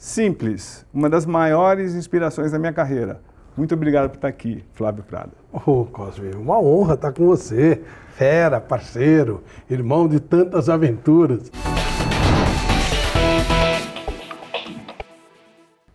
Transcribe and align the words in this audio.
Simples, 0.00 0.86
uma 0.94 1.10
das 1.10 1.26
maiores 1.26 1.92
inspirações 1.96 2.52
da 2.52 2.58
minha 2.58 2.72
carreira. 2.72 3.20
Muito 3.56 3.74
obrigado 3.74 4.08
por 4.08 4.14
estar 4.14 4.28
aqui, 4.28 4.64
Flávio 4.72 5.02
Prada. 5.02 5.32
Ô, 5.52 5.58
oh, 5.66 5.84
Cosme, 5.86 6.30
uma 6.36 6.56
honra 6.60 6.94
estar 6.94 7.12
com 7.12 7.26
você. 7.26 7.82
Fera, 8.10 8.60
parceiro, 8.60 9.42
irmão 9.68 10.06
de 10.06 10.20
tantas 10.20 10.68
aventuras. 10.68 11.50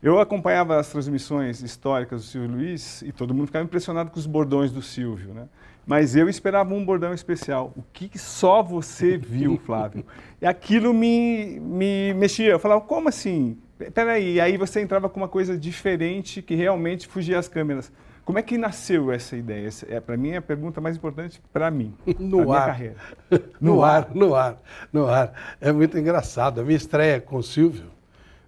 Eu 0.02 0.20
acompanhava 0.20 0.77
as 0.77 0.89
transmissões 0.89 1.61
históricas 1.61 2.23
do 2.23 2.27
Silvio 2.27 2.57
Luiz 2.57 3.01
e 3.04 3.13
todo 3.13 3.33
mundo 3.33 3.45
ficava 3.45 3.63
impressionado 3.63 4.11
com 4.11 4.20
os 4.20 4.25
bordões 4.25 4.70
do 4.70 4.81
Silvio, 4.81 5.33
né? 5.33 5.47
Mas 5.88 6.13
eu 6.13 6.27
esperava 6.27 6.73
um 6.73 6.83
bordão 6.83 7.13
especial. 7.13 7.71
O 7.77 7.83
que 7.93 8.20
só 8.20 8.61
você 8.61 9.17
viu, 9.17 9.57
Flávio? 9.65 10.05
E 10.41 10.45
aquilo 10.45 10.93
me, 10.93 11.57
me 11.61 12.13
mexia. 12.15 12.49
Eu 12.49 12.59
falava, 12.59 12.81
como 12.81 13.07
assim? 13.07 13.57
Peraí, 13.91 14.36
e 14.36 14.41
aí 14.41 14.57
você 14.57 14.81
entrava 14.81 15.09
com 15.09 15.20
uma 15.20 15.27
coisa 15.27 15.57
diferente 15.57 16.42
que 16.42 16.55
realmente 16.55 17.07
fugia 17.07 17.39
às 17.39 17.47
câmeras. 17.47 17.92
Como 18.25 18.39
é 18.39 18.42
que 18.42 18.57
nasceu 18.57 19.11
essa 19.11 19.36
ideia? 19.36 19.68
Essa 19.68 19.86
é, 19.89 20.00
para 20.00 20.15
mim, 20.15 20.29
é 20.32 20.37
a 20.37 20.42
pergunta 20.42 20.79
mais 20.79 20.96
importante 20.96 21.42
para 21.51 21.69
mim, 21.69 21.93
no 22.18 22.54
ar. 22.54 22.68
carreira. 22.68 22.96
No, 23.59 23.75
no 23.75 23.83
ar, 23.83 23.96
ar, 23.96 24.15
no 24.15 24.36
ar, 24.36 24.61
no 24.92 25.07
ar. 25.07 25.56
É 25.59 25.71
muito 25.71 25.97
engraçado. 25.97 26.61
A 26.61 26.64
minha 26.64 26.78
estreia 26.78 27.19
com 27.19 27.37
o 27.37 27.43
Silvio, 27.43 27.86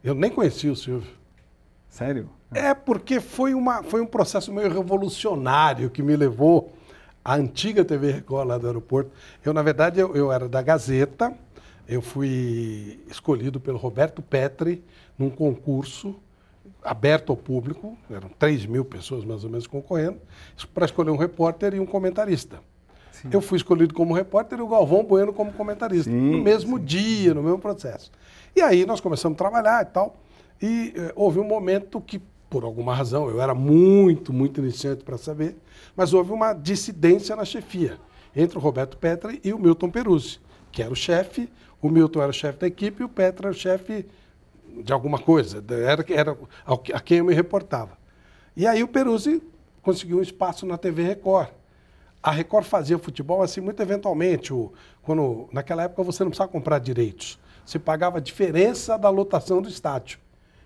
eu 0.03 0.13
nem 0.13 0.29
conhecia 0.29 0.71
o 0.71 0.75
Silvio. 0.75 1.11
Sério? 1.89 2.29
É 2.53 2.73
porque 2.73 3.19
foi, 3.19 3.53
uma, 3.53 3.83
foi 3.83 4.01
um 4.01 4.05
processo 4.05 4.53
meio 4.53 4.71
revolucionário 4.71 5.89
que 5.89 6.01
me 6.01 6.15
levou 6.15 6.73
à 7.23 7.35
antiga 7.35 7.83
TV 7.83 8.11
Record 8.11 8.47
lá 8.47 8.57
do 8.57 8.67
aeroporto. 8.67 9.11
Eu, 9.43 9.53
na 9.53 9.61
verdade, 9.61 9.99
eu, 9.99 10.15
eu 10.15 10.31
era 10.31 10.47
da 10.47 10.61
Gazeta, 10.61 11.33
eu 11.87 12.01
fui 12.01 13.03
escolhido 13.09 13.59
pelo 13.59 13.77
Roberto 13.77 14.21
Petri 14.21 14.83
num 15.17 15.29
concurso 15.29 16.15
aberto 16.83 17.31
ao 17.31 17.37
público, 17.37 17.97
eram 18.09 18.29
3 18.29 18.65
mil 18.67 18.85
pessoas 18.85 19.25
mais 19.25 19.43
ou 19.43 19.49
menos 19.49 19.65
concorrendo, 19.65 20.19
para 20.73 20.85
escolher 20.85 21.09
um 21.09 21.17
repórter 21.17 21.73
e 21.73 21.79
um 21.79 21.85
comentarista. 21.85 22.59
Sim. 23.11 23.29
Eu 23.31 23.41
fui 23.41 23.57
escolhido 23.57 23.93
como 23.93 24.13
repórter 24.13 24.59
e 24.59 24.61
o 24.61 24.67
Galvão 24.67 25.03
Bueno 25.03 25.33
como 25.33 25.51
comentarista, 25.53 26.11
sim, 26.11 26.31
no 26.31 26.43
mesmo 26.43 26.77
sim. 26.77 26.85
dia, 26.85 27.33
no 27.33 27.41
mesmo 27.41 27.59
processo. 27.59 28.11
E 28.55 28.61
aí 28.61 28.85
nós 28.85 28.99
começamos 28.99 29.35
a 29.35 29.37
trabalhar 29.37 29.81
e 29.83 29.85
tal, 29.85 30.17
e 30.61 30.93
eh, 30.95 31.13
houve 31.15 31.39
um 31.39 31.43
momento 31.43 31.99
que, 31.99 32.21
por 32.49 32.63
alguma 32.63 32.93
razão, 32.93 33.29
eu 33.29 33.41
era 33.41 33.55
muito, 33.55 34.31
muito 34.31 34.59
iniciante 34.59 35.03
para 35.03 35.17
saber, 35.17 35.55
mas 35.95 36.13
houve 36.13 36.31
uma 36.31 36.53
dissidência 36.53 37.35
na 37.35 37.45
chefia 37.45 37.97
entre 38.35 38.57
o 38.57 38.61
Roberto 38.61 38.97
Petra 38.97 39.33
e 39.43 39.53
o 39.53 39.59
Milton 39.59 39.89
Peruzzi, 39.89 40.39
que 40.71 40.83
era 40.83 40.91
o 40.91 40.95
chefe, 40.95 41.49
o 41.81 41.89
Milton 41.89 42.21
era 42.21 42.29
o 42.29 42.33
chefe 42.33 42.59
da 42.59 42.67
equipe 42.67 43.01
e 43.01 43.05
o 43.05 43.09
Petra 43.09 43.47
era 43.47 43.55
o 43.55 43.59
chefe 43.59 44.05
de 44.83 44.93
alguma 44.93 45.19
coisa, 45.19 45.63
era, 45.69 46.05
era 46.09 46.37
a 46.93 46.99
quem 46.99 47.19
eu 47.19 47.25
me 47.25 47.33
reportava. 47.33 47.97
E 48.55 48.65
aí 48.65 48.83
o 48.83 48.87
Peruzzi 48.87 49.41
conseguiu 49.81 50.17
um 50.17 50.21
espaço 50.21 50.65
na 50.65 50.77
TV 50.77 51.03
Record. 51.03 51.49
A 52.21 52.31
Record 52.31 52.65
fazia 52.65 52.97
futebol 52.97 53.43
assim 53.43 53.61
muito 53.61 53.81
eventualmente. 53.81 54.53
O, 54.53 54.73
quando, 55.03 55.47
naquela 55.51 55.83
época 55.83 56.03
você 56.03 56.23
não 56.23 56.31
precisava 56.31 56.51
comprar 56.51 56.79
direitos. 56.79 57.37
Você 57.65 57.77
pagava 57.77 58.17
a 58.17 58.21
diferença 58.21 58.97
da 58.97 59.09
lotação 59.09 59.61
do 59.61 59.69
estádio. 59.69 60.19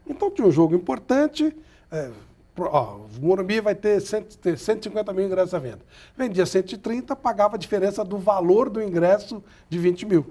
Então 0.08 0.32
tinha 0.32 0.48
um 0.48 0.52
jogo 0.52 0.76
importante. 0.76 1.56
É, 1.92 2.12
ó, 2.58 2.98
o 2.98 3.10
Morumbi 3.22 3.60
vai 3.60 3.76
ter, 3.76 4.00
cento, 4.02 4.38
ter 4.38 4.58
150 4.58 5.12
mil 5.14 5.26
ingressos 5.26 5.54
à 5.54 5.60
venda. 5.60 5.80
Vendia 6.18 6.46
130, 6.46 7.16
pagava 7.16 7.56
a 7.56 7.60
diferença 7.60 8.04
do 8.04 8.18
valor 8.18 8.70
do 8.70 8.82
ingresso 8.82 9.44
de 9.70 9.78
20 9.78 10.06
mil. 10.06 10.26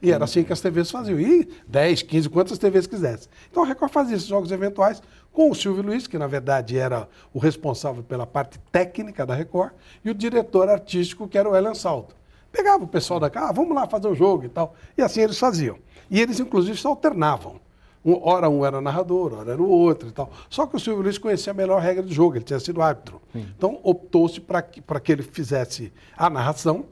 E 0.00 0.10
era 0.10 0.24
assim 0.24 0.44
que 0.44 0.52
as 0.52 0.60
TVs 0.60 0.90
faziam. 0.90 1.18
E 1.18 1.48
10, 1.66 2.02
15, 2.02 2.28
quantas 2.28 2.58
TVs 2.58 2.86
quisessem. 2.86 3.28
Então 3.50 3.62
a 3.62 3.66
Record 3.66 3.92
fazia 3.92 4.16
esses 4.16 4.28
jogos 4.28 4.50
eventuais 4.50 5.02
com 5.32 5.50
o 5.50 5.54
Silvio 5.54 5.82
Luiz, 5.82 6.06
que 6.06 6.18
na 6.18 6.26
verdade 6.26 6.76
era 6.76 7.08
o 7.32 7.38
responsável 7.38 8.02
pela 8.02 8.26
parte 8.26 8.58
técnica 8.72 9.24
da 9.24 9.34
Record, 9.34 9.72
e 10.04 10.10
o 10.10 10.14
diretor 10.14 10.68
artístico, 10.68 11.28
que 11.28 11.38
era 11.38 11.48
o 11.48 11.56
Ellen 11.56 11.74
Saldo. 11.74 12.14
Pegava 12.50 12.84
o 12.84 12.88
pessoal 12.88 13.20
da 13.20 13.30
casa, 13.30 13.50
ah, 13.50 13.52
vamos 13.52 13.74
lá 13.74 13.86
fazer 13.86 14.08
o 14.08 14.14
jogo 14.14 14.44
e 14.44 14.48
tal. 14.48 14.74
E 14.96 15.02
assim 15.02 15.20
eles 15.20 15.38
faziam. 15.38 15.76
E 16.10 16.20
eles, 16.20 16.40
inclusive, 16.40 16.76
se 16.76 16.86
alternavam. 16.86 17.60
Um, 18.04 18.18
ora 18.22 18.48
um 18.48 18.64
era 18.64 18.80
narrador, 18.80 19.34
ora 19.34 19.52
era 19.52 19.62
o 19.62 19.68
outro 19.68 20.08
e 20.08 20.12
tal. 20.12 20.30
Só 20.48 20.66
que 20.66 20.76
o 20.76 20.80
Silvio 20.80 21.02
Luiz 21.02 21.18
conhecia 21.18 21.52
a 21.52 21.54
melhor 21.54 21.80
regra 21.80 22.02
de 22.02 22.14
jogo, 22.14 22.36
ele 22.36 22.44
tinha 22.44 22.58
sido 22.58 22.80
árbitro. 22.80 23.20
Sim. 23.32 23.46
Então 23.56 23.78
optou-se 23.82 24.40
para 24.40 24.62
que, 24.62 24.80
que 24.80 25.12
ele 25.12 25.22
fizesse 25.22 25.92
a 26.16 26.30
narração 26.30 26.86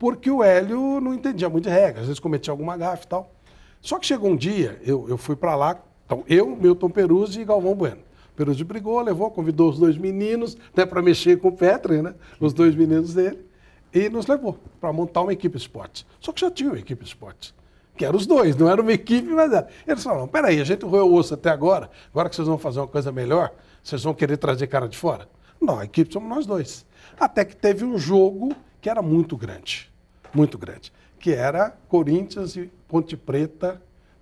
porque 0.00 0.30
o 0.30 0.42
Hélio 0.42 0.98
não 0.98 1.12
entendia 1.12 1.50
muito 1.50 1.64
de 1.64 1.70
regra, 1.70 2.00
às 2.00 2.06
vezes 2.06 2.18
cometia 2.18 2.50
alguma 2.50 2.74
gafe 2.74 3.04
e 3.04 3.08
tal. 3.08 3.34
Só 3.82 3.98
que 3.98 4.06
chegou 4.06 4.30
um 4.30 4.36
dia, 4.36 4.80
eu, 4.82 5.06
eu 5.06 5.18
fui 5.18 5.36
para 5.36 5.54
lá, 5.54 5.78
então 6.06 6.24
eu, 6.26 6.56
Milton 6.56 6.88
Peruzzi 6.88 7.42
e 7.42 7.44
Galvão 7.44 7.74
Bueno. 7.74 7.98
Peruzzi 8.34 8.64
brigou, 8.64 8.98
levou, 9.02 9.30
convidou 9.30 9.68
os 9.68 9.78
dois 9.78 9.98
meninos, 9.98 10.56
até 10.72 10.86
para 10.86 11.02
mexer 11.02 11.38
com 11.38 11.48
o 11.48 11.52
Petri, 11.52 12.00
né? 12.00 12.14
Os 12.40 12.54
dois 12.54 12.74
meninos 12.74 13.12
dele, 13.12 13.44
e 13.92 14.08
nos 14.08 14.26
levou 14.26 14.58
para 14.80 14.90
montar 14.90 15.20
uma 15.20 15.34
equipe 15.34 15.58
esporte. 15.58 16.06
Só 16.18 16.32
que 16.32 16.40
já 16.40 16.50
tinha 16.50 16.70
uma 16.70 16.78
equipe 16.78 17.04
esporte 17.04 17.54
que 17.94 18.02
eram 18.06 18.16
os 18.16 18.26
dois, 18.26 18.56
não 18.56 18.70
era 18.70 18.80
uma 18.80 18.94
equipe, 18.94 19.28
mas 19.28 19.52
era. 19.52 19.68
Eles 19.86 20.02
falaram, 20.02 20.26
peraí, 20.26 20.58
a 20.58 20.64
gente 20.64 20.86
roeu 20.86 21.10
o 21.10 21.14
osso 21.14 21.34
até 21.34 21.50
agora, 21.50 21.90
agora 22.10 22.30
que 22.30 22.36
vocês 22.36 22.48
vão 22.48 22.56
fazer 22.56 22.80
uma 22.80 22.88
coisa 22.88 23.12
melhor, 23.12 23.52
vocês 23.84 24.02
vão 24.02 24.14
querer 24.14 24.38
trazer 24.38 24.66
cara 24.66 24.88
de 24.88 24.96
fora? 24.96 25.28
Não, 25.60 25.78
a 25.78 25.84
equipe 25.84 26.10
somos 26.10 26.26
nós 26.26 26.46
dois. 26.46 26.86
Até 27.18 27.44
que 27.44 27.54
teve 27.54 27.84
um 27.84 27.98
jogo 27.98 28.56
que 28.80 28.88
era 28.88 29.02
muito 29.02 29.36
grande 29.36 29.89
muito 30.34 30.58
grande, 30.58 30.92
que 31.18 31.32
era 31.32 31.76
Corinthians 31.88 32.56
e 32.56 32.70
Ponte 32.88 33.16
Preta, 33.16 33.80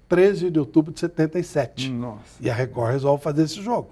13 0.09 0.51
de 0.51 0.59
outubro 0.59 0.93
de 0.93 1.01
77. 1.01 1.91
Nossa. 1.91 2.23
E 2.41 2.49
a 2.49 2.55
Record 2.55 2.93
resolve 2.93 3.23
fazer 3.23 3.43
esse 3.43 3.63
jogo. 3.63 3.91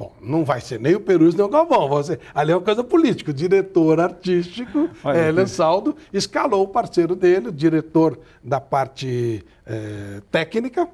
Bom, 0.00 0.14
não 0.20 0.44
vai 0.44 0.60
ser 0.60 0.80
nem 0.80 0.94
o 0.94 1.00
Perus 1.00 1.34
nem 1.34 1.44
o 1.44 1.48
Galvão. 1.48 1.88
Você, 1.88 2.18
ali 2.34 2.52
é 2.52 2.56
uma 2.56 2.62
coisa 2.62 2.82
política. 2.82 3.32
O 3.32 3.34
diretor 3.34 4.00
artístico, 4.00 4.88
Hélio 5.04 5.46
Saldo, 5.46 5.94
escalou 6.12 6.62
o 6.64 6.68
parceiro 6.68 7.14
dele, 7.14 7.48
o 7.48 7.52
diretor 7.52 8.18
da 8.42 8.60
parte 8.60 9.44
é, 9.66 10.22
técnica, 10.30 10.88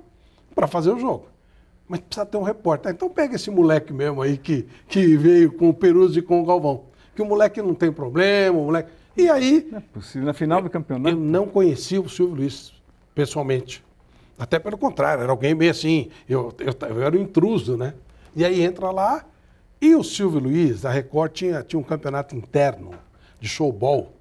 para 0.54 0.66
fazer 0.66 0.90
o 0.90 0.98
jogo. 0.98 1.28
Mas 1.86 2.00
precisa 2.00 2.26
ter 2.26 2.36
um 2.36 2.42
repórter. 2.42 2.90
Então 2.90 3.08
pega 3.08 3.36
esse 3.36 3.50
moleque 3.50 3.92
mesmo 3.92 4.22
aí 4.22 4.36
que, 4.36 4.66
que 4.88 5.16
veio 5.16 5.52
com 5.52 5.68
o 5.68 5.74
Perus 5.74 6.16
e 6.16 6.22
com 6.22 6.40
o 6.40 6.44
Galvão. 6.44 6.84
Que 7.14 7.22
o 7.22 7.26
moleque 7.26 7.62
não 7.62 7.74
tem 7.74 7.92
problema, 7.92 8.58
o 8.58 8.64
moleque. 8.64 8.90
E 9.16 9.28
aí. 9.28 9.66
Não 9.70 9.78
é 9.78 9.80
possível. 9.80 10.26
Na 10.26 10.32
final 10.32 10.60
do 10.60 10.68
campeonato. 10.68 11.16
Eu 11.16 11.20
não 11.20 11.46
conhecia 11.46 12.00
o 12.00 12.08
Silvio 12.08 12.36
Luiz, 12.36 12.72
pessoalmente. 13.14 13.84
Até 14.38 14.58
pelo 14.58 14.76
contrário, 14.76 15.22
era 15.22 15.32
alguém 15.32 15.54
meio 15.54 15.70
assim. 15.70 16.10
Eu, 16.28 16.54
eu, 16.58 16.74
eu 16.88 17.02
era 17.02 17.16
um 17.16 17.20
intruso, 17.20 17.76
né? 17.76 17.94
E 18.34 18.44
aí 18.44 18.62
entra 18.62 18.90
lá. 18.90 19.24
E 19.80 19.94
o 19.94 20.02
Silvio 20.02 20.40
Luiz, 20.40 20.84
a 20.84 20.90
Record, 20.90 21.32
tinha, 21.32 21.62
tinha 21.62 21.78
um 21.80 21.82
campeonato 21.82 22.34
interno 22.34 22.92
de 23.38 23.48
showball, 23.48 24.12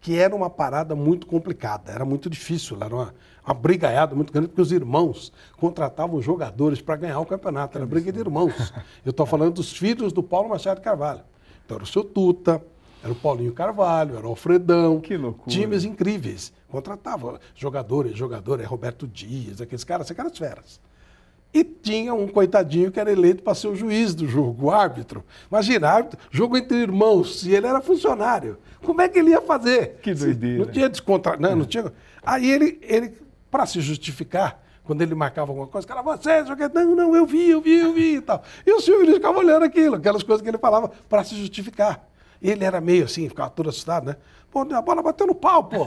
que 0.00 0.18
era 0.18 0.34
uma 0.34 0.48
parada 0.48 0.94
muito 0.94 1.26
complicada, 1.26 1.92
era 1.92 2.04
muito 2.04 2.30
difícil, 2.30 2.78
era 2.80 2.94
uma, 2.94 3.14
uma 3.44 3.54
brigaiada 3.54 4.14
muito 4.14 4.32
grande, 4.32 4.48
porque 4.48 4.62
os 4.62 4.72
irmãos 4.72 5.32
contratavam 5.58 6.20
jogadores 6.22 6.80
para 6.80 6.96
ganhar 6.96 7.20
o 7.20 7.26
campeonato, 7.26 7.76
era 7.76 7.86
briga 7.86 8.10
de 8.10 8.18
irmãos. 8.18 8.72
Eu 9.04 9.10
estou 9.10 9.26
falando 9.26 9.54
dos 9.54 9.72
filhos 9.76 10.12
do 10.12 10.22
Paulo 10.22 10.48
Machado 10.48 10.80
Carvalho. 10.80 11.20
Então 11.64 11.76
era 11.76 11.84
o 11.84 11.86
seu 11.86 12.02
Tuta, 12.02 12.62
era 13.02 13.12
o 13.12 13.16
Paulinho 13.16 13.52
Carvalho, 13.52 14.16
era 14.16 14.26
o 14.26 14.30
Alfredão. 14.30 15.00
Que 15.00 15.16
loucura. 15.16 15.50
Times 15.50 15.84
incríveis. 15.84 16.52
Contratava 16.68 17.40
jogadores, 17.54 18.16
jogadores, 18.16 18.66
Roberto 18.66 19.06
Dias, 19.06 19.60
aqueles 19.60 19.84
caras, 19.84 20.10
aqueles 20.10 20.32
caras 20.32 20.38
feras. 20.38 20.80
E 21.54 21.62
tinha 21.64 22.14
um 22.14 22.26
coitadinho 22.28 22.90
que 22.90 22.98
era 22.98 23.12
eleito 23.12 23.42
para 23.42 23.54
ser 23.54 23.68
o 23.68 23.76
juiz 23.76 24.14
do 24.14 24.26
jogo, 24.26 24.66
o 24.66 24.70
árbitro. 24.70 25.22
Imagina, 25.50 25.90
árbitro, 25.90 26.18
jogo 26.30 26.56
entre 26.56 26.78
irmãos, 26.78 27.44
e 27.44 27.54
ele 27.54 27.66
era 27.66 27.80
funcionário. 27.82 28.56
Como 28.82 29.02
é 29.02 29.08
que 29.08 29.18
ele 29.18 29.30
ia 29.30 29.42
fazer? 29.42 29.98
Que 30.00 30.14
doideira. 30.14 30.64
Não 30.64 30.72
tinha 30.72 30.88
descontra... 30.88 31.36
Não, 31.36 31.54
não 31.54 31.66
tinha... 31.66 31.92
Aí 32.22 32.50
ele, 32.50 32.78
ele 32.80 33.18
para 33.50 33.66
se 33.66 33.82
justificar, 33.82 34.64
quando 34.82 35.02
ele 35.02 35.14
marcava 35.14 35.50
alguma 35.50 35.66
coisa, 35.66 35.86
cara, 35.86 36.00
você, 36.00 36.42
não, 36.72 36.94
não, 36.94 37.14
eu 37.14 37.26
vi, 37.26 37.50
eu 37.50 37.60
vi, 37.60 37.78
eu 37.80 37.92
vi 37.92 38.16
e 38.16 38.20
tal. 38.22 38.42
E 38.66 38.72
o 38.72 38.80
Silvio 38.80 39.12
ficava 39.12 39.38
olhando 39.38 39.64
aquilo, 39.64 39.96
aquelas 39.96 40.22
coisas 40.22 40.40
que 40.40 40.48
ele 40.48 40.58
falava 40.58 40.90
para 41.06 41.22
se 41.22 41.36
justificar. 41.36 42.08
Ele 42.42 42.64
era 42.64 42.80
meio 42.80 43.04
assim, 43.04 43.28
ficava 43.28 43.50
todo 43.50 43.68
assustado, 43.68 44.06
né? 44.06 44.16
Pô, 44.50 44.60
a 44.60 44.82
bola 44.82 45.00
bateu 45.00 45.26
no 45.26 45.34
pau, 45.34 45.64
pô. 45.64 45.86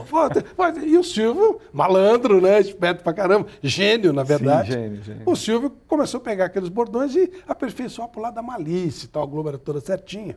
E 0.84 0.98
o 0.98 1.04
Silvio, 1.04 1.60
malandro, 1.72 2.40
né? 2.40 2.58
Esperto 2.58 3.04
pra 3.04 3.12
caramba, 3.12 3.46
gênio, 3.62 4.12
na 4.12 4.24
verdade. 4.24 4.72
Sim, 4.72 4.80
gênio, 4.80 5.02
gênio. 5.02 5.22
O 5.26 5.36
Silvio 5.36 5.70
começou 5.86 6.18
a 6.18 6.22
pegar 6.22 6.46
aqueles 6.46 6.68
bordões 6.68 7.14
e 7.14 7.30
aperfeiçoar 7.46 8.08
pro 8.08 8.20
lado 8.20 8.34
da 8.34 8.42
malícia 8.42 9.04
e 9.04 9.08
tal, 9.08 9.22
a 9.22 9.26
Globo 9.26 9.50
era 9.50 9.58
toda 9.58 9.80
certinha. 9.80 10.36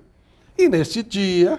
E 0.57 0.68
nesse 0.69 1.01
dia, 1.01 1.57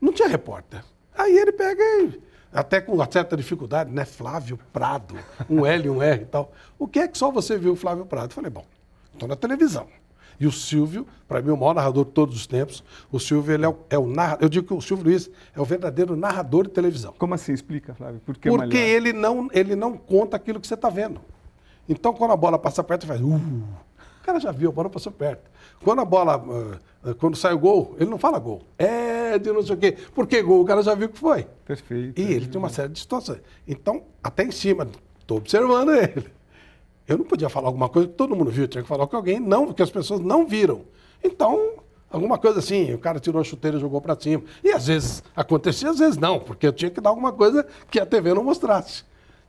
não 0.00 0.12
tinha 0.12 0.26
repórter. 0.26 0.82
Aí 1.16 1.36
ele 1.36 1.52
pega 1.52 1.82
e, 1.82 2.20
até 2.52 2.80
com 2.80 2.94
uma 2.94 3.08
certa 3.10 3.36
dificuldade, 3.36 3.92
né? 3.92 4.04
Flávio 4.04 4.58
Prado, 4.72 5.16
um 5.48 5.66
L 5.66 5.90
um 5.90 6.02
R 6.02 6.22
e 6.22 6.26
tal. 6.26 6.50
O 6.78 6.88
que 6.88 6.98
é 6.98 7.06
que 7.06 7.18
só 7.18 7.30
você 7.30 7.58
viu 7.58 7.74
o 7.74 7.76
Flávio 7.76 8.06
Prado? 8.06 8.30
Eu 8.30 8.34
falei, 8.34 8.50
bom, 8.50 8.64
estou 9.12 9.28
na 9.28 9.36
televisão. 9.36 9.86
E 10.40 10.46
o 10.46 10.52
Silvio, 10.52 11.06
para 11.26 11.42
mim, 11.42 11.50
o 11.50 11.56
maior 11.56 11.74
narrador 11.74 12.04
de 12.04 12.12
todos 12.12 12.36
os 12.36 12.46
tempos, 12.46 12.84
o 13.10 13.18
Silvio 13.18 13.52
ele 13.54 13.64
é, 13.64 13.68
o, 13.68 13.76
é 13.90 13.98
o 13.98 14.06
narrador. 14.06 14.44
Eu 14.44 14.48
digo 14.48 14.66
que 14.66 14.74
o 14.74 14.80
Silvio 14.80 15.06
Luiz 15.06 15.28
é 15.54 15.60
o 15.60 15.64
verdadeiro 15.64 16.14
narrador 16.16 16.64
de 16.64 16.70
televisão. 16.70 17.12
Como 17.18 17.34
assim? 17.34 17.52
Explica, 17.52 17.94
Flávio. 17.94 18.20
Por 18.24 18.36
que 18.36 18.48
Porque 18.48 18.76
ele 18.76 19.12
não, 19.12 19.48
ele 19.52 19.74
não 19.74 19.96
conta 19.96 20.36
aquilo 20.36 20.60
que 20.60 20.66
você 20.66 20.74
está 20.74 20.88
vendo. 20.88 21.20
Então, 21.88 22.12
quando 22.12 22.32
a 22.32 22.36
bola 22.36 22.58
passa 22.58 22.84
perto, 22.84 23.06
faz. 23.06 23.20
Uh, 23.20 23.34
o 23.34 24.24
cara 24.24 24.38
já 24.38 24.52
viu, 24.52 24.68
a 24.68 24.72
bola 24.72 24.90
passou 24.90 25.10
perto. 25.10 25.50
Quando 25.82 26.00
a 26.00 26.04
bola. 26.04 26.38
Uh, 26.38 27.14
quando 27.16 27.36
sai 27.36 27.54
o 27.54 27.58
gol, 27.58 27.96
ele 27.98 28.10
não 28.10 28.18
fala 28.18 28.38
gol. 28.38 28.62
É 28.76 29.38
de 29.38 29.50
não 29.52 29.62
sei 29.62 29.74
o 29.74 29.78
quê. 29.78 29.96
Por 30.14 30.26
que 30.26 30.42
gol? 30.42 30.60
O 30.60 30.64
cara 30.64 30.82
já 30.82 30.94
viu 30.94 31.08
que 31.08 31.18
foi. 31.18 31.46
Perfeito. 31.64 32.20
E 32.20 32.32
ele 32.32 32.46
tem 32.46 32.58
uma 32.58 32.68
série 32.68 32.92
de 32.92 32.98
situações. 32.98 33.40
Então, 33.66 34.02
até 34.22 34.44
em 34.44 34.50
cima, 34.50 34.86
estou 35.18 35.38
observando 35.38 35.92
ele. 35.92 36.37
Eu 37.08 37.16
não 37.16 37.24
podia 37.24 37.48
falar 37.48 37.68
alguma 37.68 37.88
coisa 37.88 38.06
que 38.06 38.14
todo 38.14 38.36
mundo 38.36 38.50
viu, 38.50 38.68
tinha 38.68 38.82
que 38.82 38.88
falar 38.88 39.06
com 39.06 39.16
alguém, 39.16 39.40
não, 39.40 39.66
porque 39.66 39.82
as 39.82 39.90
pessoas 39.90 40.20
não 40.20 40.46
viram. 40.46 40.84
Então, 41.24 41.76
alguma 42.10 42.36
coisa 42.36 42.58
assim, 42.58 42.92
o 42.92 42.98
cara 42.98 43.18
tirou 43.18 43.40
a 43.40 43.44
chuteira 43.44 43.78
e 43.78 43.80
jogou 43.80 44.00
para 44.00 44.14
cima. 44.20 44.42
E 44.62 44.70
às 44.70 44.86
vezes 44.86 45.22
acontecia, 45.34 45.88
às 45.88 45.98
vezes 45.98 46.18
não, 46.18 46.38
porque 46.38 46.66
eu 46.66 46.72
tinha 46.72 46.90
que 46.90 47.00
dar 47.00 47.08
alguma 47.08 47.32
coisa 47.32 47.66
que 47.90 47.98
a 47.98 48.04
TV 48.04 48.34
não 48.34 48.44
mostrasse. 48.44 49.04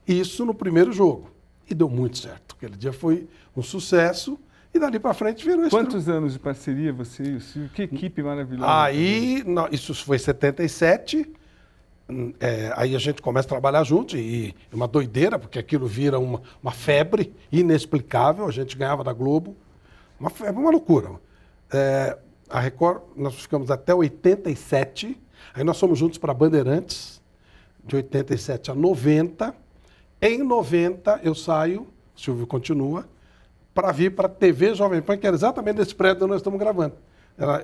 Isso 0.08 0.46
no 0.46 0.54
primeiro 0.54 0.94
jogo. 0.94 1.30
E 1.70 1.76
deu 1.76 1.90
muito 1.90 2.18
certo. 2.18 2.56
Aquele 2.56 2.78
dia 2.78 2.94
foi 2.94 3.28
um 3.56 3.62
sucesso 3.62 4.40
e 4.74 4.80
dali 4.80 4.98
para 4.98 5.14
frente 5.14 5.44
virou 5.44 5.70
Quantos 5.70 6.08
anos 6.08 6.34
de 6.34 6.40
parceria 6.40 6.94
você 6.94 7.24
e 7.24 7.36
o 7.36 7.42
Silvio? 7.42 7.70
Que 7.72 7.84
equipe 7.84 8.24
maravilhosa. 8.24 8.84
Aí, 8.84 9.44
não, 9.46 9.68
isso 9.72 9.94
foi 9.94 10.18
77. 10.18 11.30
É, 12.40 12.74
aí 12.76 12.96
a 12.96 13.00
gente 13.00 13.22
começa 13.22 13.48
a 13.48 13.50
trabalhar 13.50 13.84
junto 13.84 14.18
e 14.18 14.56
é 14.72 14.76
uma 14.76 14.88
doideira, 14.88 15.38
porque 15.38 15.60
aquilo 15.60 15.86
vira 15.86 16.18
uma, 16.18 16.42
uma 16.62 16.72
febre 16.72 17.34
inexplicável. 17.52 18.48
A 18.48 18.52
gente 18.52 18.76
ganhava 18.76 19.04
da 19.04 19.14
Globo. 19.14 19.56
Uma 20.20 20.30
febre, 20.30 20.60
uma 20.60 20.72
loucura. 20.72 21.12
É, 21.72 22.18
a 22.50 22.60
Record, 22.60 23.04
nós 23.16 23.36
ficamos 23.36 23.70
até 23.70 23.94
87. 23.94 25.18
Aí 25.54 25.64
nós 25.64 25.80
fomos 25.80 26.00
juntos 26.00 26.18
para 26.18 26.34
Bandeirantes, 26.34 27.22
de 27.86 27.96
87 27.96 28.72
a 28.72 28.76
90. 28.76 29.54
Em 30.22 30.44
90 30.44 31.22
eu 31.24 31.36
saio, 31.36 31.88
Silvio 32.16 32.48
continua, 32.48 33.08
para 33.74 33.92
vir 33.92 34.16
para 34.16 34.26
a 34.26 34.30
TV 34.30 34.74
Jovem 34.74 35.02
Pan, 35.02 35.18
que 35.18 35.28
era 35.28 35.36
exatamente 35.36 35.78
nesse 35.78 35.96
prédio 35.96 36.24
onde 36.24 36.32
nós 36.32 36.42
estamos 36.42 36.60
gravando. 36.60 36.96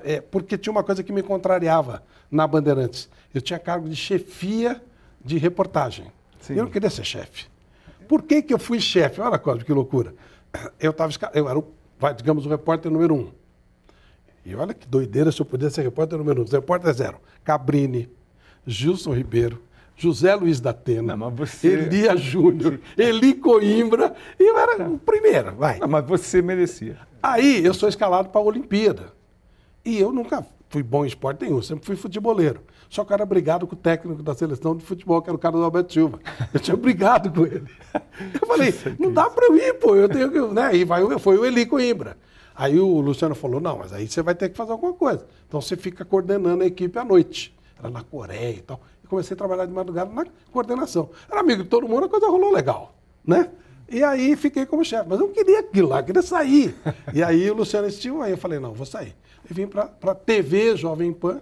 É, 0.04 0.20
porque 0.20 0.56
tinha 0.56 0.70
uma 0.70 0.82
coisa 0.82 1.02
que 1.02 1.12
me 1.12 1.22
contrariava 1.22 2.02
na 2.30 2.46
Bandeirantes. 2.46 3.08
Eu 3.34 3.40
tinha 3.40 3.58
cargo 3.58 3.88
de 3.88 3.96
chefia 3.96 4.82
de 5.24 5.36
reportagem. 5.38 6.06
Sim. 6.40 6.54
Eu 6.54 6.64
não 6.64 6.70
queria 6.70 6.88
ser 6.88 7.04
chefe. 7.04 7.46
Por 8.08 8.22
que, 8.22 8.40
que 8.42 8.54
eu 8.54 8.58
fui 8.58 8.80
chefe? 8.80 9.20
Olha, 9.20 9.38
Cosme, 9.38 9.64
que 9.64 9.72
loucura. 9.72 10.14
Eu, 10.80 10.92
tava, 10.92 11.12
eu 11.34 11.48
era, 11.48 11.58
o, 11.58 11.72
digamos, 12.16 12.46
o 12.46 12.48
repórter 12.48 12.90
número 12.90 13.14
um. 13.14 13.32
E 14.44 14.54
olha 14.54 14.72
que 14.72 14.86
doideira 14.86 15.32
se 15.32 15.40
eu 15.40 15.46
pudesse 15.46 15.74
ser 15.74 15.82
repórter 15.82 16.16
número 16.16 16.42
um. 16.42 16.44
Repórter 16.44 16.92
zero. 16.94 17.18
Cabrini, 17.44 18.08
Gilson 18.66 19.12
Ribeiro, 19.12 19.60
José 19.96 20.34
Luiz 20.34 20.60
da 20.60 20.70
Atena, 20.70 21.16
você... 21.30 21.68
Elia 21.68 22.16
Júnior, 22.16 22.78
Eli 22.96 23.34
Coimbra, 23.34 24.14
e 24.38 24.42
eu 24.42 24.58
era 24.58 24.88
o 24.88 24.98
primeiro, 24.98 25.54
vai. 25.56 25.78
Não, 25.78 25.88
mas 25.88 26.06
você 26.06 26.42
merecia. 26.42 26.98
Aí 27.22 27.64
eu 27.64 27.72
sou 27.72 27.88
escalado 27.88 28.28
para 28.28 28.40
a 28.40 28.44
Olimpíada. 28.44 29.15
E 29.86 29.98
eu 29.98 30.12
nunca 30.12 30.44
fui 30.68 30.82
bom 30.82 31.04
em 31.04 31.08
esporte 31.08 31.44
nenhum, 31.44 31.62
sempre 31.62 31.86
fui 31.86 31.96
futeboleiro. 31.96 32.60
Só 32.90 33.04
que 33.04 33.12
eu 33.12 33.14
era 33.14 33.24
brigado 33.24 33.66
com 33.66 33.74
o 33.74 33.78
técnico 33.78 34.22
da 34.22 34.34
seleção 34.34 34.76
de 34.76 34.84
futebol, 34.84 35.22
que 35.22 35.30
era 35.30 35.36
o 35.36 35.38
cara 35.38 35.56
do 35.56 35.64
Alberto 35.64 35.92
Silva. 35.92 36.20
Eu 36.52 36.60
tinha 36.60 36.76
brigado 36.76 37.32
com 37.32 37.46
ele. 37.46 37.64
Eu 38.40 38.46
falei, 38.46 38.74
não 38.98 39.12
dá 39.12 39.30
para 39.30 39.46
eu 39.46 39.56
ir, 39.56 39.74
pô, 39.74 39.96
eu 39.96 40.08
tenho 40.08 40.30
que. 40.30 40.40
Né? 40.52 40.76
E 40.76 40.84
vai, 40.84 41.18
foi 41.18 41.38
o 41.38 41.46
Eli 41.46 41.64
Coimbra. 41.64 42.18
Aí 42.54 42.78
o 42.78 43.00
Luciano 43.00 43.34
falou, 43.34 43.60
não, 43.60 43.78
mas 43.78 43.92
aí 43.92 44.08
você 44.08 44.22
vai 44.22 44.34
ter 44.34 44.48
que 44.48 44.56
fazer 44.56 44.72
alguma 44.72 44.92
coisa. 44.92 45.26
Então 45.46 45.60
você 45.60 45.76
fica 45.76 46.04
coordenando 46.04 46.62
a 46.62 46.66
equipe 46.66 46.98
à 46.98 47.04
noite. 47.04 47.54
Era 47.78 47.90
na 47.90 48.02
Coreia 48.02 48.56
e 48.56 48.62
tal 48.62 48.80
comecei 49.06 49.34
a 49.34 49.38
trabalhar 49.38 49.66
de 49.66 49.72
madrugada 49.72 50.12
na 50.12 50.26
coordenação. 50.52 51.10
Era 51.30 51.40
amigo 51.40 51.62
de 51.62 51.68
todo 51.68 51.88
mundo, 51.88 52.06
a 52.06 52.08
coisa 52.08 52.28
rolou 52.28 52.52
legal, 52.52 52.94
né? 53.24 53.50
E 53.88 54.02
aí 54.02 54.34
fiquei 54.36 54.66
como 54.66 54.84
chefe, 54.84 55.08
mas 55.08 55.20
eu 55.20 55.26
não 55.26 55.32
queria 55.32 55.60
aquilo 55.60 55.88
lá, 55.88 56.00
eu 56.00 56.04
queria 56.04 56.22
sair. 56.22 56.74
E 57.14 57.22
aí 57.22 57.50
o 57.50 57.54
Luciano 57.54 57.86
insistiu, 57.86 58.20
aí 58.22 58.32
eu 58.32 58.38
falei, 58.38 58.58
não, 58.58 58.72
vou 58.72 58.86
sair. 58.86 59.14
E 59.48 59.54
vim 59.54 59.66
para 59.66 59.90
a 60.02 60.14
TV 60.14 60.76
Jovem 60.76 61.12
Pan, 61.12 61.40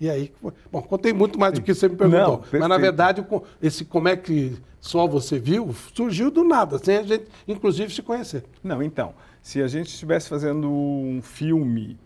e 0.00 0.10
aí, 0.10 0.32
bom, 0.70 0.82
contei 0.82 1.12
muito 1.12 1.38
mais 1.38 1.52
do 1.54 1.62
que 1.62 1.72
você 1.72 1.88
me 1.88 1.94
perguntou. 1.94 2.42
Não, 2.52 2.58
mas 2.58 2.68
na 2.68 2.76
verdade, 2.76 3.24
esse 3.62 3.84
como 3.84 4.08
é 4.08 4.16
que 4.16 4.56
só 4.80 5.06
você 5.06 5.38
viu, 5.38 5.72
surgiu 5.94 6.28
do 6.28 6.42
nada, 6.42 6.76
sem 6.78 6.96
a 6.96 7.02
gente, 7.04 7.26
inclusive, 7.46 7.94
se 7.94 8.02
conhecer. 8.02 8.44
Não, 8.64 8.82
então, 8.82 9.14
se 9.40 9.62
a 9.62 9.68
gente 9.68 9.88
estivesse 9.90 10.28
fazendo 10.28 10.68
um 10.68 11.20
filme 11.22 11.96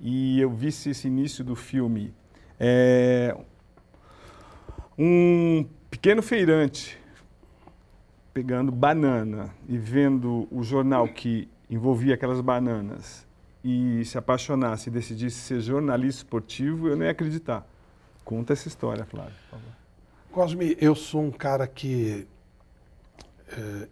e 0.00 0.40
eu 0.40 0.50
visse 0.50 0.90
esse 0.90 1.06
início 1.06 1.44
do 1.44 1.54
filme, 1.54 2.12
é, 2.58 3.36
um 4.98 5.64
pequeno 5.88 6.22
feirante 6.22 6.98
pegando 8.34 8.72
banana 8.72 9.54
e 9.68 9.78
vendo 9.78 10.48
o 10.50 10.64
jornal 10.64 11.06
que 11.06 11.48
envolvia 11.70 12.14
aquelas 12.14 12.40
bananas 12.40 13.24
e 13.62 14.04
se 14.04 14.18
apaixonasse 14.18 14.90
e 14.90 14.92
decidisse 14.92 15.38
ser 15.38 15.60
jornalista 15.60 16.22
esportivo, 16.22 16.88
eu 16.88 16.96
nem 16.96 17.06
ia 17.06 17.12
acreditar. 17.12 17.64
Conta 18.24 18.52
essa 18.52 18.66
história, 18.66 19.04
Flávio, 19.04 19.32
por 19.44 19.58
favor. 19.58 19.72
Cosme, 20.32 20.76
eu 20.80 20.96
sou 20.96 21.22
um 21.22 21.30
cara 21.30 21.66
que. 21.66 22.26
É, 23.48 23.88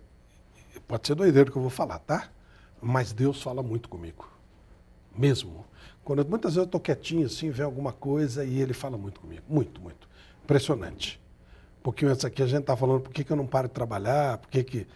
pode 0.89 1.07
ser 1.07 1.15
doideiro 1.15 1.53
que 1.53 1.57
eu 1.57 1.63
vou 1.63 1.71
falar, 1.71 2.01
tá? 2.01 2.29
Mas 2.81 3.13
Deus 3.13 3.41
fala 3.41 3.63
muito 3.63 3.89
comigo. 3.89 4.29
Mesmo. 5.17 5.65
Quando 6.03 6.27
muitas 6.27 6.55
vezes 6.55 6.57
eu 6.57 6.65
estou 6.65 6.81
quietinho 6.81 7.27
assim, 7.27 7.51
vê 7.51 7.63
alguma 7.63 7.93
coisa 7.93 8.45
e 8.45 8.61
ele 8.61 8.73
fala 8.73 8.99
muito 8.99 9.21
comigo. 9.21 9.43
Muito, 9.49 9.81
muito. 9.81 10.09
Impressionante. 10.43 11.22
Pouquinho 11.83 12.13
antes 12.13 12.25
aqui 12.25 12.43
a 12.43 12.47
gente 12.47 12.61
está 12.61 12.77
falando 12.77 13.01
por 13.01 13.13
que, 13.13 13.25
que 13.25 13.33
eu 13.33 13.37
não 13.37 13.47
paro 13.47 13.69
de 13.69 13.75
trabalhar, 13.75 14.39
por 14.39 14.49
que 14.51 14.63
que... 14.63 14.87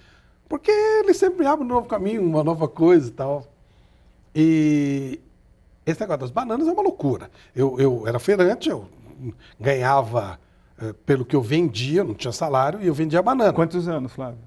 Porque 0.48 0.70
ele 0.70 1.12
sempre 1.12 1.44
abre 1.44 1.64
um 1.64 1.68
novo 1.68 1.88
caminho, 1.88 2.22
uma 2.22 2.44
nova 2.44 2.68
coisa 2.68 3.08
e 3.08 3.10
tal. 3.10 3.44
E 4.34 5.20
esse 5.84 6.00
negócio 6.00 6.20
das 6.20 6.30
bananas 6.30 6.68
é 6.68 6.72
uma 6.72 6.82
loucura. 6.82 7.30
Eu, 7.54 7.80
eu 7.80 8.06
era 8.06 8.18
feirante, 8.20 8.68
eu 8.68 8.88
ganhava 9.58 10.38
eh, 10.80 10.94
pelo 11.04 11.24
que 11.24 11.34
eu 11.34 11.42
vendia, 11.42 12.04
não 12.04 12.14
tinha 12.14 12.32
salário, 12.32 12.80
e 12.82 12.86
eu 12.86 12.94
vendia 12.94 13.22
banana. 13.22 13.52
Quantos 13.52 13.88
anos, 13.88 14.12
Flávio? 14.12 14.38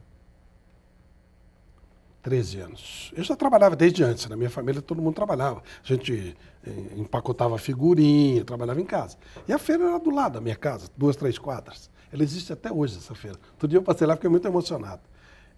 13 2.21 2.59
anos. 2.59 3.13
Eu 3.15 3.23
já 3.23 3.35
trabalhava 3.35 3.75
desde 3.75 4.03
antes, 4.03 4.27
na 4.27 4.35
minha 4.35 4.49
família 4.49 4.81
todo 4.81 5.01
mundo 5.01 5.15
trabalhava. 5.15 5.63
A 5.83 5.87
gente 5.87 6.35
eh, 6.65 6.71
empacotava 6.95 7.57
figurinha, 7.57 8.43
trabalhava 8.43 8.79
em 8.79 8.85
casa. 8.85 9.17
E 9.47 9.53
a 9.53 9.57
feira 9.57 9.85
era 9.85 9.99
do 9.99 10.11
lado 10.11 10.33
da 10.33 10.41
minha 10.41 10.55
casa, 10.55 10.89
duas, 10.95 11.15
três 11.15 11.37
quadras. 11.37 11.89
Ela 12.11 12.23
existe 12.23 12.51
até 12.51 12.71
hoje, 12.71 12.97
essa 12.97 13.13
feira. 13.15 13.37
Todo 13.57 13.69
dia 13.69 13.77
eu 13.77 13.83
passei 13.83 14.07
lá, 14.07 14.15
fiquei 14.15 14.29
muito 14.29 14.47
emocionado. 14.47 15.01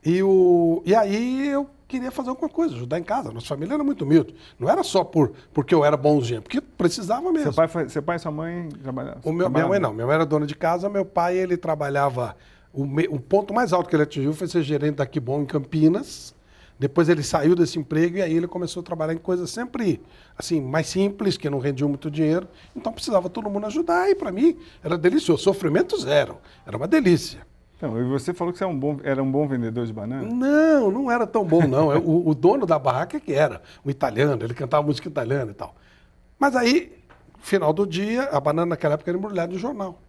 E, 0.03 0.21
o, 0.23 0.81
e 0.85 0.95
aí 0.95 1.47
eu 1.47 1.69
queria 1.87 2.11
fazer 2.11 2.29
alguma 2.29 2.49
coisa, 2.49 2.75
ajudar 2.75 2.97
em 2.97 3.03
casa. 3.03 3.31
Nossa 3.31 3.45
família 3.45 3.75
era 3.75 3.83
muito 3.83 4.03
humilde. 4.03 4.35
Não 4.59 4.69
era 4.69 4.83
só 4.83 5.03
por, 5.03 5.31
porque 5.53 5.73
eu 5.73 5.85
era 5.85 5.95
bonzinho, 5.95 6.41
porque 6.41 6.59
precisava 6.59 7.31
mesmo. 7.31 7.53
Seu 7.53 7.67
pai, 7.67 7.89
seu 7.89 8.03
pai 8.03 8.15
e 8.15 8.19
sua 8.19 8.31
mãe 8.31 8.69
trabalhavam? 8.81 9.33
Minha 9.33 9.67
mãe 9.67 9.79
não. 9.79 9.93
Minha 9.93 10.07
mãe 10.07 10.15
era 10.15 10.25
dona 10.25 10.45
de 10.45 10.55
casa, 10.55 10.89
meu 10.89 11.05
pai 11.05 11.37
ele 11.37 11.57
trabalhava... 11.57 12.35
O, 12.73 12.85
me, 12.85 13.05
o 13.09 13.19
ponto 13.19 13.53
mais 13.53 13.73
alto 13.73 13.89
que 13.89 13.95
ele 13.97 14.03
atingiu 14.03 14.33
foi 14.33 14.47
ser 14.47 14.63
gerente 14.63 14.95
da 14.95 15.07
Bom 15.21 15.41
em 15.41 15.45
Campinas 15.45 16.33
depois 16.81 17.07
ele 17.09 17.21
saiu 17.21 17.53
desse 17.53 17.77
emprego 17.77 18.17
e 18.17 18.23
aí 18.23 18.35
ele 18.35 18.47
começou 18.47 18.81
a 18.81 18.83
trabalhar 18.83 19.13
em 19.13 19.17
coisas 19.19 19.51
sempre 19.51 20.01
assim 20.35 20.59
mais 20.59 20.87
simples, 20.87 21.37
que 21.37 21.47
não 21.47 21.59
rendiam 21.59 21.87
muito 21.87 22.09
dinheiro. 22.09 22.47
Então 22.75 22.91
precisava 22.91 23.29
todo 23.29 23.47
mundo 23.51 23.67
ajudar 23.67 24.09
e 24.09 24.15
para 24.15 24.31
mim 24.31 24.57
era 24.83 24.97
delicioso. 24.97 25.43
Sofrimento 25.43 25.95
zero. 26.01 26.39
Era 26.65 26.75
uma 26.75 26.87
delícia. 26.87 27.45
Então, 27.77 27.99
e 27.99 28.03
você 28.05 28.33
falou 28.33 28.51
que 28.51 28.57
você 28.57 28.63
era 28.63 28.73
um 28.73 28.79
bom, 28.79 28.97
era 29.03 29.21
um 29.21 29.31
bom 29.31 29.47
vendedor 29.47 29.85
de 29.85 29.93
banana? 29.93 30.27
Não, 30.27 30.89
não 30.89 31.11
era 31.11 31.27
tão 31.27 31.45
bom, 31.45 31.67
não. 31.67 31.95
o, 31.99 32.29
o, 32.29 32.33
dono 32.33 32.65
da 32.65 32.79
barraca 32.79 33.17
é 33.17 33.19
que 33.19 33.31
era, 33.31 33.61
um 33.85 33.91
italiano, 33.91 34.43
ele 34.43 34.55
cantava 34.55 34.81
música 34.81 35.07
italiana 35.07 35.51
e 35.51 35.53
tal. 35.53 35.75
Mas 36.39 36.55
aí, 36.55 36.97
final 37.41 37.71
do 37.73 37.85
dia, 37.85 38.23
a 38.23 38.39
banana 38.39 38.65
naquela 38.71 38.95
época 38.95 39.11
era 39.11 39.19
embrulhada 39.19 39.53
no 39.53 39.59
jornal. 39.59 40.01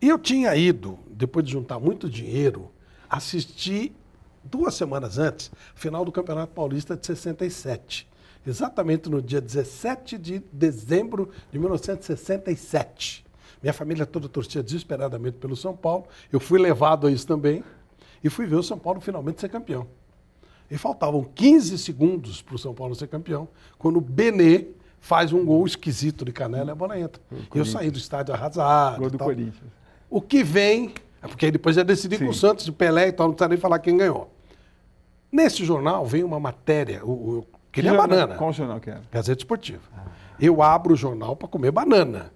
E 0.00 0.08
eu 0.08 0.20
tinha 0.20 0.54
ido, 0.54 1.00
depois 1.10 1.44
de 1.44 1.50
juntar 1.50 1.80
muito 1.80 2.08
dinheiro, 2.08 2.70
assistir 3.10 3.92
duas 4.50 4.74
semanas 4.74 5.18
antes, 5.18 5.50
final 5.74 6.04
do 6.04 6.12
Campeonato 6.12 6.52
Paulista 6.52 6.96
de 6.96 7.06
67. 7.06 8.08
Exatamente 8.46 9.10
no 9.10 9.20
dia 9.20 9.40
17 9.40 10.16
de 10.16 10.38
dezembro 10.52 11.30
de 11.50 11.58
1967. 11.58 13.26
Minha 13.60 13.72
família 13.72 14.06
toda 14.06 14.28
torcia 14.28 14.62
desesperadamente 14.62 15.38
pelo 15.38 15.56
São 15.56 15.76
Paulo. 15.76 16.06
Eu 16.32 16.38
fui 16.38 16.58
levado 16.58 17.06
a 17.06 17.10
isso 17.10 17.26
também 17.26 17.64
e 18.22 18.30
fui 18.30 18.46
ver 18.46 18.56
o 18.56 18.62
São 18.62 18.78
Paulo 18.78 19.00
finalmente 19.00 19.40
ser 19.40 19.48
campeão. 19.48 19.86
E 20.70 20.78
faltavam 20.78 21.24
15 21.24 21.78
segundos 21.78 22.42
para 22.42 22.54
o 22.54 22.58
São 22.58 22.74
Paulo 22.74 22.94
ser 22.94 23.08
campeão, 23.08 23.48
quando 23.78 23.96
o 23.96 24.00
Benê 24.00 24.68
faz 25.00 25.32
um 25.32 25.44
gol 25.44 25.64
esquisito 25.66 26.24
de 26.24 26.32
canela 26.32 26.70
e 26.70 26.72
a 26.72 26.74
bola 26.74 26.98
entra. 26.98 27.22
Eu 27.54 27.64
saí 27.64 27.90
do 27.90 27.98
estádio 27.98 28.34
arrasado. 28.34 28.98
Gol 28.98 29.10
do 29.10 29.18
Corinthians. 29.18 29.72
O 30.10 30.20
que 30.20 30.42
vem, 30.42 30.94
é 31.22 31.28
porque 31.28 31.50
depois 31.50 31.76
já 31.76 31.82
decidi 31.82 32.18
com 32.18 32.28
o 32.28 32.34
Santos 32.34 32.64
de 32.64 32.72
Pelé 32.72 33.08
e 33.08 33.12
tal, 33.12 33.28
não 33.28 33.34
precisa 33.34 33.48
nem 33.48 33.58
falar 33.58 33.78
quem 33.78 33.96
ganhou. 33.96 34.30
Nesse 35.30 35.64
jornal 35.64 36.06
vem 36.06 36.24
uma 36.24 36.40
matéria, 36.40 37.04
o, 37.04 37.38
o, 37.38 37.46
que 37.72 37.82
banana. 37.82 38.36
Qual 38.36 38.52
jornal 38.52 38.80
que 38.80 38.90
era? 38.90 39.02
Gazeta 39.10 39.40
Esportiva. 39.40 39.82
Ah. 39.96 40.04
Eu 40.40 40.62
abro 40.62 40.94
o 40.94 40.96
jornal 40.96 41.36
para 41.36 41.48
comer 41.48 41.70
banana 41.70 42.32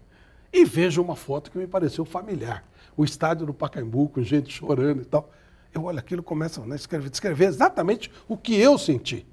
e 0.52 0.64
vejo 0.64 1.02
uma 1.02 1.16
foto 1.16 1.50
que 1.50 1.58
me 1.58 1.66
pareceu 1.66 2.04
familiar. 2.04 2.64
O 2.96 3.04
estádio 3.04 3.46
do 3.46 3.54
Pacaembu 3.54 4.08
com 4.08 4.22
gente 4.22 4.52
chorando 4.52 5.02
e 5.02 5.04
tal. 5.04 5.30
Eu 5.72 5.84
olho 5.84 5.98
aquilo, 5.98 6.22
começo 6.22 6.62
a 6.62 6.74
escrever, 6.74 7.08
descrever 7.08 7.44
exatamente 7.46 8.10
o 8.28 8.36
que 8.36 8.54
eu 8.54 8.76
senti. 8.76 9.26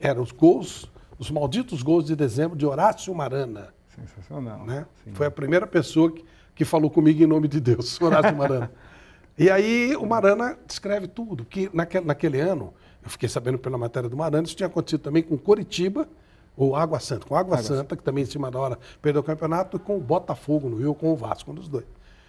Eram 0.00 0.22
os 0.22 0.32
gols, 0.32 0.90
os 1.18 1.30
malditos 1.30 1.82
gols 1.82 2.06
de 2.06 2.16
dezembro 2.16 2.56
de 2.56 2.64
Horácio 2.64 3.14
Marana. 3.14 3.74
Sensacional. 3.94 4.64
Né? 4.64 4.86
Foi 5.12 5.26
a 5.26 5.30
primeira 5.30 5.66
pessoa 5.66 6.10
que, 6.10 6.24
que 6.54 6.64
falou 6.64 6.90
comigo 6.90 7.22
em 7.22 7.26
nome 7.26 7.46
de 7.46 7.60
Deus, 7.60 8.00
Horácio 8.00 8.34
Marana. 8.34 8.72
e 9.40 9.48
aí 9.48 9.96
o 9.96 10.04
Marana 10.04 10.58
descreve 10.66 11.08
tudo, 11.08 11.46
que 11.46 11.70
naquele, 11.72 12.04
naquele 12.04 12.38
ano, 12.38 12.74
eu 13.02 13.08
fiquei 13.08 13.26
sabendo 13.26 13.58
pela 13.58 13.78
matéria 13.78 14.06
do 14.06 14.14
Marana, 14.14 14.44
isso 14.44 14.54
tinha 14.54 14.66
acontecido 14.66 15.00
também 15.00 15.22
com 15.22 15.38
Coritiba, 15.38 16.06
ou 16.54 16.76
Água 16.76 17.00
Santa, 17.00 17.26
com 17.26 17.34
Água, 17.34 17.56
Água 17.56 17.66
Santa, 17.66 17.96
que 17.96 18.02
também 18.02 18.24
em 18.24 18.26
cima 18.26 18.50
da 18.50 18.58
hora 18.58 18.78
perdeu 19.00 19.22
o 19.22 19.24
campeonato, 19.24 19.78
e 19.78 19.80
com 19.80 19.96
o 19.96 20.00
Botafogo 20.00 20.68
no 20.68 20.76
Rio, 20.76 20.94
com 20.94 21.10
o 21.10 21.16
Vasco, 21.16 21.50
um 21.50 21.54
dos 21.54 21.68
dois. 21.68 21.86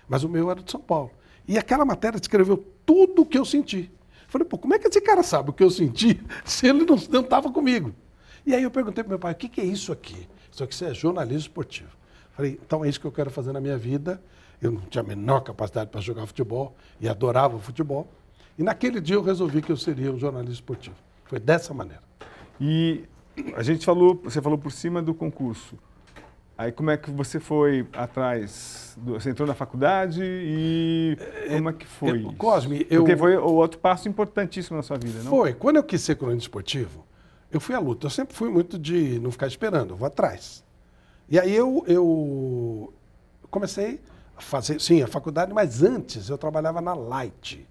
Mas 0.07 0.23
o 0.23 0.29
meu 0.29 0.49
era 0.49 0.63
de 0.63 0.71
São 0.71 0.79
Paulo. 0.79 1.11
E 1.45 1.57
aquela 1.57 1.83
matéria 1.83 2.17
descreveu 2.17 2.65
tudo 2.85 3.23
o 3.23 3.25
que 3.25 3.37
eu 3.37 3.43
senti. 3.43 3.91
Falei, 4.29 4.47
pô, 4.47 4.57
como 4.57 4.73
é 4.73 4.79
que 4.79 4.87
esse 4.87 5.01
cara 5.01 5.21
sabe 5.21 5.49
o 5.49 5.53
que 5.53 5.63
eu 5.63 5.69
senti 5.69 6.23
se 6.45 6.65
ele 6.65 6.85
não 6.85 7.19
estava 7.19 7.51
comigo? 7.51 7.93
E 8.45 8.55
aí 8.55 8.63
eu 8.63 8.71
perguntei 8.71 9.03
para 9.03 9.09
meu 9.09 9.19
pai, 9.19 9.33
o 9.33 9.35
que, 9.35 9.49
que 9.49 9.59
é 9.59 9.65
isso 9.65 9.91
aqui? 9.91 10.29
Isso 10.49 10.63
aqui 10.63 10.85
é 10.85 10.93
jornalismo 10.93 11.41
esportivo. 11.41 11.89
Falei, 12.31 12.57
então 12.65 12.85
é 12.85 12.87
isso 12.87 13.01
que 13.01 13.05
eu 13.05 13.11
quero 13.11 13.29
fazer 13.29 13.51
na 13.51 13.59
minha 13.59 13.77
vida. 13.77 14.23
Eu 14.61 14.71
não 14.71 14.81
tinha 14.81 15.03
a 15.03 15.07
menor 15.07 15.41
capacidade 15.41 15.89
para 15.89 15.99
jogar 16.01 16.25
futebol 16.27 16.75
e 16.99 17.09
adorava 17.09 17.55
o 17.55 17.59
futebol. 17.59 18.07
E 18.57 18.63
naquele 18.63 19.01
dia 19.01 19.15
eu 19.15 19.23
resolvi 19.23 19.61
que 19.61 19.71
eu 19.71 19.77
seria 19.77 20.11
um 20.11 20.19
jornalista 20.19 20.53
esportivo. 20.53 20.95
Foi 21.25 21.39
dessa 21.39 21.73
maneira. 21.73 22.03
E 22.59 23.05
a 23.55 23.63
gente 23.63 23.85
falou, 23.85 24.19
você 24.23 24.41
falou 24.41 24.57
por 24.57 24.71
cima 24.71 25.01
do 25.01 25.13
concurso. 25.13 25.77
Aí 26.57 26.71
como 26.71 26.91
é 26.91 26.97
que 26.97 27.09
você 27.09 27.39
foi 27.39 27.87
atrás? 27.93 28.95
Do, 29.01 29.13
você 29.13 29.31
entrou 29.31 29.47
na 29.47 29.55
faculdade 29.55 30.21
e 30.23 31.17
como 31.49 31.69
é 31.69 31.73
que 31.73 31.87
foi? 31.87 32.23
Eu, 32.23 32.33
Cosme, 32.33 32.85
eu... 32.87 33.01
Porque 33.01 33.17
foi 33.17 33.35
o 33.35 33.53
outro 33.53 33.79
passo 33.79 34.07
importantíssimo 34.07 34.77
na 34.77 34.83
sua 34.83 34.97
vida, 34.97 35.23
não? 35.23 35.31
Foi. 35.31 35.55
Quando 35.55 35.77
eu 35.77 35.83
quis 35.83 36.01
ser 36.01 36.15
cronista 36.15 36.43
esportivo, 36.43 37.03
eu 37.51 37.59
fui 37.59 37.73
à 37.73 37.79
luta. 37.79 38.05
Eu 38.05 38.11
sempre 38.11 38.35
fui 38.35 38.49
muito 38.49 38.77
de 38.77 39.19
não 39.19 39.31
ficar 39.31 39.47
esperando, 39.47 39.91
eu 39.93 39.97
vou 39.97 40.05
atrás. 40.05 40.63
E 41.27 41.39
aí 41.39 41.55
eu, 41.55 41.83
eu 41.87 42.93
comecei 43.49 43.99
fazer, 44.43 44.79
sim, 44.79 45.01
a 45.01 45.07
faculdade, 45.07 45.53
mas 45.53 45.83
antes 45.83 46.29
eu 46.29 46.38
trabalhava 46.38 46.81
na 46.81 46.93
Light, 46.93 47.67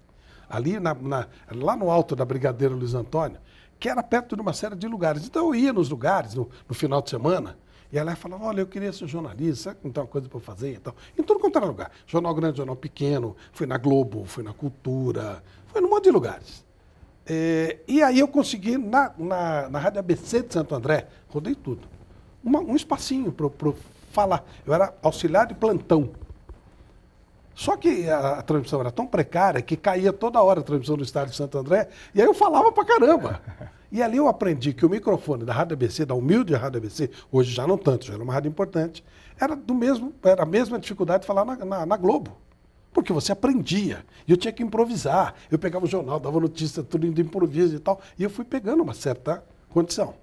ali 0.49 0.79
na, 0.79 0.93
na, 0.93 1.27
lá 1.51 1.75
no 1.75 1.89
alto 1.89 2.15
da 2.15 2.25
Brigadeiro 2.25 2.75
Luiz 2.75 2.93
Antônio, 2.93 3.39
que 3.79 3.89
era 3.89 4.03
perto 4.03 4.35
de 4.35 4.41
uma 4.41 4.53
série 4.53 4.75
de 4.75 4.87
lugares. 4.87 5.25
Então 5.25 5.47
eu 5.47 5.55
ia 5.55 5.73
nos 5.73 5.89
lugares 5.89 6.33
no, 6.33 6.49
no 6.67 6.75
final 6.75 7.01
de 7.01 7.09
semana, 7.09 7.57
e 7.91 7.97
ela 7.97 8.15
falava, 8.15 8.45
olha, 8.45 8.61
eu 8.61 8.67
queria 8.67 8.93
ser 8.93 9.05
jornalista, 9.07 9.63
sabe 9.63 9.79
que 9.79 9.85
não 9.85 9.91
tem 9.91 10.01
uma 10.01 10.09
coisa 10.09 10.29
para 10.29 10.39
fazer 10.39 10.75
e 10.75 10.79
tal. 10.79 10.95
Em 11.17 11.23
tudo 11.23 11.39
quanto 11.39 11.57
era 11.57 11.65
lugar. 11.65 11.91
Jornal 12.07 12.33
grande, 12.33 12.57
jornal 12.57 12.75
pequeno, 12.75 13.35
fui 13.51 13.67
na 13.67 13.77
Globo, 13.77 14.23
fui 14.23 14.43
na 14.43 14.53
Cultura, 14.53 15.43
fui 15.67 15.81
num 15.81 15.89
monte 15.89 16.05
de 16.05 16.11
lugares. 16.11 16.65
É, 17.25 17.79
e 17.87 18.01
aí 18.01 18.19
eu 18.19 18.27
consegui, 18.27 18.77
na, 18.77 19.13
na, 19.17 19.69
na 19.69 19.79
Rádio 19.79 19.99
ABC 19.99 20.41
de 20.41 20.53
Santo 20.53 20.73
André, 20.73 21.07
rodei 21.27 21.53
tudo, 21.53 21.87
uma, 22.43 22.59
um 22.59 22.75
espacinho 22.75 23.31
para 23.31 23.49
falar. 24.11 24.43
Eu 24.65 24.73
era 24.73 24.93
auxiliar 25.01 25.45
de 25.45 25.53
plantão. 25.53 26.11
Só 27.61 27.77
que 27.77 28.09
a, 28.09 28.39
a, 28.39 28.41
transmissão 28.41 28.79
era 28.79 28.89
tão 28.89 29.05
precária 29.05 29.61
que 29.61 29.77
caía 29.77 30.11
toda 30.11 30.41
hora 30.41 30.61
a 30.61 30.63
transmissão 30.63 30.97
do 30.97 31.03
estádio 31.03 31.29
de 31.29 31.37
Santo 31.37 31.59
André, 31.59 31.89
e 32.11 32.19
aí 32.19 32.25
eu 32.25 32.33
falava 32.33 32.71
pra 32.71 32.83
caramba. 32.83 33.39
E 33.93 34.01
ali 34.01 34.15
eu 34.15 34.29
aprendi 34.29 34.71
que 34.71 34.85
o 34.85 34.89
microfone 34.89 35.43
da 35.43 35.51
Rádio 35.51 35.73
ABC, 35.73 36.05
da 36.05 36.15
humilde 36.15 36.53
Rádio 36.53 36.77
ABC, 36.77 37.09
hoje 37.29 37.51
já 37.51 37.67
não 37.67 37.77
tanto, 37.77 38.05
já 38.05 38.13
era 38.13 38.23
uma 38.23 38.31
rádio 38.31 38.47
importante, 38.47 39.03
era 39.37 39.53
do 39.53 39.75
mesmo, 39.75 40.13
era 40.23 40.43
a 40.43 40.45
mesma 40.45 40.79
dificuldade 40.79 41.23
de 41.23 41.27
falar 41.27 41.43
na, 41.43 41.57
na, 41.57 41.85
na 41.85 41.97
Globo. 41.97 42.37
Porque 42.93 43.11
você 43.11 43.33
aprendia. 43.33 44.05
E 44.25 44.31
eu 44.31 44.37
tinha 44.37 44.53
que 44.53 44.63
improvisar. 44.63 45.35
Eu 45.51 45.59
pegava 45.59 45.83
o 45.83 45.89
jornal, 45.89 46.21
dava 46.21 46.39
notícia, 46.39 46.81
tudo 46.81 47.05
indo 47.05 47.19
improviso 47.19 47.75
e 47.75 47.79
tal. 47.79 47.99
E 48.17 48.23
eu 48.23 48.29
fui 48.29 48.45
pegando 48.45 48.81
uma 48.81 48.93
certa 48.93 49.43
condição. 49.67 50.13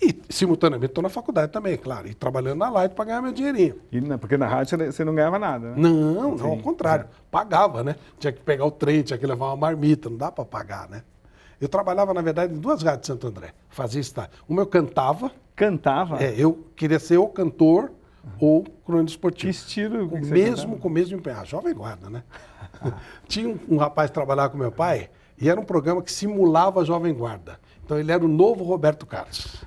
E, 0.00 0.20
simultaneamente, 0.28 0.90
estou 0.90 1.02
na 1.02 1.08
faculdade 1.08 1.52
também, 1.52 1.76
claro. 1.76 2.08
E 2.08 2.14
trabalhando 2.14 2.58
na 2.58 2.68
Light 2.68 2.94
para 2.94 3.04
ganhar 3.04 3.22
meu 3.22 3.32
dinheirinho. 3.32 3.76
E, 3.90 4.00
porque 4.18 4.36
na 4.36 4.46
rádio 4.46 4.92
você 4.92 5.04
não 5.04 5.14
ganhava 5.14 5.38
nada, 5.38 5.70
né? 5.70 5.74
Não, 5.76 6.36
não, 6.36 6.50
ao 6.50 6.58
contrário. 6.58 7.06
É. 7.06 7.08
Pagava, 7.30 7.82
né? 7.82 7.96
Tinha 8.18 8.32
que 8.32 8.40
pegar 8.40 8.64
o 8.64 8.70
trem, 8.70 9.02
tinha 9.02 9.18
que 9.18 9.26
levar 9.26 9.46
uma 9.46 9.56
marmita. 9.56 10.10
Não 10.10 10.16
dá 10.16 10.30
para 10.30 10.44
pagar, 10.44 10.88
né? 10.88 11.02
Eu 11.60 11.68
trabalhava, 11.68 12.12
na 12.12 12.20
verdade, 12.20 12.54
em 12.54 12.58
duas 12.58 12.82
rádios 12.82 13.02
de 13.02 13.06
Santo 13.06 13.26
André. 13.26 13.52
Fazia 13.70 14.00
estar. 14.00 14.28
Uma 14.48 14.62
eu 14.62 14.66
cantava. 14.66 15.30
Cantava? 15.54 16.22
É, 16.22 16.34
eu 16.36 16.66
queria 16.76 16.98
ser 16.98 17.18
o 17.18 17.28
cantor 17.28 17.92
ou 18.40 18.64
cronista 18.84 19.16
esportivo. 19.16 19.52
Que 19.52 19.56
estilo? 19.56 20.08
Com, 20.08 20.20
que 20.20 20.26
mesmo, 20.26 20.78
com 20.78 20.88
o 20.88 20.90
mesmo 20.90 21.16
empenho. 21.16 21.36
Ah, 21.38 21.44
jovem 21.44 21.72
guarda, 21.72 22.10
né? 22.10 22.24
Tinha 23.28 23.48
um, 23.48 23.58
um 23.68 23.76
rapaz 23.76 24.10
que 24.10 24.14
trabalhava 24.14 24.50
com 24.50 24.58
meu 24.58 24.72
pai 24.72 25.08
e 25.40 25.48
era 25.48 25.60
um 25.60 25.64
programa 25.64 26.02
que 26.02 26.12
simulava 26.12 26.80
a 26.80 26.84
Jovem 26.84 27.12
Guarda. 27.12 27.58
Então 27.84 27.98
ele 27.98 28.10
era 28.10 28.24
o 28.24 28.28
novo 28.28 28.64
Roberto 28.64 29.04
Carlos. 29.04 29.64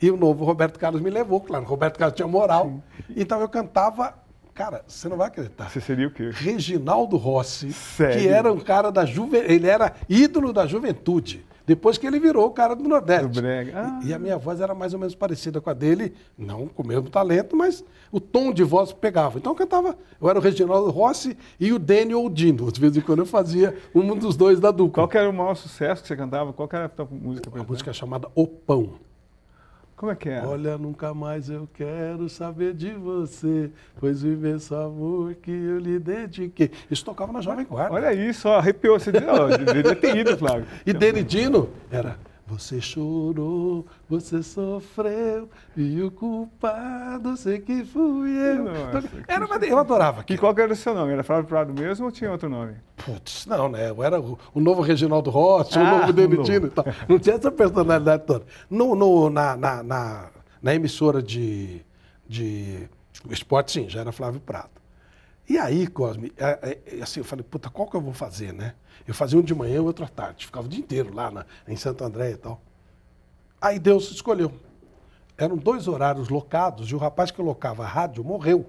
E 0.00 0.10
o 0.10 0.16
novo 0.16 0.44
Roberto 0.44 0.78
Carlos 0.78 1.00
me 1.00 1.10
levou, 1.10 1.40
claro. 1.40 1.64
O 1.64 1.68
Roberto 1.68 1.98
Carlos 1.98 2.16
tinha 2.16 2.28
moral. 2.28 2.66
Sim. 3.06 3.14
Então 3.16 3.40
eu 3.40 3.48
cantava. 3.48 4.14
Cara, 4.54 4.82
você 4.86 5.08
não 5.08 5.16
vai 5.16 5.28
acreditar. 5.28 5.68
Você 5.68 5.80
seria 5.80 6.08
o 6.08 6.10
quê? 6.10 6.30
Reginaldo 6.32 7.16
Rossi, 7.16 7.72
Sério? 7.72 8.20
que 8.20 8.28
era 8.28 8.50
um 8.52 8.58
cara 8.58 8.90
da 8.90 9.04
juventude. 9.04 9.52
Ele 9.52 9.66
era 9.66 9.94
ídolo 10.08 10.52
da 10.52 10.66
juventude. 10.66 11.44
Depois 11.66 11.98
que 11.98 12.06
ele 12.06 12.20
virou 12.20 12.46
o 12.46 12.50
cara 12.50 12.76
do 12.76 12.88
Nordeste. 12.88 13.26
Do 13.26 13.40
brega. 13.42 13.72
Ah. 13.74 14.00
E, 14.04 14.08
e, 14.08 14.14
a 14.14 14.18
minha 14.18 14.38
voz 14.38 14.60
era 14.60 14.72
mais 14.72 14.94
ou 14.94 15.00
menos 15.00 15.16
parecida 15.16 15.60
com 15.60 15.68
a 15.68 15.74
dele, 15.74 16.14
não 16.38 16.68
com 16.68 16.84
o 16.84 16.86
mesmo 16.86 17.10
talento, 17.10 17.56
mas 17.56 17.84
o 18.12 18.20
tom 18.20 18.52
de 18.52 18.62
voz 18.62 18.92
pegava. 18.92 19.38
Então 19.38 19.50
eu 19.50 19.56
cantava, 19.56 19.98
eu 20.20 20.30
era 20.30 20.38
o 20.38 20.42
Reginaldo 20.42 20.90
Rossi 20.90 21.36
e 21.58 21.72
o 21.72 21.78
Daniel 21.78 22.24
Odino. 22.24 22.70
De 22.70 22.80
vez 22.80 22.96
em 22.96 23.00
quando 23.00 23.20
eu 23.20 23.26
fazia 23.26 23.76
um 23.92 24.16
dos 24.16 24.36
dois 24.36 24.60
da 24.60 24.70
dupla. 24.70 25.08
Qual 25.08 25.20
era 25.20 25.28
o 25.28 25.32
maior 25.32 25.56
sucesso 25.56 26.02
que 26.02 26.08
você 26.08 26.16
cantava? 26.16 26.52
Qual 26.52 26.68
era 26.72 26.84
a 26.84 26.88
tua 26.88 27.08
música? 27.10 27.50
A 27.52 27.64
música 27.64 27.92
chamada 27.92 28.28
O 28.34 28.46
Pão. 28.46 28.94
Como 29.96 30.12
é 30.12 30.14
que 30.14 30.28
é? 30.28 30.44
Olha, 30.44 30.76
nunca 30.76 31.14
mais 31.14 31.48
eu 31.48 31.66
quero 31.72 32.28
saber 32.28 32.74
de 32.74 32.90
você, 32.90 33.70
pois 33.98 34.22
o 34.22 34.28
imenso 34.28 34.74
amor 34.74 35.34
que 35.36 35.50
eu 35.50 35.78
lhe 35.78 35.98
dediquei. 35.98 36.70
Isso 36.90 37.02
tocava 37.02 37.32
na 37.32 37.40
Jovem 37.40 37.64
Guarda. 37.64 37.94
Olha 37.94 38.12
isso, 38.12 38.46
ó, 38.46 38.58
arrepiou. 38.58 39.00
Você 39.00 39.10
deveria 39.10 39.96
ter 39.96 40.14
ido, 40.14 40.36
Flávio. 40.36 40.66
E 40.84 40.92
Denidino 40.92 41.70
era 41.90 42.18
você 42.46 42.80
chorou, 42.80 43.84
você 44.08 44.42
sofreu, 44.42 45.48
e 45.76 46.00
o 46.00 46.10
culpado 46.10 47.36
sei 47.36 47.58
que 47.58 47.84
fui 47.84 48.30
eu. 48.30 48.64
Nossa, 48.64 49.08
era 49.26 49.44
uma, 49.44 49.56
eu 49.56 49.78
adorava. 49.78 50.24
E 50.28 50.38
qual 50.38 50.56
era 50.56 50.72
o 50.72 50.76
seu 50.76 50.94
nome? 50.94 51.12
Era 51.12 51.24
Flávio 51.24 51.46
Prado 51.46 51.74
mesmo 51.74 52.06
ou 52.06 52.12
tinha 52.12 52.30
outro 52.30 52.48
nome? 52.48 52.74
Putz, 52.96 53.46
não, 53.46 53.68
né? 53.68 53.90
Eu 53.90 54.02
era 54.02 54.20
o, 54.20 54.38
o 54.54 54.60
novo 54.60 54.80
Reginaldo 54.80 55.28
Rossi, 55.28 55.76
ah, 55.78 55.82
o 55.82 55.98
novo 55.98 56.12
Denitino 56.12 56.70
tal. 56.70 56.84
Não 57.08 57.18
tinha 57.18 57.34
essa 57.34 57.50
personalidade 57.50 58.24
toda. 58.24 58.46
No, 58.70 58.94
no, 58.94 59.28
na, 59.28 59.56
na, 59.56 59.82
na, 59.82 60.30
na 60.62 60.74
emissora 60.74 61.20
de, 61.20 61.80
de 62.28 62.88
esporte, 63.28 63.72
sim, 63.72 63.88
já 63.88 64.00
era 64.00 64.12
Flávio 64.12 64.40
Prado. 64.40 64.70
E 65.48 65.58
aí, 65.58 65.86
Cosme, 65.86 66.32
é, 66.36 66.78
é, 66.86 67.02
assim, 67.02 67.20
eu 67.20 67.24
falei, 67.24 67.44
puta, 67.44 67.70
qual 67.70 67.88
que 67.88 67.96
eu 67.96 68.00
vou 68.00 68.12
fazer, 68.12 68.52
né? 68.52 68.74
Eu 69.06 69.14
fazia 69.14 69.38
um 69.38 69.42
de 69.42 69.54
manhã 69.54 69.76
e 69.76 69.78
outro 69.80 70.04
à 70.04 70.08
tarde. 70.08 70.46
Ficava 70.46 70.66
o 70.66 70.68
dia 70.68 70.80
inteiro 70.80 71.14
lá 71.14 71.30
na, 71.30 71.46
em 71.68 71.76
Santo 71.76 72.02
André 72.02 72.32
e 72.32 72.36
tal. 72.36 72.60
Aí 73.60 73.78
Deus 73.78 74.10
escolheu. 74.10 74.52
Eram 75.38 75.56
dois 75.56 75.86
horários 75.86 76.28
locados 76.28 76.88
e 76.90 76.94
o 76.94 76.98
rapaz 76.98 77.30
que 77.30 77.40
locava 77.40 77.84
a 77.84 77.86
rádio 77.86 78.24
morreu. 78.24 78.66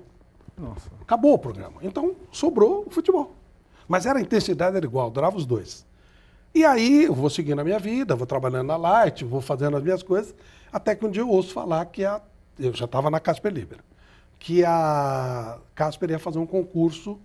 Nossa. 0.57 0.89
Acabou 1.01 1.33
o 1.33 1.39
programa. 1.39 1.79
Então 1.81 2.15
sobrou 2.31 2.85
o 2.85 2.89
futebol. 2.89 3.35
Mas 3.87 4.05
era 4.05 4.19
a 4.19 4.21
intensidade 4.21 4.75
era 4.75 4.85
igual, 4.85 5.07
adorava 5.07 5.37
os 5.37 5.45
dois. 5.45 5.85
E 6.53 6.65
aí 6.65 7.05
eu 7.05 7.13
vou 7.13 7.29
seguindo 7.29 7.59
a 7.59 7.63
minha 7.63 7.79
vida, 7.79 8.15
vou 8.15 8.25
trabalhando 8.27 8.67
na 8.67 8.77
Light, 8.77 9.23
vou 9.23 9.41
fazendo 9.41 9.77
as 9.77 9.83
minhas 9.83 10.01
coisas, 10.01 10.33
até 10.71 10.95
que 10.95 11.05
um 11.05 11.09
dia 11.09 11.21
eu 11.21 11.29
ouço 11.29 11.53
falar 11.53 11.85
que 11.85 12.03
a, 12.03 12.21
eu 12.57 12.73
já 12.73 12.85
estava 12.85 13.09
na 13.09 13.19
Casper 13.19 13.53
Libera, 13.53 13.83
que 14.39 14.63
a 14.63 15.57
Casper 15.75 16.11
ia 16.11 16.19
fazer 16.19 16.39
um 16.39 16.45
concurso 16.45 17.19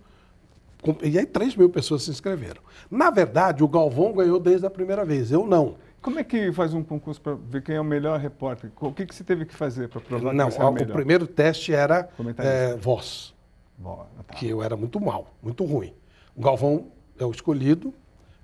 e 1.01 1.17
aí 1.17 1.25
3 1.25 1.55
mil 1.55 1.69
pessoas 1.69 2.03
se 2.03 2.11
inscreveram. 2.11 2.61
Na 2.91 3.09
verdade, 3.09 3.63
o 3.63 3.67
Galvão 3.67 4.11
ganhou 4.11 4.39
desde 4.39 4.65
a 4.65 4.69
primeira 4.69 5.05
vez, 5.05 5.31
eu 5.31 5.45
não. 5.47 5.75
Como 6.01 6.19
é 6.19 6.23
que 6.23 6.51
faz 6.51 6.73
um 6.73 6.83
concurso 6.83 7.21
para 7.21 7.33
ver 7.33 7.63
quem 7.63 7.75
é 7.75 7.79
o 7.79 7.83
melhor 7.83 8.19
repórter? 8.19 8.69
O 8.81 8.91
que, 8.91 9.05
que 9.05 9.15
você 9.15 9.23
teve 9.23 9.45
que 9.45 9.55
fazer 9.55 9.87
para 9.87 10.01
provar 10.01 10.33
não, 10.33 10.47
que 10.47 10.55
você 10.55 10.61
é 10.61 10.65
o 10.65 10.71
melhor? 10.73 10.89
o 10.89 10.93
primeiro 10.93 11.25
teste 11.25 11.73
era 11.73 12.09
é, 12.39 12.75
voz, 12.75 13.33
tá. 13.81 14.33
que 14.35 14.49
eu 14.49 14.61
era 14.61 14.75
muito 14.75 14.99
mal, 14.99 15.33
muito 15.41 15.63
ruim. 15.63 15.93
O 16.35 16.41
Galvão 16.41 16.87
é 17.17 17.23
o 17.23 17.31
escolhido, 17.31 17.93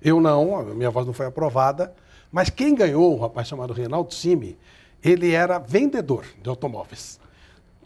eu 0.00 0.20
não, 0.20 0.58
a 0.58 0.62
minha 0.62 0.90
voz 0.90 1.06
não 1.06 1.12
foi 1.12 1.26
aprovada, 1.26 1.94
mas 2.32 2.48
quem 2.48 2.74
ganhou, 2.74 3.14
um 3.14 3.20
rapaz 3.20 3.46
chamado 3.46 3.74
Reinaldo 3.74 4.14
Simi, 4.14 4.56
ele 5.04 5.32
era 5.32 5.58
vendedor 5.58 6.24
de 6.42 6.48
automóveis. 6.48 7.20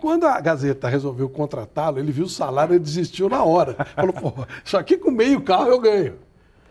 Quando 0.04 0.26
a 0.26 0.38
Gazeta 0.38 0.86
resolveu 0.86 1.30
contratá-lo, 1.30 1.98
ele 1.98 2.12
viu 2.12 2.26
o 2.26 2.28
salário 2.28 2.74
e 2.74 2.78
desistiu 2.78 3.26
na 3.26 3.42
hora. 3.42 3.74
Falou, 3.96 4.12
pô, 4.12 4.46
isso 4.62 4.76
aqui 4.76 4.98
com 4.98 5.10
meio 5.10 5.40
carro 5.40 5.68
eu 5.68 5.80
ganho. 5.80 6.16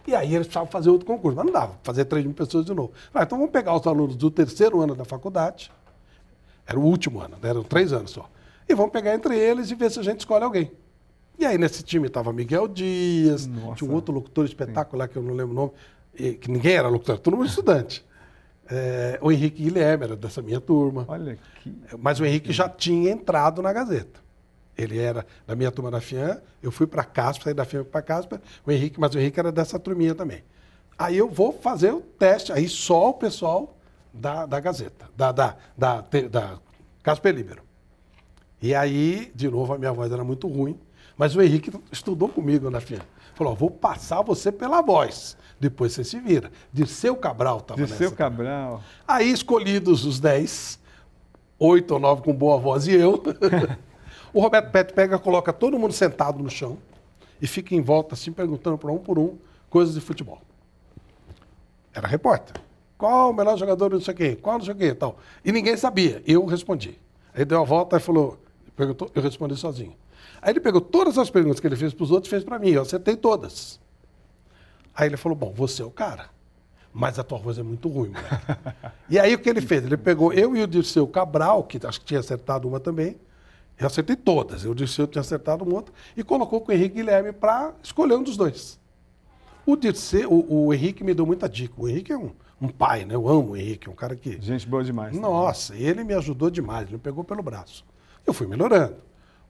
E 0.05 0.13
aí 0.13 0.35
eles 0.35 0.45
precisavam 0.45 0.69
fazer 0.69 0.91
outro 0.91 1.07
concurso, 1.07 1.35
mas 1.35 1.43
não 1.43 1.51
dava, 1.51 1.73
fazer 1.81 2.05
3 2.05 2.25
mil 2.25 2.35
pessoas 2.35 2.63
de 2.63 2.75
novo. 2.75 2.91
Ah, 3.11 3.23
então 3.23 3.39
vamos 3.39 3.51
pegar 3.51 3.75
os 3.75 3.87
alunos 3.87 4.15
do 4.15 4.29
terceiro 4.29 4.81
ano 4.81 4.93
da 4.93 5.03
faculdade, 5.03 5.71
era 6.67 6.79
o 6.79 6.83
último 6.83 7.21
ano, 7.21 7.35
né, 7.41 7.49
eram 7.49 7.63
três 7.63 7.91
anos 7.91 8.11
só, 8.11 8.29
e 8.69 8.75
vamos 8.75 8.91
pegar 8.91 9.15
entre 9.15 9.35
eles 9.35 9.71
e 9.71 9.73
ver 9.73 9.89
se 9.89 9.99
a 9.99 10.03
gente 10.03 10.19
escolhe 10.19 10.43
alguém. 10.43 10.71
E 11.39 11.43
aí 11.43 11.57
nesse 11.57 11.81
time 11.81 12.05
estava 12.05 12.31
Miguel 12.31 12.67
Dias, 12.67 13.47
Nossa. 13.47 13.77
tinha 13.77 13.89
um 13.89 13.95
outro 13.95 14.13
locutor 14.13 14.45
espetacular 14.45 15.07
que 15.07 15.17
eu 15.17 15.23
não 15.23 15.33
lembro 15.33 15.53
o 15.53 15.55
nome, 15.55 15.71
que 16.35 16.51
ninguém 16.51 16.73
era 16.73 16.87
locutor, 16.87 17.17
todo 17.17 17.35
mundo 17.35 17.47
estudante. 17.47 18.05
É, 18.69 19.19
o 19.21 19.31
Henrique 19.31 19.63
Guilherme 19.63 20.05
era 20.05 20.15
dessa 20.15 20.41
minha 20.41 20.61
turma. 20.61 21.05
Olha 21.07 21.37
que. 21.61 21.75
Mas 21.99 22.19
o 22.19 22.25
Henrique 22.25 22.51
já 22.51 22.69
tinha 22.69 23.11
entrado 23.11 23.61
na 23.61 23.73
Gazeta. 23.73 24.23
Ele 24.77 24.97
era 24.97 25.25
da 25.45 25.55
minha 25.55 25.71
turma 25.71 25.91
da 25.91 26.01
FIAN, 26.01 26.41
eu 26.61 26.71
fui 26.71 26.87
para 26.87 27.03
Casper, 27.03 27.43
saí 27.43 27.53
da 27.53 27.63
FIAN 27.65 27.83
para 27.83 28.01
Casper, 28.01 28.39
o 28.65 28.71
Henrique, 28.71 28.99
mas 28.99 29.13
o 29.13 29.19
Henrique 29.19 29.39
era 29.39 29.51
dessa 29.51 29.77
turminha 29.77 30.15
também. 30.15 30.43
Aí 30.97 31.17
eu 31.17 31.29
vou 31.29 31.53
fazer 31.53 31.93
o 31.93 32.01
teste, 32.01 32.51
aí 32.51 32.67
só 32.67 33.09
o 33.09 33.13
pessoal 33.13 33.77
da, 34.11 34.45
da 34.45 34.59
Gazeta, 34.59 35.09
da, 35.15 35.31
da, 35.31 35.57
da, 35.77 36.01
da 36.29 36.59
Casper 37.03 37.35
Libero. 37.35 37.61
E 38.61 38.73
aí, 38.73 39.31
de 39.35 39.49
novo, 39.49 39.73
a 39.73 39.77
minha 39.77 39.91
voz 39.91 40.11
era 40.11 40.23
muito 40.23 40.47
ruim, 40.47 40.79
mas 41.17 41.35
o 41.35 41.41
Henrique 41.41 41.71
estudou 41.91 42.29
comigo 42.29 42.69
na 42.69 42.79
FIAN. 42.79 43.01
Falou, 43.35 43.55
vou 43.55 43.69
passar 43.69 44.21
você 44.21 44.51
pela 44.51 44.81
voz, 44.81 45.37
depois 45.63 45.93
você 45.93 46.03
se 46.03 46.19
vira. 46.19 46.51
Dirceu 46.71 47.15
Cabral 47.15 47.59
estava 47.59 47.77
De 47.77 47.89
nessa. 47.89 47.97
seu 47.97 48.11
Cabral. 48.11 48.81
Aí, 49.07 49.31
escolhidos 49.31 50.05
os 50.05 50.19
10, 50.19 50.79
oito 51.59 51.93
ou 51.93 51.99
nove 51.99 52.21
com 52.21 52.33
boa 52.33 52.57
voz 52.57 52.87
e 52.87 52.93
eu, 52.93 53.21
o 54.33 54.41
Roberto 54.41 54.71
Pet 54.71 54.93
pega, 54.93 55.17
coloca 55.17 55.53
todo 55.53 55.79
mundo 55.79 55.93
sentado 55.93 56.41
no 56.43 56.49
chão 56.49 56.77
e 57.41 57.47
fica 57.47 57.73
em 57.73 57.81
volta, 57.81 58.13
assim, 58.13 58.31
perguntando 58.31 58.77
para 58.77 58.91
um 58.91 58.97
por 58.97 59.17
um 59.17 59.37
coisas 59.69 59.95
de 59.95 60.01
futebol. 60.01 60.41
Era 61.93 62.07
repórter. 62.07 62.61
Qual 62.97 63.31
o 63.31 63.33
melhor 63.33 63.57
jogador 63.57 63.91
não 63.91 64.01
sei 64.01 64.13
o 64.13 64.17
quê? 64.17 64.35
Qual 64.41 64.57
não 64.57 64.65
sei 64.65 64.73
o 64.73 64.77
quê 64.77 64.93
tal. 64.93 65.17
E 65.43 65.51
ninguém 65.51 65.75
sabia. 65.77 66.21
Eu 66.25 66.45
respondi. 66.45 66.99
Aí 67.33 67.43
deu 67.45 67.61
a 67.61 67.63
volta 67.63 67.97
e 67.97 67.99
falou, 67.99 68.37
perguntou, 68.75 69.09
eu 69.13 69.21
respondi 69.21 69.55
sozinho. 69.55 69.95
Aí 70.41 70.51
ele 70.51 70.59
pegou 70.59 70.81
todas 70.81 71.17
as 71.17 71.29
perguntas 71.29 71.59
que 71.59 71.67
ele 71.67 71.75
fez 71.75 71.93
para 71.93 72.03
os 72.03 72.11
outros 72.11 72.27
e 72.27 72.31
fez 72.31 72.43
para 72.43 72.59
mim. 72.59 72.69
Eu 72.69 72.81
acertei 72.81 73.15
todas. 73.15 73.79
Aí 74.95 75.07
ele 75.07 75.17
falou: 75.17 75.37
Bom, 75.37 75.51
você 75.53 75.81
é 75.81 75.85
o 75.85 75.91
cara, 75.91 76.29
mas 76.93 77.17
a 77.17 77.23
tua 77.23 77.37
voz 77.37 77.57
é 77.57 77.63
muito 77.63 77.89
ruim, 77.89 78.09
moleque. 78.09 78.45
e 79.09 79.19
aí 79.19 79.33
o 79.33 79.39
que 79.39 79.49
ele 79.49 79.61
fez? 79.61 79.83
Ele 79.83 79.97
pegou 79.97 80.31
eu 80.33 80.55
e 80.55 80.61
o 80.61 80.67
Dirceu 80.67 81.07
Cabral, 81.07 81.63
que 81.63 81.85
acho 81.85 81.99
que 81.99 82.05
tinha 82.05 82.19
acertado 82.19 82.67
uma 82.67 82.79
também. 82.79 83.17
Eu 83.79 83.87
acertei 83.87 84.15
todas. 84.15 84.63
Eu, 84.63 84.71
o 84.71 84.75
Dirceu 84.75 85.07
tinha 85.07 85.21
acertado 85.21 85.63
uma 85.63 85.75
outra. 85.75 85.93
E 86.15 86.23
colocou 86.23 86.61
com 86.61 86.71
o 86.71 86.75
Henrique 86.75 86.95
Guilherme 86.95 87.31
para 87.31 87.73
escolher 87.81 88.15
um 88.15 88.23
dos 88.23 88.37
dois. 88.37 88.79
O 89.65 89.75
Dirceu, 89.75 90.31
o, 90.31 90.67
o 90.67 90.73
Henrique 90.73 91.03
me 91.03 91.13
deu 91.13 91.25
muita 91.25 91.49
dica. 91.49 91.73
O 91.77 91.89
Henrique 91.89 92.11
é 92.11 92.17
um, 92.17 92.31
um 92.61 92.67
pai, 92.67 93.05
né? 93.05 93.15
Eu 93.15 93.27
amo 93.27 93.51
o 93.51 93.57
Henrique, 93.57 93.89
é 93.89 93.91
um 93.91 93.95
cara 93.95 94.15
que. 94.15 94.39
Gente 94.41 94.67
boa 94.67 94.83
demais. 94.83 95.17
Nossa, 95.17 95.75
ele 95.75 96.03
me 96.03 96.13
ajudou 96.13 96.49
demais, 96.49 96.83
ele 96.83 96.93
me 96.93 96.99
pegou 96.99 97.23
pelo 97.23 97.41
braço. 97.41 97.83
Eu 98.25 98.33
fui 98.33 98.45
melhorando. 98.45 98.95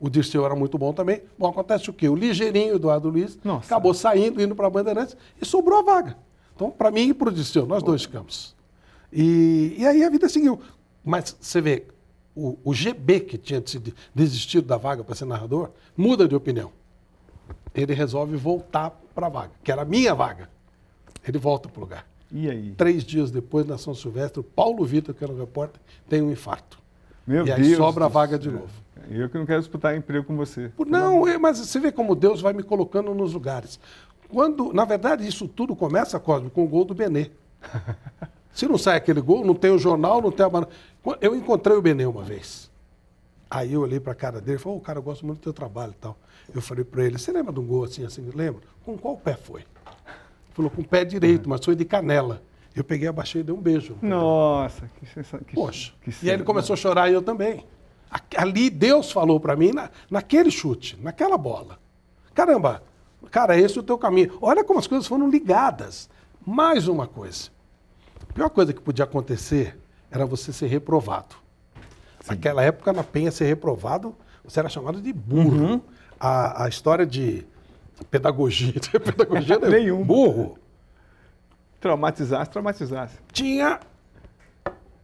O 0.04 0.10
Dirceu 0.10 0.46
era 0.46 0.54
muito 0.54 0.78
bom 0.78 0.92
também. 0.92 1.22
Bom, 1.40 1.48
acontece 1.48 1.90
o 1.90 1.94
quê? 1.94 2.10
O 2.10 2.16
ligeirinho 2.16 2.76
Eduardo 2.76 3.08
Luiz 3.08 3.40
Nossa. 3.42 3.66
acabou 3.68 3.94
saindo, 3.94 4.42
indo 4.44 4.54
para 4.54 4.68
a 4.68 4.70
Bandeirantes 4.70 5.16
e 5.42 5.46
sobrou 5.46 5.80
a 5.80 5.82
vaga. 5.82 6.18
Então, 6.54 6.70
para 6.70 6.92
mim 6.92 7.08
e 7.08 7.14
para 7.14 7.30
o 7.30 7.32
Dirceu, 7.32 7.66
nós 7.66 7.82
dois 7.82 8.02
ficamos. 8.02 8.54
E, 9.14 9.76
e 9.78 9.88
aí 9.88 10.04
a 10.04 10.10
vida 10.10 10.28
seguiu. 10.28 10.60
Mas 11.06 11.38
você 11.40 11.62
vê, 11.62 11.86
o, 12.36 12.58
o 12.66 12.74
GB, 12.74 13.22
que 13.22 13.38
tinha 13.38 13.62
desi- 13.62 13.94
desistido 14.14 14.68
da 14.68 14.76
vaga 14.76 15.06
para 15.06 15.16
ser 15.16 15.24
narrador, 15.24 15.70
muda 15.96 16.28
de 16.28 16.36
opinião. 16.36 16.70
Ele 17.74 17.94
resolve 17.94 18.36
voltar 18.36 18.90
para 19.16 19.28
a 19.28 19.30
vaga, 19.30 19.52
que 19.64 19.72
era 19.72 19.84
a 19.84 19.86
minha 19.86 20.14
vaga. 20.14 20.50
Ele 21.26 21.38
volta 21.38 21.70
para 21.70 21.80
o 21.80 21.82
lugar. 21.82 22.06
E 22.30 22.50
aí? 22.50 22.72
Três 22.76 23.06
dias 23.06 23.32
depois, 23.32 23.66
na 23.66 23.78
São 23.78 23.96
Silvestre, 23.96 24.42
o 24.42 24.44
Paulo 24.44 24.84
Vitor, 24.84 25.16
que 25.16 25.24
era 25.24 25.32
o 25.32 25.38
repórter, 25.40 25.80
tem 26.10 26.22
um 26.22 26.30
infarto. 26.30 26.78
Meu 27.26 27.48
e 27.48 27.52
aí 27.54 27.62
Deus. 27.62 27.78
sobra 27.78 28.04
a 28.04 28.10
vaga 28.10 28.38
de 28.38 28.52
novo. 28.52 28.83
Eu 29.10 29.30
que 29.30 29.38
não 29.38 29.46
quero 29.46 29.60
disputar 29.60 29.96
emprego 29.96 30.26
com 30.26 30.36
você. 30.36 30.70
Por- 30.70 30.88
Não, 30.88 31.28
é, 31.28 31.38
mas 31.38 31.58
você 31.60 31.80
vê 31.80 31.92
como 31.92 32.16
Deus 32.16 32.42
vai 32.42 32.54
me 32.54 32.64
colocando 32.64 33.14
nos 33.14 33.34
lugares. 33.34 33.80
Quando, 34.30 34.74
na 34.74 34.86
verdade, 34.86 35.28
isso 35.28 35.48
tudo 35.48 35.76
começa, 35.76 36.20
Cosme, 36.20 36.50
com 36.50 36.64
o 36.64 36.68
gol 36.68 36.86
do 36.86 36.94
Benê. 36.94 37.30
Se 38.54 38.68
não 38.68 38.78
sai 38.78 38.98
aquele 38.98 39.20
gol, 39.22 39.44
não 39.44 39.56
tem 39.56 39.72
o 39.72 39.80
jornal, 39.80 40.22
não 40.22 40.32
tem 40.32 40.46
a... 40.46 40.50
Eu 41.20 41.36
encontrei 41.36 41.76
o 41.76 41.82
Benê 41.82 42.06
uma 42.06 42.24
vez. 42.24 42.70
Aí 43.50 43.74
eu 43.74 43.82
olhei 43.82 44.00
para 44.00 44.14
a 44.14 44.16
cara 44.16 44.40
dele 44.42 44.58
e 44.58 44.60
falei, 44.60 44.78
ô, 44.78 44.82
cara, 44.82 45.00
eu 45.00 45.04
gosto 45.04 45.26
muito 45.26 45.40
do 45.40 45.44
teu 45.44 45.54
trabalho 45.54 45.92
e 45.92 46.02
tal. 46.02 46.18
Eu 46.54 46.62
falei 46.62 46.84
para 46.84 47.04
ele, 47.04 47.18
você 47.18 47.32
lembra 47.32 47.54
de 47.54 47.60
um 47.60 47.66
gol 47.66 47.84
assim, 47.84 48.06
assim? 48.06 48.28
Lembro. 48.34 48.62
Com 48.84 48.98
qual 48.98 49.16
pé 49.18 49.36
foi? 49.36 49.62
Ele 49.62 49.68
falou, 50.54 50.72
com 50.72 50.82
o 50.82 50.86
pé 50.88 51.04
direito, 51.06 51.50
mas 51.50 51.64
foi 51.64 51.76
de 51.76 51.86
canela. 51.86 52.42
Eu 52.76 52.84
peguei, 52.84 53.08
abaixei 53.08 53.42
e 53.42 53.44
dei 53.44 53.54
um 53.54 53.62
beijo. 53.62 53.96
Nossa, 54.02 54.90
que 55.00 55.06
sensação. 55.06 55.40
Poxa. 55.54 55.94
Que 56.02 56.10
e 56.24 56.30
aí 56.30 56.36
ele 56.36 56.44
começou 56.44 56.74
a 56.74 56.78
chorar 56.78 57.10
e 57.10 57.14
eu 57.14 57.22
também. 57.22 57.64
Ali 58.38 58.70
Deus 58.70 59.12
falou 59.12 59.40
para 59.40 59.56
mim, 59.56 59.72
na- 59.72 59.90
naquele 60.10 60.52
chute, 60.52 60.98
naquela 61.02 61.38
bola. 61.38 61.80
Caramba, 62.34 62.84
cara, 63.32 63.58
esse 63.58 63.78
é 63.78 63.82
o 63.82 63.84
teu 63.84 63.98
caminho. 63.98 64.38
Olha 64.42 64.64
como 64.64 64.80
as 64.80 64.88
coisas 64.88 65.08
foram 65.08 65.30
ligadas. 65.30 66.10
Mais 66.46 66.88
uma 66.88 67.08
coisa. 67.08 67.50
A 68.30 68.34
pior 68.34 68.50
coisa 68.50 68.74
que 68.74 68.82
podia 68.82 69.06
acontecer 69.06 69.78
era 70.12 70.26
você 70.26 70.52
ser 70.54 70.68
reprovado. 70.68 71.36
Naquela 72.28 72.64
época, 72.64 72.92
na 72.94 73.04
Penha, 73.04 73.32
ser 73.32 73.46
reprovado, 73.46 74.16
você 74.44 74.60
era 74.60 74.70
chamado 74.70 75.02
de 75.02 75.12
burro. 75.14 75.56
Uhum. 75.74 75.82
A, 76.20 76.66
a 76.66 76.70
história 76.70 77.06
de 77.06 77.46
pedagogia, 78.10 78.74
pedagogia 79.04 79.58
não 79.60 79.68
é 79.68 79.72
Nenhum. 79.72 80.04
burro, 80.04 80.58
Traumatizasse, 81.80 82.50
traumatizasse. 82.50 83.16
tinha. 83.32 83.80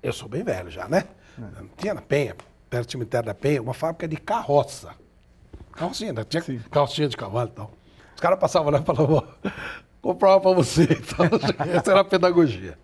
Eu 0.02 0.13
sou 0.13 0.30
bem 0.30 0.43
velho 0.43 0.69
já, 0.72 0.88
né? 0.88 1.04
Tinha 1.78 1.93
na 1.93 2.02
Penha, 2.02 2.36
perto 2.69 2.88
do 2.88 2.91
cemitério 2.91 3.25
da 3.25 3.34
Penha, 3.34 3.62
uma 3.62 3.73
fábrica 3.73 4.08
de 4.08 4.17
carroça. 4.17 4.91
Carrocinha, 5.71 6.13
né? 6.13 6.23
Tinha 6.23 6.43
Sim. 6.43 6.60
carrocinha 6.71 7.08
de 7.08 7.17
cavalo 7.17 7.49
e 7.49 7.53
tal. 7.53 7.71
Os 8.15 8.21
caras 8.21 8.39
passavam 8.39 8.69
lá 8.71 8.79
e 8.79 8.84
falavam, 8.84 9.27
uma 10.03 10.15
pra 10.15 10.38
você. 10.38 10.88
Essa 11.73 11.91
era 11.91 12.01
a 12.01 12.05
pedagogia. 12.05 12.77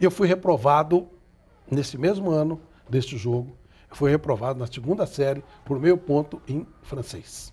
E 0.00 0.04
eu 0.04 0.10
fui 0.10 0.28
reprovado 0.28 1.08
nesse 1.70 1.98
mesmo 1.98 2.30
ano 2.30 2.60
deste 2.88 3.16
jogo. 3.16 3.56
Eu 3.90 3.96
fui 3.96 4.10
reprovado 4.10 4.58
na 4.58 4.66
segunda 4.66 5.06
série 5.06 5.42
por 5.64 5.80
meio 5.80 5.96
ponto 5.96 6.40
em 6.46 6.66
francês. 6.82 7.52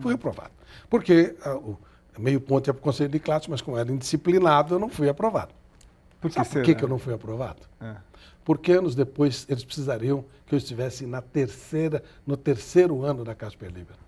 Fui 0.00 0.12
reprovado. 0.12 0.52
Porque 0.88 1.36
ah, 1.44 1.56
o 1.56 1.76
meio 2.18 2.40
ponto 2.40 2.68
ia 2.68 2.74
para 2.74 2.80
o 2.80 2.82
conselho 2.82 3.10
de 3.10 3.18
classe, 3.18 3.50
mas 3.50 3.60
como 3.60 3.76
era 3.76 3.90
indisciplinado, 3.90 4.74
eu 4.74 4.78
não 4.78 4.88
fui 4.88 5.08
aprovado. 5.08 5.52
Por 6.20 6.30
que 6.30 6.36
Sabe 6.36 6.48
por 6.48 6.62
que, 6.62 6.74
que 6.74 6.84
eu 6.84 6.88
não 6.88 6.98
fui 6.98 7.12
aprovado? 7.12 7.60
É. 7.80 7.96
Porque 8.44 8.72
anos 8.72 8.94
depois 8.94 9.46
eles 9.48 9.64
precisariam 9.64 10.24
que 10.46 10.54
eu 10.54 10.58
estivesse 10.58 11.06
na 11.06 11.22
terceira, 11.22 12.02
no 12.26 12.36
terceiro 12.36 13.02
ano 13.02 13.24
da 13.24 13.34
Casper 13.34 13.70
Libero. 13.70 13.98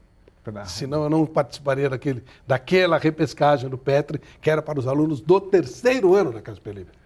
Senão 0.67 1.03
eu 1.05 1.11
não 1.11 1.27
participaria 1.27 1.89
daquele, 1.91 2.23
daquela 2.47 2.99
repescagem 2.99 3.69
do 3.69 3.77
Petri, 3.79 4.21
que 4.41 4.49
era 4.49 4.63
para 4.63 4.79
os 4.79 4.87
alunos 4.87 5.21
do 5.21 5.41
terceiro 5.41 6.15
ano 6.15 6.33
da 6.33 6.41
Casper 6.41 6.73
Libero. 6.75 6.97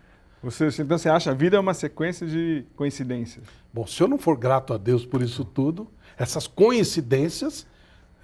Você, 0.42 0.66
então 0.82 0.98
você 0.98 1.08
acha 1.08 1.30
a 1.30 1.34
vida 1.34 1.56
é 1.56 1.60
uma 1.60 1.72
sequência 1.74 2.26
de 2.26 2.64
coincidências? 2.76 3.44
Bom, 3.72 3.86
se 3.86 4.02
eu 4.02 4.08
não 4.08 4.18
for 4.18 4.36
grato 4.36 4.72
a 4.74 4.78
Deus 4.78 5.06
por 5.06 5.22
isso 5.22 5.44
tudo, 5.44 5.86
essas 6.18 6.46
coincidências, 6.46 7.66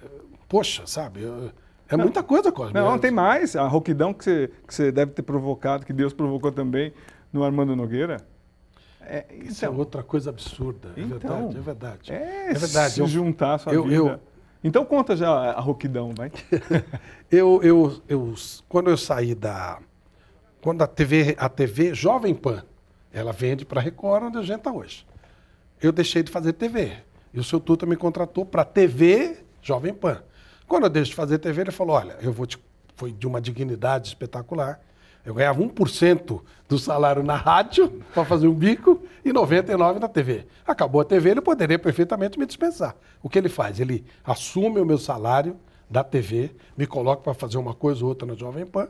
eh, 0.03 0.07
poxa, 0.49 0.85
sabe, 0.85 1.21
eu- 1.21 1.51
é 1.89 1.95
muita 1.95 2.21
coisa, 2.21 2.51
Cosme. 2.51 2.73
Não, 2.73 2.95
É- 2.95 2.97
tem 2.99 3.11
mais. 3.11 3.55
A 3.55 3.67
rouquidão 3.67 4.13
que 4.13 4.23
você, 4.23 4.51
que 4.67 4.73
você 4.73 4.91
deve 4.91 5.11
ter 5.13 5.21
provocado, 5.21 5.85
que 5.85 5.93
Deus 5.93 6.11
provocou 6.13 6.51
também 6.51 6.91
no 7.31 7.43
Armando 7.43 7.75
Nogueira. 7.75 8.17
É, 9.09 9.25
Isso 9.43 9.63
é 9.65 9.69
outra 9.69 10.03
coisa 10.03 10.29
absurda. 10.29 10.89
É 10.97 11.01
Então, 11.01 11.17
verdade, 11.49 11.57
é 11.57 11.61
verdade. 11.61 12.11
É, 12.13 12.49
É 12.51 12.53
verdade. 12.53 12.93
se 12.93 12.99
Eu- 12.99 13.07
juntar 13.07 13.55
a 13.55 13.57
sua 13.57 13.73
eu- 13.73 13.83
vida. 13.83 13.95
eu- 13.95 14.19
Então 14.63 14.83
conta 14.85 15.15
já 15.15 15.29
a 15.29 15.59
rouquidão, 15.59 16.13
vai. 16.15 16.31
Eu, 17.31 17.61
eu, 17.61 18.01
eu, 18.07 18.33
quando 18.69 18.89
eu 18.89 18.97
saí 18.97 19.35
da. 19.35 19.79
Quando 20.61 20.81
a 20.81 20.87
TV, 20.87 21.35
a 21.37 21.47
TV 21.49 21.93
Jovem 21.93 22.33
Pan, 22.33 22.63
ela 23.11 23.31
vende 23.33 23.65
para 23.65 23.79
Record, 23.81 24.23
onde 24.25 24.37
a 24.37 24.41
gente 24.41 24.57
está 24.59 24.71
hoje. 24.71 25.05
Eu 25.81 25.91
deixei 25.91 26.23
de 26.23 26.31
fazer 26.31 26.53
TV. 26.53 26.93
E 27.33 27.39
o 27.39 27.43
seu 27.43 27.59
Tuta 27.59 27.85
me 27.85 27.95
contratou 27.95 28.45
para 28.45 28.63
TV 28.65 29.37
Jovem 29.61 29.93
Pan. 29.93 30.23
Quando 30.67 30.83
eu 30.85 30.89
deixo 30.89 31.11
de 31.11 31.15
fazer 31.15 31.37
TV, 31.37 31.61
ele 31.61 31.71
falou: 31.71 31.95
olha, 31.95 32.15
eu 32.21 32.31
vou 32.33 32.45
te. 32.45 32.57
Foi 32.95 33.11
de 33.11 33.27
uma 33.27 33.39
dignidade 33.39 34.07
espetacular. 34.07 34.79
Eu 35.27 35.33
ganhava 35.33 35.61
1% 35.61 36.41
do 36.69 36.79
salário 36.79 37.21
na 37.21 37.35
rádio 37.35 38.01
para 38.13 38.23
fazer 38.23 38.47
um 38.47 38.53
bico 38.53 39.01
e 39.25 39.33
99% 39.33 39.99
na 39.99 40.07
TV. 40.07 40.45
Acabou 40.65 41.01
a 41.01 41.03
TV, 41.03 41.31
ele 41.31 41.41
poderia 41.41 41.77
perfeitamente 41.77 42.39
me 42.39 42.45
dispensar. 42.45 42.95
O 43.21 43.29
que 43.29 43.37
ele 43.37 43.49
faz? 43.49 43.77
Ele 43.77 44.05
assume 44.23 44.79
o 44.79 44.85
meu 44.85 44.97
salário 44.97 45.57
da 45.89 46.01
TV, 46.01 46.51
me 46.77 46.87
coloca 46.87 47.23
para 47.23 47.33
fazer 47.33 47.57
uma 47.57 47.73
coisa 47.73 48.03
ou 48.03 48.09
outra 48.09 48.25
na 48.25 48.35
Jovem 48.35 48.65
Pan 48.65 48.87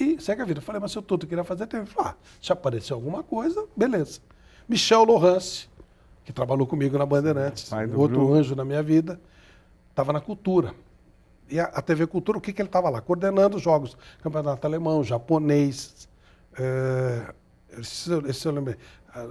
e 0.00 0.18
segue 0.18 0.40
a 0.40 0.46
vida. 0.46 0.60
Eu 0.60 0.62
falei, 0.62 0.80
mas 0.80 0.92
seu 0.92 1.02
Tuto 1.02 1.26
queria 1.26 1.44
fazer 1.44 1.66
TV. 1.66 1.82
Ele 1.82 1.90
falou, 1.90 2.10
ah, 2.10 2.16
se 2.40 2.50
aparecer 2.50 2.94
alguma 2.94 3.22
coisa, 3.22 3.66
beleza. 3.76 4.20
Michel 4.66 5.04
Lohance, 5.04 5.68
que 6.24 6.32
trabalhou 6.32 6.66
comigo 6.66 6.96
na 6.96 7.04
Bandeirantes, 7.04 7.70
outro 7.94 8.20
Bruno. 8.20 8.32
anjo 8.32 8.56
na 8.56 8.64
minha 8.64 8.82
vida, 8.82 9.20
estava 9.90 10.10
na 10.10 10.22
cultura. 10.22 10.72
E 11.48 11.60
a, 11.60 11.64
a 11.64 11.82
TV 11.82 12.06
Cultura, 12.06 12.38
o 12.38 12.40
que, 12.40 12.52
que 12.52 12.60
ele 12.60 12.68
estava 12.68 12.90
lá? 12.90 13.00
Coordenando 13.00 13.58
jogos. 13.58 13.96
Campeonato 14.22 14.66
alemão, 14.66 15.04
japonês, 15.04 16.08
eh, 16.58 17.34
esse, 17.78 18.10
esse 18.28 18.46
eu 18.46 18.52
lembrei. 18.52 18.76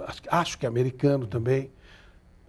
Acho, 0.08 0.22
acho 0.30 0.58
que 0.58 0.66
americano 0.66 1.28
também. 1.28 1.72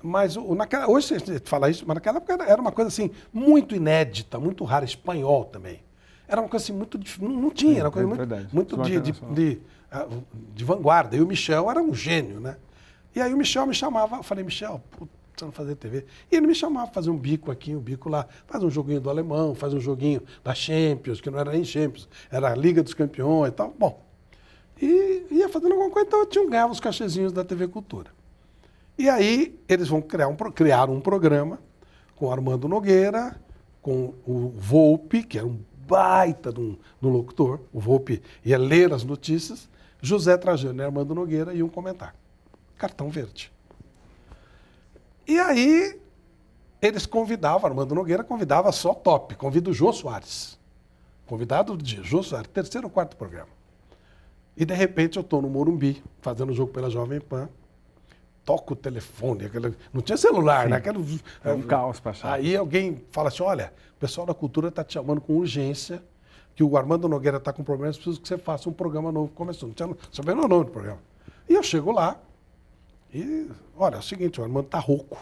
Mas 0.03 0.37
o, 0.37 0.55
naquela, 0.55 0.89
hoje 0.89 1.15
a 1.15 1.19
gente 1.19 1.49
fala 1.49 1.69
isso, 1.69 1.85
mas 1.87 1.97
naquela 1.97 2.19
época 2.19 2.45
era 2.45 2.61
uma 2.61 2.73
coisa 2.73 2.89
assim, 2.89 3.11
muito 3.33 3.75
inédita, 3.75 4.39
muito 4.39 4.65
rara, 4.65 4.85
espanhol 4.85 5.45
também. 5.45 5.83
Era 6.29 6.41
uma 6.41 6.49
coisa 6.49 6.65
assim, 6.65 6.73
muito 6.73 6.99
difícil. 6.99 7.29
Não, 7.29 7.41
não 7.43 7.51
tinha, 7.51 7.81
era 7.81 7.89
uma 7.89 7.93
coisa 7.93 8.09
é 8.09 8.47
muito, 8.53 8.77
muito 8.77 8.83
de, 8.83 9.01
de, 9.01 9.13
de, 9.13 9.61
ah, 9.91 10.07
de, 10.55 10.65
vanguarda. 10.65 11.17
E 11.17 11.21
o 11.21 11.27
Michel 11.27 11.71
era 11.71 11.81
um 11.81 11.95
gênio, 11.95 12.41
né? 12.41 12.57
E 13.15 13.21
aí 13.21 13.33
o 13.33 13.37
Michel 13.37 13.67
me 13.67 13.75
chamava, 13.75 14.17
eu 14.17 14.23
falei, 14.23 14.45
Michel, 14.45 14.83
você 14.99 15.09
não 15.45 15.53
fazer 15.53 15.77
TV. 15.77 16.05
E 16.31 16.37
ele 16.37 16.47
me 16.47 16.55
chamava 16.55 16.87
para 16.87 16.95
fazer 16.95 17.11
um 17.11 17.19
bico 17.19 17.51
aqui, 17.51 17.75
um 17.75 17.81
bico 17.81 18.09
lá, 18.09 18.27
faz 18.47 18.63
um 18.63 18.71
joguinho 18.71 19.01
do 19.01 19.11
alemão, 19.11 19.55
faz 19.55 19.75
um 19.75 19.81
joguinho 19.81 20.23
da 20.43 20.55
Champions, 20.55 21.21
que 21.21 21.31
não 21.31 21.39
era 21.39 21.53
nem 21.53 21.65
Champions, 21.65 22.09
era 22.31 22.51
a 22.51 22.55
Liga 22.55 22.83
dos 22.83 22.95
Campeões 22.95 23.51
e 23.51 23.55
tal. 23.55 23.75
Bom, 23.79 24.03
e 24.81 25.27
ia 25.31 25.49
fazendo 25.49 25.73
alguma 25.73 25.91
coisa, 25.91 26.07
então 26.07 26.21
eu 26.21 26.27
tinha, 26.27 26.49
ganhava 26.49 26.73
os 26.73 26.81
cachezinhos 26.81 27.33
da 27.33 27.45
TV 27.45 27.69
Cultura. 27.69 28.11
E 28.99 29.09
aí 29.09 29.59
eles 29.69 29.89
vão 29.89 30.01
criar 30.01 30.29
um, 30.29 30.37
criar 30.37 30.89
um 30.89 31.01
programa 31.01 31.59
com 32.15 32.33
Armando 32.33 32.67
Nogueira, 32.67 33.39
com 33.83 34.15
o 34.27 34.49
Volpe, 34.57 35.23
que 35.23 35.39
era 35.39 35.47
um 35.47 35.59
baita 35.87 36.53
de 36.53 36.61
um, 36.61 36.73
de 36.73 37.07
um 37.07 37.11
locutor, 37.11 37.61
o 37.73 37.79
Volpe 37.79 38.21
ia 38.45 38.59
ler 38.59 38.93
as 38.93 39.05
notícias, 39.05 39.69
José 40.01 40.37
Trajano 40.37 40.83
e 40.83 40.85
Armando 40.85 41.15
Nogueira 41.15 41.55
iam 41.55 41.69
comentar. 41.69 42.15
Cartão 42.77 43.09
verde. 43.09 43.53
E 45.27 45.39
aí 45.39 46.01
eles 46.81 47.07
convidavam, 47.07 47.69
Armando 47.69 47.95
Nogueira 47.95 48.23
convidava 48.23 48.71
só 48.73 48.95
top, 48.95 49.35
convida 49.35 49.71
o 49.71 49.73
Jô 49.73 49.93
Soares. 49.93 50.59
Convidado 51.27 51.77
do 51.77 51.83
dia, 51.83 52.03
Jô 52.03 52.23
Soares, 52.23 52.49
terceiro 52.53 52.87
ou 52.87 52.91
quarto 52.91 53.17
programa. 53.17 53.49
E 54.57 54.65
de 54.65 54.75
repente 54.75 55.17
eu 55.17 55.23
estou 55.23 55.43
no 55.43 55.51
Morumbi, 55.51 56.03
fazendo 56.21 56.51
o 56.51 56.55
jogo 56.55 56.73
pela 56.73 56.89
Jovem 56.89 57.21
Pan, 57.21 57.49
toco 58.45 58.75
o 58.75 58.77
telefone, 58.77 59.47
aquele, 59.47 59.75
não 59.93 60.01
tinha 60.01 60.17
celular, 60.17 60.65
Sim. 60.65 60.71
né? 60.71 60.77
Aquele, 60.77 61.21
é 61.45 61.53
um 61.53 61.63
caos 61.63 61.99
para 61.99 62.13
achar. 62.13 62.33
Aí 62.33 62.57
alguém 62.57 63.03
fala 63.11 63.29
assim, 63.29 63.43
olha, 63.43 63.73
o 63.97 64.01
pessoal 64.01 64.27
da 64.27 64.33
cultura 64.33 64.69
está 64.69 64.85
te 64.85 64.95
chamando 64.95 65.21
com 65.21 65.35
urgência, 65.35 66.01
que 66.55 66.63
o 66.63 66.77
Armando 66.77 67.09
Nogueira 67.09 67.37
está 67.37 67.53
com 67.53 67.65
problemas, 67.65 67.97
preciso 67.97 68.21
que 68.21 68.29
você 68.29 68.39
faça 68.39 68.69
um 68.69 68.73
programa 68.73 69.11
novo. 69.13 69.31
Começou, 69.33 69.69
não 69.69 69.75
tinha 69.75 69.95
sabendo 70.11 70.45
o 70.45 70.49
nome 70.49 70.67
do 70.67 70.71
programa. 70.71 71.01
E 71.49 71.55
eu 71.55 71.63
chego 71.63 71.91
lá, 71.91 72.19
e 73.17 73.51
olha, 73.77 73.97
é 73.97 73.99
o 73.99 74.03
seguinte, 74.03 74.41
o 74.41 74.45
Armando 74.45 74.67
está 74.67 74.79
rouco. 74.79 75.19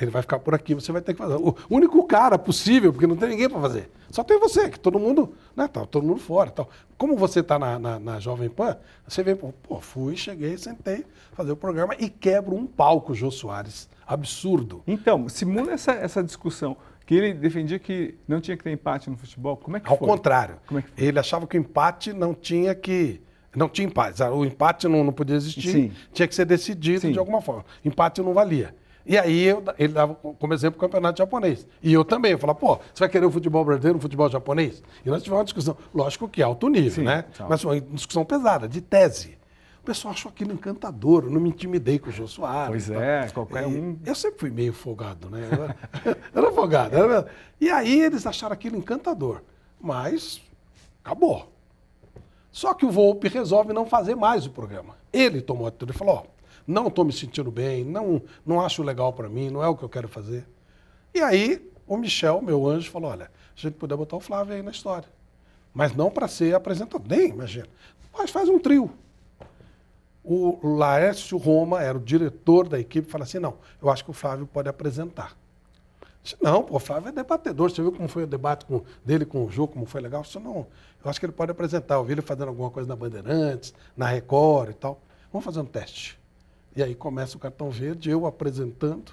Ele 0.00 0.10
vai 0.10 0.22
ficar 0.22 0.38
por 0.38 0.54
aqui, 0.54 0.74
você 0.74 0.90
vai 0.92 1.02
ter 1.02 1.12
que 1.12 1.18
fazer. 1.18 1.34
O 1.34 1.54
único 1.68 2.02
cara 2.06 2.38
possível, 2.38 2.90
porque 2.90 3.06
não 3.06 3.16
tem 3.16 3.28
ninguém 3.28 3.50
para 3.50 3.60
fazer. 3.60 3.90
Só 4.10 4.24
tem 4.24 4.38
você, 4.38 4.70
que 4.70 4.80
todo 4.80 4.98
mundo, 4.98 5.34
né, 5.54 5.68
tá 5.68 5.84
todo 5.84 6.06
mundo 6.06 6.20
fora. 6.20 6.50
Tal. 6.50 6.70
Como 6.96 7.16
você 7.16 7.40
está 7.40 7.58
na, 7.58 7.78
na, 7.78 7.98
na, 7.98 8.18
Jovem 8.18 8.48
Pan, 8.48 8.78
você 9.06 9.22
vem, 9.22 9.36
pô, 9.36 9.52
fui, 9.80 10.16
cheguei, 10.16 10.56
sentei, 10.56 11.04
fazer 11.32 11.52
o 11.52 11.56
programa 11.56 11.94
e 11.98 12.08
quebro 12.08 12.54
um 12.54 12.66
palco, 12.66 13.12
Jô 13.12 13.30
Soares. 13.30 13.90
Absurdo. 14.06 14.82
Então, 14.86 15.28
simula 15.28 15.72
essa, 15.72 15.92
essa 15.92 16.22
discussão. 16.22 16.76
Que 17.04 17.16
ele 17.16 17.34
defendia 17.34 17.78
que 17.78 18.16
não 18.26 18.40
tinha 18.40 18.56
que 18.56 18.62
ter 18.62 18.70
empate 18.70 19.10
no 19.10 19.16
futebol. 19.16 19.56
Como 19.56 19.76
é 19.76 19.80
que 19.80 19.90
Ao 19.90 19.98
foi? 19.98 20.08
contrário. 20.08 20.56
Como 20.66 20.78
é 20.78 20.82
que 20.82 20.90
foi? 20.90 21.04
Ele 21.04 21.18
achava 21.18 21.46
que 21.46 21.58
o 21.58 21.60
empate 21.60 22.12
não 22.12 22.32
tinha 22.32 22.74
que 22.74 23.20
não 23.54 23.68
tinha 23.68 23.86
empate. 23.86 24.22
O 24.22 24.44
empate 24.44 24.88
não, 24.88 25.04
não 25.04 25.12
podia 25.12 25.36
existir, 25.36 25.72
Sim. 25.72 25.92
tinha 26.12 26.28
que 26.28 26.34
ser 26.34 26.44
decidido 26.44 27.00
Sim. 27.00 27.12
de 27.12 27.18
alguma 27.18 27.40
forma. 27.40 27.64
Empate 27.84 28.22
não 28.22 28.32
valia. 28.32 28.74
E 29.04 29.18
aí 29.18 29.44
eu, 29.44 29.62
ele 29.78 29.92
dava 29.92 30.14
como 30.14 30.54
exemplo 30.54 30.78
o 30.78 30.80
campeonato 30.80 31.18
japonês. 31.18 31.66
E 31.82 31.92
eu 31.92 32.04
também, 32.04 32.32
eu 32.32 32.38
falava, 32.38 32.58
pô, 32.58 32.76
você 32.76 33.00
vai 33.00 33.08
querer 33.08 33.26
o 33.26 33.30
futebol 33.30 33.64
brasileiro, 33.64 33.98
o 33.98 34.00
futebol 34.00 34.30
japonês? 34.30 34.82
E 35.04 35.08
nós 35.08 35.22
tivemos 35.22 35.38
uma 35.38 35.44
discussão, 35.44 35.76
lógico 35.92 36.28
que 36.28 36.42
alto 36.42 36.68
nível, 36.68 36.90
Sim, 36.90 37.02
né? 37.04 37.24
Tchau. 37.32 37.46
Mas 37.48 37.64
uma 37.64 37.80
discussão 37.80 38.24
pesada, 38.24 38.68
de 38.68 38.80
tese. 38.80 39.38
O 39.82 39.84
pessoal 39.84 40.12
achou 40.12 40.30
aquilo 40.30 40.52
encantador, 40.52 41.24
eu 41.24 41.30
não 41.30 41.40
me 41.40 41.48
intimidei 41.48 41.98
com 41.98 42.10
o 42.10 42.12
Jô 42.12 42.28
Soares. 42.28 42.68
Pois 42.86 42.90
é, 42.90 43.28
qualquer 43.32 43.66
um. 43.66 43.98
Eu 44.04 44.14
sempre 44.14 44.38
fui 44.38 44.50
meio 44.50 44.74
folgado, 44.74 45.30
né? 45.30 45.48
Eu 45.50 45.64
era, 45.64 45.76
eu 46.34 46.42
era 46.42 46.52
folgado. 46.52 46.94
Era... 46.94 47.26
E 47.58 47.70
aí 47.70 48.02
eles 48.02 48.26
acharam 48.26 48.52
aquilo 48.52 48.76
encantador. 48.76 49.40
Mas 49.80 50.42
acabou. 51.02 51.50
Só 52.52 52.74
que 52.74 52.84
o 52.84 52.90
Volpe 52.90 53.28
resolve 53.28 53.72
não 53.72 53.86
fazer 53.86 54.14
mais 54.14 54.46
o 54.46 54.50
programa. 54.50 54.96
Ele 55.12 55.40
tomou 55.40 55.66
a 55.66 55.68
atitude 55.68 55.92
e 55.92 55.96
falou: 55.96 56.16
ó, 56.16 56.22
não 56.66 56.88
estou 56.88 57.04
me 57.04 57.12
sentindo 57.12 57.50
bem, 57.50 57.84
não, 57.84 58.22
não 58.44 58.60
acho 58.60 58.82
legal 58.82 59.12
para 59.12 59.28
mim, 59.28 59.50
não 59.50 59.62
é 59.62 59.68
o 59.68 59.76
que 59.76 59.82
eu 59.82 59.88
quero 59.88 60.08
fazer. 60.08 60.46
E 61.14 61.20
aí 61.20 61.70
o 61.86 61.96
Michel, 61.96 62.40
meu 62.40 62.68
anjo, 62.68 62.90
falou: 62.90 63.10
olha, 63.10 63.26
a 63.26 63.60
gente 63.60 63.74
puder 63.74 63.96
botar 63.96 64.16
o 64.16 64.20
Flávio 64.20 64.54
aí 64.54 64.62
na 64.62 64.70
história. 64.70 65.08
Mas 65.72 65.94
não 65.94 66.10
para 66.10 66.26
ser 66.26 66.54
apresentador, 66.54 67.06
nem 67.08 67.28
imagina. 67.28 67.68
Mas 68.12 68.30
faz 68.30 68.48
um 68.48 68.58
trio. 68.58 68.90
O 70.22 70.58
Laércio 70.76 71.38
Roma 71.38 71.82
era 71.82 71.96
o 71.96 72.00
diretor 72.00 72.68
da 72.68 72.78
equipe 72.78 73.10
falou 73.10 73.24
assim: 73.24 73.38
não, 73.38 73.54
eu 73.80 73.88
acho 73.88 74.04
que 74.04 74.10
o 74.10 74.14
Flávio 74.14 74.46
pode 74.46 74.68
apresentar. 74.68 75.36
Disse, 76.22 76.36
não, 76.40 76.62
pô, 76.62 76.76
o 76.76 76.78
Flávio 76.78 77.08
é 77.08 77.12
debatedor. 77.12 77.70
Você 77.70 77.80
viu 77.80 77.92
como 77.92 78.08
foi 78.08 78.24
o 78.24 78.26
debate 78.26 78.66
com, 78.66 78.82
dele 79.04 79.24
com 79.24 79.44
o 79.44 79.50
Jô, 79.50 79.66
como 79.66 79.86
foi 79.86 80.00
legal? 80.00 80.22
Disse, 80.22 80.38
não, 80.38 80.66
eu 81.02 81.10
acho 81.10 81.18
que 81.18 81.26
ele 81.26 81.32
pode 81.32 81.50
apresentar. 81.50 81.94
Eu 81.94 82.04
vi 82.04 82.12
ele 82.12 82.22
fazendo 82.22 82.48
alguma 82.48 82.70
coisa 82.70 82.88
na 82.88 82.96
Bandeirantes, 82.96 83.72
na 83.96 84.06
Record 84.06 84.70
e 84.70 84.74
tal. 84.74 85.00
Vamos 85.32 85.44
fazer 85.44 85.60
um 85.60 85.64
teste. 85.64 86.18
E 86.76 86.82
aí 86.82 86.94
começa 86.94 87.36
o 87.36 87.40
cartão 87.40 87.70
verde, 87.70 88.10
eu 88.10 88.26
apresentando, 88.26 89.12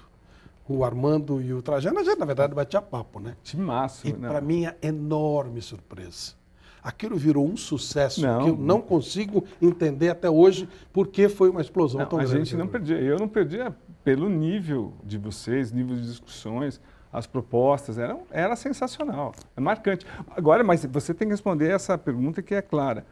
o 0.68 0.84
Armando 0.84 1.40
e 1.40 1.52
o 1.52 1.62
Trajano. 1.62 1.98
A 1.98 2.04
gente, 2.04 2.18
na 2.18 2.26
verdade, 2.26 2.54
batia 2.54 2.82
papo, 2.82 3.20
né? 3.20 3.36
De 3.42 3.56
massa. 3.56 4.06
E 4.06 4.12
para 4.12 4.40
mim, 4.40 4.66
é 4.66 4.76
enorme 4.82 5.62
surpresa. 5.62 6.36
Aquilo 6.82 7.16
virou 7.16 7.46
um 7.46 7.56
sucesso 7.56 8.22
não, 8.22 8.44
que 8.44 8.50
eu 8.50 8.56
não 8.56 8.80
consigo 8.80 9.44
entender 9.60 10.10
até 10.10 10.30
hoje 10.30 10.68
porque 10.92 11.28
foi 11.28 11.50
uma 11.50 11.60
explosão 11.60 12.00
não, 12.00 12.06
tão 12.06 12.18
a 12.18 12.22
grande. 12.22 12.36
A 12.36 12.44
gente 12.44 12.56
não 12.56 12.68
perdia. 12.68 12.96
Eu 13.00 13.18
não 13.18 13.28
perdia 13.28 13.74
pelo 14.04 14.28
nível 14.28 14.94
de 15.04 15.18
vocês, 15.18 15.72
nível 15.72 15.96
de 15.96 16.02
discussões 16.02 16.80
as 17.12 17.26
propostas, 17.26 17.98
eram, 17.98 18.22
era 18.30 18.54
sensacional, 18.56 19.34
é 19.56 19.60
marcante. 19.60 20.06
Agora, 20.36 20.62
mas 20.62 20.84
você 20.84 21.14
tem 21.14 21.28
que 21.28 21.32
responder 21.32 21.70
essa 21.70 21.96
pergunta 21.96 22.42
que 22.42 22.54
é 22.54 22.62
clara. 22.62 23.06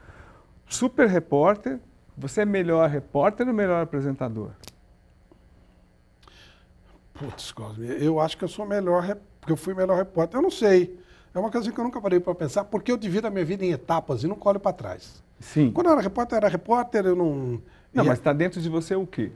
Super 0.69 1.09
repórter, 1.09 1.79
você 2.17 2.43
é 2.43 2.45
melhor 2.45 2.89
repórter 2.89 3.47
ou 3.47 3.55
melhor 3.55 3.83
apresentador? 3.83 4.51
Putz, 7.15 7.53
Cosme, 7.53 7.87
eu 8.03 8.21
acho 8.21 8.37
que 8.37 8.45
eu 8.45 8.49
sou 8.49 8.67
melhor, 8.67 9.17
porque 9.41 9.53
eu 9.53 9.57
fui 9.57 9.75
melhor 9.75 9.97
repórter. 9.97 10.39
Eu 10.39 10.43
não 10.43 10.51
sei. 10.51 11.01
É 11.35 11.39
uma 11.39 11.51
coisa 11.51 11.71
que 11.71 11.79
eu 11.79 11.85
nunca 11.85 12.01
parei 12.01 12.21
para 12.21 12.35
pensar, 12.35 12.65
porque 12.65 12.91
eu 12.91 12.97
divido 12.97 13.27
a 13.27 13.31
minha 13.31 13.45
vida 13.45 13.65
em 13.65 13.71
etapas 13.71 14.23
e 14.23 14.27
não 14.27 14.37
colho 14.37 14.59
para 14.61 14.73
trás. 14.73 15.23
Sim. 15.39 15.71
Quando 15.71 15.87
eu 15.87 15.93
era 15.93 16.01
repórter, 16.01 16.35
eu 16.35 16.39
era 16.39 16.49
repórter, 16.49 17.07
eu 17.07 17.17
não. 17.17 17.61
Não, 17.93 18.05
mas 18.05 18.19
está 18.19 18.33
dentro 18.33 18.61
de 18.61 18.69
você 18.69 18.95
o 18.95 19.07
quê? 19.07 19.33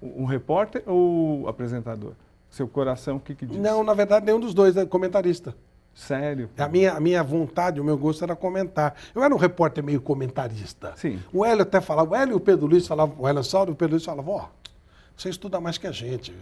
Um 0.00 0.24
repórter 0.24 0.82
ou 0.86 1.48
apresentador? 1.48 2.12
Seu 2.54 2.68
coração, 2.68 3.16
o 3.16 3.20
que, 3.20 3.34
que 3.34 3.44
diz? 3.44 3.58
Não, 3.58 3.82
na 3.82 3.92
verdade, 3.94 4.26
nenhum 4.26 4.38
dos 4.38 4.54
dois 4.54 4.76
é 4.76 4.86
comentarista. 4.86 5.56
Sério? 5.92 6.48
A 6.56 6.68
minha, 6.68 6.92
a 6.92 7.00
minha 7.00 7.20
vontade, 7.20 7.80
o 7.80 7.84
meu 7.84 7.98
gosto 7.98 8.22
era 8.22 8.36
comentar. 8.36 8.94
Eu 9.12 9.24
era 9.24 9.34
um 9.34 9.36
repórter 9.36 9.82
meio 9.82 10.00
comentarista. 10.00 10.92
Sim. 10.94 11.20
O 11.32 11.44
Hélio 11.44 11.62
até 11.62 11.80
falava, 11.80 12.12
o 12.12 12.14
Hélio 12.14 12.34
e 12.34 12.36
o 12.36 12.40
Pedro 12.40 12.66
Luiz 12.66 12.86
falavam, 12.86 13.16
o 13.18 13.26
Hélio 13.26 13.42
Saulo 13.42 13.70
e 13.70 13.72
o 13.72 13.74
Pedro 13.74 13.94
Luiz 13.94 14.04
falavam, 14.04 14.34
ó, 14.34 14.44
oh, 14.44 14.70
você 15.16 15.30
estuda 15.30 15.60
mais 15.60 15.78
que 15.78 15.88
a 15.88 15.90
gente. 15.90 16.32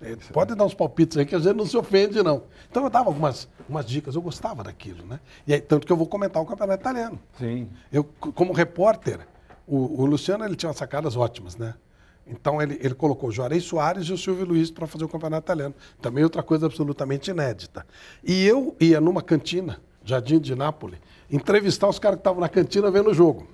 Eh, 0.00 0.16
pode 0.32 0.54
dar 0.54 0.64
uns 0.64 0.72
palpites 0.72 1.18
aí 1.18 1.26
que 1.26 1.34
a 1.34 1.38
gente 1.38 1.56
não 1.56 1.66
se 1.66 1.76
ofende, 1.76 2.22
não. 2.22 2.44
Então 2.70 2.84
eu 2.84 2.88
dava 2.88 3.10
algumas, 3.10 3.46
algumas 3.58 3.84
dicas, 3.84 4.14
eu 4.14 4.22
gostava 4.22 4.64
daquilo, 4.64 5.04
né? 5.04 5.20
E 5.46 5.52
aí, 5.52 5.60
tanto 5.60 5.86
que 5.86 5.92
eu 5.92 5.96
vou 5.96 6.06
comentar 6.06 6.42
o 6.42 6.46
campeonato 6.46 6.80
italiano. 6.80 7.20
Sim. 7.38 7.68
Eu, 7.92 8.02
como 8.04 8.54
repórter, 8.54 9.20
o, 9.66 10.02
o 10.02 10.06
Luciano 10.06 10.42
ele 10.42 10.56
tinha 10.56 10.72
sacadas 10.72 11.16
ótimas, 11.16 11.54
né? 11.58 11.74
Então 12.30 12.62
ele, 12.62 12.78
ele 12.80 12.94
colocou 12.94 13.32
Juarez 13.32 13.64
Soares 13.64 14.06
e 14.06 14.12
o 14.12 14.18
Silvio 14.18 14.46
Luiz 14.46 14.70
para 14.70 14.86
fazer 14.86 15.04
o 15.04 15.08
campeonato 15.08 15.46
italiano. 15.46 15.74
Também 16.00 16.22
outra 16.22 16.42
coisa 16.42 16.66
absolutamente 16.66 17.30
inédita. 17.30 17.84
E 18.22 18.46
eu 18.46 18.76
ia 18.80 19.00
numa 19.00 19.20
cantina, 19.20 19.80
Jardim 20.04 20.38
de 20.38 20.54
Nápoles, 20.54 21.00
entrevistar 21.30 21.88
os 21.88 21.98
caras 21.98 22.16
que 22.16 22.20
estavam 22.20 22.40
na 22.40 22.48
cantina 22.48 22.90
vendo 22.90 23.10
o 23.10 23.14
jogo. 23.14 23.48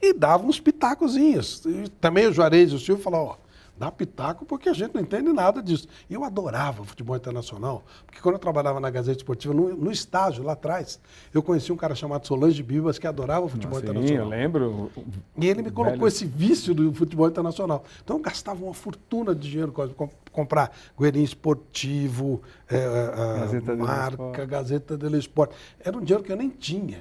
E 0.00 0.12
dava 0.12 0.46
uns 0.46 0.60
pitacozinhos. 0.60 1.64
E 1.66 1.88
também 2.00 2.26
o 2.28 2.32
Juarez 2.32 2.70
e 2.70 2.76
o 2.76 2.78
Silvio 2.78 3.02
falaram, 3.02 3.24
ó, 3.24 3.36
dá 3.78 3.90
pitaco 3.90 4.44
porque 4.44 4.68
a 4.68 4.72
gente 4.72 4.94
não 4.94 5.00
entende 5.00 5.32
nada 5.32 5.62
disso. 5.62 5.86
E 6.10 6.14
eu 6.14 6.24
adorava 6.24 6.84
futebol 6.84 7.16
internacional, 7.16 7.84
porque 8.04 8.20
quando 8.20 8.34
eu 8.34 8.38
trabalhava 8.38 8.80
na 8.80 8.90
Gazeta 8.90 9.18
Esportiva, 9.18 9.54
no, 9.54 9.74
no 9.76 9.90
estágio 9.90 10.42
lá 10.42 10.52
atrás, 10.52 11.00
eu 11.32 11.42
conheci 11.42 11.72
um 11.72 11.76
cara 11.76 11.94
chamado 11.94 12.26
Solange 12.26 12.62
Bibas 12.62 12.98
que 12.98 13.06
adorava 13.06 13.48
futebol 13.48 13.78
Sim, 13.78 13.86
internacional. 13.86 14.24
eu 14.24 14.28
lembro. 14.28 14.90
E 15.36 15.46
ele 15.46 15.62
me 15.62 15.70
colocou 15.70 15.98
velho. 15.98 16.08
esse 16.08 16.26
vício 16.26 16.74
do 16.74 16.92
futebol 16.92 17.28
internacional. 17.28 17.84
Então 18.02 18.16
eu 18.16 18.22
gastava 18.22 18.64
uma 18.64 18.74
fortuna 18.74 19.34
de 19.34 19.48
dinheiro 19.48 19.72
com 19.72 20.08
comprar 20.32 20.72
Guerin 20.98 21.22
Esportivo, 21.22 22.42
é, 22.68 23.40
Gazeta 23.40 23.76
marca, 23.76 24.46
Gazeta 24.46 24.96
dello 24.96 25.16
Esporte. 25.16 25.54
Era 25.80 25.96
um 25.96 26.00
dinheiro 26.00 26.22
que 26.22 26.32
eu 26.32 26.36
nem 26.36 26.48
tinha. 26.48 27.00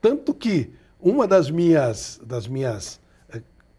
Tanto 0.00 0.34
que 0.34 0.72
uma 1.00 1.26
das 1.26 1.50
minhas, 1.50 2.20
das 2.24 2.46
minhas 2.46 3.00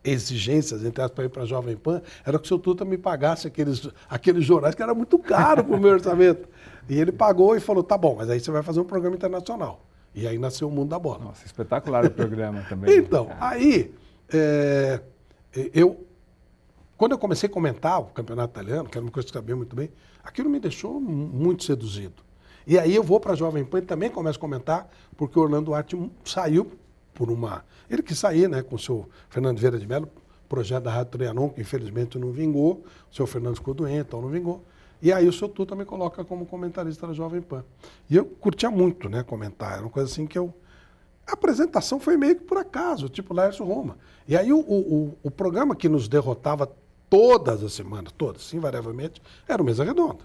exigências, 0.03 0.83
entre 0.83 1.01
aspas, 1.01 1.15
para 1.15 1.25
ir 1.25 1.29
para 1.29 1.43
a 1.43 1.45
Jovem 1.45 1.77
Pan, 1.77 2.01
era 2.25 2.37
que 2.37 2.45
o 2.45 2.47
seu 2.47 2.59
Tuta 2.59 2.83
me 2.83 2.97
pagasse 2.97 3.47
aqueles, 3.47 3.89
aqueles 4.09 4.43
jornais 4.43 4.75
que 4.75 4.83
era 4.83 4.93
muito 4.93 5.17
caro 5.17 5.63
para 5.63 5.75
o 5.75 5.79
meu 5.79 5.91
orçamento. 5.91 6.47
E 6.89 6.99
ele 6.99 7.11
pagou 7.11 7.55
e 7.55 7.59
falou, 7.59 7.83
tá 7.83 7.97
bom, 7.97 8.15
mas 8.17 8.29
aí 8.29 8.39
você 8.39 8.51
vai 8.51 8.61
fazer 8.61 8.81
um 8.81 8.85
programa 8.85 9.15
internacional. 9.15 9.81
E 10.13 10.27
aí 10.27 10.37
nasceu 10.37 10.67
o 10.67 10.71
Mundo 10.71 10.89
da 10.89 10.99
Bola. 10.99 11.25
Nossa, 11.25 11.45
espetacular 11.45 12.05
o 12.05 12.11
programa 12.11 12.63
também. 12.67 12.99
Então, 12.99 13.29
aí, 13.39 13.93
é, 14.31 14.99
eu, 15.73 16.05
quando 16.97 17.13
eu 17.13 17.17
comecei 17.17 17.49
a 17.49 17.51
comentar 17.51 17.99
o 17.99 18.05
campeonato 18.05 18.51
italiano, 18.51 18.89
que 18.89 18.97
era 18.97 19.05
uma 19.05 19.11
coisa 19.11 19.25
que 19.25 19.35
eu 19.35 19.41
sabia 19.41 19.55
muito 19.55 19.75
bem, 19.75 19.89
aquilo 20.23 20.49
me 20.49 20.59
deixou 20.59 20.99
muito 20.99 21.63
seduzido. 21.63 22.21
E 22.65 22.77
aí 22.77 22.95
eu 22.95 23.03
vou 23.03 23.19
para 23.19 23.33
a 23.33 23.35
Jovem 23.35 23.65
Pan 23.65 23.79
e 23.79 23.81
também 23.81 24.09
começo 24.09 24.37
a 24.37 24.41
comentar, 24.41 24.89
porque 25.17 25.37
o 25.37 25.41
Orlando 25.41 25.73
Arte 25.73 25.97
saiu 26.23 26.71
por 27.13 27.29
uma. 27.31 27.63
Ele 27.89 28.01
que 28.01 28.15
sair, 28.15 28.47
né, 28.49 28.61
com 28.61 28.75
o 28.75 28.79
seu 28.79 29.07
Fernando 29.29 29.59
Vieira 29.59 29.77
de 29.77 29.87
Mello, 29.87 30.09
projeto 30.47 30.83
da 30.83 30.91
Rádio 30.91 31.13
Trianon, 31.13 31.49
que 31.49 31.61
infelizmente 31.61 32.17
não 32.19 32.31
vingou, 32.31 32.83
o 33.11 33.15
seu 33.15 33.25
Fernando 33.25 33.55
ficou 33.55 33.73
doente, 33.73 34.07
então 34.07 34.21
não 34.21 34.29
vingou. 34.29 34.63
E 35.01 35.11
aí 35.11 35.27
o 35.27 35.33
seu 35.33 35.49
Tuta 35.49 35.75
me 35.75 35.83
coloca 35.83 36.23
como 36.23 36.45
comentarista 36.45 37.07
da 37.07 37.13
Jovem 37.13 37.41
Pan. 37.41 37.63
E 38.09 38.15
eu 38.15 38.23
curtia 38.23 38.69
muito, 38.69 39.09
né, 39.09 39.23
comentar. 39.23 39.73
Era 39.73 39.81
uma 39.81 39.89
coisa 39.89 40.09
assim 40.09 40.25
que 40.25 40.37
eu. 40.37 40.53
A 41.27 41.33
apresentação 41.33 41.99
foi 41.99 42.17
meio 42.17 42.35
que 42.35 42.43
por 42.43 42.57
acaso, 42.57 43.09
tipo 43.09 43.33
Lércio 43.33 43.65
Roma. 43.65 43.97
E 44.27 44.37
aí 44.37 44.53
o, 44.53 44.59
o, 44.59 45.17
o 45.23 45.31
programa 45.31 45.75
que 45.75 45.89
nos 45.89 46.07
derrotava 46.07 46.71
todas 47.09 47.63
as 47.63 47.73
semanas, 47.73 48.11
todas, 48.17 48.53
invariavelmente, 48.53 49.21
era 49.47 49.61
o 49.61 49.65
Mesa 49.65 49.83
Redonda, 49.83 50.23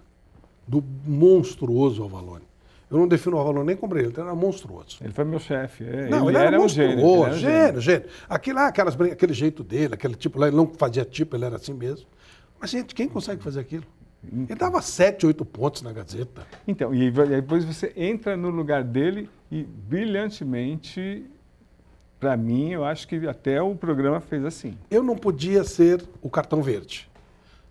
do 0.66 0.83
monstruoso 1.07 2.03
Avalone. 2.03 2.47
Eu 2.90 2.98
não 2.98 3.07
defino 3.07 3.37
o 3.37 3.40
Avalone 3.40 3.66
nem 3.66 3.77
como 3.77 3.96
ele, 3.96 4.09
ele 4.09 4.14
era 4.16 4.35
monstruoso. 4.35 4.98
Ele 5.03 5.12
foi 5.12 5.24
meu 5.24 5.38
chefe. 5.38 5.85
É. 5.85 6.09
Não, 6.09 6.29
ele, 6.29 6.38
ele 6.38 6.38
era, 6.38 6.57
era, 6.57 6.61
um 6.61 6.68
gênio. 6.68 7.33
Gênio, 7.35 7.81
gênio. 7.81 8.09
Aquilo 8.29 8.59
lá, 8.59 8.68
aquelas, 8.68 8.98
aquele 8.98 9.35
jeito 9.35 9.62
dele, 9.62 9.94
aquele 9.94 10.14
tipo 10.14 10.38
lá, 10.38 10.48
ele 10.48 10.57
não 10.57 10.66
fazia 10.66 11.05
tipo, 11.05 11.37
ele 11.37 11.44
era 11.44 11.57
assim 11.57 11.74
mesmo. 11.74 12.07
Mas, 12.59 12.70
gente, 12.70 12.94
quem 12.94 13.07
consegue 13.07 13.42
fazer 13.42 13.61
aquilo? 13.61 13.85
Então. 14.24 14.46
Ele 14.48 14.59
dava 14.59 14.81
sete, 14.81 15.27
oito 15.27 15.44
pontos 15.44 15.83
na 15.83 15.92
Gazeta. 15.92 16.46
Então, 16.66 16.94
e 16.94 17.11
depois 17.11 17.64
você 17.64 17.92
entra 17.94 18.37
no 18.37 18.51
lugar 18.51 18.83
dele 18.83 19.29
e 19.51 19.62
brilhantemente 19.62 21.24
para 22.18 22.37
mim, 22.37 22.70
eu 22.70 22.85
acho 22.85 23.07
que 23.07 23.29
até 23.29 23.62
o 23.62 23.74
programa 23.77 24.20
fez 24.20 24.44
assim. 24.44 24.77
Eu 24.90 25.03
não 25.03 25.16
podia 25.16 25.62
ser 25.62 26.05
o 26.20 26.29
cartão 26.29 26.61
verde, 26.61 27.09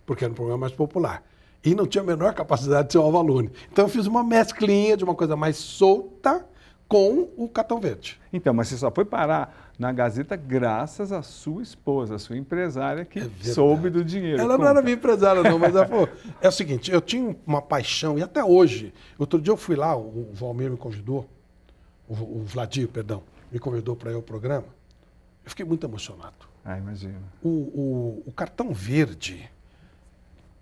porque 0.06 0.24
era 0.24 0.32
um 0.32 0.34
programa 0.34 0.60
mais 0.60 0.72
popular. 0.72 1.22
E 1.70 1.74
não 1.74 1.86
tinha 1.86 2.02
a 2.02 2.06
menor 2.06 2.34
capacidade 2.34 2.88
de 2.88 2.92
ser 2.92 2.98
o 2.98 3.06
Avalone. 3.06 3.50
Então 3.70 3.84
eu 3.84 3.88
fiz 3.88 4.06
uma 4.06 4.22
mesclinha 4.22 4.96
de 4.96 5.04
uma 5.04 5.14
coisa 5.14 5.36
mais 5.36 5.56
solta 5.56 6.46
com 6.88 7.28
o 7.36 7.48
cartão 7.48 7.78
verde. 7.78 8.18
Então, 8.32 8.54
mas 8.54 8.68
você 8.68 8.78
só 8.78 8.90
foi 8.90 9.04
parar 9.04 9.72
na 9.78 9.92
Gazeta 9.92 10.34
graças 10.34 11.12
à 11.12 11.22
sua 11.22 11.62
esposa, 11.62 12.14
à 12.14 12.18
sua 12.18 12.36
empresária, 12.36 13.04
que 13.04 13.18
é 13.18 13.28
soube 13.52 13.90
do 13.90 14.04
dinheiro. 14.04 14.40
Ela 14.40 14.54
Conta. 14.54 14.62
não 14.62 14.70
era 14.70 14.82
minha 14.82 14.94
empresária, 14.94 15.42
não, 15.42 15.58
mas 15.58 15.74
ela 15.74 15.84
falou. 15.88 16.08
É 16.40 16.48
o 16.48 16.52
seguinte, 16.52 16.90
eu 16.90 17.00
tinha 17.00 17.36
uma 17.46 17.60
paixão, 17.60 18.18
e 18.18 18.22
até 18.22 18.42
hoje, 18.42 18.92
outro 19.18 19.40
dia 19.40 19.52
eu 19.52 19.56
fui 19.56 19.76
lá, 19.76 19.96
o 19.96 20.30
Valmir 20.32 20.70
me 20.70 20.76
convidou, 20.76 21.28
o, 22.08 22.14
o 22.14 22.42
Vladir, 22.46 22.88
perdão 22.88 23.22
me 23.50 23.58
convidou 23.58 23.96
para 23.96 24.10
ir 24.10 24.14
ao 24.14 24.22
programa, 24.22 24.66
eu 25.44 25.50
fiquei 25.50 25.64
muito 25.64 25.86
emocionado. 25.86 26.46
Ah, 26.64 26.76
imagino. 26.76 27.20
O, 27.42 27.48
o, 27.48 28.22
o 28.26 28.32
cartão 28.32 28.72
verde, 28.72 29.50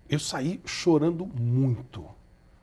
eu 0.09 0.19
saí 0.19 0.61
chorando 0.64 1.27
muito. 1.27 2.05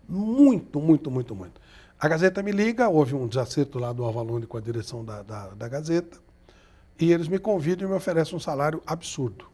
Muito, 0.07 0.79
muito, 0.79 1.09
muito, 1.09 1.35
muito. 1.35 1.61
A 1.99 2.07
Gazeta 2.07 2.43
me 2.43 2.51
liga, 2.51 2.89
houve 2.89 3.15
um 3.15 3.27
desacerto 3.27 3.79
lá 3.79 3.93
do 3.93 4.05
Avalone 4.05 4.45
com 4.45 4.57
a 4.57 4.61
direção 4.61 5.05
da, 5.05 5.21
da, 5.21 5.49
da 5.49 5.67
Gazeta, 5.67 6.17
e 6.99 7.11
eles 7.11 7.27
me 7.27 7.39
convidam 7.39 7.87
e 7.87 7.91
me 7.91 7.95
oferecem 7.95 8.35
um 8.35 8.39
salário 8.39 8.81
absurdo. 8.85 9.45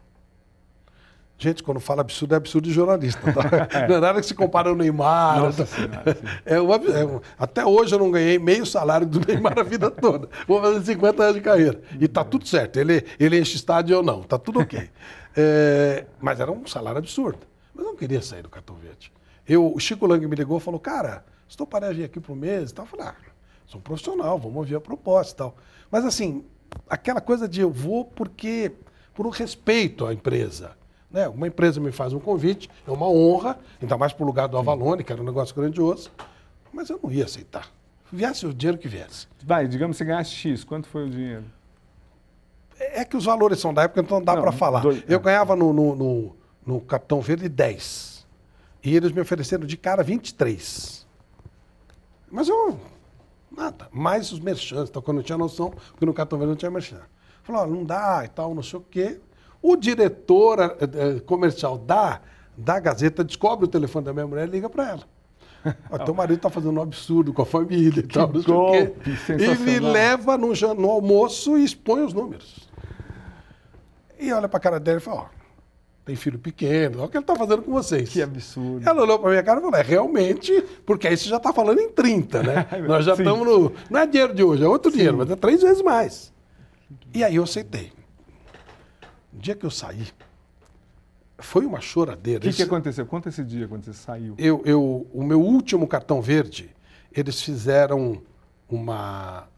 Gente, 1.40 1.62
quando 1.62 1.80
fala 1.80 2.02
absurdo, 2.02 2.34
é 2.34 2.36
absurdo 2.36 2.68
de 2.68 2.72
jornalista. 2.74 3.20
Tá? 3.32 3.66
Não 3.88 3.96
é 3.96 4.00
nada 4.00 4.20
que 4.20 4.26
se 4.26 4.34
compara 4.34 4.68
ao 4.68 4.76
Neymar. 4.76 5.40
Nossa 5.40 5.64
senhora, 5.64 6.18
é 6.44 6.60
um, 6.60 6.74
é 6.74 7.06
um, 7.06 7.20
até 7.38 7.64
hoje 7.64 7.94
eu 7.94 7.98
não 7.98 8.10
ganhei 8.10 8.38
meio 8.38 8.66
salário 8.66 9.06
do 9.06 9.26
Neymar 9.26 9.58
a 9.58 9.62
vida 9.62 9.90
toda. 9.90 10.28
Vou 10.46 10.60
fazer 10.60 10.84
50 10.84 11.22
anos 11.22 11.34
de 11.36 11.40
carreira. 11.40 11.80
E 11.98 12.06
tá 12.06 12.22
tudo 12.22 12.46
certo. 12.46 12.78
Ele, 12.78 13.06
ele 13.18 13.40
enche 13.40 13.56
estádio 13.56 13.96
ou 13.96 14.02
não. 14.02 14.22
Tá 14.22 14.38
tudo 14.38 14.60
ok. 14.60 14.88
É, 15.36 16.06
mas 16.20 16.40
era 16.40 16.50
um 16.50 16.66
salário 16.66 16.98
absurdo. 16.98 17.38
Queria 18.00 18.22
sair 18.22 18.42
do 18.42 18.48
cartão 18.48 18.74
verde. 18.76 19.12
Eu, 19.46 19.74
o 19.74 19.78
Chico 19.78 20.06
Lang 20.06 20.26
me 20.26 20.34
ligou 20.34 20.56
e 20.56 20.60
falou, 20.60 20.80
cara, 20.80 21.22
estou 21.46 21.66
para 21.66 21.92
vir 21.92 22.04
aqui 22.04 22.18
por 22.18 22.34
mês 22.34 22.70
e 22.70 22.74
tal. 22.74 22.86
Eu 22.86 22.88
falei, 22.88 23.06
ah, 23.08 23.14
sou 23.66 23.78
um 23.78 23.82
profissional, 23.82 24.38
vamos 24.38 24.56
ouvir 24.56 24.74
a 24.74 24.80
proposta 24.80 25.34
e 25.34 25.36
tal. 25.36 25.56
Mas 25.90 26.06
assim, 26.06 26.42
aquela 26.88 27.20
coisa 27.20 27.46
de 27.46 27.60
eu 27.60 27.70
vou 27.70 28.06
porque 28.06 28.72
por 29.12 29.26
um 29.26 29.28
respeito 29.30 30.06
à 30.06 30.14
empresa. 30.14 30.72
Né? 31.10 31.28
Uma 31.28 31.46
empresa 31.46 31.78
me 31.78 31.92
faz 31.92 32.14
um 32.14 32.18
convite, 32.18 32.70
é 32.88 32.90
uma 32.90 33.06
honra, 33.06 33.58
ainda 33.82 33.98
mais 33.98 34.14
para 34.14 34.22
o 34.22 34.26
lugar 34.26 34.48
do 34.48 34.56
Avalone, 34.56 35.04
que 35.04 35.12
era 35.12 35.20
um 35.20 35.24
negócio 35.26 35.54
grandioso, 35.54 36.10
mas 36.72 36.88
eu 36.88 36.98
não 37.02 37.12
ia 37.12 37.26
aceitar. 37.26 37.68
Viesse 38.10 38.46
o 38.46 38.54
dinheiro 38.54 38.78
que 38.78 38.88
viesse. 38.88 39.26
Vai, 39.44 39.68
digamos 39.68 39.98
que 39.98 39.98
você 39.98 40.04
ganhasse 40.06 40.30
X, 40.30 40.64
quanto 40.64 40.88
foi 40.88 41.04
o 41.04 41.10
dinheiro? 41.10 41.44
É, 42.78 43.00
é 43.00 43.04
que 43.04 43.14
os 43.14 43.26
valores 43.26 43.60
são 43.60 43.74
da 43.74 43.82
época, 43.82 44.00
então 44.00 44.20
não 44.20 44.24
dá 44.24 44.40
para 44.40 44.52
falar. 44.52 44.80
Dois, 44.80 45.04
eu 45.06 45.18
é. 45.18 45.22
ganhava 45.22 45.54
no, 45.54 45.70
no, 45.70 45.94
no, 45.94 46.36
no 46.66 46.80
Capitão 46.80 47.20
Verde 47.20 47.48
10. 47.48 48.26
E 48.82 48.96
eles 48.96 49.12
me 49.12 49.20
ofereceram 49.20 49.66
de 49.66 49.76
cara 49.76 50.02
23. 50.02 51.06
Mas 52.30 52.48
eu, 52.48 52.78
nada. 53.50 53.88
Mais 53.92 54.32
os 54.32 54.40
merchantes, 54.40 54.88
então, 54.88 55.02
quando 55.02 55.18
eu 55.18 55.24
tinha 55.24 55.38
noção, 55.38 55.70
porque 55.70 56.06
no 56.06 56.14
Capitão 56.14 56.38
Verde 56.38 56.50
não 56.50 56.56
tinha 56.56 56.70
merchan. 56.70 57.00
Falou, 57.42 57.66
não 57.66 57.84
dá 57.84 58.22
e 58.24 58.28
tal, 58.28 58.54
não 58.54 58.62
sei 58.62 58.78
o 58.78 58.82
quê. 58.82 59.20
O 59.62 59.76
diretor 59.76 60.60
eh, 60.60 60.76
eh, 60.80 61.20
comercial 61.20 61.76
da, 61.76 62.20
da 62.56 62.80
Gazeta 62.80 63.22
descobre 63.22 63.66
o 63.66 63.68
telefone 63.68 64.06
da 64.06 64.12
minha 64.12 64.26
mulher 64.26 64.48
e 64.48 64.50
liga 64.50 64.70
para 64.70 64.90
ela. 64.90 65.02
O 65.90 65.98
teu 65.98 66.14
marido 66.14 66.36
está 66.36 66.48
fazendo 66.48 66.78
um 66.78 66.82
absurdo 66.82 67.34
com 67.34 67.42
a 67.42 67.46
família 67.46 68.00
e 68.00 68.02
tal, 68.02 68.32
não 68.32 68.42
sei 68.42 68.54
o 68.54 68.70
quê. 68.70 68.94
E 69.34 69.58
me 69.58 69.78
leva 69.78 70.38
no, 70.38 70.52
no, 70.74 70.90
almoço 70.90 71.58
e 71.58 71.64
expõe 71.64 72.02
os 72.02 72.14
números. 72.14 72.70
E 74.18 74.32
olha 74.32 74.48
para 74.48 74.56
a 74.56 74.60
cara 74.60 74.80
dela 74.80 74.98
e 74.98 75.02
fala, 75.02 75.22
ó, 75.22 75.26
tem 76.04 76.16
filho 76.16 76.38
pequeno, 76.38 76.98
olha 76.98 77.06
o 77.06 77.08
que 77.08 77.16
ele 77.16 77.22
está 77.22 77.36
fazendo 77.36 77.62
com 77.62 77.72
vocês. 77.72 78.08
Que 78.08 78.22
absurdo. 78.22 78.88
Ela 78.88 79.02
olhou 79.02 79.18
para 79.18 79.30
minha 79.30 79.42
cara 79.42 79.58
e 79.58 79.62
falou, 79.62 79.78
é 79.78 79.82
realmente, 79.82 80.64
porque 80.84 81.06
aí 81.06 81.16
você 81.16 81.28
já 81.28 81.36
está 81.36 81.52
falando 81.52 81.78
em 81.78 81.90
30, 81.90 82.42
né? 82.42 82.66
Nós 82.88 83.04
já 83.04 83.12
estamos 83.12 83.46
no... 83.46 83.72
Não 83.90 84.00
é 84.00 84.06
dinheiro 84.06 84.34
de 84.34 84.42
hoje, 84.42 84.64
é 84.64 84.68
outro 84.68 84.90
Sim. 84.90 84.96
dinheiro, 84.98 85.18
mas 85.18 85.30
é 85.30 85.36
três 85.36 85.62
vezes 85.62 85.82
mais. 85.82 86.32
E 87.14 87.22
aí 87.22 87.36
eu 87.36 87.44
aceitei. 87.44 87.92
No 89.32 89.40
dia 89.40 89.54
que 89.54 89.64
eu 89.64 89.70
saí, 89.70 90.06
foi 91.38 91.64
uma 91.64 91.80
choradeira. 91.80 92.40
O 92.40 92.42
que, 92.42 92.56
que, 92.56 92.62
aconteceu? 92.62 93.06
Conta 93.06 93.28
esse 93.28 93.44
dia 93.44 93.66
quando 93.66 93.84
você 93.84 93.92
saiu. 93.92 94.34
Eu, 94.38 94.62
eu, 94.64 95.06
o 95.12 95.22
meu 95.22 95.40
último 95.40 95.86
cartão 95.86 96.20
verde, 96.20 96.70
eles 97.12 97.42
fizeram 97.42 98.20
uma. 98.68 99.48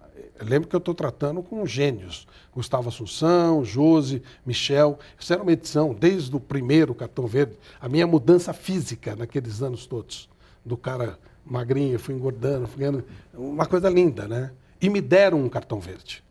Lembro 0.40 0.68
que 0.68 0.74
eu 0.74 0.78
estou 0.78 0.94
tratando 0.94 1.42
com 1.42 1.64
gênios. 1.66 2.26
Gustavo 2.54 2.88
Assunção, 2.88 3.64
Josi, 3.64 4.22
Michel. 4.44 4.98
Fizeram 5.16 5.42
uma 5.42 5.52
edição 5.52 5.94
desde 5.94 6.34
o 6.34 6.40
primeiro 6.40 6.94
cartão 6.94 7.26
verde. 7.26 7.56
A 7.80 7.88
minha 7.88 8.06
mudança 8.06 8.52
física 8.52 9.14
naqueles 9.16 9.62
anos 9.62 9.86
todos. 9.86 10.28
Do 10.64 10.76
cara 10.76 11.18
magrinho, 11.44 11.98
fui 11.98 12.14
engordando, 12.14 12.66
fui 12.66 12.80
ganhando. 12.80 13.04
Uma 13.34 13.66
coisa 13.66 13.88
linda, 13.88 14.26
né? 14.26 14.52
E 14.80 14.88
me 14.88 15.00
deram 15.00 15.40
um 15.40 15.48
cartão 15.48 15.80
verde. 15.80 16.24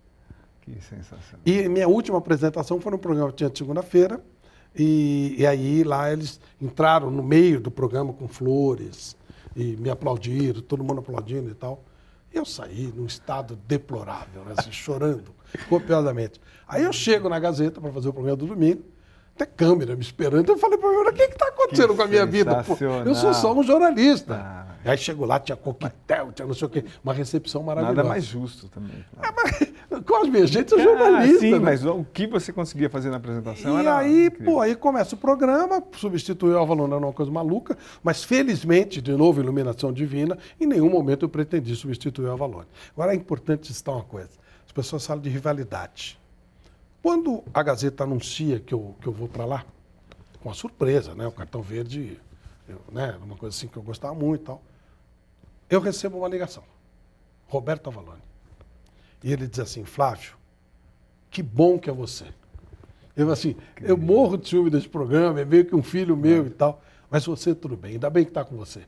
Que 0.61 0.79
sensação. 0.81 1.39
E 1.45 1.67
minha 1.67 1.87
última 1.87 2.17
apresentação 2.17 2.79
foi 2.79 2.91
no 2.91 2.99
programa 2.99 3.29
que 3.29 3.37
tinha 3.37 3.49
de 3.49 3.57
segunda-feira. 3.57 4.21
E, 4.75 5.35
e, 5.37 5.45
aí 5.45 5.83
lá 5.83 6.11
eles 6.11 6.39
entraram 6.61 7.11
no 7.11 7.21
meio 7.21 7.59
do 7.59 7.69
programa 7.69 8.13
com 8.13 8.25
flores 8.25 9.17
e 9.53 9.75
me 9.75 9.89
aplaudiram, 9.89 10.61
todo 10.61 10.81
mundo 10.81 10.99
aplaudindo 10.99 11.49
e 11.49 11.53
tal. 11.53 11.83
Eu 12.33 12.45
saí 12.45 12.93
num 12.95 13.05
estado 13.05 13.59
deplorável, 13.67 14.43
né, 14.45 14.53
assim, 14.57 14.71
chorando 14.71 15.35
copiosamente. 15.67 16.39
Aí 16.67 16.83
eu 16.83 16.93
chego 16.93 17.27
na 17.27 17.39
Gazeta 17.39 17.81
para 17.81 17.91
fazer 17.91 18.09
o 18.09 18.13
programa 18.13 18.37
do 18.37 18.45
domingo 18.45 18.83
até 19.35 19.45
câmera 19.45 19.95
me 19.95 20.01
esperando. 20.01 20.47
Eu 20.49 20.57
falei 20.57 20.77
para 20.77 20.89
mim, 20.89 20.95
o 20.97 21.13
que 21.13 21.23
está 21.23 21.47
acontecendo 21.47 21.89
que 21.89 21.95
com 21.95 22.03
a 22.03 22.07
minha 22.07 22.25
vida? 22.25 22.63
Pô, 22.63 22.77
eu 23.05 23.15
sou 23.15 23.33
só 23.33 23.53
um 23.53 23.63
jornalista. 23.63 24.35
Ah. 24.35 24.70
Aí 24.83 24.97
chegou 24.97 25.25
lá, 25.25 25.39
tinha 25.39 25.55
coquetel, 25.55 26.31
tinha 26.31 26.47
não 26.47 26.53
sei 26.53 26.67
o 26.67 26.69
quê, 26.69 26.83
uma 27.03 27.13
recepção 27.13 27.63
maravilhosa. 27.63 27.95
Nada 27.95 28.09
mais 28.09 28.25
justo 28.25 28.67
também. 28.69 29.05
É, 29.21 29.31
mas, 29.31 30.03
Cosme, 30.05 30.41
a 30.41 30.45
gente 30.45 30.73
é 30.73 30.83
jornalista. 30.83 31.37
Ah, 31.37 31.39
sim, 31.39 31.51
né? 31.51 31.59
mas 31.59 31.85
o 31.85 32.03
que 32.05 32.25
você 32.27 32.51
conseguia 32.51 32.89
fazer 32.89 33.09
na 33.09 33.17
apresentação 33.17 33.77
e 33.77 33.81
era. 33.81 33.97
aí, 33.97 34.25
incrível. 34.27 34.53
pô, 34.53 34.61
aí 34.61 34.75
começa 34.75 35.15
o 35.15 35.17
programa, 35.17 35.83
substituiu 35.97 36.55
o 36.55 36.59
Avalon, 36.59 36.87
era 36.87 36.97
uma 36.97 37.13
coisa 37.13 37.31
maluca, 37.31 37.77
mas 38.01 38.23
felizmente, 38.23 39.01
de 39.01 39.11
novo, 39.13 39.39
iluminação 39.39 39.91
divina, 39.91 40.37
em 40.59 40.65
nenhum 40.65 40.89
momento 40.89 41.25
eu 41.25 41.29
pretendi 41.29 41.75
substituir 41.75 42.25
o 42.25 42.31
Avalon. 42.31 42.63
Agora 42.95 43.13
é 43.13 43.15
importante 43.15 43.71
citar 43.73 43.95
uma 43.95 44.03
coisa: 44.03 44.31
as 44.65 44.71
pessoas 44.71 45.05
falam 45.05 45.21
de 45.21 45.29
rivalidade. 45.29 46.19
Quando 47.01 47.43
a 47.53 47.63
Gazeta 47.63 48.03
anuncia 48.03 48.59
que 48.59 48.73
eu, 48.73 48.95
que 49.01 49.07
eu 49.07 49.11
vou 49.11 49.27
para 49.27 49.43
lá, 49.43 49.65
com 50.41 50.49
a 50.49 50.53
surpresa, 50.53 51.15
né? 51.15 51.27
O 51.27 51.31
cartão 51.31 51.61
verde, 51.61 52.19
eu, 52.67 52.79
né? 52.91 53.17
Uma 53.23 53.35
coisa 53.35 53.55
assim 53.55 53.67
que 53.67 53.77
eu 53.77 53.83
gostava 53.83 54.13
muito 54.13 54.41
e 54.41 54.45
tal. 54.45 54.61
Eu 55.71 55.79
recebo 55.79 56.17
uma 56.17 56.27
ligação. 56.27 56.63
Roberto 57.47 57.89
Avalone. 57.89 58.21
E 59.23 59.31
ele 59.31 59.47
diz 59.47 59.59
assim, 59.59 59.85
Flávio, 59.85 60.33
que 61.29 61.41
bom 61.41 61.79
que 61.79 61.89
é 61.89 61.93
você. 61.93 62.25
Eu 63.15 63.31
assim, 63.31 63.55
eu 63.81 63.97
morro 63.97 64.37
de 64.37 64.49
ciúme 64.49 64.69
desse 64.69 64.89
programa, 64.89 65.39
é 65.39 65.45
meio 65.45 65.65
que 65.65 65.75
um 65.75 65.81
filho 65.81 66.15
meu 66.17 66.45
e 66.45 66.49
tal, 66.49 66.81
mas 67.09 67.25
você 67.25 67.55
tudo 67.55 67.77
bem, 67.77 67.93
ainda 67.93 68.09
bem 68.09 68.25
que 68.25 68.31
está 68.31 68.43
com 68.43 68.57
você. 68.57 68.81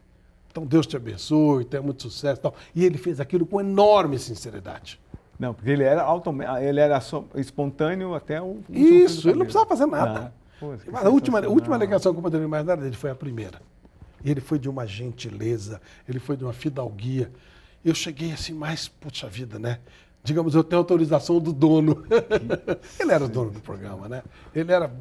Então 0.51 0.65
Deus 0.65 0.85
te 0.85 0.97
abençoe, 0.97 1.65
tenha 1.65 1.81
muito 1.81 2.03
sucesso 2.03 2.39
e 2.39 2.43
tal. 2.43 2.53
E 2.75 2.85
ele 2.85 2.97
fez 2.97 3.19
aquilo 3.19 3.45
com 3.45 3.61
enorme 3.61 4.19
sinceridade. 4.19 4.99
Não, 5.39 5.53
porque 5.53 5.69
ele 5.69 5.83
era, 5.83 6.03
autom... 6.03 6.37
ele 6.61 6.79
era 6.79 6.99
espontâneo 7.35 8.13
até 8.13 8.41
o. 8.41 8.59
Isso, 8.69 9.27
ele 9.27 9.39
não 9.39 9.45
precisava 9.45 9.67
fazer 9.67 9.85
nada. 9.85 10.33
Que 10.59 10.91
Mas 10.91 11.05
a 11.05 11.09
última, 11.09 11.39
a 11.39 11.49
última 11.49 11.75
ligação 11.75 12.13
que 12.13 12.19
eu 12.19 12.23
poderia 12.23 12.45
imaginar 12.45 12.77
dele 12.77 12.95
foi 12.95 13.09
a 13.09 13.15
primeira. 13.15 13.61
Ele 14.23 14.41
foi 14.41 14.59
de 14.59 14.69
uma 14.69 14.85
gentileza, 14.85 15.81
ele 16.07 16.19
foi 16.19 16.37
de 16.37 16.43
uma 16.43 16.53
fidalguia. 16.53 17.31
Eu 17.83 17.93
cheguei 17.93 18.31
assim, 18.31 18.53
mais, 18.53 18.87
puxa 18.87 19.27
vida, 19.27 19.59
né? 19.59 19.79
Digamos, 20.23 20.55
eu 20.55 20.63
tenho 20.63 20.79
autorização 20.79 21.39
do 21.39 21.51
dono. 21.51 22.05
ele 22.99 23.11
era 23.11 23.25
o 23.25 23.27
dono 23.27 23.51
do 23.51 23.59
programa, 23.59 24.07
né? 24.07 24.23
Ele 24.55 24.71
era. 24.71 24.91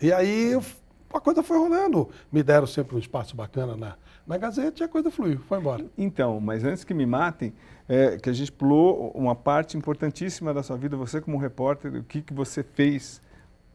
E 0.00 0.10
aí 0.10 0.58
a 1.12 1.20
coisa 1.20 1.42
foi 1.42 1.58
rolando. 1.58 2.08
Me 2.32 2.42
deram 2.42 2.66
sempre 2.66 2.96
um 2.96 2.98
espaço 2.98 3.36
bacana 3.36 3.76
na, 3.76 3.96
na 4.26 4.38
Gazeta 4.38 4.82
e 4.82 4.84
a 4.84 4.88
coisa 4.88 5.10
fluiu, 5.10 5.38
foi 5.40 5.58
embora. 5.58 5.84
Então, 5.98 6.40
mas 6.40 6.64
antes 6.64 6.82
que 6.82 6.94
me 6.94 7.04
matem, 7.04 7.52
é, 7.88 8.16
que 8.16 8.30
a 8.30 8.32
gente 8.32 8.50
pulou 8.50 9.10
uma 9.14 9.34
parte 9.34 9.76
importantíssima 9.76 10.54
da 10.54 10.62
sua 10.62 10.76
vida, 10.76 10.96
você 10.96 11.20
como 11.20 11.36
repórter, 11.36 11.94
o 11.94 12.02
que, 12.02 12.22
que 12.22 12.32
você 12.32 12.62
fez 12.62 13.20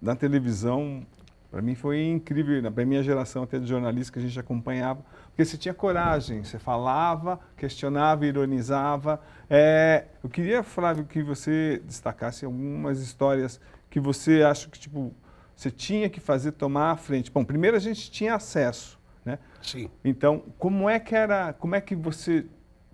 na 0.02 0.16
televisão, 0.16 1.06
para 1.52 1.62
mim 1.62 1.74
foi 1.76 2.04
incrível, 2.08 2.72
para 2.72 2.86
minha 2.86 3.02
geração 3.02 3.44
até 3.44 3.58
de 3.58 3.66
jornalista 3.66 4.14
que 4.14 4.20
a 4.20 4.22
gente 4.22 4.40
acompanhava, 4.40 5.04
porque 5.30 5.44
você 5.44 5.58
tinha 5.58 5.74
coragem, 5.74 6.44
você 6.44 6.60
falava, 6.60 7.40
questionava, 7.58 8.26
ironizava. 8.26 9.20
É, 9.50 10.06
eu 10.24 10.30
queria, 10.30 10.62
Flávio, 10.62 11.06
que 11.06 11.24
você 11.24 11.82
destacasse 11.86 12.46
algumas 12.46 13.02
histórias 13.02 13.60
que 13.90 14.00
você 14.00 14.44
acha 14.44 14.70
que, 14.70 14.80
tipo, 14.80 15.12
você 15.56 15.72
tinha 15.72 16.08
que 16.10 16.20
fazer 16.20 16.52
tomar 16.52 16.92
a 16.92 16.96
frente. 16.98 17.32
Bom, 17.32 17.44
primeiro 17.44 17.76
a 17.76 17.80
gente 17.80 18.12
tinha 18.12 18.36
acesso, 18.36 19.00
né? 19.26 19.40
Sim. 19.62 19.90
Então, 20.06 20.44
como 20.58 20.88
é 20.88 21.00
que 21.00 21.16
era, 21.16 21.52
como 21.54 21.76
é 21.76 21.82
que 21.82 21.96
você 21.96 22.46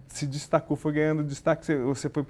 se 0.08 0.26
destacou, 0.26 0.78
foi 0.78 0.94
ganhando 0.94 1.24
destaque, 1.24 1.76
você- 1.76 2.10
foi 2.10 2.26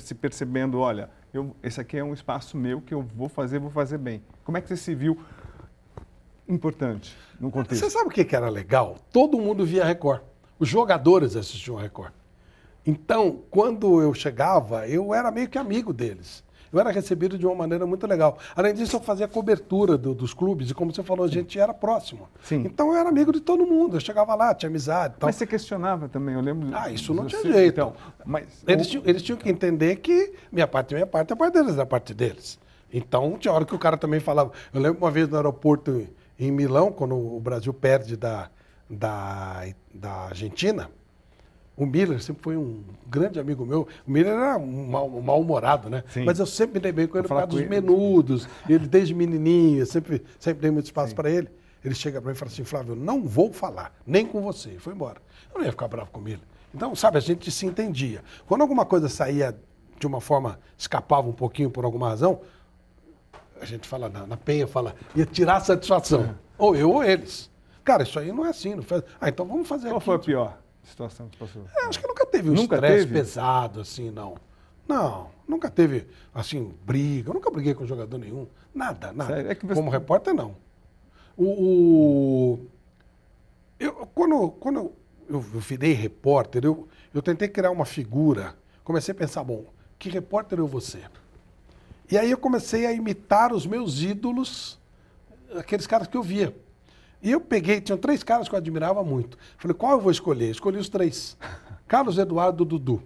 se 0.00 0.14
percebendo, 0.14 0.78
olha, 0.78 1.08
eu, 1.32 1.56
esse 1.62 1.80
aqui 1.80 1.96
é 1.96 2.04
um 2.04 2.12
espaço 2.12 2.58
meu 2.58 2.80
que 2.82 2.92
eu 2.92 3.00
vou 3.00 3.28
fazer, 3.28 3.58
vou 3.58 3.70
fazer 3.70 3.96
bem. 3.96 4.22
Como 4.44 4.58
é 4.58 4.60
que 4.60 4.68
você 4.68 4.76
se 4.76 4.94
viu 4.94 5.18
importante 6.52 7.16
no 7.40 7.48
Você 7.48 7.52
contexto? 7.52 7.90
sabe 7.90 8.06
o 8.08 8.10
que 8.10 8.34
era 8.36 8.48
legal? 8.48 8.96
Todo 9.12 9.38
mundo 9.38 9.64
via 9.64 9.84
Record. 9.84 10.20
Os 10.58 10.68
jogadores 10.68 11.34
assistiam 11.36 11.76
Record. 11.76 12.12
Então, 12.86 13.40
quando 13.50 14.00
eu 14.02 14.12
chegava, 14.12 14.88
eu 14.88 15.14
era 15.14 15.30
meio 15.30 15.48
que 15.48 15.58
amigo 15.58 15.92
deles. 15.92 16.42
Eu 16.72 16.80
era 16.80 16.90
recebido 16.90 17.36
de 17.36 17.46
uma 17.46 17.54
maneira 17.54 17.86
muito 17.86 18.06
legal. 18.06 18.38
Além 18.56 18.72
disso, 18.72 18.96
eu 18.96 19.00
fazia 19.00 19.28
cobertura 19.28 19.98
do- 19.98 20.14
dos 20.14 20.32
clubes 20.32 20.70
e, 20.70 20.74
como 20.74 20.92
você 20.92 21.02
falou, 21.02 21.26
a 21.26 21.28
gente 21.28 21.58
era 21.60 21.74
próximo. 21.74 22.26
Sim. 22.42 22.62
Então, 22.64 22.88
eu 22.92 22.98
era 22.98 23.10
amigo 23.10 23.30
de 23.30 23.40
todo 23.40 23.66
mundo. 23.66 23.96
Eu 23.96 24.00
chegava 24.00 24.34
lá, 24.34 24.54
tinha 24.54 24.70
amizade. 24.70 25.16
Tal. 25.18 25.28
Mas 25.28 25.36
você 25.36 25.46
questionava 25.46 26.08
também, 26.08 26.34
eu 26.34 26.40
lembro. 26.40 26.70
Ah, 26.72 26.90
isso 26.90 27.12
não 27.12 27.24
você- 27.24 27.40
tinha 27.42 27.52
jeito. 27.52 27.74
Então, 27.74 27.92
mas 28.24 28.46
Eles 28.66 28.86
tinham, 28.86 29.04
eles 29.06 29.20
tinham 29.22 29.36
que 29.36 29.50
entender 29.50 29.96
que 29.96 30.32
minha 30.50 30.66
parte 30.66 30.94
é 30.94 30.96
minha 30.96 31.06
parte, 31.06 31.30
a 31.32 31.36
parte 31.36 31.52
deles 31.52 31.76
é 31.76 31.82
a 31.82 31.86
parte 31.86 32.14
deles. 32.14 32.58
Então, 32.90 33.36
tinha 33.38 33.52
hora 33.52 33.66
que 33.66 33.74
o 33.74 33.78
cara 33.78 33.98
também 33.98 34.18
falava. 34.20 34.50
Eu 34.72 34.80
lembro 34.80 34.98
uma 34.98 35.10
vez 35.10 35.28
no 35.28 35.36
aeroporto 35.36 36.06
em 36.38 36.50
Milão, 36.50 36.90
quando 36.92 37.14
o 37.16 37.38
Brasil 37.40 37.72
perde 37.72 38.16
da, 38.16 38.50
da, 38.88 39.64
da 39.94 40.10
Argentina, 40.28 40.90
o 41.76 41.86
Miller 41.86 42.20
sempre 42.22 42.42
foi 42.42 42.56
um 42.56 42.82
grande 43.06 43.40
amigo 43.40 43.64
meu. 43.64 43.88
O 44.06 44.10
Miller 44.10 44.32
era 44.34 44.58
um 44.58 44.86
mal- 44.88 45.08
um 45.08 45.20
mal-humorado, 45.22 45.88
né? 45.88 46.04
Sim. 46.08 46.24
Mas 46.24 46.38
eu 46.38 46.46
sempre 46.46 46.74
me 46.74 46.80
dei 46.80 46.92
bem 46.92 47.06
com 47.06 47.16
ele 47.16 47.26
por 47.26 47.34
causa 47.34 47.46
dos 47.46 47.60
ele. 47.60 47.68
menudos. 47.68 48.48
Ele 48.68 48.86
desde 48.86 49.14
menininho, 49.14 49.84
sempre, 49.86 50.22
sempre 50.38 50.60
dei 50.60 50.70
muito 50.70 50.84
espaço 50.86 51.14
para 51.14 51.30
ele. 51.30 51.48
Ele 51.84 51.94
chega 51.94 52.20
para 52.20 52.30
mim 52.30 52.36
e 52.36 52.38
fala 52.38 52.50
assim, 52.50 52.62
Flávio, 52.64 52.92
eu 52.92 52.96
não 52.96 53.22
vou 53.26 53.52
falar, 53.52 53.92
nem 54.06 54.24
com 54.26 54.40
você. 54.42 54.70
E 54.70 54.78
foi 54.78 54.92
embora. 54.92 55.20
Eu 55.52 55.58
não 55.58 55.64
ia 55.64 55.72
ficar 55.72 55.88
bravo 55.88 56.10
com 56.10 56.26
ele. 56.28 56.40
Então, 56.74 56.94
sabe, 56.94 57.18
a 57.18 57.20
gente 57.20 57.50
se 57.50 57.66
entendia. 57.66 58.22
Quando 58.46 58.60
alguma 58.60 58.84
coisa 58.84 59.08
saía 59.08 59.56
de 59.98 60.06
uma 60.06 60.20
forma, 60.20 60.58
escapava 60.78 61.28
um 61.28 61.32
pouquinho 61.32 61.70
por 61.70 61.84
alguma 61.84 62.08
razão, 62.10 62.40
a 63.62 63.66
gente 63.66 63.86
fala, 63.88 64.08
na, 64.08 64.26
na 64.26 64.36
penha, 64.36 64.66
fala, 64.66 64.94
ia 65.14 65.24
tirar 65.24 65.60
satisfação. 65.60 66.34
Ou 66.58 66.74
eu 66.76 66.90
ou 66.90 67.04
eles. 67.04 67.50
Cara, 67.84 68.02
isso 68.02 68.18
aí 68.18 68.32
não 68.32 68.44
é 68.46 68.50
assim. 68.50 68.74
Não 68.74 68.82
faz... 68.82 69.02
Ah, 69.20 69.28
então 69.28 69.46
vamos 69.46 69.66
fazer 69.68 69.88
qual 69.88 69.96
aqui. 69.96 70.04
foi 70.06 70.16
a 70.16 70.18
pior 70.18 70.58
situação 70.84 71.28
que 71.28 71.36
passou? 71.38 71.62
É, 71.76 71.86
acho 71.86 72.00
que 72.00 72.06
nunca 72.08 72.26
teve 72.26 72.50
um 72.50 72.54
Nunca 72.54 72.74
estresse 72.76 73.06
teve? 73.06 73.12
pesado 73.18 73.80
assim, 73.80 74.10
não. 74.10 74.34
Não, 74.88 75.28
nunca 75.46 75.70
teve, 75.70 76.08
assim, 76.34 76.74
briga. 76.84 77.30
Eu 77.30 77.34
nunca 77.34 77.50
briguei 77.50 77.72
com 77.72 77.86
jogador 77.86 78.18
nenhum. 78.18 78.46
Nada, 78.74 79.12
nada. 79.12 79.40
É 79.40 79.54
você- 79.54 79.74
Como 79.74 79.90
repórter, 79.90 80.34
não. 80.34 80.56
O, 81.36 81.44
o- 81.44 82.66
eu, 83.78 83.92
quando 84.14 84.50
quando 84.58 84.76
eu, 84.78 84.92
eu 85.30 85.40
virei 85.40 85.92
repórter, 85.92 86.64
eu, 86.64 86.88
eu 87.14 87.22
tentei 87.22 87.48
criar 87.48 87.70
uma 87.70 87.84
figura. 87.84 88.54
Comecei 88.84 89.12
a 89.12 89.14
pensar, 89.14 89.44
bom, 89.44 89.64
que 89.98 90.08
repórter 90.08 90.58
eu 90.58 90.66
vou 90.66 90.80
ser? 90.80 91.08
E 92.12 92.18
aí 92.18 92.30
eu 92.30 92.36
comecei 92.36 92.84
a 92.84 92.92
imitar 92.92 93.54
os 93.54 93.66
meus 93.66 94.02
ídolos, 94.02 94.78
aqueles 95.56 95.86
caras 95.86 96.06
que 96.06 96.14
eu 96.14 96.22
via. 96.22 96.54
E 97.22 97.30
eu 97.30 97.40
peguei, 97.40 97.80
tinham 97.80 97.96
três 97.96 98.22
caras 98.22 98.50
que 98.50 98.54
eu 98.54 98.58
admirava 98.58 99.02
muito. 99.02 99.38
Falei, 99.56 99.74
qual 99.74 99.92
eu 99.92 100.00
vou 100.02 100.12
escolher? 100.12 100.50
Escolhi 100.50 100.76
os 100.76 100.90
três. 100.90 101.38
Carlos 101.88 102.18
Eduardo 102.18 102.66
Dudu, 102.66 103.02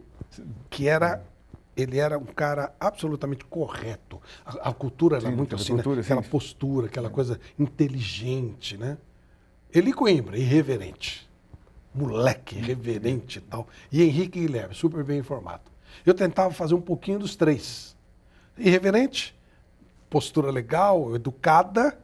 que 0.69 0.89
era, 0.89 1.25
ele 1.77 1.99
era 1.99 2.19
um 2.19 2.25
cara 2.25 2.75
absolutamente 2.81 3.45
correto. 3.45 4.21
A, 4.45 4.71
a 4.71 4.75
cultura 4.75 5.19
era 5.19 5.31
Sim, 5.31 5.37
muito 5.37 5.55
assim, 5.55 5.75
né? 5.75 5.85
cultura, 5.85 6.03
sim. 6.03 6.07
aquela 6.13 6.23
postura, 6.29 6.87
aquela 6.89 7.09
coisa 7.09 7.39
inteligente, 7.57 8.77
né? 8.77 8.99
Eli 9.73 9.93
Coimbra, 9.93 10.37
irreverente. 10.37 11.31
Moleque, 11.95 12.57
irreverente 12.57 13.39
e 13.39 13.43
tal. 13.43 13.69
E 13.93 14.03
Henrique 14.03 14.41
Guilherme, 14.41 14.75
super 14.75 15.05
bem 15.05 15.21
informado. 15.21 15.71
Eu 16.05 16.13
tentava 16.13 16.53
fazer 16.53 16.75
um 16.75 16.81
pouquinho 16.81 17.21
dos 17.21 17.37
três. 17.37 17.96
Irreverente, 18.59 19.37
postura 20.09 20.51
legal, 20.51 21.15
educada 21.15 21.99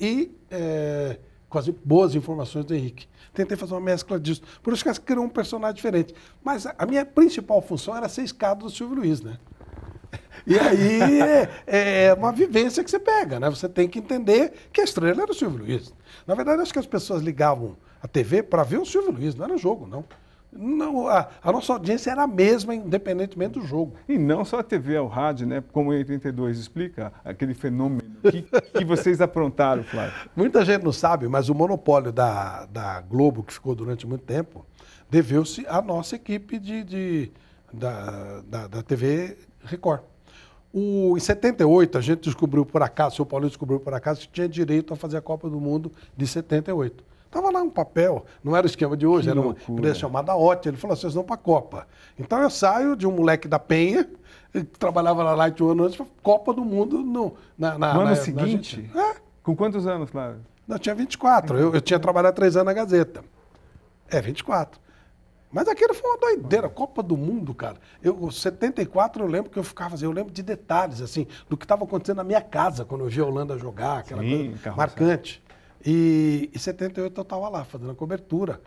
e 0.00 0.30
eh, 0.50 1.18
com 1.48 1.58
as 1.58 1.68
boas 1.68 2.14
informações 2.14 2.64
do 2.64 2.74
Henrique. 2.74 3.08
Tentei 3.32 3.56
fazer 3.56 3.74
uma 3.74 3.80
mescla 3.80 4.18
disso. 4.18 4.42
Por 4.62 4.72
isso 4.72 4.82
que 4.82 4.88
elas 4.88 4.98
criou 4.98 5.24
um 5.24 5.28
personagem 5.28 5.76
diferente. 5.76 6.14
Mas 6.42 6.66
a, 6.66 6.74
a 6.78 6.86
minha 6.86 7.04
principal 7.04 7.60
função 7.62 7.96
era 7.96 8.08
ser 8.08 8.22
escada 8.22 8.60
do 8.60 8.70
Silvio 8.70 8.96
Luiz, 8.96 9.20
né? 9.20 9.38
E 10.46 10.58
aí 10.58 11.20
é, 11.66 12.06
é 12.06 12.14
uma 12.14 12.32
vivência 12.32 12.82
que 12.82 12.90
você 12.90 12.98
pega, 12.98 13.38
né? 13.38 13.48
Você 13.50 13.68
tem 13.68 13.88
que 13.88 13.98
entender 13.98 14.52
que 14.72 14.80
a 14.80 14.84
estrela 14.84 15.22
era 15.22 15.30
o 15.30 15.34
Silvio 15.34 15.58
Luiz. 15.58 15.92
Na 16.26 16.34
verdade, 16.34 16.62
acho 16.62 16.72
que 16.72 16.78
as 16.78 16.86
pessoas 16.86 17.22
ligavam 17.22 17.76
a 18.02 18.08
TV 18.08 18.42
para 18.42 18.62
ver 18.62 18.78
o 18.78 18.86
Silvio 18.86 19.12
Luiz, 19.12 19.34
não 19.34 19.44
era 19.44 19.56
jogo, 19.56 19.86
não. 19.86 20.04
Não 20.52 21.06
a, 21.08 21.28
a 21.42 21.52
nossa 21.52 21.72
audiência 21.72 22.10
era 22.10 22.22
a 22.22 22.26
mesma, 22.26 22.74
independentemente 22.74 23.58
do 23.58 23.66
jogo. 23.66 23.96
E 24.08 24.18
não 24.18 24.44
só 24.44 24.60
a 24.60 24.62
TV, 24.62 24.98
o 24.98 25.06
rádio, 25.06 25.46
né? 25.46 25.62
Como 25.72 25.90
o 25.90 25.92
82 25.92 26.58
explica, 26.58 27.12
aquele 27.24 27.54
fenômeno 27.54 28.02
que, 28.22 28.42
que 28.78 28.84
vocês 28.84 29.20
aprontaram, 29.20 29.82
Flávio. 29.84 30.12
Muita 30.34 30.64
gente 30.64 30.82
não 30.84 30.92
sabe, 30.92 31.28
mas 31.28 31.48
o 31.48 31.54
monopólio 31.54 32.10
da, 32.12 32.64
da 32.66 33.00
Globo, 33.02 33.42
que 33.42 33.52
ficou 33.52 33.74
durante 33.74 34.06
muito 34.06 34.24
tempo, 34.24 34.64
deveu-se 35.10 35.66
à 35.68 35.80
nossa 35.82 36.16
equipe 36.16 36.58
de, 36.58 36.82
de- 36.84 37.32
da, 37.72 38.40
da, 38.48 38.66
da 38.68 38.82
TV 38.82 39.36
Record. 39.64 40.00
O, 40.72 41.16
em 41.16 41.20
78, 41.20 41.96
a 41.96 42.00
gente 42.00 42.20
descobriu 42.20 42.64
por 42.64 42.82
acaso, 42.82 43.14
o 43.14 43.16
seu 43.16 43.26
Paulinho 43.26 43.48
descobriu 43.50 43.80
por 43.80 43.94
acaso, 43.94 44.20
que 44.20 44.28
tinha 44.28 44.48
direito 44.48 44.92
a 44.92 44.96
fazer 44.96 45.16
a 45.16 45.20
Copa 45.22 45.48
do 45.48 45.58
Mundo 45.60 45.90
de 46.16 46.26
78. 46.26 47.02
Estava 47.28 47.50
lá 47.50 47.60
um 47.60 47.68
papel, 47.70 48.24
não 48.42 48.56
era 48.56 48.66
o 48.66 48.70
esquema 48.70 48.96
de 48.96 49.06
hoje, 49.06 49.24
Que 49.26 49.30
era 49.30 49.38
uma 49.38 49.48
loucura. 49.48 49.72
empresa 49.80 49.98
chamada 49.98 50.34
OT. 50.34 50.68
Ele 50.68 50.76
falou: 50.78 50.96
vocês 50.96 51.12
vão 51.12 51.22
para 51.22 51.34
a 51.34 51.38
Copa. 51.38 51.86
Então 52.18 52.40
eu 52.42 52.48
saio 52.48 52.96
de 52.96 53.06
um 53.06 53.12
moleque 53.12 53.46
da 53.46 53.58
Penha, 53.58 54.08
que 54.50 54.64
trabalhava 54.64 55.22
na 55.22 55.32
Light 55.34 55.62
ano 55.62 55.84
antes, 55.84 56.00
Copa 56.22 56.54
do 56.54 56.64
Mundo 56.64 56.98
no, 57.00 57.34
na, 57.58 57.78
na, 57.78 57.92
No 57.94 58.00
ano 58.00 58.10
na- 58.10 58.16
na 58.16 58.16
seguinte? 58.16 58.76
Argentina. 58.76 59.00
É, 59.12 59.16
Com 59.42 59.54
quantos 59.54 59.86
anos, 59.86 60.08
Flávio? 60.10 60.40
não, 60.66 60.76
eu 60.76 60.80
tinha 60.80 60.94
24. 60.94 61.58
Eu, 61.58 61.74
eu 61.74 61.80
tinha 61.82 61.98
trabalhado 62.00 62.34
três 62.34 62.56
anos 62.56 62.66
na 62.66 62.72
Gazeta. 62.72 63.22
É, 64.10 64.20
24. 64.22 64.80
Mas 65.50 65.66
aquilo 65.68 65.94
foi 65.94 66.10
uma 66.10 66.18
doideira, 66.18 66.68
Copa 66.68 67.02
do 67.02 67.16
Mundo, 67.16 67.54
cara. 67.54 67.76
Eu, 68.02 68.30
74 68.30 69.22
eu 69.22 69.26
lembro 69.28 69.50
que 69.50 69.58
eu 69.58 69.64
ficava 69.64 69.94
assim, 69.94 70.04
eu 70.04 70.12
lembro 70.12 70.30
de 70.32 70.42
detalhes, 70.42 71.00
assim, 71.00 71.26
do 71.48 71.56
que 71.56 71.64
estava 71.64 71.84
acontecendo 71.84 72.16
na 72.18 72.24
minha 72.24 72.40
casa 72.42 72.84
quando 72.84 73.02
eu 73.04 73.08
via 73.08 73.22
a 73.22 73.26
Holanda 73.26 73.56
jogar, 73.58 73.98
aquela 74.00 74.22
Sim, 74.22 74.54
coisa 74.62 74.76
marcante. 74.76 75.42
E 75.84 76.50
em 76.54 76.58
78 76.58 77.18
eu 77.18 77.22
estava 77.22 77.48
lá, 77.48 77.64
fazendo 77.64 77.90
a 77.90 77.94
cobertura. 77.94 78.60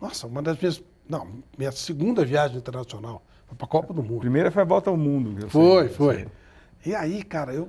Nossa, 0.00 0.26
uma 0.26 0.42
das 0.42 0.58
minhas. 0.58 0.82
Não, 1.08 1.28
minha 1.56 1.72
segunda 1.72 2.24
viagem 2.24 2.58
internacional. 2.58 3.22
Foi 3.46 3.56
para 3.56 3.66
a 3.66 3.68
Copa 3.68 3.94
do 3.94 4.02
Mundo. 4.02 4.20
Primeira 4.20 4.50
foi 4.50 4.62
a 4.62 4.64
volta 4.64 4.90
ao 4.90 4.96
mundo. 4.96 5.40
eu 5.40 5.48
Foi, 5.48 5.86
sei. 5.86 5.94
foi. 5.96 6.28
E 6.84 6.94
aí, 6.94 7.22
cara, 7.22 7.52
eu. 7.54 7.68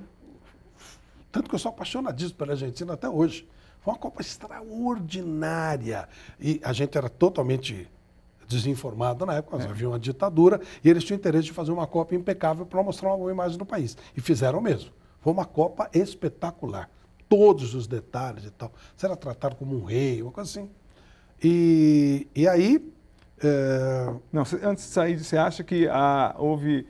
Tanto 1.32 1.48
que 1.48 1.54
eu 1.54 1.58
sou 1.58 1.70
apaixonadíssimo 1.70 2.36
pela 2.36 2.52
Argentina 2.52 2.92
até 2.92 3.08
hoje. 3.08 3.48
Foi 3.80 3.94
uma 3.94 3.98
Copa 3.98 4.20
extraordinária. 4.20 6.08
E 6.38 6.60
a 6.62 6.72
gente 6.72 6.96
era 6.98 7.08
totalmente 7.08 7.88
desinformado 8.46 9.24
na 9.24 9.34
época, 9.34 9.62
havia 9.62 9.88
uma 9.88 9.98
ditadura, 9.98 10.60
e 10.82 10.90
eles 10.90 11.04
tinham 11.04 11.16
interesse 11.16 11.44
de 11.44 11.52
fazer 11.52 11.70
uma 11.70 11.86
Copa 11.86 12.16
impecável 12.16 12.66
para 12.66 12.82
mostrar 12.82 13.10
uma 13.10 13.16
boa 13.16 13.30
imagem 13.30 13.56
do 13.56 13.64
país. 13.64 13.96
E 14.16 14.20
fizeram 14.20 14.60
mesmo. 14.60 14.90
Foi 15.20 15.32
uma 15.32 15.44
Copa 15.44 15.88
espetacular. 15.94 16.90
Todos 17.30 17.74
os 17.74 17.86
detalhes 17.86 18.44
e 18.44 18.50
tal. 18.50 18.70
Você 18.94 19.06
era 19.06 19.16
tratado 19.16 19.54
como 19.56 19.74
um 19.74 19.84
rei, 19.84 20.20
uma 20.20 20.32
coisa 20.32 20.50
assim. 20.50 20.68
E, 21.42 22.26
e 22.34 22.46
aí. 22.46 22.92
eh, 23.42 24.12
Não, 24.32 24.42
antes 24.64 24.84
de 24.84 24.90
sair, 24.90 25.18
você 25.18 25.36
acha 25.38 25.62
que 25.64 25.88
ah, 25.88 26.34
houve 26.38 26.86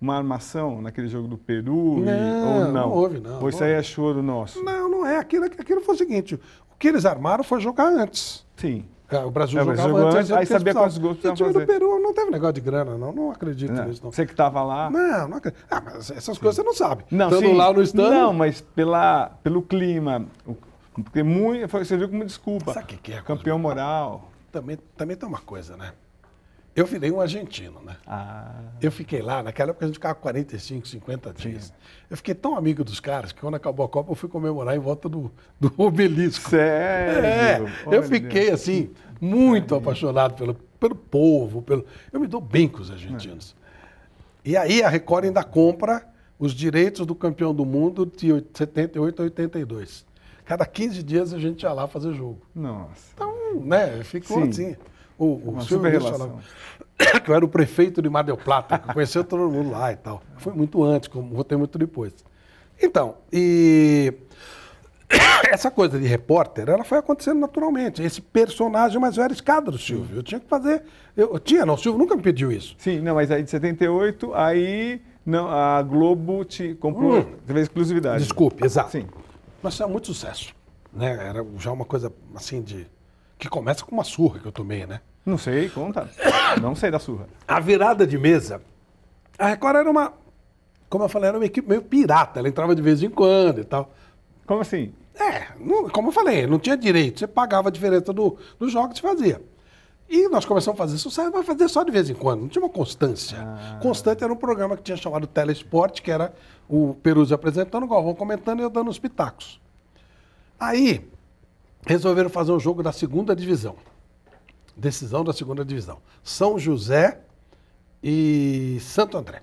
uma 0.00 0.16
armação 0.16 0.82
naquele 0.82 1.06
jogo 1.08 1.28
do 1.28 1.38
Peru? 1.38 2.00
e- 2.00 2.02
Não, 2.02 2.48
ou 2.48 2.60
não? 2.64 2.72
não 2.72 2.92
houve, 2.92 3.20
não, 3.20 3.40
Ou 3.40 3.48
isso 3.48 3.62
aí 3.64 3.70
é 3.72 3.82
choro 3.82 4.22
nosso? 4.22 4.62
Não, 4.62 4.90
não 4.90 5.06
é. 5.06 5.16
Aquilo, 5.16 5.44
aquilo 5.46 5.80
foi 5.80 5.94
o 5.94 5.98
seguinte: 5.98 6.34
o 6.34 6.76
que 6.78 6.88
eles 6.88 7.06
armaram 7.06 7.44
foi 7.44 7.60
jogar 7.60 7.86
antes. 7.88 8.44
Sim. 8.56 8.84
É, 9.10 9.18
O 9.18 9.30
Brasil 9.30 9.60
É, 9.60 9.64
jogava 9.64 9.88
antes, 9.98 10.14
antes, 10.16 10.28
gente 10.28 10.38
aí 10.38 10.46
sabia 10.46 10.72
quantos 10.74 10.98
gols 10.98 11.16
E 11.16 11.18
o 11.18 11.20
precisava 11.20 11.52
time 11.52 11.66
do. 11.66 11.72
Peru 11.72 12.00
não 12.00 12.14
teve 12.14 12.30
negócio 12.30 12.54
de 12.54 12.60
grana, 12.62 12.96
não. 12.96 13.12
Não 13.12 13.30
acredito 13.30 13.72
Né? 13.72 13.84
nisso, 13.86 14.00
não. 14.02 14.10
Você 14.10 14.24
que 14.24 14.32
estava 14.32 14.62
lá. 14.62 14.90
Não, 14.90 15.28
não 15.28 15.36
acredito. 15.36 15.62
Ah, 15.70 15.82
mas 15.84 16.10
essas 16.10 16.38
coisas 16.38 16.56
você 16.56 16.62
não 16.62 16.74
sabe. 16.74 17.04
Não, 17.10 17.28
Estando 17.28 17.46
sim. 17.46 17.54
lá 17.56 17.72
no 17.72 17.82
stand. 17.82 18.10
Não, 18.10 18.32
mas 18.32 18.60
pela, 18.60 19.30
pelo 19.42 19.62
clima. 19.62 20.26
Porque 20.94 21.22
muito, 21.22 21.68
você 21.68 21.96
viu 21.96 22.08
como 22.08 22.24
desculpa. 22.24 22.72
Sabe 22.72 22.84
o 22.84 22.88
que 22.88 22.96
que 22.96 23.12
é, 23.12 23.20
Campeão 23.22 23.58
moral. 23.58 24.30
Também, 24.50 24.78
também 24.96 25.16
tem 25.16 25.28
uma 25.28 25.40
coisa, 25.40 25.76
né? 25.76 25.92
Eu 26.76 26.86
virei 26.86 27.10
um 27.12 27.20
argentino, 27.20 27.80
né? 27.82 27.96
Ah, 28.04 28.52
Eu 28.80 28.90
fiquei 28.90 29.22
lá, 29.22 29.42
naquela 29.44 29.70
época 29.70 29.84
a 29.84 29.88
gente 29.88 29.94
ficava 29.94 30.14
45, 30.16 30.88
50 30.88 31.32
dias. 31.32 31.72
Eu 32.10 32.16
fiquei 32.16 32.34
tão 32.34 32.56
amigo 32.56 32.82
dos 32.82 32.98
caras 32.98 33.30
que 33.30 33.40
quando 33.40 33.54
acabou 33.54 33.86
a 33.86 33.88
Copa 33.88 34.10
eu 34.10 34.16
fui 34.16 34.28
comemorar 34.28 34.74
em 34.74 34.80
volta 34.80 35.08
do, 35.08 35.30
do 35.60 35.72
obelisco. 35.76 36.50
sério? 36.50 37.68
É, 37.68 37.96
eu 37.96 38.02
fiquei 38.02 38.50
assim, 38.50 38.90
muito 39.20 39.74
apaixonado 39.76 40.34
pelo, 40.34 40.54
pelo 40.54 40.96
povo, 40.96 41.62
pelo. 41.62 41.86
Eu 42.12 42.18
me 42.18 42.26
dou 42.26 42.40
bem 42.40 42.68
com 42.68 42.80
os 42.80 42.90
argentinos. 42.90 43.54
E 44.44 44.56
aí 44.56 44.82
a 44.82 44.88
Record 44.88 45.26
ainda 45.26 45.44
compra 45.44 46.04
os 46.38 46.52
direitos 46.52 47.06
do 47.06 47.14
campeão 47.14 47.54
do 47.54 47.64
mundo 47.64 48.04
de 48.04 48.44
78 48.52 49.22
a 49.22 49.24
82. 49.24 50.04
Cada 50.44 50.66
15 50.66 51.02
dias 51.02 51.32
a 51.32 51.38
gente 51.38 51.62
ia 51.62 51.72
lá 51.72 51.86
fazer 51.86 52.12
jogo. 52.12 52.42
Nossa. 52.54 53.12
Então, 53.14 53.60
né, 53.60 54.02
ficou 54.02 54.42
Sim. 54.42 54.48
assim. 54.50 54.76
O, 55.18 55.24
o 55.26 55.50
Uma 55.50 55.60
Silvio 55.62 55.76
super 55.76 55.90
relação. 55.92 56.18
falava 56.98 57.20
que 57.20 57.30
eu 57.30 57.34
era 57.34 57.44
o 57.44 57.48
prefeito 57.48 58.02
de 58.02 58.08
Mar 58.08 58.22
del 58.24 58.36
Plata, 58.36 58.78
que 58.78 58.92
conheceu 58.92 59.22
todo 59.24 59.48
mundo 59.50 59.70
lá 59.70 59.92
e 59.92 59.96
tal. 59.96 60.22
Foi 60.38 60.52
muito 60.52 60.82
antes, 60.82 61.08
como 61.08 61.34
votei 61.34 61.56
muito 61.56 61.78
depois. 61.78 62.12
Então, 62.82 63.16
e 63.32 64.12
essa 65.50 65.70
coisa 65.70 65.98
de 65.98 66.06
repórter, 66.06 66.68
ela 66.68 66.84
foi 66.84 66.98
acontecendo 66.98 67.38
naturalmente. 67.40 68.02
Esse 68.02 68.20
personagem, 68.20 69.00
mas 69.00 69.16
eu 69.16 69.22
era 69.24 69.32
escada 69.32 69.70
do 69.70 69.78
Silvio. 69.78 70.16
Eu 70.18 70.22
tinha 70.22 70.40
que 70.40 70.48
fazer. 70.48 70.82
Eu, 71.16 71.32
eu 71.34 71.38
tinha, 71.38 71.64
não, 71.64 71.74
o 71.74 71.78
Silvio 71.78 71.98
nunca 71.98 72.16
me 72.16 72.22
pediu 72.22 72.50
isso. 72.50 72.74
Sim, 72.78 73.00
não, 73.00 73.14
mas 73.14 73.30
aí 73.30 73.42
de 73.42 73.50
78, 73.50 74.34
aí 74.34 75.00
não, 75.24 75.48
a 75.48 75.80
Globo 75.82 76.44
te 76.44 76.74
comprou, 76.74 77.20
Hum. 77.20 77.34
teve 77.46 77.60
exclusividade. 77.60 78.22
Desculpe, 78.22 78.64
exato. 78.64 78.90
Sim. 78.90 79.06
Mas 79.62 79.78
era 79.80 79.88
muito 79.88 80.08
sucesso. 80.08 80.52
Né? 80.92 81.12
Era 81.28 81.44
já 81.58 81.70
uma 81.72 81.84
coisa 81.84 82.12
assim 82.34 82.60
de. 82.62 82.86
Que 83.38 83.48
começa 83.48 83.84
com 83.84 83.92
uma 83.94 84.04
surra 84.04 84.38
que 84.40 84.46
eu 84.46 84.52
tomei, 84.52 84.86
né? 84.86 85.00
Não 85.24 85.38
sei, 85.38 85.68
conta. 85.70 86.08
Não 86.60 86.74
sei 86.74 86.90
da 86.90 86.98
surra. 86.98 87.26
A 87.48 87.58
virada 87.60 88.06
de 88.06 88.18
mesa. 88.18 88.60
A 89.38 89.48
Record 89.48 89.76
era 89.76 89.90
uma. 89.90 90.12
Como 90.88 91.04
eu 91.04 91.08
falei, 91.08 91.28
era 91.28 91.38
uma 91.38 91.46
equipe 91.46 91.68
meio 91.68 91.82
pirata. 91.82 92.38
Ela 92.38 92.48
entrava 92.48 92.74
de 92.74 92.82
vez 92.82 93.02
em 93.02 93.08
quando 93.10 93.60
e 93.60 93.64
tal. 93.64 93.90
Como 94.46 94.60
assim? 94.60 94.92
É, 95.18 95.48
não- 95.58 95.88
como 95.88 96.08
eu 96.08 96.12
falei, 96.12 96.46
não 96.46 96.58
tinha 96.58 96.76
direito. 96.76 97.20
Você 97.20 97.26
pagava 97.26 97.68
a 97.68 97.72
diferença 97.72 98.12
do, 98.12 98.36
dos 98.58 98.70
jogos 98.72 98.98
e 98.98 99.02
fazia. 99.02 99.40
E 100.08 100.28
nós 100.28 100.44
começamos 100.44 100.78
a 100.78 100.84
fazer 100.84 100.98
sucesso, 100.98 101.30
mas 101.32 101.46
fazer 101.46 101.68
só 101.68 101.82
de 101.82 101.90
vez 101.90 102.10
em 102.10 102.14
quando. 102.14 102.42
Não 102.42 102.48
tinha 102.48 102.62
uma 102.62 102.68
constância. 102.70 103.38
Constante 103.80 104.22
era 104.22 104.32
um 104.32 104.36
programa 104.36 104.76
que 104.76 104.82
tinha 104.82 104.96
chamado 104.98 105.26
Telesport, 105.26 106.02
que 106.02 106.10
era 106.10 106.32
o 106.68 106.94
Peruzzi 107.02 107.32
apresentando, 107.32 107.84
o 107.84 107.88
Galvão 107.88 108.14
comentando 108.14 108.60
e 108.60 108.62
eu 108.62 108.68
dando 108.70 108.90
os 108.90 108.98
pitacos. 108.98 109.58
Aí, 110.60 111.08
resolveram 111.86 112.30
fazer 112.30 112.52
um 112.52 112.60
jogo 112.60 112.82
da 112.82 112.92
segunda 112.92 113.34
divisão. 113.34 113.76
Decisão 114.76 115.22
da 115.22 115.32
segunda 115.32 115.64
divisão. 115.64 115.98
São 116.22 116.58
José 116.58 117.20
e 118.02 118.78
Santo 118.80 119.16
André. 119.16 119.42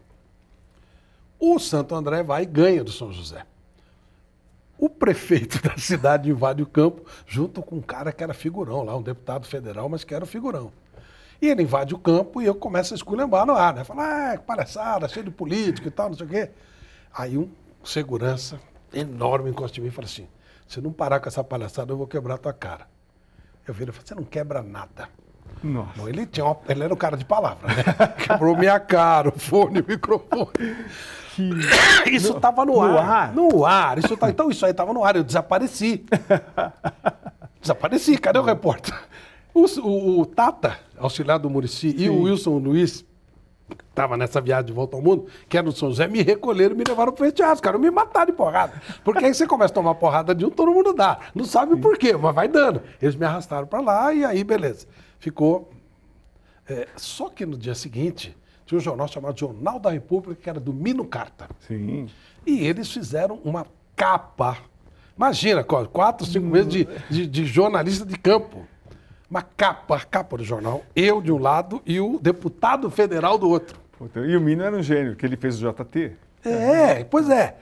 O 1.39 1.58
Santo 1.58 1.96
André 1.96 2.22
vai 2.22 2.44
e 2.44 2.46
ganha 2.46 2.84
do 2.84 2.92
São 2.92 3.12
José. 3.12 3.46
O 4.78 4.89
prefeito 4.89 5.62
da 5.62 5.78
cidade 5.78 6.30
invade 6.30 6.62
o 6.62 6.66
campo 6.66 7.06
junto 7.26 7.62
com 7.62 7.78
um 7.78 7.82
cara 7.82 8.12
que 8.12 8.24
era 8.24 8.34
figurão 8.34 8.84
lá, 8.84 8.96
um 8.96 9.02
deputado 9.02 9.48
federal, 9.48 9.88
mas 9.88 10.04
que 10.04 10.14
era 10.14 10.26
figurão. 10.26 10.72
E 11.42 11.48
ele 11.48 11.64
invade 11.64 11.96
o 11.96 11.98
campo 11.98 12.42
e 12.42 12.46
eu 12.46 12.54
começo 12.54 12.94
a 12.94 12.98
esculhambar 12.98 13.46
no 13.46 13.54
ar, 13.54 13.74
né? 13.74 13.84
Falar, 13.84 14.34
ah, 14.34 14.38
que 14.38 14.44
palhaçada, 14.44 15.08
cheio 15.08 15.26
de 15.26 15.32
político 15.32 15.88
e 15.88 15.92
tal, 15.92 16.10
não 16.10 16.18
sei 16.18 16.26
o 16.26 16.30
quê. 16.30 16.50
Aí 17.14 17.38
um 17.38 17.50
segurança 17.84 18.60
enorme 18.94 19.50
encosta 19.50 19.80
em 19.80 19.84
mim 19.84 19.89
e 19.89 19.92
fala 19.92 20.06
assim, 20.06 20.28
se 20.72 20.80
não 20.82 20.92
parar 20.92 21.20
com 21.20 21.28
essa 21.28 21.44
palhaçada, 21.44 21.92
eu 21.92 21.98
vou 21.98 22.08
quebrar 22.08 22.38
tua 22.38 22.54
cara. 22.54 22.88
Eu 23.68 23.74
viro 23.74 23.92
e 23.92 23.94
falo, 23.94 24.08
você 24.08 24.16
não 24.16 24.24
quebra 24.24 24.62
nada. 24.62 25.10
Nossa. 25.64 25.92
Bom, 25.98 26.08
ele, 26.08 26.26
tinha 26.26 26.46
uma- 26.46 26.58
ele 26.68 26.84
era 26.84 26.94
um 26.94 26.98
cara 26.98 27.18
de 27.18 27.26
palavra? 27.26 27.68
Quebrou 28.18 28.56
minha 28.58 28.80
cara, 28.80 29.30
o 29.30 29.38
fone, 29.38 29.82
o 29.82 29.86
microfone. 29.88 30.48
Isso 32.12 32.36
estava 32.38 32.66
no, 32.66 32.74
no 32.74 32.98
ar. 32.98 33.34
No 33.34 33.66
ar. 33.66 33.98
Isso 34.00 34.16
tá, 34.18 34.30
então 34.30 34.50
isso 34.50 34.66
aí 34.66 34.72
estava 34.72 34.94
no 34.94 35.04
ar, 35.04 35.16
eu 35.16 35.24
desapareci. 35.24 36.06
desapareci, 37.62 38.18
cadê 38.18 38.40
o 38.40 38.44
repórter? 38.44 38.94
O, 39.54 39.66
o- 39.82 40.20
o 40.22 40.26
Tata, 40.26 40.78
auxiliar 40.98 41.38
do 41.40 41.50
Murici, 41.50 41.94
e 41.98 42.10
o 42.10 42.24
Wilson 42.24 42.58
Luiz, 42.58 43.02
que 43.02 43.06
estava 43.90 44.16
nessa 44.18 44.40
viagem 44.42 44.66
de 44.66 44.74
volta 44.74 44.96
ao 44.96 45.02
mundo, 45.02 45.28
que 45.50 45.58
era 45.58 45.66
do 45.66 45.72
São 45.72 45.90
José, 45.90 46.08
me 46.08 46.22
recolheram 46.22 46.74
e 46.76 46.78
me 46.78 46.84
levaram 46.84 47.12
para 47.12 47.28
o 47.28 47.32
teatro. 47.32 47.62
Cara, 47.62 47.78
me 47.78 47.90
mataram 47.92 48.28
de 48.28 48.34
porrada. 48.34 48.74
Porque 49.04 49.24
aí 49.26 49.34
você 49.34 49.46
começa 49.48 49.72
a 49.74 49.76
tomar 49.76 49.96
porrada 49.96 50.34
de 50.34 50.46
um, 50.46 50.50
todo 50.50 50.72
mundo 50.72 50.94
dá. 50.94 51.20
Não 51.36 51.46
sabe 51.46 51.76
por 51.78 51.98
quê, 51.98 52.16
mas 52.16 52.34
vai 52.34 52.48
dando. 52.48 52.82
Eles 53.02 53.16
me 53.16 53.26
arrastaram 53.26 53.68
para 53.68 53.80
lá 53.82 54.14
e 54.14 54.24
aí, 54.26 54.44
beleza. 54.44 54.88
Ficou 55.20 55.70
é, 56.68 56.88
só 56.96 57.30
que 57.30 57.46
no 57.46 57.58
dia 57.58 57.76
seguinte, 57.76 58.36
tinha 58.66 58.78
um 58.78 58.82
jornal 58.82 59.08
chamado 59.08 59.38
Jornal 59.40 59.80
da 59.80 59.90
República, 59.90 60.40
que 60.42 60.50
era 60.50 60.60
do 60.60 60.74
Mino 60.74 61.04
Carta. 61.06 61.50
Sim. 61.68 62.08
E 62.46 62.66
eles 62.66 62.90
fizeram 62.92 63.40
uma 63.44 63.66
capa. 63.96 64.58
Imagina, 65.18 65.64
qu- 65.64 65.88
quatro, 65.90 66.26
cinco 66.26 66.48
meses 66.48 66.68
de, 66.72 66.88
de, 67.10 67.28
de 67.28 67.46
jornalista 67.46 68.06
de 68.06 68.18
campo. 68.18 68.66
Uma 69.32 69.42
capa, 69.42 69.96
a 69.96 70.02
capa 70.02 70.36
do 70.36 70.44
jornal. 70.44 70.84
Eu 70.94 71.22
de 71.22 71.32
um 71.32 71.38
lado 71.38 71.82
e 71.86 72.02
o 72.02 72.20
deputado 72.20 72.90
federal 72.90 73.38
do 73.38 73.50
outro. 73.50 73.80
E 74.28 74.36
o 74.36 74.42
Mino 74.42 74.62
era 74.62 74.76
um 74.76 74.84
gênio, 74.84 75.16
que 75.16 75.26
ele 75.26 75.38
fez 75.38 75.64
o 75.64 75.72
JT. 75.72 76.12
É, 76.44 77.06
pois 77.06 77.30
é. 77.30 77.56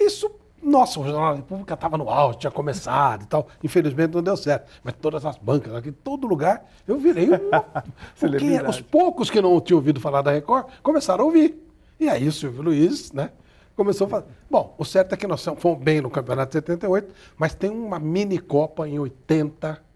Isso, 0.00 0.30
nossa, 0.62 0.98
o 0.98 1.04
Jornal 1.04 1.32
da 1.32 1.36
República 1.36 1.74
estava 1.74 1.98
no 1.98 2.08
auge, 2.08 2.38
tinha 2.38 2.50
começado 2.50 3.24
e 3.24 3.26
tal. 3.26 3.46
Infelizmente 3.62 4.14
não 4.14 4.22
deu 4.22 4.38
certo. 4.38 4.70
Mas 4.82 4.94
todas 4.94 5.26
as 5.26 5.36
bancas, 5.36 5.74
aqui, 5.74 5.92
todo 5.92 6.26
lugar, 6.26 6.64
eu 6.88 6.98
virei 6.98 7.28
um. 7.28 7.36
os 8.66 8.80
poucos 8.80 9.28
que 9.28 9.42
não 9.42 9.60
tinham 9.60 9.80
ouvido 9.80 10.00
falar 10.00 10.22
da 10.22 10.30
Record 10.30 10.66
começaram 10.82 11.24
a 11.24 11.26
ouvir. 11.26 11.62
E 12.00 12.08
aí 12.08 12.26
o 12.26 12.32
Silvio 12.32 12.62
Luiz, 12.62 13.12
né? 13.12 13.32
Começou 13.76 14.06
a 14.06 14.10
fazer. 14.10 14.26
Bom, 14.50 14.74
o 14.78 14.84
certo 14.84 15.12
é 15.12 15.16
que 15.18 15.26
nós 15.26 15.44
fomos 15.58 15.84
bem 15.84 16.00
no 16.00 16.08
campeonato 16.08 16.48
de 16.48 16.54
78, 16.54 17.14
mas 17.36 17.54
tem 17.54 17.68
uma 17.68 17.98
mini 17.98 18.38
Copa 18.38 18.88
em 18.88 18.98
80 18.98 19.91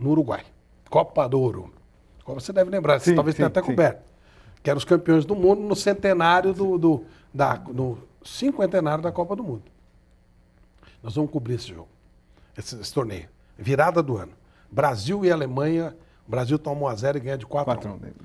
no 0.00 0.10
Uruguai. 0.10 0.44
Copa 0.88 1.28
do 1.28 1.40
Ouro. 1.40 1.72
Copa 2.24 2.40
você 2.40 2.52
deve 2.52 2.70
lembrar, 2.70 2.98
Sim, 3.00 3.14
talvez 3.14 3.36
tenha 3.36 3.46
sim, 3.46 3.52
até 3.52 3.60
sim. 3.60 3.66
coberto. 3.66 4.02
Que 4.62 4.70
eram 4.70 4.78
os 4.78 4.84
campeões 4.84 5.24
do 5.24 5.36
mundo 5.36 5.62
no 5.62 5.76
centenário 5.76 6.52
do, 6.52 6.78
do 6.78 7.04
da, 7.32 7.56
no 7.68 7.98
cinquentenário 8.24 9.02
da 9.02 9.12
Copa 9.12 9.36
do 9.36 9.42
Mundo. 9.42 9.62
Nós 11.02 11.14
vamos 11.14 11.30
cobrir 11.30 11.54
esse 11.54 11.68
jogo, 11.68 11.88
esse, 12.56 12.78
esse 12.78 12.92
torneio. 12.92 13.28
Virada 13.56 14.02
do 14.02 14.16
ano. 14.16 14.32
Brasil 14.70 15.24
e 15.24 15.30
Alemanha. 15.30 15.96
O 16.26 16.30
Brasil 16.30 16.58
toma 16.58 16.82
1 16.82 16.88
a 16.88 16.94
0 16.94 17.18
e 17.18 17.20
ganha 17.20 17.38
de 17.38 17.46
4 17.46 17.70
a 17.70 17.74
1. 17.74 17.76
Patrão 17.76 17.98
dele. 17.98 18.16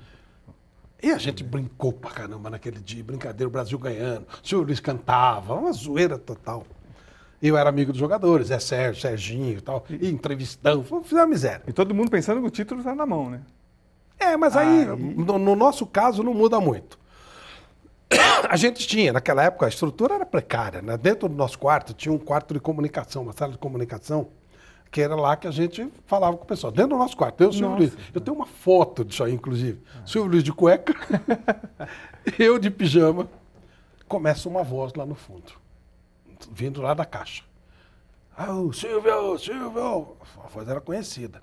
E 1.02 1.12
a 1.12 1.18
gente 1.18 1.44
brincou 1.44 1.94
pra 1.94 2.10
caramba 2.12 2.50
naquele 2.50 2.80
dia, 2.80 3.04
brincadeira, 3.04 3.48
o 3.48 3.52
Brasil 3.52 3.78
ganhando. 3.78 4.26
O 4.44 4.48
senhor 4.48 4.66
Luiz 4.66 4.80
cantava, 4.80 5.54
uma 5.54 5.72
zoeira 5.72 6.18
total. 6.18 6.66
Eu 7.48 7.58
era 7.58 7.70
amigo 7.70 7.91
dos 7.91 8.00
jogadores, 8.00 8.50
é 8.50 8.60
Sérgio, 8.60 9.02
Serginho 9.02 9.58
e 9.58 9.62
tal, 9.62 9.84
e 9.89 10.10
entrevistando, 10.10 10.84
fizemos 10.84 11.12
uma 11.12 11.28
miséria. 11.28 11.64
E 11.68 11.74
todo 11.74 11.93
mundo 11.93 12.10
pensando 12.10 12.41
que 12.41 12.48
o 12.48 12.52
título 12.52 12.80
está 12.82 12.96
na 12.96 13.06
mão, 13.06 13.30
né? 13.30 13.41
É, 14.18 14.36
mas 14.36 14.56
aí, 14.56 14.80
Aí- 14.82 14.86
no, 14.96 15.38
no 15.38 15.56
nosso 15.56 15.86
caso, 15.86 16.24
não 16.24 16.34
muda 16.34 16.60
muito. 16.60 16.98
A 18.50 18.56
gente 18.56 18.88
tinha, 18.88 19.12
naquela 19.14 19.43
época, 19.43 19.66
a 19.66 19.70
estrutura 19.70 20.16
era 20.16 20.26
precária. 20.26 20.82
Né? 20.82 20.98
Dentro 20.98 21.28
do 21.28 21.36
nosso 21.36 21.58
quarto 21.60 21.93
tinha 21.93 22.14
um 22.14 22.18
quarto 22.18 22.54
de 22.54 22.60
comunicação, 22.60 23.24
uma 23.24 23.34
sala 23.34 23.52
de 23.52 23.58
comunicação, 23.58 24.28
que 24.91 25.02
era 25.02 25.16
lá 25.16 25.36
que 25.36 25.48
a 25.48 25.52
gente 25.52 25.91
falava 26.06 26.38
com 26.38 26.43
o 26.43 26.48
pessoal. 26.48 26.72
Dentro 26.72 26.91
do 26.91 26.98
nosso 26.98 27.18
quarto, 27.18 27.41
eu 27.41 27.48
e 27.48 27.50
o 27.50 27.54
Silvio. 27.54 27.78
Luiz. 27.78 27.98
Eu 28.14 28.22
tenho 28.22 28.38
uma 28.38 28.46
foto 28.46 29.04
disso 29.04 29.24
aí, 29.24 29.34
inclusive. 29.34 29.82
Silvio 30.06 30.32
Luiz 30.32 30.43
de 30.43 30.54
cueca, 30.54 30.96
eu 32.39 32.58
de 32.58 32.70
pijama. 32.72 33.28
Começa 34.08 34.48
uma 34.48 34.64
voz 34.64 34.93
lá 34.93 35.06
no 35.06 35.16
fundo, 35.16 35.52
vindo 36.52 36.82
lá 36.82 36.94
da 36.94 37.06
caixa. 37.06 37.44
Ah, 38.38 38.54
o 38.54 38.74
Silvio, 38.74 39.38
Silvio! 39.38 40.18
A 40.44 40.48
voz 40.48 40.68
era 40.68 40.82
conhecida. 40.82 41.42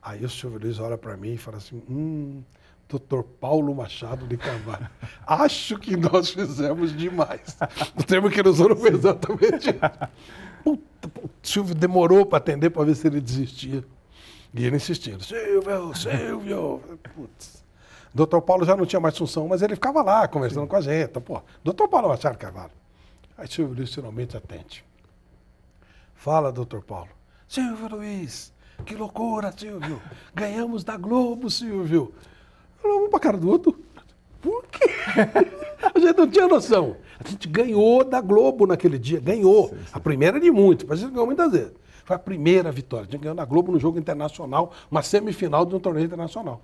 Aí 0.00 0.24
o 0.24 0.30
Silvio 0.30 0.58
Luiz 0.58 0.78
olha 0.78 0.96
para 0.96 1.16
mim 1.16 1.34
e 1.34 1.38
fala 1.38 1.58
assim: 1.58 1.82
hum, 1.88 2.42
doutor 2.88 3.22
Paulo 3.22 3.74
Machado 3.74 4.26
de 4.26 4.36
Carvalho, 4.36 4.88
acho 5.26 5.78
que 5.78 5.96
nós 5.96 6.30
fizemos 6.30 6.96
demais. 6.96 7.56
O 7.98 8.02
termo 8.02 8.30
que 8.30 8.40
ele 8.40 8.48
usou 8.48 8.70
não 8.70 8.76
foi 8.76 8.90
exatamente. 8.90 9.68
Puta, 10.64 11.10
o 11.22 11.30
Silvio 11.42 11.74
demorou 11.74 12.24
para 12.24 12.38
atender 12.38 12.70
para 12.70 12.84
ver 12.84 12.94
se 12.94 13.06
ele 13.06 13.20
desistia. 13.20 13.84
E 14.54 14.64
ele 14.64 14.76
insistindo: 14.76 15.22
Silvio, 15.22 15.94
Silvio. 15.94 16.82
Putz. 17.14 17.64
Doutor 18.14 18.40
Paulo 18.40 18.64
já 18.64 18.74
não 18.74 18.86
tinha 18.86 19.00
mais 19.00 19.16
função, 19.16 19.46
mas 19.46 19.60
ele 19.60 19.74
ficava 19.74 20.02
lá 20.02 20.26
conversando 20.26 20.62
Sim. 20.62 20.68
com 20.68 20.76
a 20.76 20.80
gente. 20.80 21.20
Pô, 21.20 21.42
doutor 21.62 21.88
Paulo 21.88 22.08
Machado 22.08 22.38
Carvalho. 22.38 22.72
Aí 23.38 23.46
Silvio 23.46 23.76
Luiz 23.76 23.94
finalmente 23.94 24.36
atende. 24.36 24.84
Fala, 26.16 26.50
doutor 26.50 26.82
Paulo. 26.82 27.10
Silvio 27.46 27.88
Luiz, 27.88 28.52
que 28.84 28.96
loucura, 28.96 29.54
Silvio. 29.56 30.02
Ganhamos 30.34 30.82
da 30.82 30.96
Globo, 30.96 31.48
Silvio. 31.48 32.12
Eu 32.82 33.04
um 33.04 33.08
pra 33.08 33.20
cara 33.20 33.38
do 33.38 33.48
outro. 33.48 33.78
Por 34.42 34.64
quê? 34.66 34.90
A 35.94 35.98
gente 35.98 36.16
não 36.16 36.28
tinha 36.28 36.48
noção. 36.48 36.96
A 37.24 37.28
gente 37.28 37.48
ganhou 37.48 38.04
da 38.04 38.20
Globo 38.20 38.66
naquele 38.66 38.98
dia, 38.98 39.20
ganhou. 39.20 39.68
Sim, 39.68 39.76
sim. 39.76 39.84
A 39.92 40.00
primeira 40.00 40.40
de 40.40 40.50
muito, 40.50 40.86
mas 40.88 40.98
a 40.98 41.02
gente 41.02 41.12
ganhou 41.12 41.26
muitas 41.26 41.52
vezes. 41.52 41.72
Foi 42.04 42.16
a 42.16 42.18
primeira 42.18 42.72
vitória. 42.72 43.06
A 43.08 43.10
gente 43.10 43.20
ganhou 43.20 43.36
da 43.36 43.44
Globo 43.44 43.70
no 43.70 43.78
jogo 43.78 43.98
internacional, 43.98 44.72
uma 44.90 45.02
semifinal 45.02 45.64
de 45.64 45.76
um 45.76 45.80
torneio 45.80 46.06
internacional. 46.06 46.60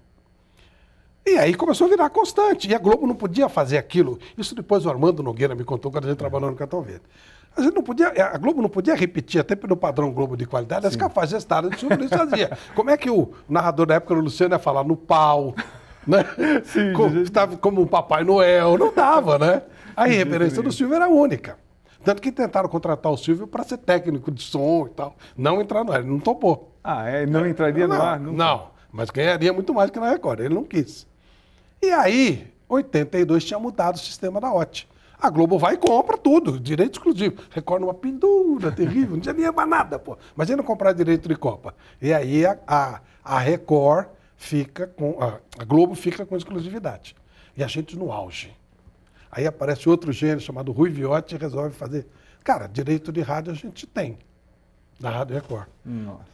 E 1.27 1.39
aí 1.39 1.55
começou 1.55 1.87
a 1.87 1.91
virar 1.91 2.11
constante. 2.11 2.68
E 2.68 2.75
a 2.75 2.79
Globo 2.79 3.07
não 3.07 3.14
podia 3.14 3.49
fazer 3.49 3.79
aquilo. 3.79 4.18
Isso 4.37 4.55
depois 4.55 4.85
o 4.85 4.91
Armando 4.91 5.22
Nogueira 5.22 5.55
me 5.55 5.64
contou 5.64 5.91
quando 5.91 6.05
a 6.05 6.09
gente 6.09 6.18
trabalhou 6.18 6.51
no 6.51 6.57
Cartão 6.57 6.83
Verde. 6.83 7.03
A, 7.57 7.62
gente 7.62 7.75
não 7.75 7.83
podia, 7.83 8.09
a 8.09 8.37
Globo 8.37 8.61
não 8.61 8.68
podia 8.68 8.95
repetir, 8.95 9.41
até 9.41 9.55
pelo 9.55 9.77
padrão 9.77 10.12
Globo 10.12 10.37
de 10.37 10.45
qualidade, 10.45 10.87
as 10.87 11.31
gestada 11.31 11.70
de 11.70 11.79
Silvio 11.79 11.99
Luiz 11.99 12.11
fazia. 12.11 12.59
Como 12.75 12.91
é 12.91 12.97
que 12.97 13.09
o 13.09 13.33
narrador 13.49 13.87
da 13.87 13.95
época, 13.95 14.12
o 14.12 14.20
Luciano, 14.20 14.55
ia 14.55 14.59
falar 14.59 14.83
no 14.83 14.97
pau, 14.97 15.55
né? 16.07 16.25
Sim, 16.64 16.93
como, 16.93 17.20
estava 17.20 17.57
como 17.57 17.81
um 17.81 17.87
Papai 17.87 18.25
Noel, 18.25 18.77
não 18.77 18.93
dava, 18.93 19.39
né? 19.39 19.62
A 19.97 20.05
referência 20.07 20.61
do 20.62 20.72
Silvio 20.72 20.97
era 20.97 21.09
única. 21.09 21.57
Tanto 22.03 22.20
que 22.20 22.33
tentaram 22.33 22.68
contratar 22.68 23.11
o 23.11 23.16
Silvio 23.16 23.47
para 23.47 23.62
ser 23.62 23.79
técnico 23.79 24.31
de 24.31 24.43
som 24.43 24.87
e 24.87 24.91
tal. 24.91 25.16
Não 25.37 25.61
entrar 25.61 25.85
no 25.85 25.93
ar, 25.93 26.01
ele 26.01 26.11
não 26.11 26.18
topou. 26.18 26.77
Ah, 26.83 27.09
é? 27.09 27.25
Não 27.25 27.47
entraria 27.47 27.87
não, 27.87 27.97
no 27.97 28.03
ar? 28.03 28.20
Não, 28.20 28.33
não, 28.33 28.66
mas 28.93 29.11
ganharia 29.11 29.53
muito 29.53 29.72
mais 29.72 29.91
que 29.91 29.99
na 29.99 30.11
Record. 30.11 30.41
Ele 30.41 30.55
não 30.55 30.64
quis. 30.64 31.07
E 31.85 31.93
aí, 31.93 32.51
82 32.66 33.45
tinha 33.45 33.59
mudado 33.59 33.97
o 33.97 33.99
sistema 33.99 34.41
da 34.41 34.51
OT. 34.51 34.89
A 35.20 35.28
Globo 35.28 35.59
vai 35.59 35.74
e 35.74 35.76
compra 35.76 36.16
tudo, 36.16 36.59
direito 36.59 36.95
exclusivo. 36.95 37.43
Record 37.51 37.82
numa 37.82 37.93
pendura 37.93 38.72
terrível, 38.72 39.16
não 39.16 39.20
tinha 39.20 39.35
nem 39.35 39.53
mais 39.53 39.68
nada, 39.68 39.99
pô. 39.99 40.16
Imagina 40.35 40.62
comprar 40.62 40.95
direito 40.95 41.28
de 41.28 41.37
Copa. 41.37 41.74
E 42.01 42.11
aí 42.11 42.47
a, 42.47 42.59
a, 42.66 43.01
a 43.22 43.39
Record 43.39 44.09
fica 44.35 44.87
com. 44.87 45.22
A, 45.22 45.39
a, 45.59 45.64
Globo 45.64 45.95
fica 45.95 46.24
com 46.24 46.35
exclusividade. 46.37 47.14
E 47.55 47.62
a 47.62 47.66
gente 47.66 47.99
no 47.99 48.11
auge. 48.11 48.57
Aí 49.30 49.47
aparece 49.47 49.87
outro 49.87 50.11
gênero 50.11 50.41
chamado 50.41 50.72
Rui 50.72 50.89
Viotti 50.89 51.35
e 51.35 51.39
resolve 51.39 51.74
fazer. 51.74 52.07
Cara, 52.43 52.66
direito 52.66 53.12
de 53.12 53.20
rádio 53.20 53.53
a 53.53 53.55
gente 53.55 53.87
tem. 53.87 54.18
Da 54.99 55.11
Rádio 55.11 55.35
Record. 55.35 55.68
Nossa. 55.85 56.24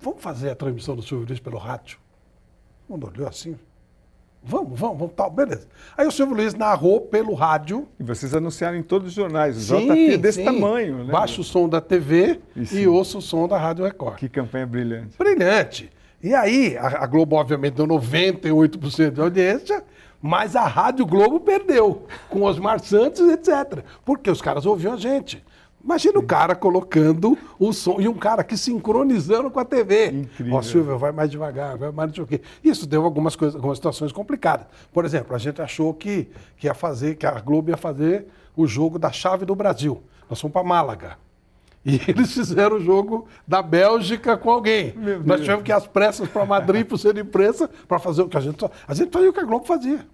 Vamos 0.00 0.22
fazer 0.22 0.50
a 0.50 0.54
transmissão 0.54 0.94
do 0.94 1.02
Silvio 1.02 1.26
Luiz 1.26 1.40
pelo 1.40 1.58
rádio? 1.58 1.98
O 2.88 2.92
mundo 2.92 3.08
olhou 3.08 3.28
assim. 3.28 3.58
Vamos, 4.42 4.78
vamos, 4.78 4.98
vamos, 4.98 5.14
tal, 5.14 5.30
beleza. 5.30 5.66
Aí 5.96 6.06
o 6.06 6.10
Silvio 6.10 6.34
Luiz 6.34 6.54
narrou 6.54 7.02
pelo 7.02 7.34
rádio. 7.34 7.86
E 7.98 8.02
vocês 8.02 8.34
anunciaram 8.34 8.76
em 8.76 8.82
todos 8.82 9.08
os 9.08 9.14
jornais, 9.14 9.56
o 9.56 9.60
sim, 9.60 9.86
JT 9.86 10.16
desse 10.16 10.38
sim. 10.38 10.44
tamanho. 10.44 11.04
Né? 11.04 11.12
Baixa 11.12 11.40
o 11.40 11.44
som 11.44 11.68
da 11.68 11.80
TV 11.80 12.40
e, 12.56 12.78
e 12.78 12.88
ouça 12.88 13.18
o 13.18 13.22
som 13.22 13.46
da 13.46 13.58
Rádio 13.58 13.84
Record. 13.84 14.16
Que 14.16 14.28
campanha 14.28 14.66
brilhante. 14.66 15.18
Brilhante. 15.18 15.90
E 16.22 16.34
aí, 16.34 16.76
a, 16.78 17.04
a 17.04 17.06
Globo, 17.06 17.36
obviamente, 17.36 17.74
deu 17.74 17.86
98% 17.86 19.10
de 19.10 19.20
audiência, 19.20 19.84
mas 20.22 20.56
a 20.56 20.66
Rádio 20.66 21.04
Globo 21.06 21.40
perdeu, 21.40 22.06
com 22.28 22.42
Osmar 22.42 22.80
Santos, 22.80 23.20
etc. 23.30 23.84
Porque 24.04 24.30
os 24.30 24.40
caras 24.40 24.64
ouviam 24.64 24.94
a 24.94 24.96
gente. 24.96 25.42
Imagina 25.82 26.18
o 26.18 26.22
cara 26.22 26.54
colocando 26.54 27.36
o 27.58 27.72
som 27.72 28.00
e 28.00 28.06
um 28.06 28.14
cara 28.14 28.44
que 28.44 28.56
sincronizando 28.56 29.50
com 29.50 29.58
a 29.58 29.64
TV. 29.64 30.08
Incrível. 30.08 30.54
Ó, 30.54 30.62
Silvio, 30.62 30.98
vai 30.98 31.10
mais 31.10 31.30
devagar, 31.30 31.78
vai 31.78 31.90
mais 31.90 32.10
não 32.10 32.14
sei 32.14 32.38
quê. 32.38 32.44
Isso 32.62 32.86
deu 32.86 33.04
algumas 33.04 33.34
coisas, 33.34 33.56
algumas 33.56 33.78
situações 33.78 34.12
complicadas. 34.12 34.66
Por 34.92 35.04
exemplo, 35.04 35.34
a 35.34 35.38
gente 35.38 35.62
achou 35.62 35.94
que, 35.94 36.28
que 36.56 36.66
ia 36.66 36.74
fazer, 36.74 37.16
que 37.16 37.26
a 37.26 37.40
Globo 37.40 37.70
ia 37.70 37.76
fazer 37.76 38.26
o 38.54 38.66
jogo 38.66 38.98
da 38.98 39.10
chave 39.10 39.46
do 39.46 39.54
Brasil. 39.54 40.02
Nós 40.28 40.40
fomos 40.40 40.52
para 40.52 40.62
Málaga. 40.62 41.16
E 41.84 41.94
eles 42.08 42.32
fizeram 42.32 42.76
o 42.76 42.80
jogo 42.80 43.26
da 43.48 43.62
Bélgica 43.62 44.36
com 44.36 44.50
alguém. 44.50 44.94
Nós 45.24 45.40
tivemos 45.40 45.64
que 45.64 45.70
ir 45.70 45.74
às 45.74 45.86
pressas 45.86 46.28
para 46.28 46.44
Madrid, 46.44 46.86
para 46.86 46.94
o 46.94 46.98
centro 46.98 47.22
de 47.22 47.28
imprensa, 47.28 47.70
para 47.88 47.98
fazer 47.98 48.22
o 48.22 48.28
que 48.28 48.36
a 48.36 48.40
gente. 48.40 48.62
A 48.86 48.94
gente 48.94 49.10
fazia 49.10 49.30
o 49.30 49.32
que 49.32 49.40
a 49.40 49.44
Globo 49.44 49.64
fazia. 49.64 50.06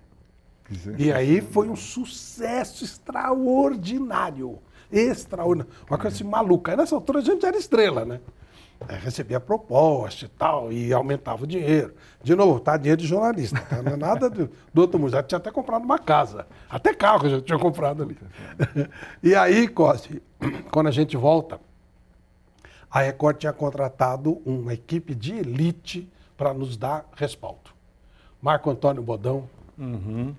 E 0.99 1.12
aí 1.12 1.41
foi 1.41 1.69
um 1.69 1.77
sucesso 1.77 2.85
extraordinário 2.85 4.59
extraordinário. 4.99 5.72
Uma 5.88 5.99
coisa 5.99 6.14
assim 6.14 6.24
maluca. 6.24 6.72
Aí 6.72 6.76
nessa 6.76 6.94
altura 6.94 7.20
a 7.20 7.22
gente 7.22 7.44
era 7.44 7.57
estrela, 7.57 8.05
né? 8.05 8.20
Aí 8.88 8.99
recebia 8.99 9.40
proposta 9.40 10.26
e 10.26 10.28
tal, 10.28 10.70
e 10.70 10.92
aumentava 10.92 11.44
o 11.44 11.47
dinheiro. 11.47 11.94
De 12.22 12.34
novo, 12.34 12.61
tá? 12.61 12.76
Dinheiro 12.76 13.01
de 13.01 13.07
jornalista, 13.07 13.59
tá? 13.61 13.82
Não 13.82 13.92
é 13.92 13.97
nada 13.97 14.28
do, 14.28 14.51
do 14.72 14.80
outro 14.80 14.99
mundo. 14.99 15.12
Já 15.12 15.22
tinha 15.22 15.38
até 15.38 15.51
comprado 15.51 15.82
uma 15.84 15.99
casa. 15.99 16.47
Até 16.68 16.92
carro 16.92 17.28
já 17.28 17.40
tinha 17.40 17.59
comprado 17.59 18.03
ali. 18.03 18.18
e 19.22 19.34
aí, 19.34 19.66
Coste, 19.66 20.22
quando 20.70 20.88
a 20.88 20.92
gente 20.92 21.16
volta, 21.16 21.59
a 22.90 23.01
Record 23.01 23.38
tinha 23.38 23.53
contratado 23.53 24.40
uma 24.44 24.74
equipe 24.74 25.14
de 25.14 25.34
elite 25.34 26.11
para 26.36 26.53
nos 26.53 26.76
dar 26.76 27.07
respaldo. 27.14 27.70
Marco 28.40 28.70
Antônio 28.70 29.03
Bodão, 29.03 29.49
uhum. 29.78 30.34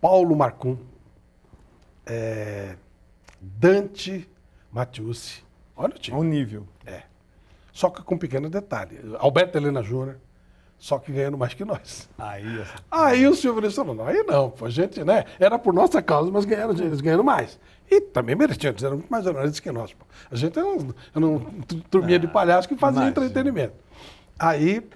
Paulo 0.00 0.34
Marcum, 0.34 0.76
é, 2.06 2.76
Dante 3.40 4.28
Matiusi. 4.72 5.44
Olha 5.76 5.94
o 5.94 5.98
time. 5.98 6.16
Ao 6.16 6.22
nível. 6.22 6.66
É. 6.84 7.02
Só 7.72 7.90
que 7.90 8.02
com 8.02 8.16
um 8.16 8.18
pequeno 8.18 8.50
detalhe. 8.50 8.98
Alberto 9.18 9.56
Helena 9.56 9.82
Júnior, 9.82 10.16
só 10.78 10.98
que 10.98 11.12
ganhando 11.12 11.38
mais 11.38 11.54
que 11.54 11.64
nós. 11.64 12.08
Aí, 12.18 12.64
aí 12.90 13.26
o 13.26 13.34
Silvio 13.34 13.60
Luiz 13.60 13.74
falou, 13.74 13.94
não, 13.94 14.06
aí 14.06 14.22
não, 14.24 14.52
a 14.60 14.68
gente, 14.68 15.04
né, 15.04 15.24
era 15.38 15.58
por 15.58 15.72
nossa 15.72 16.02
causa, 16.02 16.30
mas 16.30 16.44
ganharam, 16.44 16.72
eles 16.72 17.00
ganharam 17.00 17.22
mais. 17.22 17.58
E 17.90 18.00
também 18.00 18.34
mereciam, 18.34 18.70
eles 18.70 18.82
eram 18.82 18.96
muito 18.96 19.10
mais 19.10 19.24
jornalistas 19.24 19.60
que 19.60 19.72
nós. 19.72 19.92
Pô. 19.92 20.04
A 20.30 20.36
gente 20.36 20.58
era 20.58 20.68
um, 20.68 20.92
era 21.14 21.26
um 21.26 21.40
turminha 21.90 22.16
ah, 22.16 22.20
de 22.20 22.28
palhaço 22.28 22.68
que 22.68 22.76
fazia 22.76 23.02
imagina. 23.02 23.26
entretenimento. 23.26 23.74
Aí 24.38 24.88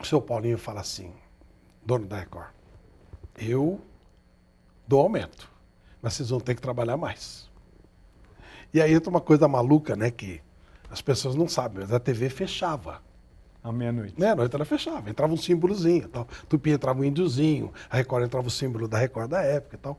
o 0.00 0.04
seu 0.04 0.20
Paulinho 0.20 0.58
fala 0.58 0.80
assim, 0.80 1.12
dono 1.84 2.06
da 2.06 2.18
Record, 2.18 2.48
eu 3.38 3.80
dou 4.86 5.00
aumento 5.00 5.55
mas 6.02 6.14
vocês 6.14 6.30
vão 6.30 6.40
ter 6.40 6.54
que 6.54 6.60
trabalhar 6.60 6.96
mais. 6.96 7.50
E 8.72 8.80
aí 8.80 8.92
entra 8.92 9.10
uma 9.10 9.20
coisa 9.20 9.48
maluca, 9.48 9.96
né, 9.96 10.10
que 10.10 10.40
as 10.90 11.00
pessoas 11.00 11.34
não 11.34 11.48
sabem, 11.48 11.80
mas 11.80 11.92
a 11.92 12.00
TV 12.00 12.28
fechava. 12.28 13.02
À 13.62 13.72
meia-noite. 13.72 14.14
Meia-noite 14.16 14.54
ela 14.54 14.64
fechava, 14.64 15.10
entrava 15.10 15.32
um 15.32 15.36
símbolozinho 15.36 16.08
tal. 16.08 16.28
Tupi 16.48 16.70
entrava 16.70 17.00
um 17.00 17.04
índiozinho, 17.04 17.72
a 17.90 17.96
Record 17.96 18.24
entrava 18.24 18.46
o 18.46 18.50
símbolo 18.50 18.86
da 18.86 18.96
Record 18.96 19.28
da 19.28 19.42
época 19.42 19.74
e 19.74 19.78
tal. 19.78 19.98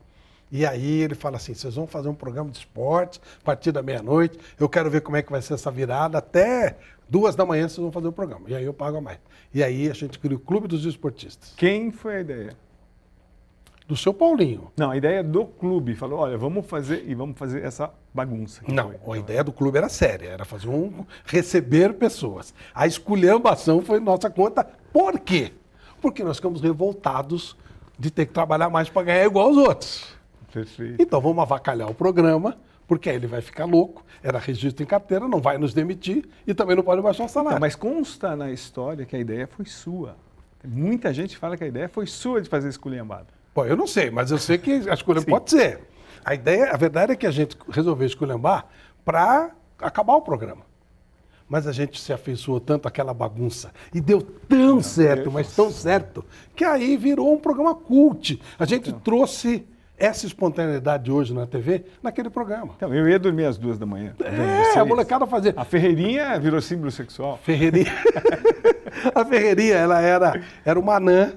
E 0.49 0.65
aí 0.65 1.01
ele 1.01 1.15
fala 1.15 1.35
assim, 1.35 1.53
vocês 1.53 1.75
vão 1.75 1.85
fazer 1.85 2.07
um 2.07 2.13
programa 2.13 2.49
de 2.49 2.59
esportes 2.59 3.19
a 3.41 3.43
partir 3.43 3.73
da 3.73 3.81
meia-noite, 3.83 4.39
eu 4.57 4.69
quero 4.69 4.89
ver 4.89 5.01
como 5.01 5.17
é 5.17 5.21
que 5.21 5.29
vai 5.29 5.41
ser 5.41 5.55
essa 5.55 5.69
virada, 5.69 6.17
até 6.17 6.77
duas 7.09 7.35
da 7.35 7.45
manhã 7.45 7.67
vocês 7.67 7.79
vão 7.79 7.91
fazer 7.91 8.07
o 8.07 8.13
programa. 8.13 8.49
E 8.49 8.55
aí 8.55 8.63
eu 8.63 8.73
pago 8.73 8.97
a 8.97 9.01
mais. 9.01 9.19
E 9.53 9.61
aí 9.61 9.89
a 9.89 9.93
gente 9.93 10.17
cria 10.19 10.37
o 10.37 10.39
Clube 10.39 10.67
dos 10.67 10.85
Esportistas. 10.85 11.53
Quem 11.57 11.91
foi 11.91 12.17
a 12.17 12.19
ideia? 12.21 12.66
Do 13.87 13.95
seu 13.95 14.13
Paulinho. 14.13 14.69
Não, 14.77 14.91
a 14.91 14.97
ideia 14.97 15.23
do 15.23 15.45
clube 15.45 15.95
falou, 15.95 16.19
olha, 16.19 16.37
vamos 16.37 16.65
fazer 16.65 17.05
e 17.07 17.15
vamos 17.15 17.37
fazer 17.37 17.63
essa 17.63 17.89
bagunça. 18.13 18.61
Não, 18.67 18.93
foi. 19.03 19.17
a 19.17 19.21
ideia 19.21 19.43
do 19.43 19.53
clube 19.53 19.77
era 19.77 19.87
séria, 19.87 20.27
era 20.27 20.43
fazer 20.43 20.67
um 20.67 21.05
receber 21.25 21.93
pessoas. 21.93 22.53
A 22.75 22.85
esculhambação 22.85 23.81
foi 23.81 23.99
nossa 23.99 24.29
conta. 24.29 24.67
Por 24.91 25.19
quê? 25.19 25.53
Porque 26.01 26.23
nós 26.23 26.35
ficamos 26.35 26.61
revoltados 26.61 27.55
de 27.97 28.11
ter 28.11 28.25
que 28.25 28.33
trabalhar 28.33 28.69
mais 28.69 28.89
para 28.89 29.03
ganhar 29.03 29.25
igual 29.25 29.47
aos 29.47 29.57
outros. 29.57 30.17
Perfeito. 30.51 31.01
Então 31.01 31.21
vamos 31.21 31.39
avacalhar 31.39 31.89
o 31.89 31.93
programa, 31.93 32.57
porque 32.87 33.09
aí 33.09 33.15
ele 33.15 33.27
vai 33.27 33.41
ficar 33.41 33.65
louco, 33.65 34.05
era 34.21 34.37
registro 34.37 34.83
em 34.83 34.85
carteira, 34.87 35.27
não 35.27 35.39
vai 35.39 35.57
nos 35.57 35.73
demitir 35.73 36.27
e 36.45 36.53
também 36.53 36.75
não 36.75 36.83
pode 36.83 37.01
baixar 37.01 37.23
o 37.23 37.29
salário. 37.29 37.55
Então, 37.55 37.61
mas 37.61 37.75
consta 37.75 38.35
na 38.35 38.51
história 38.51 39.05
que 39.05 39.15
a 39.15 39.19
ideia 39.19 39.47
foi 39.47 39.65
sua. 39.65 40.15
Muita 40.65 41.13
gente 41.13 41.37
fala 41.37 41.55
que 41.55 41.63
a 41.63 41.67
ideia 41.67 41.87
foi 41.87 42.05
sua 42.05 42.41
de 42.41 42.49
fazer 42.49 42.67
esculhambada. 42.67 43.36
Bom, 43.57 43.65
eu 43.65 43.75
não 43.75 43.87
sei, 43.87 44.11
mas 44.11 44.29
eu 44.29 44.37
sei 44.37 44.59
que 44.59 44.87
a 44.87 44.93
escolha 44.93 45.19
pode 45.19 45.49
ser. 45.49 45.79
A 46.23 46.35
ideia, 46.35 46.69
a 46.71 46.77
verdade 46.77 47.13
é 47.13 47.15
que 47.15 47.25
a 47.25 47.31
gente 47.31 47.57
resolveu 47.71 48.05
esculhambar 48.05 48.67
para 49.03 49.49
acabar 49.79 50.13
o 50.13 50.21
programa. 50.21 50.61
Mas 51.49 51.65
a 51.65 51.71
gente 51.71 51.99
se 51.99 52.13
afeiçoou 52.13 52.59
tanto 52.59 52.87
àquela 52.87 53.15
bagunça 53.15 53.71
e 53.91 53.99
deu 53.99 54.21
tão 54.21 54.79
certo, 54.79 55.31
mas 55.31 55.55
tão 55.55 55.71
certo, 55.71 56.23
que 56.55 56.63
aí 56.63 56.95
virou 56.95 57.33
um 57.33 57.39
programa 57.39 57.73
cult. 57.73 58.39
A 58.59 58.65
gente 58.65 58.89
então. 58.89 58.99
trouxe 58.99 59.65
essa 59.97 60.27
espontaneidade 60.27 61.11
hoje 61.11 61.33
na 61.33 61.47
TV 61.47 61.83
naquele 62.03 62.29
programa. 62.29 62.75
Então, 62.77 62.93
eu 62.93 63.09
ia 63.09 63.17
dormir 63.17 63.45
às 63.45 63.57
duas 63.57 63.79
da 63.79 63.87
manhã. 63.87 64.13
É, 64.23 64.77
a 64.77 64.85
molecada 64.85 65.25
fazia. 65.25 65.55
A 65.57 65.65
Ferreirinha 65.65 66.39
virou 66.39 66.61
símbolo 66.61 66.91
sexual. 66.91 67.39
Ferreirinha. 67.41 67.91
a 69.15 69.25
Ferreirinha, 69.25 69.77
ela 69.77 69.99
era, 69.99 70.43
era 70.63 70.79
uma 70.79 70.97
anã 70.97 71.33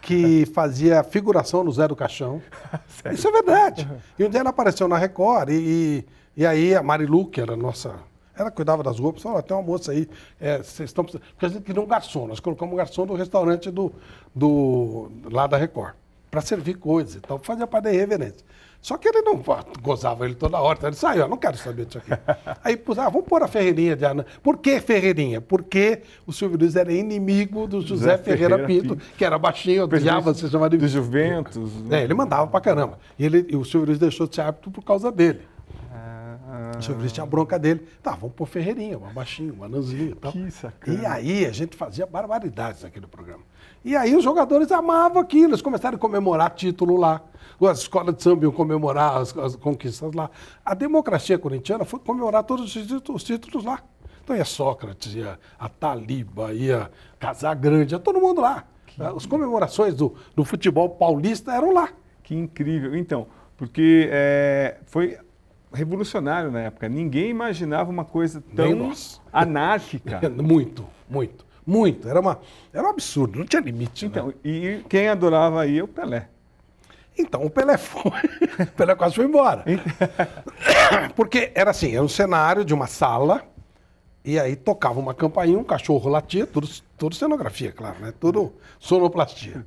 que 0.00 0.46
fazia 0.46 1.04
figuração 1.04 1.62
no 1.62 1.72
Zé 1.72 1.86
do 1.86 1.96
Caixão. 1.96 2.40
Isso 3.12 3.28
é 3.28 3.32
verdade. 3.32 3.88
E 4.18 4.24
um 4.24 4.30
dia 4.30 4.40
ela 4.40 4.50
apareceu 4.50 4.88
na 4.88 4.96
Record 4.96 5.50
e, 5.50 6.04
e, 6.36 6.46
aí 6.46 6.74
a 6.74 6.82
Marilu, 6.82 7.26
que 7.26 7.40
era 7.40 7.56
nossa 7.56 7.94
Ela 8.36 8.50
cuidava 8.50 8.82
das 8.82 8.98
roupas, 8.98 9.22
falou, 9.22 9.42
tem 9.42 9.56
uma 9.56 9.62
moça 9.62 9.92
aí, 9.92 10.08
é, 10.40 10.58
vocês 10.58 10.90
estão 10.90 11.04
precisando. 11.04 11.28
Porque 11.30 11.46
a 11.46 11.48
gente 11.48 11.62
queria 11.62 11.82
um 11.82 11.86
garçom, 11.86 12.26
nós 12.26 12.40
colocamos 12.40 12.72
um 12.72 12.76
garçom 12.76 13.06
do 13.06 13.14
restaurante 13.14 13.70
do, 13.70 13.92
do, 14.34 15.10
lá 15.30 15.46
da 15.46 15.56
Record, 15.56 15.94
para 16.30 16.40
servir 16.40 16.74
coisas 16.74 17.16
e 17.16 17.20
tal, 17.20 17.38
fazia 17.38 17.66
parte 17.66 17.84
da 17.84 17.92
irreverência. 17.92 18.44
Só 18.82 18.96
que 18.96 19.06
ele 19.08 19.20
não 19.20 19.42
gozava 19.82 20.24
ele 20.24 20.34
toda 20.34 20.58
hora, 20.58 20.78
então 20.78 20.88
ele 20.88 20.96
saiu, 20.96 21.22
eu 21.22 21.28
não 21.28 21.36
quero 21.36 21.56
saber 21.58 21.84
disso 21.84 21.98
aqui. 21.98 22.10
Aí 22.64 22.76
pus, 22.78 22.98
ah, 22.98 23.10
vamos 23.10 23.28
pôr 23.28 23.42
a 23.42 23.46
Ferreirinha 23.48 23.94
de 23.94 24.04
Ana. 24.06 24.24
Por 24.42 24.56
que 24.56 24.80
Ferreirinha? 24.80 25.38
Porque 25.40 26.00
o 26.26 26.32
Silvio 26.32 26.56
Luiz 26.58 26.74
era 26.76 26.90
inimigo 26.90 27.66
do 27.66 27.82
José, 27.82 28.12
José 28.12 28.18
Ferreira, 28.18 28.56
Ferreira 28.56 28.66
Pinto, 28.82 28.96
Pinto. 28.96 29.16
que 29.18 29.24
era 29.24 29.38
baixinho, 29.38 29.84
odiava 29.84 30.32
ser 30.32 30.48
chamado 30.48 30.70
de 30.70 30.78
Do 30.78 30.88
Juventus. 30.88 31.70
é, 31.90 32.02
ele 32.04 32.14
mandava 32.14 32.46
pra 32.46 32.60
caramba. 32.60 32.98
E, 33.18 33.24
ele, 33.26 33.46
e 33.50 33.56
o 33.56 33.64
Silvio 33.66 33.88
Luiz 33.88 33.98
deixou 33.98 34.26
de 34.26 34.34
ser 34.34 34.40
árbitro 34.42 34.70
por 34.70 34.82
causa 34.82 35.12
dele. 35.12 35.40
Ah, 35.92 36.72
O 36.78 36.82
Silvio 36.82 37.00
Luiz 37.02 37.12
tinha 37.12 37.26
bronca 37.26 37.58
dele. 37.58 37.86
Tá, 38.02 38.12
vamos 38.12 38.34
pôr 38.34 38.46
Ferreirinha, 38.46 38.96
uma 38.96 39.12
baixinha, 39.12 39.52
uma 39.52 39.66
anãzinha 39.66 40.10
e 40.10 40.14
tal. 40.14 40.32
Que 40.32 40.50
sacana. 40.50 41.02
E 41.02 41.06
aí 41.06 41.44
a 41.46 41.52
gente 41.52 41.76
fazia 41.76 42.06
barbaridades 42.06 42.82
naquele 42.82 43.06
programa. 43.06 43.42
E 43.84 43.96
aí 43.96 44.14
os 44.14 44.22
jogadores 44.22 44.70
amavam 44.70 45.20
aquilo, 45.22 45.50
eles 45.50 45.62
começaram 45.62 45.96
a 45.96 45.98
comemorar 45.98 46.50
título 46.50 46.96
lá. 46.96 47.22
As 47.60 47.80
escolas 47.80 48.14
de 48.14 48.22
samba 48.22 48.44
iam 48.44 48.52
comemorar 48.52 49.18
as, 49.18 49.36
as 49.36 49.56
conquistas 49.56 50.12
lá. 50.14 50.30
A 50.64 50.74
democracia 50.74 51.38
corintiana 51.38 51.84
foi 51.84 52.00
comemorar 52.00 52.44
todos 52.44 52.64
os 52.66 52.72
títulos, 52.72 53.02
os 53.08 53.24
títulos 53.24 53.64
lá. 53.64 53.82
Então 54.22 54.36
ia 54.36 54.44
Sócrates, 54.44 55.14
ia 55.14 55.38
a 55.58 55.68
Taliba, 55.68 56.52
ia 56.52 56.90
Casagrande, 57.18 57.94
ia 57.94 57.98
todo 57.98 58.20
mundo 58.20 58.40
lá. 58.40 58.64
As 59.16 59.24
comemorações 59.24 59.94
do, 59.94 60.14
do 60.34 60.44
futebol 60.44 60.88
paulista 60.90 61.52
eram 61.52 61.72
lá. 61.72 61.88
Que 62.22 62.34
incrível. 62.34 62.94
Então, 62.94 63.26
porque 63.56 64.08
é, 64.10 64.78
foi 64.86 65.18
revolucionário 65.72 66.50
na 66.50 66.60
época. 66.60 66.88
Ninguém 66.88 67.30
imaginava 67.30 67.90
uma 67.90 68.04
coisa 68.04 68.42
tão 68.54 68.92
anárquica. 69.32 70.20
Muito, 70.30 70.86
muito, 71.08 71.46
muito. 71.66 72.08
Era, 72.08 72.20
uma, 72.20 72.40
era 72.72 72.86
um 72.86 72.90
absurdo, 72.90 73.38
não 73.38 73.46
tinha 73.46 73.62
limite. 73.62 74.06
né? 74.06 74.10
Então, 74.10 74.34
e 74.44 74.84
quem 74.88 75.08
adorava 75.08 75.62
aí 75.62 75.78
é 75.78 75.82
o 75.82 75.88
Pelé. 75.88 76.28
Então 77.18 77.44
o 77.44 77.50
Pelé 77.50 77.76
foi. 77.76 78.10
o 78.60 78.72
Pelé 78.76 78.94
quase 78.94 79.14
foi 79.14 79.24
embora. 79.24 79.64
Porque 81.14 81.52
era 81.54 81.70
assim, 81.70 81.94
era 81.94 82.02
um 82.02 82.08
cenário 82.08 82.64
de 82.64 82.72
uma 82.72 82.86
sala, 82.86 83.44
e 84.24 84.38
aí 84.38 84.56
tocava 84.56 84.98
uma 84.98 85.14
campainha, 85.14 85.58
um 85.58 85.64
cachorro 85.64 86.08
latia, 86.08 86.46
tudo, 86.46 86.68
tudo 86.96 87.14
cenografia, 87.14 87.72
claro, 87.72 87.98
né? 88.00 88.12
Tudo 88.18 88.52
sonoplastia. 88.78 89.64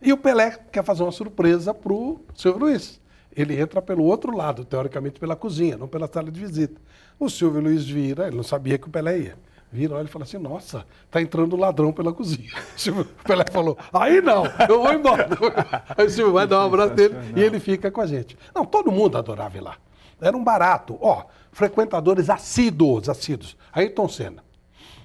E 0.00 0.12
o 0.12 0.16
Pelé 0.16 0.58
quer 0.70 0.84
fazer 0.84 1.02
uma 1.02 1.12
surpresa 1.12 1.72
pro 1.72 2.20
Silvio 2.34 2.60
Luiz. 2.60 3.00
Ele 3.36 3.58
entra 3.58 3.82
pelo 3.82 4.04
outro 4.04 4.36
lado, 4.36 4.64
teoricamente 4.64 5.18
pela 5.18 5.34
cozinha, 5.34 5.76
não 5.76 5.88
pela 5.88 6.08
sala 6.12 6.30
de 6.30 6.38
visita. 6.38 6.80
O 7.18 7.28
Silvio 7.28 7.60
Luiz 7.60 7.84
vira, 7.84 8.28
ele 8.28 8.36
não 8.36 8.44
sabia 8.44 8.78
que 8.78 8.86
o 8.86 8.90
Pelé 8.90 9.18
ia. 9.18 9.34
Vira, 9.74 9.96
olha 9.96 10.04
e 10.04 10.08
fala 10.08 10.24
assim, 10.24 10.38
nossa, 10.38 10.86
tá 11.10 11.20
entrando 11.20 11.56
ladrão 11.56 11.92
pela 11.92 12.12
cozinha. 12.12 12.52
O 12.96 13.04
Pelé 13.24 13.44
falou, 13.50 13.76
aí 13.92 14.20
não, 14.20 14.44
eu 14.68 14.80
vou 14.80 14.92
embora. 14.92 15.28
Aí 15.98 16.06
o 16.06 16.10
Silvio 16.10 16.32
vai 16.32 16.46
dar 16.46 16.60
um 16.60 16.66
abraço 16.66 16.94
dele 16.94 17.16
e 17.34 17.42
ele 17.42 17.58
fica 17.58 17.90
com 17.90 18.00
a 18.00 18.06
gente. 18.06 18.38
Não, 18.54 18.64
todo 18.64 18.92
mundo 18.92 19.18
adorava 19.18 19.56
ir 19.56 19.60
lá. 19.60 19.76
Era 20.20 20.36
um 20.36 20.44
barato. 20.44 20.96
Ó, 21.00 21.24
frequentadores 21.50 22.30
assíduos, 22.30 23.08
assíduos. 23.08 23.56
Ayrton 23.72 24.08
Senna. 24.08 24.44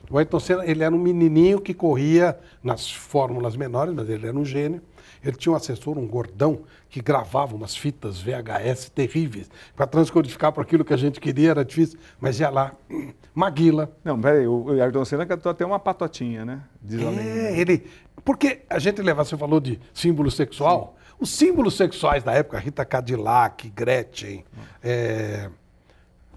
O 0.08 0.20
Ayrton 0.20 0.40
Senna, 0.40 0.64
ele 0.64 0.84
era 0.84 0.94
um 0.94 1.00
menininho 1.00 1.60
que 1.60 1.74
corria 1.74 2.38
nas 2.64 2.92
fórmulas 2.92 3.56
menores, 3.56 3.94
mas 3.96 4.08
ele 4.08 4.28
era 4.28 4.38
um 4.38 4.46
gênio. 4.46 4.84
Ele 5.24 5.36
tinha 5.36 5.52
um 5.52 5.56
assessor, 5.56 5.98
um 5.98 6.08
gordão, 6.08 6.62
que 6.90 7.02
gravava 7.02 7.56
umas 7.56 7.76
fitas 7.76 8.20
VHS 8.22 8.90
terríveis. 8.90 9.50
Para 9.76 9.86
transcodificar 9.86 10.52
para 10.52 10.64
aquilo 10.64 10.84
que 10.86 10.94
a 10.94 10.98
gente 10.98 11.20
queria 11.20 11.52
era 11.52 11.66
difícil, 11.66 12.00
mas 12.20 12.40
ia 12.40 12.50
lá. 12.50 12.74
Maguila. 13.36 13.92
Não, 14.04 14.20
peraí, 14.20 14.48
o 14.48 14.70
Ayrton 14.72 15.06
Senna 15.06 15.26
cantou 15.26 15.52
até 15.52 15.66
uma 15.66 15.80
patotinha, 15.80 16.44
né? 16.46 16.62
Diz. 16.82 17.02
É, 17.02 17.60
ele. 17.60 17.86
Porque 18.24 18.62
a 18.70 18.80
gente 18.80 19.02
leva, 19.02 19.24
você 19.24 19.38
falou 19.38 19.60
de 19.60 19.80
símbolo 19.94 20.30
sexual. 20.32 20.96
Os 21.20 21.30
símbolos 21.30 21.76
sexuais 21.76 22.24
da 22.24 22.32
época, 22.34 22.58
Rita 22.58 22.86
Cadillac, 22.86 23.70
Gretchen, 23.70 24.46
é, 24.82 25.50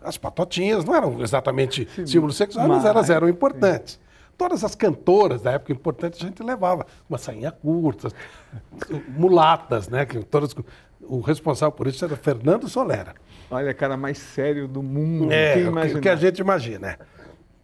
as 0.02 0.18
patotinhas 0.18 0.84
não 0.84 0.94
eram 0.94 1.22
exatamente 1.22 1.88
símbolos 2.04 2.36
sexuais, 2.36 2.66
mas 2.68 2.78
mas- 2.78 2.86
elas 2.86 3.08
eram 3.10 3.28
importantes. 3.28 4.00
Todas 4.36 4.64
as 4.64 4.74
cantoras 4.74 5.42
da 5.42 5.52
época 5.52 5.72
importantes 5.72 6.20
a 6.22 6.26
gente 6.26 6.42
levava 6.42 6.86
uma 7.08 7.18
sainha 7.18 7.52
curta, 7.52 8.08
mulatas, 9.08 9.88
né? 9.88 10.04
Que 10.06 10.22
todas, 10.24 10.54
o 11.00 11.20
responsável 11.20 11.72
por 11.72 11.86
isso 11.86 12.04
era 12.04 12.16
Fernando 12.16 12.68
Solera. 12.68 13.14
Olha, 13.50 13.72
cara 13.74 13.96
mais 13.96 14.18
sério 14.18 14.66
do 14.66 14.82
mundo. 14.82 15.30
É, 15.32 15.54
o 15.96 16.00
que 16.00 16.08
a 16.08 16.16
gente 16.16 16.38
imagina. 16.40 16.88
é. 16.88 16.98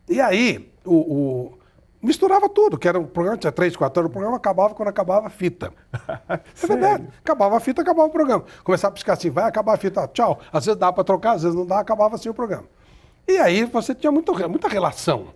E 0.08 0.20
aí, 0.20 0.70
o, 0.84 0.94
o- 0.94 1.58
misturava 2.00 2.48
tudo, 2.48 2.78
que 2.78 2.86
era 2.88 2.98
um 2.98 3.04
programa, 3.04 3.36
tinha 3.38 3.52
três, 3.52 3.74
quatro 3.76 4.00
horas, 4.00 4.10
o 4.10 4.12
programa 4.12 4.36
acabava 4.36 4.74
quando 4.74 4.88
acabava 4.88 5.26
a 5.26 5.30
fita. 5.30 5.72
É 6.28 6.66
verdade. 6.66 7.08
Acabava 7.20 7.56
a 7.56 7.60
fita, 7.60 7.82
acabava 7.82 8.08
o 8.08 8.12
programa. 8.12 8.44
Começava 8.62 8.92
a 8.92 8.94
piscar 8.94 9.14
assim, 9.14 9.30
vai 9.30 9.44
acabar 9.44 9.74
a 9.74 9.76
fita, 9.76 10.06
tchau. 10.08 10.38
Às 10.52 10.66
vezes 10.66 10.78
dava 10.78 10.92
para 10.92 11.04
trocar, 11.04 11.32
às 11.32 11.42
vezes 11.42 11.56
não 11.56 11.66
dava, 11.66 11.80
acabava 11.80 12.14
assim 12.14 12.28
o 12.28 12.34
programa. 12.34 12.64
E 13.26 13.36
aí 13.38 13.64
você 13.64 13.94
tinha 13.94 14.10
muito, 14.12 14.32
muita 14.48 14.68
relação. 14.68 15.28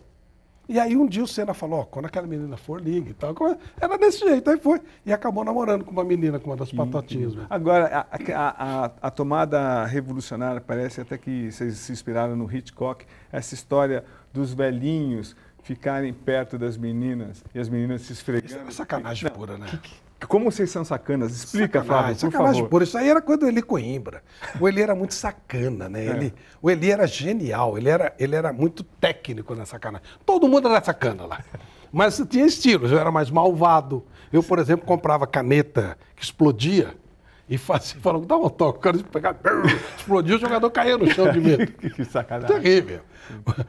E 0.73 0.81
aí 0.81 0.97
um 0.97 1.07
dia 1.07 1.23
o 1.23 1.27
Senna 1.27 1.53
falou, 1.53 1.81
ó, 1.81 1.85
quando 1.85 2.07
aquela 2.07 2.27
menina 2.27 2.57
for, 2.57 2.81
liga 2.81 3.11
e 3.11 3.13
tal. 3.13 3.35
Era 3.79 3.99
desse 3.99 4.21
jeito, 4.21 4.49
aí 4.49 4.59
foi. 4.59 4.81
E 5.05 5.13
acabou 5.13 5.45
namorando 5.45 5.85
com 5.85 5.91
uma 5.91 6.03
menina, 6.03 6.39
com 6.41 6.49
uma 6.49 6.57
das 6.57 6.73
patotinhas. 6.73 7.35
né? 7.35 7.47
Agora, 7.51 8.07
a, 8.11 8.17
a- 8.35 8.85
a- 8.87 8.91
a 9.03 9.11
tomada 9.11 9.85
revolucionária, 9.85 10.63
parece 10.63 11.01
até 11.03 11.19
que 11.19 11.53
vocês 11.53 11.77
se 11.77 11.93
inspiraram 11.93 12.35
no 12.35 12.51
Hitchcock, 12.51 13.05
essa 13.31 13.53
história 13.55 14.03
dos 14.33 14.55
velhinhos 14.55 15.37
ficarem 15.63 16.13
perto 16.13 16.57
das 16.59 16.77
meninas 16.79 17.45
e 17.55 17.59
as 17.61 17.69
meninas 17.69 18.01
se 18.01 18.13
Isso 18.13 18.23
esfregando. 18.23 18.63
era 18.63 18.71
sacanagem 18.73 19.31
pura, 19.31 19.59
né? 19.59 19.67
Como 20.29 20.51
vocês 20.51 20.71
são 20.71 20.85
sacanas? 20.85 21.33
Explica, 21.33 21.81
Sacanagem, 21.81 21.87
Flávio, 21.87 22.15
por 22.15 22.21
sacanagem 22.33 22.55
favor. 22.63 22.71
pura. 22.71 22.85
Isso 22.85 22.99
aí 22.99 23.09
era 23.09 23.21
coisa 23.21 23.41
do 23.41 23.49
Eli 23.49 23.63
Coimbra. 23.63 24.23
O 24.61 24.69
Eli 24.69 24.83
era 24.83 24.95
muito 24.95 25.15
sacana, 25.15 25.89
né? 25.89 26.05
Ele, 26.07 26.35
o 26.61 26.71
Eli 26.71 26.91
era 26.91 27.07
genial, 27.07 27.77
ele 27.77 27.89
era, 27.89 28.15
ele 28.19 28.35
era 28.37 28.53
muito 28.53 28.83
técnico 28.83 29.55
na 29.55 29.65
sacanagem. 29.67 30.07
Todo 30.25 30.49
mundo 30.49 30.69
era 30.69 30.83
sacana 30.83 31.27
lá. 31.27 31.41
Mas 31.93 32.23
tinha 32.29 32.47
estilos, 32.47 32.91
eu 32.91 32.99
era 32.99 33.11
mais 33.11 33.31
malvado. 33.31 34.05
Eu, 34.33 34.43
por 34.43 34.59
exemplo, 34.59 34.87
comprava 34.87 35.27
caneta 35.27 35.99
que 36.17 36.25
explodia 36.25 36.95
e 37.49 37.59
fazia, 37.59 38.01
dá 38.27 38.37
um 38.37 38.49
toque, 38.49 38.79
o 38.79 38.81
cara 38.81 38.99
pegava, 38.99 39.39
explodia, 39.99 40.37
o 40.37 40.39
jogador 40.39 40.71
caía 40.71 40.97
no 40.97 41.11
chão 41.11 41.31
de 41.31 41.41
medo. 41.41 41.67
que 41.93 42.05
sacanagem. 42.05 42.61
Terrível. 42.61 43.01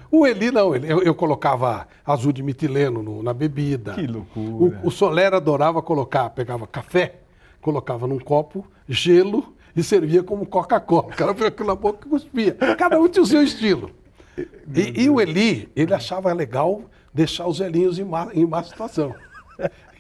O 0.10 0.26
Eli 0.26 0.52
não, 0.52 0.76
ele- 0.76 0.92
eu, 0.92 1.02
eu 1.04 1.14
colocava 1.16 1.88
azul 2.06 2.32
de 2.32 2.42
metileno 2.44 3.04
no- 3.04 3.22
na 3.24 3.34
bebida. 3.34 3.94
Que 3.94 4.08
loucura. 4.08 4.80
O, 4.84 4.88
o 4.88 4.92
Soler 4.92 5.34
adorava 5.34 5.82
colocar, 5.82 6.30
pegava 6.30 6.66
café, 6.68 7.16
colocava 7.62 8.08
num 8.08 8.20
copo, 8.20 8.66
gelo 8.88 9.54
e 9.76 9.84
servia 9.84 10.24
como 10.24 10.46
Coca-Cola. 10.46 11.08
O 11.08 11.16
cara 11.16 11.34
põe 11.34 11.48
aquilo 11.48 11.68
na 11.68 11.76
boca 11.76 12.06
e 12.06 12.10
cuspia. 12.10 12.54
Cada 12.78 13.00
um 13.00 13.08
tinha 13.08 13.24
o 13.24 13.26
seu 13.28 13.44
estilo. 13.44 13.92
E, 14.38 15.04
e 15.04 15.10
o 15.10 15.20
Eli, 15.22 15.70
ele 15.76 15.94
achava 15.94 16.32
legal 16.34 16.82
deixar 17.14 17.48
os 17.48 17.60
velhinhos 17.60 18.00
em 18.00 18.04
má, 18.04 18.30
em 18.34 18.46
má 18.46 18.64
situação. 18.64 19.14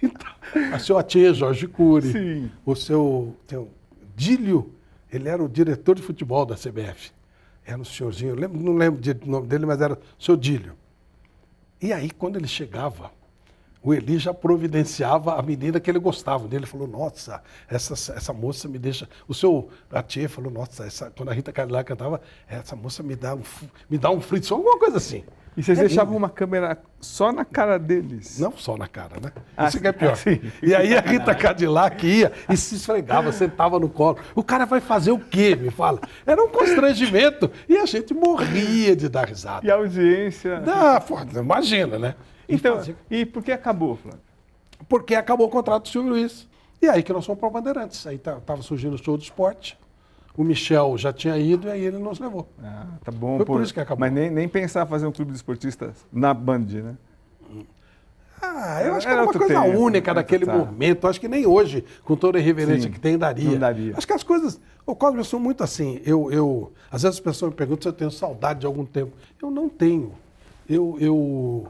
Então, 0.04 0.30
a 0.74 0.80
seu 0.80 0.98
Atê, 0.98 1.34
Jorge 1.34 1.68
Cury, 1.68 2.12
Sim. 2.12 2.52
o 2.66 2.76
seu, 2.76 3.36
seu 3.48 3.70
Dílio, 4.16 4.72
ele 5.12 5.30
era 5.30 5.44
o 5.44 5.50
diretor 5.50 5.96
de 5.96 6.02
futebol 6.02 6.46
da 6.46 6.56
CBF. 6.56 7.12
Era 7.66 7.80
um 7.80 7.86
senhorzinho, 7.86 8.32
eu 8.32 8.36
lembro- 8.36 8.60
não 8.62 8.74
lembro 8.76 9.02
do 9.02 9.26
nome 9.28 9.48
dele, 9.48 9.66
mas 9.66 9.80
era 9.82 9.94
o 9.94 10.24
seu 10.24 10.36
Dílio. 10.36 10.74
E 11.82 11.92
aí, 11.94 12.12
quando 12.12 12.36
ele 12.38 12.48
chegava, 12.48 13.12
o 13.82 13.94
Eli 13.94 14.18
já 14.18 14.34
providenciava 14.34 15.36
a 15.38 15.42
menina 15.42 15.80
que 15.80 15.90
ele 15.92 16.00
gostava 16.00 16.48
dele. 16.48 16.64
Ele 16.64 16.66
falou, 16.72 16.88
nossa, 16.88 17.44
essa, 17.68 17.94
essa 18.14 18.32
moça 18.34 18.68
me 18.70 18.80
deixa... 18.80 19.10
O 19.28 19.34
seu 19.34 19.70
Atier 19.92 20.30
falou, 20.30 20.50
nossa, 20.50 20.86
essa, 20.86 21.12
quando 21.12 21.30
a 21.30 21.34
Rita 21.34 21.52
Cadillac 21.52 21.86
cantava, 21.88 22.22
essa 22.48 22.76
moça 22.76 23.04
me 23.04 23.16
dá 23.16 23.36
um, 23.36 23.42
me 23.90 23.98
dá 23.98 24.10
um 24.10 24.22
frisson, 24.22 24.56
alguma 24.56 24.80
coisa 24.80 24.98
assim. 24.98 25.24
E 25.56 25.62
vocês 25.64 25.78
É 25.78 25.82
deixavam 25.82 26.18
uma 26.18 26.30
câmera 26.30 26.78
só 27.00 27.32
na 27.32 27.46
cara 27.46 27.78
deles. 27.78 28.40
Não 28.40 28.52
só 28.58 28.76
na 28.76 28.88
cara, 28.88 29.20
né? 29.22 29.32
Ah, 29.56 29.68
Isso 29.68 29.80
que 29.80 29.88
é 29.88 29.92
pior. 29.92 30.16
sim. 30.16 30.42
E 30.62 30.74
aí 30.74 30.96
a 30.98 31.02
Rita 31.02 31.36
Cadillac 31.36 32.06
ia 32.08 32.32
e 32.50 32.58
se 32.58 32.76
esfregava, 32.76 33.32
sentava 33.32 33.80
no 33.80 33.88
colo. 33.88 34.18
O 34.34 34.44
cara 34.44 34.66
vai 34.66 34.82
fazer 34.82 35.12
o 35.12 35.20
quê, 35.20 35.56
me 35.56 35.70
fala? 35.70 36.00
Era 36.26 36.44
um 36.44 36.48
constrangimento 36.50 37.52
e 37.70 37.78
a 37.78 37.86
gente 37.86 38.14
morria 38.14 38.96
de 38.96 39.08
dar 39.10 39.28
risada. 39.28 39.66
E 39.66 39.70
a 39.72 39.76
audiência. 39.76 40.64
Ah, 40.68 41.00
pô, 41.00 41.18
imagina, 41.40 42.00
né? 42.00 42.16
E 42.50 42.56
Então, 42.56 42.78
fazia- 42.78 42.96
e 43.12 43.26
por 43.26 43.44
que 43.44 43.52
acabou, 43.52 43.96
Flávio? 43.96 44.20
porque 44.90 45.16
acabou 45.16 45.48
o 45.48 45.50
contrato 45.50 45.84
do 45.84 45.90
Silvio 45.90 46.12
Luiz. 46.12 46.48
E 46.82 46.90
aí 46.90 47.02
que 47.02 47.14
nós 47.14 47.26
fomos 47.26 47.40
para 47.40 47.50
Bandeirantes. 47.50 48.06
Aí 48.06 48.16
estava 48.16 48.62
surgindo 48.62 48.96
o 48.96 48.98
show 48.98 49.16
do 49.16 49.24
esporte. 49.24 49.78
O 50.36 50.44
Michel 50.44 50.98
já 50.98 51.14
tinha 51.14 51.38
ido 51.38 51.68
e 51.68 51.72
aí 51.72 51.82
ele 51.86 51.98
nos 52.00 52.20
levou. 52.20 52.48
Ah, 52.64 52.88
tá 53.04 53.12
bom. 53.12 53.38
Foi 53.38 53.46
por 53.46 53.62
isso 53.62 53.74
que 53.74 53.80
acabou. 53.80 54.00
Mas 54.00 54.12
nem, 54.12 54.32
nem 54.32 54.48
pensar 54.48 54.86
fazer 54.88 55.06
um 55.06 55.12
clube 55.12 55.32
de 55.32 55.38
esportistas 55.38 56.06
na 56.12 56.34
Band, 56.34 56.66
né? 56.66 56.96
Ah, 58.42 58.82
eu 58.84 58.96
acho 58.96 59.08
que 59.08 59.14
Era 59.14 59.24
uma 59.24 59.32
coisa 59.32 59.62
tempo, 59.64 59.78
única 59.80 60.12
né? 60.12 60.16
daquele 60.16 60.46
Tá. 60.46 60.54
momento. 60.58 61.08
Acho 61.08 61.20
que 61.20 61.28
nem 61.30 61.46
hoje, 61.46 61.86
com 62.04 62.16
toda 62.16 62.38
a 62.38 62.42
irreverência 62.42 62.84
Sim, 62.88 62.92
que 62.92 63.00
tem, 63.00 63.18
daria. 63.18 63.58
daria. 63.58 63.94
Acho 63.96 64.06
que 64.06 64.12
as 64.14 64.24
coisas. 64.24 64.60
O 64.86 64.94
Cosme, 64.96 65.20
eu 65.20 65.24
sou 65.24 65.40
muito 65.40 65.64
assim. 65.64 66.02
Eu, 66.06 66.30
eu, 66.32 66.74
às 66.92 67.04
vezes 67.04 67.18
as 67.18 67.24
pessoas 67.24 67.52
me 67.52 67.56
perguntam 67.58 67.84
se 67.84 67.88
eu 67.88 67.94
tenho 67.94 68.12
saudade 68.12 68.60
de 68.62 68.66
algum 68.66 68.86
tempo. 68.86 69.14
Eu 69.42 69.50
não 69.50 69.70
tenho. 69.70 70.12
Eu, 70.70 70.98
eu 71.00 71.68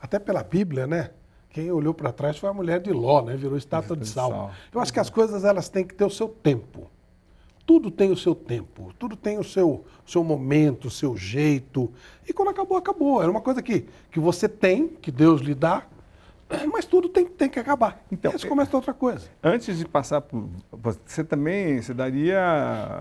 até 0.00 0.18
pela 0.20 0.42
Bíblia, 0.44 0.86
né? 0.86 1.10
Quem 1.50 1.70
olhou 1.72 1.92
para 1.94 2.12
trás 2.12 2.36
foi 2.36 2.48
a 2.48 2.52
mulher 2.52 2.80
de 2.80 2.92
Ló, 2.92 3.22
né? 3.22 3.36
Virou 3.36 3.56
estátua 3.56 3.96
de 3.96 4.06
sal. 4.06 4.50
Eu 4.72 4.80
acho 4.80 4.92
que 4.92 5.00
as 5.00 5.10
coisas 5.10 5.44
elas 5.44 5.68
têm 5.68 5.84
que 5.84 5.94
ter 5.94 6.04
o 6.04 6.10
seu 6.10 6.28
tempo. 6.28 6.88
Tudo 7.66 7.90
tem 7.90 8.10
o 8.10 8.16
seu 8.16 8.34
tempo, 8.34 8.92
tudo 8.98 9.16
tem 9.16 9.38
o 9.38 9.44
seu, 9.44 9.84
seu 10.04 10.22
momento, 10.22 10.88
o 10.88 10.90
seu 10.90 11.16
jeito. 11.16 11.90
E 12.28 12.32
quando 12.32 12.48
acabou, 12.48 12.76
acabou. 12.76 13.22
Era 13.22 13.30
uma 13.30 13.40
coisa 13.40 13.62
que, 13.62 13.86
que 14.10 14.20
você 14.20 14.48
tem, 14.48 14.88
que 14.88 15.10
Deus 15.10 15.40
lhe 15.40 15.54
dá, 15.54 15.86
mas 16.70 16.84
tudo 16.84 17.08
tem, 17.08 17.26
tem 17.26 17.48
que 17.48 17.58
acabar. 17.58 18.04
Então, 18.10 18.32
Isso 18.34 18.46
começa 18.46 18.76
outra 18.76 18.92
coisa. 18.92 19.26
Antes 19.42 19.78
de 19.78 19.84
passar 19.86 20.20
por. 20.20 20.48
Você 20.72 21.24
também 21.24 21.80
você 21.80 21.94
daria, 21.94 22.40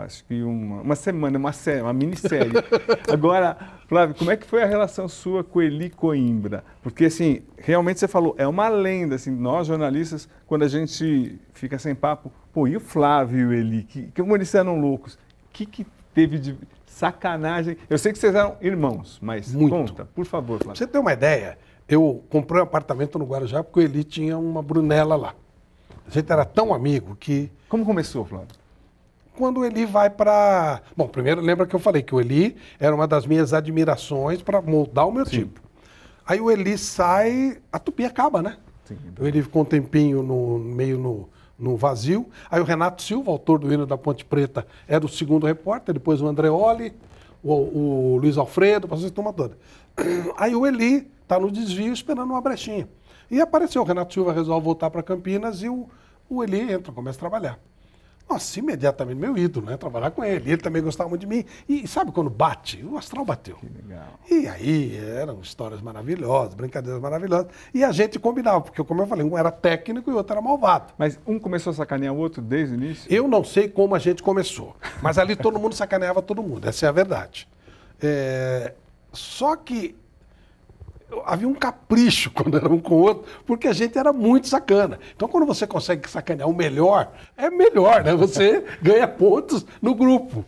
acho 0.05 0.23
que 0.25 0.41
uma, 0.43 0.81
uma 0.81 0.95
semana, 0.95 1.37
uma, 1.37 1.51
série, 1.51 1.81
uma 1.81 1.93
minissérie. 1.93 2.53
Agora, 3.11 3.57
Flávio, 3.87 4.15
como 4.15 4.31
é 4.31 4.37
que 4.37 4.45
foi 4.45 4.63
a 4.63 4.65
relação 4.65 5.07
sua 5.07 5.43
com 5.43 5.61
Eli 5.61 5.89
Coimbra? 5.89 6.63
Porque, 6.81 7.05
assim, 7.05 7.41
realmente 7.57 7.99
você 7.99 8.07
falou, 8.07 8.35
é 8.37 8.47
uma 8.47 8.67
lenda, 8.69 9.15
assim, 9.15 9.31
nós 9.31 9.67
jornalistas, 9.67 10.27
quando 10.45 10.63
a 10.63 10.67
gente 10.67 11.39
fica 11.53 11.77
sem 11.77 11.95
papo, 11.95 12.31
pô, 12.51 12.67
e 12.67 12.75
o 12.75 12.79
Flávio 12.79 13.39
e 13.39 13.45
o 13.45 13.53
Eli? 13.53 13.83
Que, 13.83 14.07
que 14.07 14.21
eles 14.21 14.53
eram 14.55 14.79
loucos? 14.79 15.13
O 15.13 15.17
que, 15.53 15.65
que 15.65 15.85
teve 16.13 16.39
de 16.39 16.57
sacanagem? 16.85 17.77
Eu 17.89 17.97
sei 17.97 18.11
que 18.11 18.19
vocês 18.19 18.35
eram 18.35 18.55
irmãos, 18.61 19.19
mas 19.21 19.53
Muito. 19.53 19.71
conta, 19.71 20.05
por 20.05 20.25
favor, 20.25 20.59
Flávio. 20.59 20.67
Pra 20.67 20.75
você 20.75 20.87
ter 20.87 20.99
uma 20.99 21.13
ideia 21.13 21.57
eu 21.87 22.23
comprei 22.29 22.61
um 22.61 22.63
apartamento 22.63 23.19
no 23.19 23.25
Guarujá 23.25 23.63
porque 23.63 23.79
o 23.79 23.83
Eli 23.83 24.03
tinha 24.03 24.37
uma 24.37 24.61
Brunella 24.61 25.15
lá. 25.15 25.35
A 26.07 26.09
gente 26.09 26.31
era 26.31 26.45
tão 26.45 26.73
amigo 26.73 27.15
que. 27.15 27.51
Como 27.69 27.85
começou, 27.85 28.25
Flávio? 28.25 28.47
Quando 29.35 29.61
o 29.61 29.65
Eli 29.65 29.85
vai 29.85 30.09
para. 30.09 30.81
Bom, 30.95 31.07
primeiro 31.07 31.41
lembra 31.41 31.65
que 31.65 31.75
eu 31.75 31.79
falei 31.79 32.01
que 32.01 32.13
o 32.13 32.21
Eli 32.21 32.55
era 32.79 32.95
uma 32.95 33.07
das 33.07 33.25
minhas 33.25 33.53
admirações 33.53 34.41
para 34.41 34.61
moldar 34.61 35.07
o 35.07 35.11
meu 35.11 35.25
Sim. 35.25 35.39
tipo. 35.39 35.61
Aí 36.25 36.39
o 36.39 36.49
Eli 36.51 36.77
sai, 36.77 37.57
a 37.71 37.79
tupi 37.79 38.05
acaba, 38.05 38.41
né? 38.41 38.57
Sim, 38.85 38.97
então. 39.07 39.25
O 39.25 39.27
Eli 39.27 39.41
ficou 39.41 39.63
um 39.63 39.65
tempinho 39.65 40.21
no, 40.23 40.59
meio 40.59 40.97
no, 40.97 41.29
no 41.57 41.75
vazio. 41.75 42.29
Aí 42.49 42.61
o 42.61 42.63
Renato 42.63 43.01
Silva, 43.01 43.31
autor 43.31 43.59
do 43.59 43.73
hino 43.73 43.85
da 43.85 43.97
Ponte 43.97 44.23
Preta, 44.23 44.65
era 44.87 45.05
o 45.05 45.09
segundo 45.09 45.45
repórter, 45.45 45.93
depois 45.93 46.21
o 46.21 46.27
Andreoli, 46.27 46.93
o, 47.43 47.53
o 47.53 48.17
Luiz 48.17 48.37
Alfredo, 48.37 48.87
para 48.87 48.97
vocês 48.97 49.11
tomar 49.11 49.33
toda. 49.33 49.57
Aí 50.37 50.55
o 50.55 50.65
Eli 50.65 51.11
está 51.23 51.39
no 51.39 51.51
desvio 51.51 51.91
esperando 51.91 52.31
uma 52.31 52.41
brechinha. 52.41 52.87
E 53.31 53.41
apareceu, 53.41 53.81
o 53.81 53.85
Renato 53.85 54.13
Silva 54.13 54.31
resolve 54.31 54.63
voltar 54.63 54.89
para 54.91 55.01
Campinas 55.01 55.63
e 55.63 55.69
o, 55.69 55.89
o 56.29 56.43
Eli 56.43 56.71
entra, 56.71 56.91
começa 56.91 57.17
a 57.17 57.19
trabalhar. 57.19 57.59
Nossa, 58.29 58.57
imediatamente 58.57 59.17
meu 59.17 59.37
ídolo, 59.37 59.65
né? 59.65 59.77
Trabalhar 59.77 60.09
com 60.11 60.23
ele. 60.23 60.51
Ele 60.51 60.61
também 60.61 60.81
gostava 60.81 61.09
muito 61.09 61.21
de 61.21 61.27
mim. 61.27 61.45
E 61.67 61.87
sabe 61.87 62.11
quando 62.11 62.29
bate? 62.29 62.83
O 62.83 62.97
astral 62.97 63.25
bateu. 63.25 63.57
Que 63.57 63.67
legal. 63.67 64.19
E 64.29 64.47
aí 64.47 64.97
eram 64.97 65.41
histórias 65.41 65.81
maravilhosas, 65.81 66.53
brincadeiras 66.53 67.01
maravilhosas. 67.01 67.47
E 67.73 67.83
a 67.83 67.91
gente 67.91 68.17
combinava, 68.17 68.61
porque, 68.61 68.83
como 68.83 69.01
eu 69.01 69.07
falei, 69.07 69.25
um 69.25 69.37
era 69.37 69.51
técnico 69.51 70.09
e 70.09 70.13
o 70.13 70.17
outro 70.17 70.33
era 70.33 70.41
malvado. 70.41 70.93
Mas 70.97 71.19
um 71.27 71.37
começou 71.37 71.71
a 71.71 71.73
sacanear 71.73 72.13
o 72.13 72.17
outro 72.17 72.41
desde 72.41 72.73
o 72.73 72.77
início? 72.77 73.13
Eu 73.13 73.27
não 73.27 73.43
sei 73.43 73.67
como 73.67 73.93
a 73.93 73.99
gente 73.99 74.23
começou. 74.23 74.75
Mas 75.01 75.17
ali 75.17 75.35
todo 75.35 75.59
mundo 75.59 75.75
sacaneava 75.75 76.21
todo 76.21 76.41
mundo. 76.41 76.67
Essa 76.67 76.85
é 76.85 76.89
a 76.89 76.93
verdade. 76.93 77.47
É... 78.01 78.73
Só 79.11 79.55
que 79.55 79.95
havia 81.25 81.47
um 81.47 81.53
capricho 81.53 82.31
quando 82.35 82.57
era 82.57 82.69
um 82.69 82.79
com 82.79 82.95
o 82.95 83.01
outro, 83.01 83.25
porque 83.45 83.67
a 83.67 83.73
gente 83.73 83.97
era 83.97 84.11
muito 84.13 84.47
sacana. 84.47 84.99
Então, 85.15 85.27
quando 85.27 85.45
você 85.45 85.67
consegue 85.67 86.09
sacanear 86.09 86.49
o 86.49 86.53
melhor, 86.53 87.11
é 87.37 87.49
melhor, 87.49 88.03
né? 88.03 88.13
Você 88.15 88.63
ganha 88.81 89.07
pontos 89.07 89.65
no 89.81 89.93
grupo. 89.93 90.45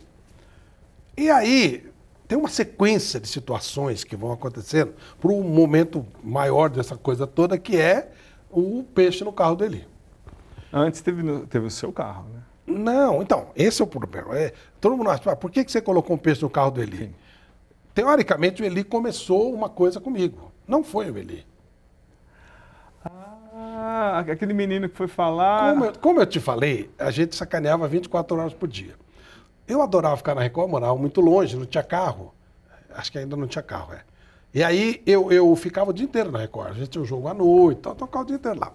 E 1.16 1.30
aí, 1.30 1.86
tem 2.28 2.36
uma 2.36 2.48
sequência 2.48 3.20
de 3.20 3.28
situações 3.28 4.04
que 4.04 4.16
vão 4.16 4.32
acontecendo 4.32 4.94
para 5.20 5.30
um 5.30 5.42
momento 5.42 6.04
maior 6.22 6.68
dessa 6.68 6.96
coisa 6.96 7.26
toda, 7.26 7.56
que 7.56 7.76
é 7.76 8.10
o 8.50 8.84
peixe 8.94 9.24
no 9.24 9.32
carro 9.32 9.56
dele. 9.56 9.86
Antes 10.72 11.00
teve, 11.00 11.22
teve 11.46 11.66
o 11.66 11.70
seu 11.70 11.92
carro, 11.92 12.26
né? 12.34 12.42
Não, 12.66 13.22
então, 13.22 13.48
esse 13.54 13.80
é 13.80 13.84
o 13.84 13.88
problema. 13.88 14.36
É, 14.36 14.52
todo 14.80 14.96
mundo 14.96 15.08
acha, 15.08 15.30
ah, 15.30 15.36
por 15.36 15.50
que, 15.50 15.64
que 15.64 15.70
você 15.70 15.80
colocou 15.80 16.16
um 16.16 16.18
peixe 16.18 16.42
no 16.42 16.50
carro 16.50 16.72
do 16.72 16.82
Eli? 16.82 16.98
Sim. 16.98 17.14
Teoricamente, 17.94 18.60
o 18.60 18.64
Eli 18.66 18.82
começou 18.82 19.54
uma 19.54 19.68
coisa 19.68 20.00
comigo. 20.00 20.52
Não 20.66 20.82
foi 20.82 21.10
o 21.10 21.18
Eli. 21.18 21.46
Ah, 23.04 24.24
aquele 24.28 24.52
menino 24.52 24.88
que 24.88 24.96
foi 24.96 25.08
falar. 25.08 25.72
Como 25.72 25.84
eu, 25.84 25.92
como 25.98 26.20
eu 26.20 26.26
te 26.26 26.40
falei, 26.40 26.90
a 26.98 27.10
gente 27.10 27.36
sacaneava 27.36 27.86
24 27.86 28.36
horas 28.36 28.52
por 28.52 28.68
dia. 28.68 28.94
Eu 29.66 29.80
adorava 29.82 30.16
ficar 30.16 30.34
na 30.34 30.42
Record, 30.42 30.70
morava 30.70 30.96
muito 30.96 31.20
longe, 31.20 31.56
não 31.56 31.66
tinha 31.66 31.82
carro. 31.82 32.34
Acho 32.90 33.10
que 33.10 33.18
ainda 33.18 33.36
não 33.36 33.46
tinha 33.46 33.62
carro, 33.62 33.94
é. 33.94 34.02
E 34.52 34.62
aí 34.62 35.02
eu, 35.06 35.30
eu 35.30 35.54
ficava 35.56 35.90
o 35.90 35.92
dia 35.92 36.04
inteiro 36.04 36.30
na 36.30 36.38
Record. 36.38 36.70
A 36.70 36.74
gente 36.74 36.88
tinha 36.88 37.02
um 37.02 37.06
jogo 37.06 37.28
à 37.28 37.34
noite, 37.34 37.78
então 37.78 37.94
tocava 37.94 38.24
o 38.24 38.26
dia 38.26 38.36
inteiro 38.36 38.58
lá. 38.58 38.72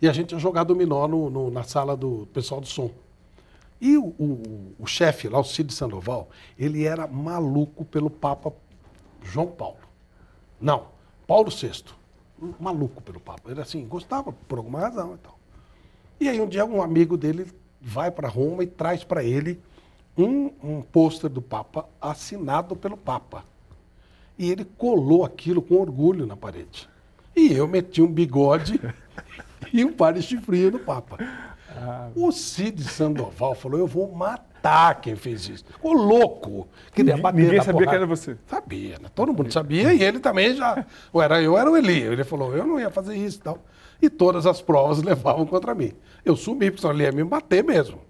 E 0.00 0.08
a 0.08 0.12
gente 0.12 0.32
ia 0.32 0.38
jogar 0.38 0.64
dominó 0.64 1.06
no, 1.08 1.30
no, 1.30 1.50
na 1.50 1.62
sala 1.62 1.96
do 1.96 2.28
pessoal 2.32 2.60
do 2.60 2.66
som. 2.66 2.90
E 3.80 3.96
o, 3.96 4.06
o, 4.18 4.74
o 4.78 4.86
chefe 4.86 5.28
lá, 5.28 5.38
o 5.38 5.44
Cid 5.44 5.72
Sandoval, 5.72 6.28
ele 6.58 6.84
era 6.84 7.06
maluco 7.06 7.84
pelo 7.84 8.10
Papa 8.10 8.52
João 9.22 9.46
Paulo. 9.46 9.79
Não, 10.60 10.88
Paulo 11.26 11.50
VI. 11.50 11.84
Maluco 12.58 13.02
pelo 13.02 13.20
Papa. 13.20 13.50
Ele 13.50 13.60
assim, 13.60 13.86
gostava 13.86 14.32
por 14.32 14.58
alguma 14.58 14.80
razão. 14.80 15.14
Então. 15.14 15.34
E 16.18 16.28
aí 16.28 16.40
um 16.40 16.48
dia 16.48 16.64
um 16.64 16.82
amigo 16.82 17.16
dele 17.16 17.46
vai 17.80 18.10
para 18.10 18.28
Roma 18.28 18.62
e 18.62 18.66
traz 18.66 19.04
para 19.04 19.22
ele 19.24 19.60
um, 20.16 20.50
um 20.62 20.82
pôster 20.82 21.30
do 21.30 21.40
Papa 21.40 21.88
assinado 22.00 22.76
pelo 22.76 22.96
Papa. 22.96 23.44
E 24.38 24.50
ele 24.50 24.64
colou 24.64 25.24
aquilo 25.24 25.62
com 25.62 25.76
orgulho 25.76 26.26
na 26.26 26.36
parede. 26.36 26.88
E 27.36 27.52
eu 27.52 27.68
meti 27.68 28.02
um 28.02 28.10
bigode 28.10 28.80
e 29.72 29.84
um 29.84 29.92
par 29.92 30.14
de 30.14 30.22
chifrinho 30.22 30.72
no 30.72 30.78
Papa. 30.78 31.18
Ah, 31.70 32.10
o 32.14 32.32
Cid 32.32 32.82
Sandoval 32.84 33.54
falou: 33.54 33.78
eu 33.78 33.86
vou 33.86 34.10
matar 34.12 34.49
matar 34.60 35.00
quem 35.00 35.16
fez 35.16 35.48
isso. 35.48 35.64
Ficou 35.64 35.92
louco. 35.92 36.68
Queria 36.92 37.16
bater 37.16 37.42
Ninguém 37.42 37.58
sabia 37.58 37.72
porrada. 37.72 37.90
que 37.90 37.96
era 37.96 38.06
você. 38.06 38.36
Sabia, 38.46 38.98
né? 38.98 39.08
Todo 39.14 39.32
mundo 39.32 39.52
sabia 39.52 39.92
e 39.94 40.02
ele 40.02 40.20
também 40.20 40.54
já. 40.54 40.84
Ou 41.12 41.22
era 41.22 41.42
eu, 41.42 41.56
era 41.56 41.70
o 41.70 41.76
Eli. 41.76 42.00
Ele 42.00 42.22
falou, 42.22 42.54
eu 42.54 42.66
não 42.66 42.78
ia 42.78 42.90
fazer 42.90 43.16
isso 43.16 43.38
e 43.38 43.42
tal. 43.42 43.58
E 44.00 44.10
todas 44.10 44.46
as 44.46 44.60
provas 44.60 45.00
levavam 45.02 45.46
contra 45.46 45.74
mim. 45.74 45.92
Eu 46.24 46.36
sumi, 46.36 46.70
porque 46.70 46.86
ele 46.86 47.02
ia 47.02 47.12
me 47.12 47.24
bater 47.24 47.64
mesmo. 47.64 48.00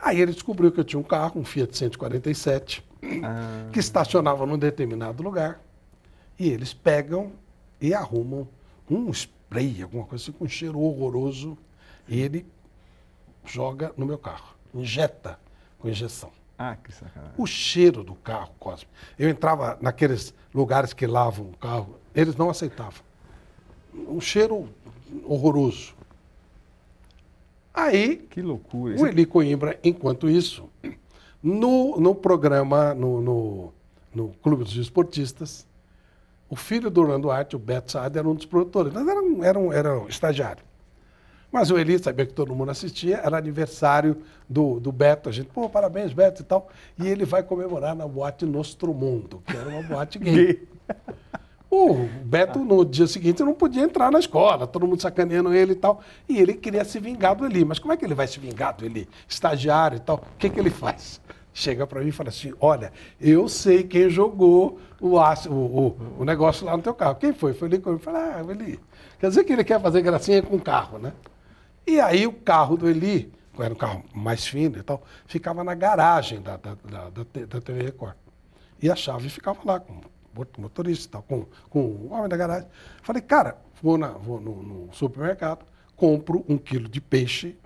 Aí 0.00 0.20
ele 0.20 0.32
descobriu 0.32 0.70
que 0.70 0.78
eu 0.78 0.84
tinha 0.84 1.00
um 1.00 1.04
carro, 1.04 1.40
um 1.40 1.44
Fiat 1.44 1.76
147, 1.76 2.84
ah. 3.24 3.68
que 3.72 3.80
estacionava 3.80 4.46
num 4.46 4.58
determinado 4.58 5.22
lugar. 5.22 5.60
E 6.38 6.48
eles 6.48 6.72
pegam 6.72 7.32
e 7.80 7.92
arrumam 7.92 8.46
um 8.88 9.10
spray, 9.10 9.82
alguma 9.82 10.04
coisa 10.04 10.22
assim, 10.22 10.32
com 10.32 10.44
um 10.44 10.48
cheiro 10.48 10.78
horroroso. 10.78 11.58
E 12.06 12.20
ele 12.20 12.46
joga 13.44 13.92
no 13.96 14.06
meu 14.06 14.18
carro, 14.18 14.54
injeta 14.72 15.38
com 15.78 15.88
injeção. 15.88 16.30
Ah, 16.58 16.76
que 16.76 16.92
sacanagem. 16.92 17.34
O 17.38 17.46
cheiro 17.46 18.02
do 18.02 18.14
carro, 18.16 18.50
Cosme. 18.58 18.88
Eu 19.18 19.28
entrava 19.28 19.78
naqueles 19.80 20.34
lugares 20.52 20.92
que 20.92 21.06
lavam 21.06 21.46
o 21.46 21.56
carro, 21.56 21.96
eles 22.14 22.34
não 22.34 22.50
aceitavam. 22.50 23.00
Um 23.94 24.20
cheiro 24.20 24.68
horroroso. 25.24 25.94
Aí. 27.72 28.16
Que 28.16 28.42
loucura. 28.42 29.00
O 29.00 29.06
Eli 29.06 29.24
Coimbra, 29.24 29.78
enquanto 29.84 30.28
isso, 30.28 30.68
no, 31.40 31.98
no 32.00 32.14
programa, 32.14 32.92
no, 32.92 33.20
no, 33.20 33.72
no 34.12 34.28
Clube 34.42 34.64
dos 34.64 34.74
Esportistas, 34.74 35.64
o 36.50 36.56
filho 36.56 36.90
do 36.90 37.00
Orlando 37.00 37.30
Arte, 37.30 37.54
o 37.54 37.58
Beto 37.58 37.92
Saad, 37.92 38.18
era 38.18 38.28
um 38.28 38.34
dos 38.34 38.46
produtores. 38.46 38.92
Mas 38.92 39.06
era 39.06 39.20
um, 39.20 39.44
era 39.44 39.58
um, 39.58 39.72
era 39.72 40.00
um 40.00 40.08
estagiário. 40.08 40.64
Mas 41.50 41.70
o 41.70 41.78
Eli 41.78 41.98
sabia 41.98 42.26
que 42.26 42.34
todo 42.34 42.54
mundo 42.54 42.70
assistia, 42.70 43.20
era 43.24 43.38
aniversário 43.38 44.18
do, 44.48 44.78
do 44.78 44.92
Beto. 44.92 45.28
A 45.28 45.32
gente, 45.32 45.48
pô, 45.48 45.68
parabéns, 45.68 46.12
Beto 46.12 46.42
e 46.42 46.44
tal. 46.44 46.68
E 46.98 47.08
ele 47.08 47.24
vai 47.24 47.42
comemorar 47.42 47.94
na 47.94 48.06
boate 48.06 48.44
Nostromundo, 48.44 49.42
que 49.46 49.56
era 49.56 49.68
uma 49.68 49.82
boate 49.82 50.18
gay. 50.18 50.68
O 51.70 52.08
Beto, 52.24 52.60
no 52.60 52.82
dia 52.82 53.06
seguinte, 53.06 53.42
não 53.42 53.52
podia 53.52 53.82
entrar 53.82 54.10
na 54.10 54.18
escola, 54.18 54.66
todo 54.66 54.86
mundo 54.86 55.02
sacaneando 55.02 55.52
ele 55.52 55.72
e 55.72 55.76
tal. 55.76 56.00
E 56.26 56.38
ele 56.38 56.54
queria 56.54 56.82
se 56.82 56.98
vingar 56.98 57.36
do 57.36 57.44
Eli. 57.44 57.62
Mas 57.62 57.78
como 57.78 57.92
é 57.92 57.96
que 57.96 58.06
ele 58.06 58.14
vai 58.14 58.26
se 58.26 58.40
vingar 58.40 58.74
do 58.74 58.86
Eli? 58.86 59.06
Estagiário 59.28 59.96
e 59.96 60.00
tal. 60.00 60.16
O 60.16 60.38
que, 60.38 60.48
que 60.48 60.58
ele 60.58 60.70
faz? 60.70 61.20
Chega 61.52 61.86
para 61.86 62.00
mim 62.00 62.08
e 62.08 62.12
fala 62.12 62.30
assim: 62.30 62.54
Olha, 62.58 62.90
eu 63.20 63.48
sei 63.48 63.82
quem 63.82 64.08
jogou 64.08 64.78
o, 64.98 65.20
aço, 65.20 65.50
o, 65.52 65.88
o, 65.88 65.96
o 66.20 66.24
negócio 66.24 66.64
lá 66.64 66.74
no 66.74 66.82
teu 66.82 66.94
carro. 66.94 67.16
Quem 67.16 67.34
foi? 67.34 67.52
Foi 67.52 67.68
ele 67.68 67.80
comigo. 67.80 68.00
Eu 68.00 68.04
falei: 68.04 68.22
Ah, 68.22 68.42
Eli. 68.48 68.80
Quer 69.18 69.28
dizer 69.28 69.44
que 69.44 69.52
ele 69.52 69.64
quer 69.64 69.78
fazer 69.78 70.00
gracinha 70.00 70.40
com 70.42 70.56
o 70.56 70.60
carro, 70.60 70.98
né? 70.98 71.12
E 71.88 71.98
aí 71.98 72.26
o 72.26 72.32
carro 72.34 72.76
do 72.76 72.86
Eli, 72.86 73.32
que 73.56 73.62
era 73.62 73.72
um 73.72 73.76
carro 73.76 74.04
mais 74.14 74.46
fino 74.46 74.76
e 74.76 74.82
tal, 74.82 75.02
ficava 75.26 75.64
na 75.64 75.74
garagem 75.74 76.42
da, 76.42 76.58
da, 76.58 76.74
da, 76.74 77.08
da 77.08 77.60
TV 77.62 77.82
Record. 77.82 78.14
E 78.82 78.90
a 78.90 78.94
chave 78.94 79.30
ficava 79.30 79.58
lá 79.64 79.80
com 79.80 79.94
o 79.94 80.60
motorista 80.60 81.06
e 81.06 81.10
tal, 81.10 81.22
com, 81.22 81.46
com 81.70 81.80
o 81.80 82.12
homem 82.12 82.28
da 82.28 82.36
garagem. 82.36 82.68
Falei, 83.02 83.22
cara, 83.22 83.56
vou, 83.82 83.96
na, 83.96 84.08
vou 84.08 84.38
no, 84.38 84.62
no 84.62 84.92
supermercado, 84.92 85.64
compro 85.96 86.44
um 86.46 86.58
quilo 86.58 86.90
de 86.90 87.00
peixe 87.00 87.56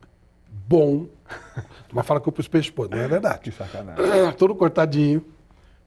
bom. 0.48 1.08
Mas 1.92 2.06
fala 2.06 2.20
que 2.20 2.28
eu 2.28 2.32
pus 2.32 2.46
peixe 2.46 2.70
podre, 2.70 2.98
não 2.98 3.04
é 3.04 3.08
verdade. 3.08 3.40
Que 3.50 3.50
sacanagem. 3.50 4.04
Todo 4.38 4.54
cortadinho. 4.54 5.26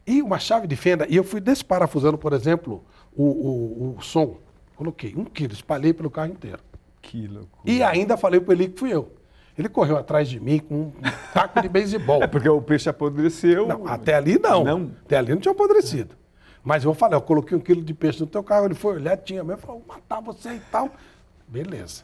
E 0.05 0.21
uma 0.21 0.39
chave 0.39 0.67
de 0.67 0.75
fenda. 0.75 1.07
E 1.09 1.15
eu 1.15 1.23
fui 1.23 1.39
desparafusando, 1.39 2.17
por 2.17 2.33
exemplo, 2.33 2.83
o, 3.15 3.23
o, 3.23 3.95
o 3.97 4.01
som. 4.01 4.37
Coloquei 4.75 5.15
um 5.15 5.23
quilo, 5.23 5.53
espalhei 5.53 5.93
pelo 5.93 6.11
carro 6.11 6.33
inteiro. 6.33 6.59
Que 7.05 7.27
loucura. 7.27 7.71
E 7.71 7.83
ainda 7.83 8.17
falei 8.17 8.39
pro 8.39 8.53
Eli 8.53 8.69
que 8.69 8.79
fui 8.79 8.91
eu. 8.91 9.11
Ele 9.57 9.69
correu 9.69 9.95
atrás 9.95 10.27
de 10.27 10.39
mim 10.39 10.59
com 10.59 10.75
um 10.75 10.93
taco 11.33 11.61
de 11.61 11.69
beisebol. 11.69 12.21
É 12.23 12.27
porque 12.27 12.49
o 12.49 12.61
peixe 12.61 12.89
apodreceu. 12.89 13.67
Não, 13.67 13.87
até 13.87 14.15
ali 14.15 14.37
não. 14.37 14.63
Não. 14.63 14.91
Até 15.05 15.17
ali 15.17 15.31
não 15.31 15.39
tinha 15.39 15.53
apodrecido. 15.53 16.15
Mas 16.63 16.83
eu 16.83 16.93
falei, 16.93 17.15
eu 17.15 17.21
coloquei 17.21 17.55
um 17.55 17.61
quilo 17.61 17.83
de 17.83 17.93
peixe 17.93 18.19
no 18.19 18.25
teu 18.25 18.43
carro, 18.43 18.65
ele 18.65 18.73
foi 18.73 18.95
olhar, 18.95 19.15
tinha 19.17 19.43
mesmo, 19.43 19.61
falou, 19.61 19.83
vou 19.85 19.95
matar 19.95 20.19
você 20.19 20.53
e 20.53 20.59
tal. 20.71 20.89
Beleza. 21.47 22.03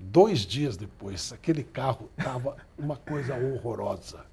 Dois 0.00 0.40
dias 0.40 0.76
depois, 0.76 1.32
aquele 1.32 1.62
carro 1.62 2.10
estava 2.18 2.56
uma 2.78 2.96
coisa 2.96 3.36
horrorosa. 3.36 4.24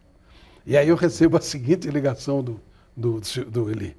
E 0.66 0.78
aí 0.78 0.88
eu 0.88 0.96
recebo 0.96 1.38
a 1.38 1.42
seguinte 1.42 1.90
ligação 1.90 2.42
do, 2.42 2.62
do, 2.96 3.20
do 3.20 3.70
Eli. 3.70 3.98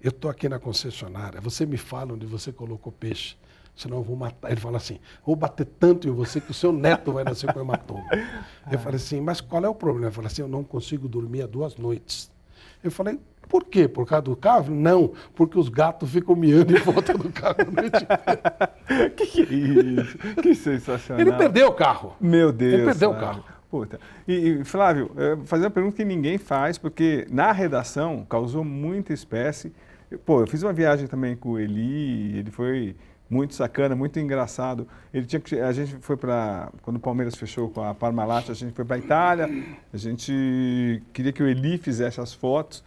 Eu 0.00 0.10
estou 0.10 0.30
aqui 0.30 0.48
na 0.48 0.60
concessionária, 0.60 1.40
você 1.40 1.66
me 1.66 1.76
fala 1.76 2.14
onde 2.14 2.24
você 2.24 2.52
colocou 2.52 2.92
peixe, 2.92 3.36
senão 3.78 3.98
eu 3.98 4.02
vou 4.02 4.16
matar. 4.16 4.50
Ele 4.50 4.60
fala 4.60 4.76
assim, 4.76 4.98
vou 5.24 5.36
bater 5.36 5.66
tanto 5.78 6.08
em 6.08 6.10
você 6.10 6.40
que 6.40 6.50
o 6.50 6.54
seu 6.54 6.72
neto 6.72 7.12
vai 7.12 7.24
nascer 7.24 7.52
com 7.52 7.60
hematoma. 7.60 8.04
Eu 8.70 8.78
falei 8.78 8.96
assim, 8.96 9.20
mas 9.20 9.40
qual 9.40 9.64
é 9.64 9.68
o 9.68 9.74
problema? 9.74 10.08
Ele 10.08 10.14
falou 10.14 10.26
assim, 10.26 10.42
eu 10.42 10.48
não 10.48 10.62
consigo 10.62 11.08
dormir 11.08 11.40
há 11.40 11.46
duas 11.46 11.74
noites. 11.76 12.30
Eu 12.84 12.90
falei, 12.90 13.18
por 13.48 13.64
quê? 13.64 13.88
Por 13.88 14.06
causa 14.06 14.22
do 14.22 14.36
carro? 14.36 14.74
Não, 14.74 15.12
porque 15.34 15.58
os 15.58 15.70
gatos 15.70 16.10
ficam 16.10 16.36
miando 16.36 16.76
em 16.76 16.80
volta 16.80 17.16
do 17.16 17.32
carro 17.32 17.56
a 17.60 17.64
noite 17.64 17.96
inteira. 18.04 19.10
que 19.16 19.26
que 19.26 19.40
é 19.40 20.02
isso? 20.02 20.18
Que 20.42 20.54
sensacional. 20.54 21.20
Ele 21.20 21.32
perdeu 21.32 21.68
o 21.68 21.72
carro. 21.72 22.14
Meu 22.20 22.52
Deus. 22.52 22.74
Ele 22.74 22.84
perdeu 22.84 23.10
o 23.10 23.14
carro. 23.14 23.42
Puta. 23.70 23.98
E, 24.26 24.34
e, 24.34 24.64
Flávio, 24.64 25.10
eh, 25.16 25.38
fazer 25.44 25.64
uma 25.64 25.70
pergunta 25.70 25.96
que 25.96 26.04
ninguém 26.04 26.36
faz, 26.36 26.76
porque 26.76 27.26
na 27.30 27.52
redação 27.52 28.24
causou 28.28 28.64
muita 28.64 29.14
espécie. 29.14 29.72
Pô, 30.24 30.40
eu 30.40 30.46
fiz 30.46 30.62
uma 30.62 30.72
viagem 30.72 31.06
também 31.06 31.36
com 31.36 31.50
o 31.50 31.58
Eli, 31.58 32.38
ele 32.38 32.50
foi 32.50 32.96
muito 33.30 33.54
sacana, 33.54 33.94
muito 33.94 34.18
engraçado. 34.18 34.86
Ele 35.12 35.26
tinha 35.26 35.38
que, 35.40 35.58
a 35.60 35.70
gente 35.72 35.96
foi 36.00 36.16
para 36.16 36.70
quando 36.82 36.96
o 36.96 37.00
Palmeiras 37.00 37.34
fechou 37.36 37.68
com 37.68 37.82
a 37.82 37.94
Parmalat, 37.94 38.50
a 38.50 38.54
gente 38.54 38.72
foi 38.72 38.84
para 38.84 38.96
a 38.96 38.98
Itália. 38.98 39.48
A 39.92 39.96
gente 39.96 41.02
queria 41.12 41.32
que 41.32 41.42
o 41.42 41.46
Eli 41.46 41.78
fizesse 41.78 42.20
as 42.20 42.32
fotos. 42.32 42.82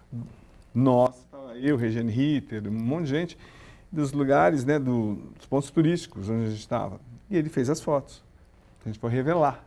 Nós, 0.73 1.13
eu, 1.61 1.75
Regiane 1.77 2.11
Ritter, 2.11 2.67
um 2.67 2.71
monte 2.71 3.03
de 3.05 3.09
gente 3.11 3.37
dos 3.91 4.13
lugares, 4.13 4.63
né, 4.65 4.79
do- 4.79 5.15
dos 5.37 5.45
pontos 5.45 5.69
turísticos 5.69 6.29
onde 6.29 6.45
a 6.45 6.49
gente 6.49 6.59
estava. 6.59 6.99
E 7.29 7.35
ele 7.37 7.49
fez 7.49 7.69
as 7.69 7.81
fotos. 7.81 8.23
A 8.85 8.89
gente 8.89 8.97
foi 8.99 9.11
revelar. 9.11 9.63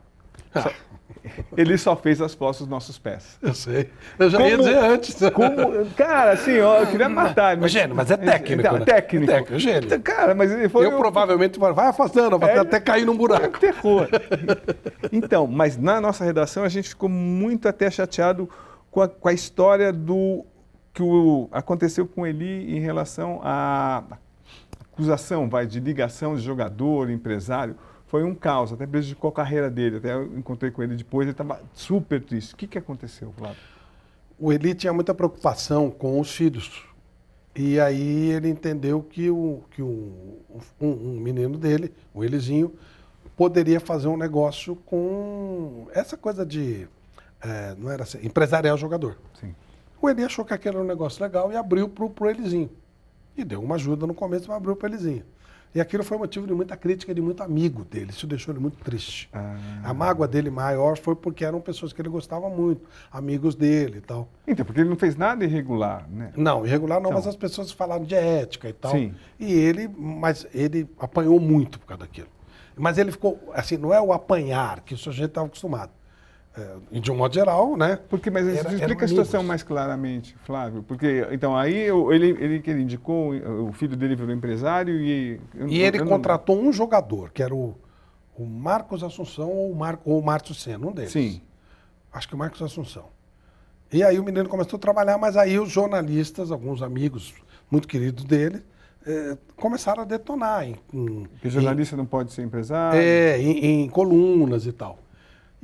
Só- 0.53 0.71
ele 1.57 1.77
só 1.77 1.95
fez 1.95 2.21
as 2.21 2.33
fotos 2.35 2.59
dos 2.59 2.67
nossos 2.67 2.97
pés. 2.99 3.37
Eu 3.41 3.53
sei. 3.53 3.89
Eu 4.19 4.29
já 4.29 4.39
ia 4.41 4.51
Como- 4.57 4.63
dizer 4.63 4.77
antes. 4.77 5.15
Como, 5.33 5.85
cara, 5.97 6.31
assim, 6.33 6.59
ó, 6.59 6.79
eu 6.79 6.87
queria 6.87 7.09
matar. 7.09 7.57
Mas, 7.57 7.71
gênio, 7.71 7.95
mas 7.95 8.11
é 8.11 8.17
técnico, 8.17 8.61
Então, 8.61 8.79
né? 8.79 8.85
técnico. 8.85 9.31
É 9.31 9.35
técnico, 9.35 9.59
gênio. 9.59 10.01
Cara, 10.01 10.35
mas 10.35 10.51
ele 10.51 10.69
foi. 10.69 10.85
eu 10.85 10.97
provavelmente 10.97 11.59
vai 11.59 11.73
vai 11.73 11.87
afastando, 11.87 12.37
vai 12.37 12.55
É, 12.55 12.59
até 12.59 12.79
cair 12.79 13.05
num 13.05 13.17
buraco. 13.17 13.59
Terror. 13.59 14.07
Então, 15.11 15.47
mas 15.47 15.77
na 15.77 16.01
nossa 16.01 16.23
redação 16.25 16.63
a 16.63 16.69
gente 16.69 16.89
ficou 16.89 17.07
muito 17.09 17.67
até 17.67 17.89
chateado 17.89 18.49
com 18.91 19.01
a, 19.01 19.07
com 19.07 19.27
a 19.29 19.33
história 19.33 19.91
do 19.93 20.43
que 20.93 21.01
o, 21.03 21.47
aconteceu 21.51 22.05
com 22.07 22.25
ele 22.25 22.75
em 22.75 22.79
relação 22.79 23.39
à 23.43 24.03
acusação, 24.91 25.49
vai, 25.49 25.65
de 25.65 25.79
ligação 25.79 26.35
de 26.35 26.41
jogador, 26.41 27.09
empresário. 27.09 27.75
Foi 28.15 28.23
um 28.23 28.33
caos, 28.33 28.71
até 28.71 28.87
prejudicou 28.87 29.27
a 29.29 29.33
carreira 29.33 29.69
dele. 29.69 29.97
Até 29.97 30.13
eu 30.13 30.37
encontrei 30.37 30.71
com 30.71 30.81
ele 30.81 30.95
depois, 30.95 31.25
ele 31.25 31.33
estava 31.33 31.59
super 31.73 32.23
triste. 32.23 32.53
O 32.53 32.55
que, 32.55 32.65
que 32.65 32.77
aconteceu, 32.77 33.33
Flávio? 33.37 33.57
O 34.39 34.53
Eli 34.53 34.73
tinha 34.73 34.93
muita 34.93 35.13
preocupação 35.13 35.91
com 35.91 36.17
os 36.17 36.33
filhos. 36.33 36.85
E 37.53 37.77
aí 37.77 38.31
ele 38.31 38.47
entendeu 38.47 39.03
que, 39.03 39.29
o, 39.29 39.65
que 39.69 39.81
o, 39.81 40.39
um, 40.79 40.87
um 40.87 41.19
menino 41.19 41.57
dele, 41.57 41.93
o 42.13 42.23
Elizinho, 42.23 42.73
poderia 43.35 43.81
fazer 43.81 44.07
um 44.07 44.15
negócio 44.15 44.77
com 44.85 45.89
essa 45.91 46.15
coisa 46.15 46.45
de. 46.45 46.87
eh, 47.43 47.75
não 47.77 47.91
era 47.91 48.03
assim, 48.03 48.19
empresarial 48.25 48.77
jogador. 48.77 49.17
Sim. 49.41 49.53
O 50.01 50.09
Eli 50.09 50.23
achou 50.23 50.45
que 50.45 50.53
aquele 50.53 50.77
era 50.77 50.85
um 50.85 50.87
negócio 50.87 51.21
legal 51.21 51.51
e 51.51 51.57
abriu 51.57 51.89
pro, 51.89 52.09
pro 52.09 52.29
Elizinho. 52.29 52.69
E 53.35 53.43
deu 53.43 53.61
uma 53.61 53.75
ajuda 53.75 54.07
no 54.07 54.13
começo, 54.13 54.47
mas 54.47 54.55
abriu 54.55 54.73
pro 54.73 54.87
Elizinho. 54.87 55.25
E 55.75 55.81
aquilo 55.81 56.05
foi 56.05 56.17
motivo 56.17 56.47
de 56.47 56.53
muita 56.53 56.77
crítica 56.77 57.13
de 57.13 57.21
muito 57.21 57.43
amigo 57.43 57.83
dele. 57.83 58.11
Isso 58.11 58.25
deixou 58.25 58.53
ele 58.53 58.61
muito 58.61 58.77
triste. 58.81 59.27
Ah. 59.33 59.57
A 59.83 59.93
mágoa 59.93 60.25
dele 60.25 60.49
maior 60.49 60.97
foi 60.97 61.17
porque 61.17 61.43
eram 61.43 61.59
pessoas 61.59 61.91
que 61.91 62.01
ele 62.01 62.07
gostava 62.07 62.49
muito, 62.49 62.87
amigos 63.11 63.55
dele 63.55 63.97
e 63.97 64.01
tal. 64.01 64.29
Então, 64.47 64.65
porque 64.65 64.79
ele 64.79 64.89
não 64.89 64.95
fez 64.95 65.17
nada 65.17 65.43
irregular, 65.43 66.07
né? 66.09 66.31
Não, 66.37 66.65
irregular 66.65 67.01
não, 67.01 67.09
Então. 67.09 67.19
mas 67.19 67.27
as 67.27 67.35
pessoas 67.35 67.71
falaram 67.73 68.05
de 68.05 68.15
ética 68.15 68.69
e 68.69 68.73
tal. 68.73 68.91
Sim. 68.91 69.13
E 69.37 69.51
ele, 69.51 69.89
mas 69.89 70.47
ele 70.53 70.89
apanhou 70.97 71.37
muito 71.41 71.77
por 71.77 71.87
causa 71.87 72.03
daquilo. 72.03 72.29
Mas 72.77 72.97
ele 72.97 73.11
ficou, 73.11 73.37
assim, 73.53 73.75
não 73.75 73.93
é 73.93 73.99
o 73.99 74.13
apanhar 74.13 74.79
que 74.79 74.93
o 74.93 74.97
sujeito 74.97 75.31
estava 75.31 75.47
acostumado. 75.47 75.91
É, 76.57 76.99
de 76.99 77.11
um 77.11 77.15
modo 77.17 77.33
geral, 77.33 77.75
né? 77.75 77.99
Porque, 78.09 78.29
mas 78.31 78.47
Era- 78.47 78.73
explica 78.73 79.03
a 79.03 79.07
situação 79.07 79.39
amigos. 79.41 79.47
mais 79.49 79.63
claramente, 79.63 80.35
Flávio. 80.45 80.83
Porque, 80.83 81.27
então, 81.31 81.55
aí 81.55 81.75
eu- 81.81 82.13
ele, 82.13 82.29
ele 82.39 82.61
que 82.61 82.69
ele 82.71 82.81
indicou, 82.81 83.33
o 83.67 83.73
filho 83.73 83.97
dele 83.97 84.15
virou 84.15 84.33
empresário 84.33 84.95
e... 85.01 85.39
eu- 85.53 85.67
E 85.67 85.81
ele 85.81 85.99
não- 85.99 86.07
contratou 86.07 86.57
um 86.57 86.71
jogador, 86.71 87.31
que 87.31 87.43
era 87.43 87.53
o, 87.53 87.75
o 88.37 88.45
Marcos 88.45 89.03
Assunção 89.03 89.49
ou 89.51 89.71
o, 89.71 89.75
Mar, 89.75 89.99
ou 90.05 90.19
o 90.19 90.25
Márcio 90.25 90.55
Senna, 90.55 90.87
um 90.87 90.91
deles. 90.93 91.11
Sim. 91.11 91.41
Acho 92.13 92.27
que 92.29 92.35
o 92.35 92.37
Marcos 92.37 92.61
Assunção. 92.61 93.05
E 93.91 94.01
aí 94.01 94.17
o 94.17 94.23
menino 94.23 94.47
começou 94.47 94.77
a 94.77 94.79
trabalhar, 94.79 95.17
mas 95.17 95.35
aí 95.35 95.59
os 95.59 95.69
jornalistas, 95.69 96.51
alguns 96.51 96.81
amigos 96.81 97.33
muito 97.69 97.87
queridos 97.87 98.23
dele, 98.23 98.61
eh, 99.05 99.37
começaram 99.57 100.01
a 100.01 100.05
detonar 100.05 100.63
em, 100.67 100.75
em- 100.93 101.25
Porque 101.25 101.49
jornalista 101.49 101.95
não 101.97 102.05
pode 102.05 102.31
ser 102.33 102.43
empresário. 102.43 102.99
É, 102.99 103.37
em, 103.41 103.83
em 103.83 103.89
colunas 103.89 104.65
e 104.65 104.71
tal. 104.71 104.99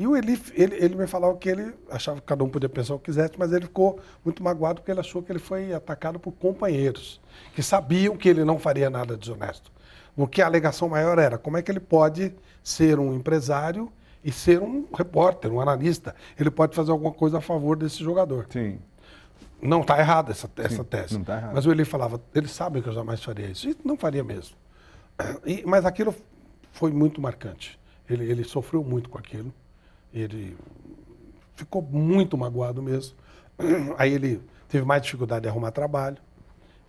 E 0.02 0.08
o 0.08 0.18
Eli, 0.18 0.42
ele, 0.56 0.76
ele 0.84 0.96
me 0.96 1.06
falava 1.06 1.38
que 1.38 1.48
ele 1.48 1.76
achava 1.90 2.20
que 2.20 2.26
cada 2.26 2.44
um 2.44 2.50
podia 2.50 2.68
pensar 2.68 2.96
o 2.96 2.98
que 3.00 3.06
quisesse, 3.06 3.34
mas 3.38 3.52
ele 3.54 3.66
ficou 3.66 4.00
muito 4.26 4.42
magoado 4.44 4.82
porque 4.82 4.90
ele 4.90 5.00
achou 5.00 5.22
que 5.22 5.32
ele 5.32 5.38
foi 5.38 5.72
atacado 5.74 6.20
por 6.20 6.32
companheiros 6.32 7.22
que 7.54 7.62
sabiam 7.62 8.18
que 8.18 8.28
ele 8.28 8.44
não 8.44 8.58
faria 8.58 8.90
nada 8.90 9.16
desonesto. 9.16 9.72
Porque 10.16 10.42
a 10.42 10.48
alegação 10.48 10.90
maior 10.90 11.20
era 11.20 11.38
como 11.38 11.56
é 11.58 11.62
que 11.62 11.70
ele 11.72 11.80
pode 11.80 12.34
ser 12.64 12.98
um 13.00 13.14
empresário 13.14 13.92
e 14.24 14.32
ser 14.32 14.60
um 14.60 14.88
repórter, 14.92 15.52
um 15.54 15.62
analista. 15.62 16.16
Ele 16.40 16.50
pode 16.50 16.76
fazer 16.76 16.90
alguma 16.90 17.12
coisa 17.12 17.38
a 17.38 17.42
favor 17.42 17.78
desse 17.78 18.04
jogador. 18.04 18.48
Sim. 18.50 18.80
Não 19.62 19.82
está 19.82 20.00
errada 20.00 20.32
essa, 20.32 20.50
essa 20.58 20.84
tese. 20.84 21.14
não 21.14 21.24
tá 21.24 21.38
errado. 21.38 21.54
Mas 21.54 21.68
o 21.68 21.72
Eli 21.72 21.86
falava, 21.86 22.20
eles 22.34 22.50
sabem 22.50 22.82
que 22.82 22.90
eu 22.90 22.94
jamais 22.94 23.24
faria 23.24 23.46
isso. 23.46 23.70
E 23.70 23.78
não 23.86 23.96
faria 23.96 24.24
mesmo. 24.24 24.56
E- 25.46 25.64
mas 25.64 25.86
aquilo 25.86 26.16
foi 26.72 26.92
muito 26.92 27.22
marcante. 27.22 27.80
Ele, 28.10 28.30
ele 28.30 28.44
sofreu 28.44 28.84
muito 28.84 29.08
com 29.10 29.20
aquilo. 29.20 29.54
Ele 30.14 30.56
ficou 31.56 31.82
muito 31.82 32.38
magoado 32.38 32.82
mesmo. 32.82 33.16
Aí 33.98 34.14
ele 34.14 34.42
teve 34.68 34.86
mais 34.86 35.02
dificuldade 35.02 35.44
de 35.44 35.50
arrumar 35.50 35.72
trabalho. 35.72 36.18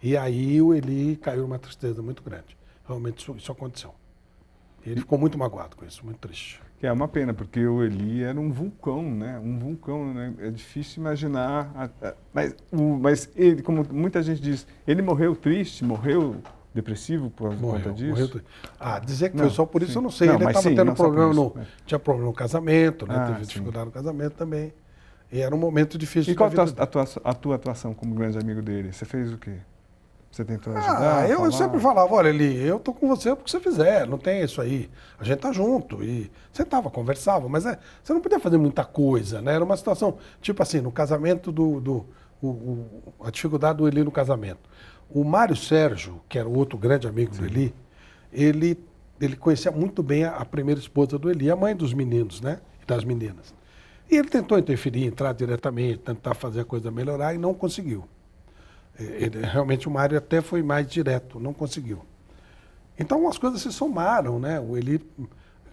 E 0.03 0.17
aí 0.17 0.61
o 0.61 0.75
Eli 0.75 1.15
caiu 1.17 1.43
numa 1.43 1.61
tristeza 1.61 2.03
muito 2.03 2.25
grande. 2.25 2.57
Realmente 2.87 3.19
isso, 3.21 3.37
isso 3.37 3.53
aconteceu. 3.53 3.95
Ele 4.85 4.99
ficou 4.99 5.17
muito 5.17 5.39
magoado 5.39 5.77
com 5.77 5.85
isso, 5.85 6.05
muito 6.05 6.19
triste. 6.19 6.61
Que 6.81 6.89
é 6.89 6.93
uma 6.93 7.07
pena, 7.07 7.33
porque 7.33 7.65
o 7.65 7.85
Eli 7.85 8.25
era 8.25 8.41
um 8.41 8.51
vulcão, 8.51 9.09
né? 9.15 9.39
Um 9.39 9.57
vulcão, 9.61 10.13
né? 10.13 10.35
É 10.41 10.51
difícil 10.51 11.01
imaginar. 11.01 11.71
a- 11.77 12.09
a- 12.09 12.15
mas, 12.35 12.57
o- 12.73 12.99
mas 12.99 13.31
ele, 13.37 13.63
como 13.63 13.87
muita 13.93 14.21
gente 14.25 14.43
diz, 14.43 14.67
ele 14.85 15.03
morreu 15.03 15.37
triste, 15.37 15.85
morreu 15.85 16.43
depressivo 16.75 17.31
por 17.31 17.51
conta 17.51 17.61
Morreu, 17.61 17.93
disso. 17.93 18.09
morreu. 18.11 18.41
Ah, 18.79 18.99
dizer 18.99 19.31
que 19.31 19.37
Não, 19.37 19.45
foi 19.45 19.55
só 19.55 19.67
por 19.67 19.83
isso 19.83 19.93
sim. 19.93 19.99
eu 19.99 20.03
não 20.03 20.11
sei. 20.11 20.29
Não, 20.29 20.35
ele 20.37 20.45
estava 20.47 20.75
tendo 20.75 20.95
problema 20.95 21.35
no. 21.35 21.53
né? 21.55 21.67
Tinha 21.85 21.99
problema 21.99 22.29
no 22.29 22.35
casamento, 22.35 23.07
né? 23.07 23.17
Ah, 23.19 23.27
Teve 23.27 23.39
sim. 23.41 23.49
dificuldade 23.49 23.87
no 23.87 23.93
casamento 23.93 24.33
também. 24.35 24.73
E 25.31 25.41
era 25.41 25.55
um 25.55 25.59
momento 25.59 25.97
difícil 25.97 26.33
E 26.33 26.37
qual 26.37 26.51
a 26.51 26.87
tua, 26.87 27.05
a, 27.25 27.33
tua, 27.35 27.55
atuação 27.57 27.95
como 27.95 28.15
grande 28.15 28.39
amigo 28.39 28.61
dele? 28.61 28.93
Você 28.93 29.05
fez 29.05 29.33
o 29.33 29.39
quê? 29.39 29.57
Você 30.31 30.45
tentou 30.47 30.75
ajudar? 30.75 31.19
Ah, 31.19 31.29
eu, 31.29 31.45
eu 31.45 31.53
sempre 31.53 31.79
falava, 31.79 32.15
olha, 32.15 32.29
Eli, 32.31 32.57
eu 32.67 32.79
tô 32.79 32.95
com 32.95 33.07
você 33.07 33.35
porque 33.37 33.51
você 33.51 33.61
fizer, 33.61 34.07
não 34.07 34.17
tem 34.17 34.43
isso 34.43 34.63
aí. 34.63 34.91
A 35.19 35.25
gente 35.25 35.41
tá 35.41 35.53
junto. 35.53 36.03
E 36.03 36.31
sentava, 36.51 36.91
conversava, 36.91 37.49
mas 37.51 37.67
é, 37.67 37.79
você 38.03 38.15
não 38.15 38.21
podia 38.23 38.41
fazer 38.41 38.57
muita 38.57 38.83
coisa, 38.85 39.43
né? 39.43 39.55
Era 39.55 39.65
uma 39.65 39.77
situação, 39.77 40.17
tipo 40.41 40.63
assim, 40.63 40.81
no 40.81 40.91
casamento 40.91 41.53
do. 41.53 41.81
do 41.81 42.07
o- 42.41 42.49
o- 42.49 43.15
a 43.25 43.31
dificuldade 43.31 43.79
do 43.79 43.87
Eli 43.87 44.03
no 44.03 44.11
casamento. 44.11 44.59
O 45.15 45.25
Mário 45.25 45.55
Sérgio, 45.57 46.21
que 46.29 46.39
era 46.39 46.49
outro 46.49 46.79
grande 46.79 47.07
amigo 47.07 47.37
do 47.37 47.45
Eli, 47.45 47.75
ele, 48.33 48.79
ele 49.21 49.37
conhecia 49.37 49.71
muito 49.71 50.03
bem 50.03 50.25
a, 50.25 50.37
a 50.37 50.45
primeira 50.45 50.81
esposa 50.81 51.19
do 51.19 51.31
Eli, 51.31 51.51
a 51.51 51.57
mãe 51.57 51.77
dos 51.77 51.93
meninos, 51.93 52.41
né? 52.41 52.61
E 52.83 52.87
das 52.87 53.05
meninas. 53.05 53.55
E 54.11 54.17
ele 54.17 54.29
tentou 54.29 54.59
interferir, 54.59 55.05
entrar 55.07 55.33
diretamente, 55.33 55.99
tentar 55.99 56.35
fazer 56.35 56.61
a 56.61 56.65
coisa 56.65 56.91
melhorar 56.91 57.35
e 57.35 57.39
não 57.39 57.53
conseguiu. 57.55 58.05
Ele- 58.99 59.41
realmente 59.45 59.89
o 59.89 59.91
Mário 59.91 60.17
até 60.19 60.41
foi 60.41 60.63
mais 60.63 60.87
direto, 60.87 61.41
não 61.41 61.53
conseguiu. 61.53 62.05
Então 62.99 63.29
as 63.29 63.39
coisas 63.39 63.61
se 63.61 63.73
somaram, 63.73 64.39
né? 64.39 64.61
O 64.61 64.77
Eli 64.77 65.01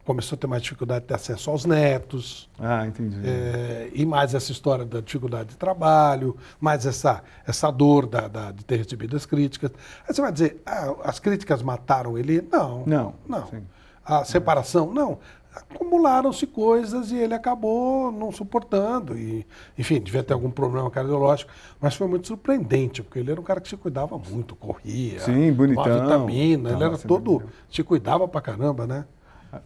começou 0.09 0.35
a 0.35 0.39
ter 0.39 0.47
mais 0.47 0.63
dificuldade 0.63 1.01
de 1.01 1.07
ter 1.09 1.13
acesso 1.13 1.51
aos 1.51 1.65
netos. 1.65 2.49
Ah, 2.57 2.87
entendi. 2.87 3.15
É, 3.23 3.91
e 3.93 4.07
mais 4.07 4.33
essa 4.33 4.51
história 4.51 4.83
da 4.83 5.01
dificuldade 5.01 5.49
de 5.49 5.55
trabalho, 5.55 6.35
mais 6.59 6.83
essa, 6.87 7.21
essa 7.45 7.69
dor 7.69 8.07
da, 8.07 8.27
da, 8.27 8.51
de 8.51 8.65
ter 8.65 8.77
recebido 8.77 9.15
as 9.15 9.27
críticas. 9.27 9.69
Aí 10.07 10.11
você 10.15 10.19
vai 10.19 10.31
dizer, 10.31 10.63
ah, 10.65 10.95
as 11.03 11.19
críticas 11.19 11.61
mataram 11.61 12.17
ele? 12.17 12.41
Não. 12.51 12.83
Não. 12.87 13.13
Não. 13.27 13.45
Sim. 13.49 13.61
A 14.03 14.25
separação? 14.25 14.91
Não. 14.91 15.19
Acumularam-se 15.53 16.47
coisas 16.47 17.11
e 17.11 17.15
ele 17.15 17.35
acabou 17.35 18.11
não 18.11 18.31
suportando. 18.31 19.15
E, 19.15 19.45
enfim, 19.77 20.01
devia 20.01 20.23
ter 20.23 20.33
algum 20.33 20.49
problema 20.49 20.89
cardiológico. 20.89 21.51
Mas 21.79 21.93
foi 21.93 22.07
muito 22.07 22.25
surpreendente, 22.25 23.03
porque 23.03 23.19
ele 23.19 23.29
era 23.29 23.39
um 23.39 23.43
cara 23.43 23.61
que 23.61 23.69
se 23.69 23.77
cuidava 23.77 24.17
muito, 24.17 24.55
corria, 24.55 25.19
Sim, 25.19 25.51
bonitão. 25.53 25.83
tomava 25.83 26.01
vitamina, 26.01 26.71
ele 26.71 26.83
era 26.83 26.97
todo. 26.97 27.43
se 27.69 27.83
cuidava 27.83 28.27
pra 28.27 28.41
caramba, 28.41 28.87
né? 28.87 29.05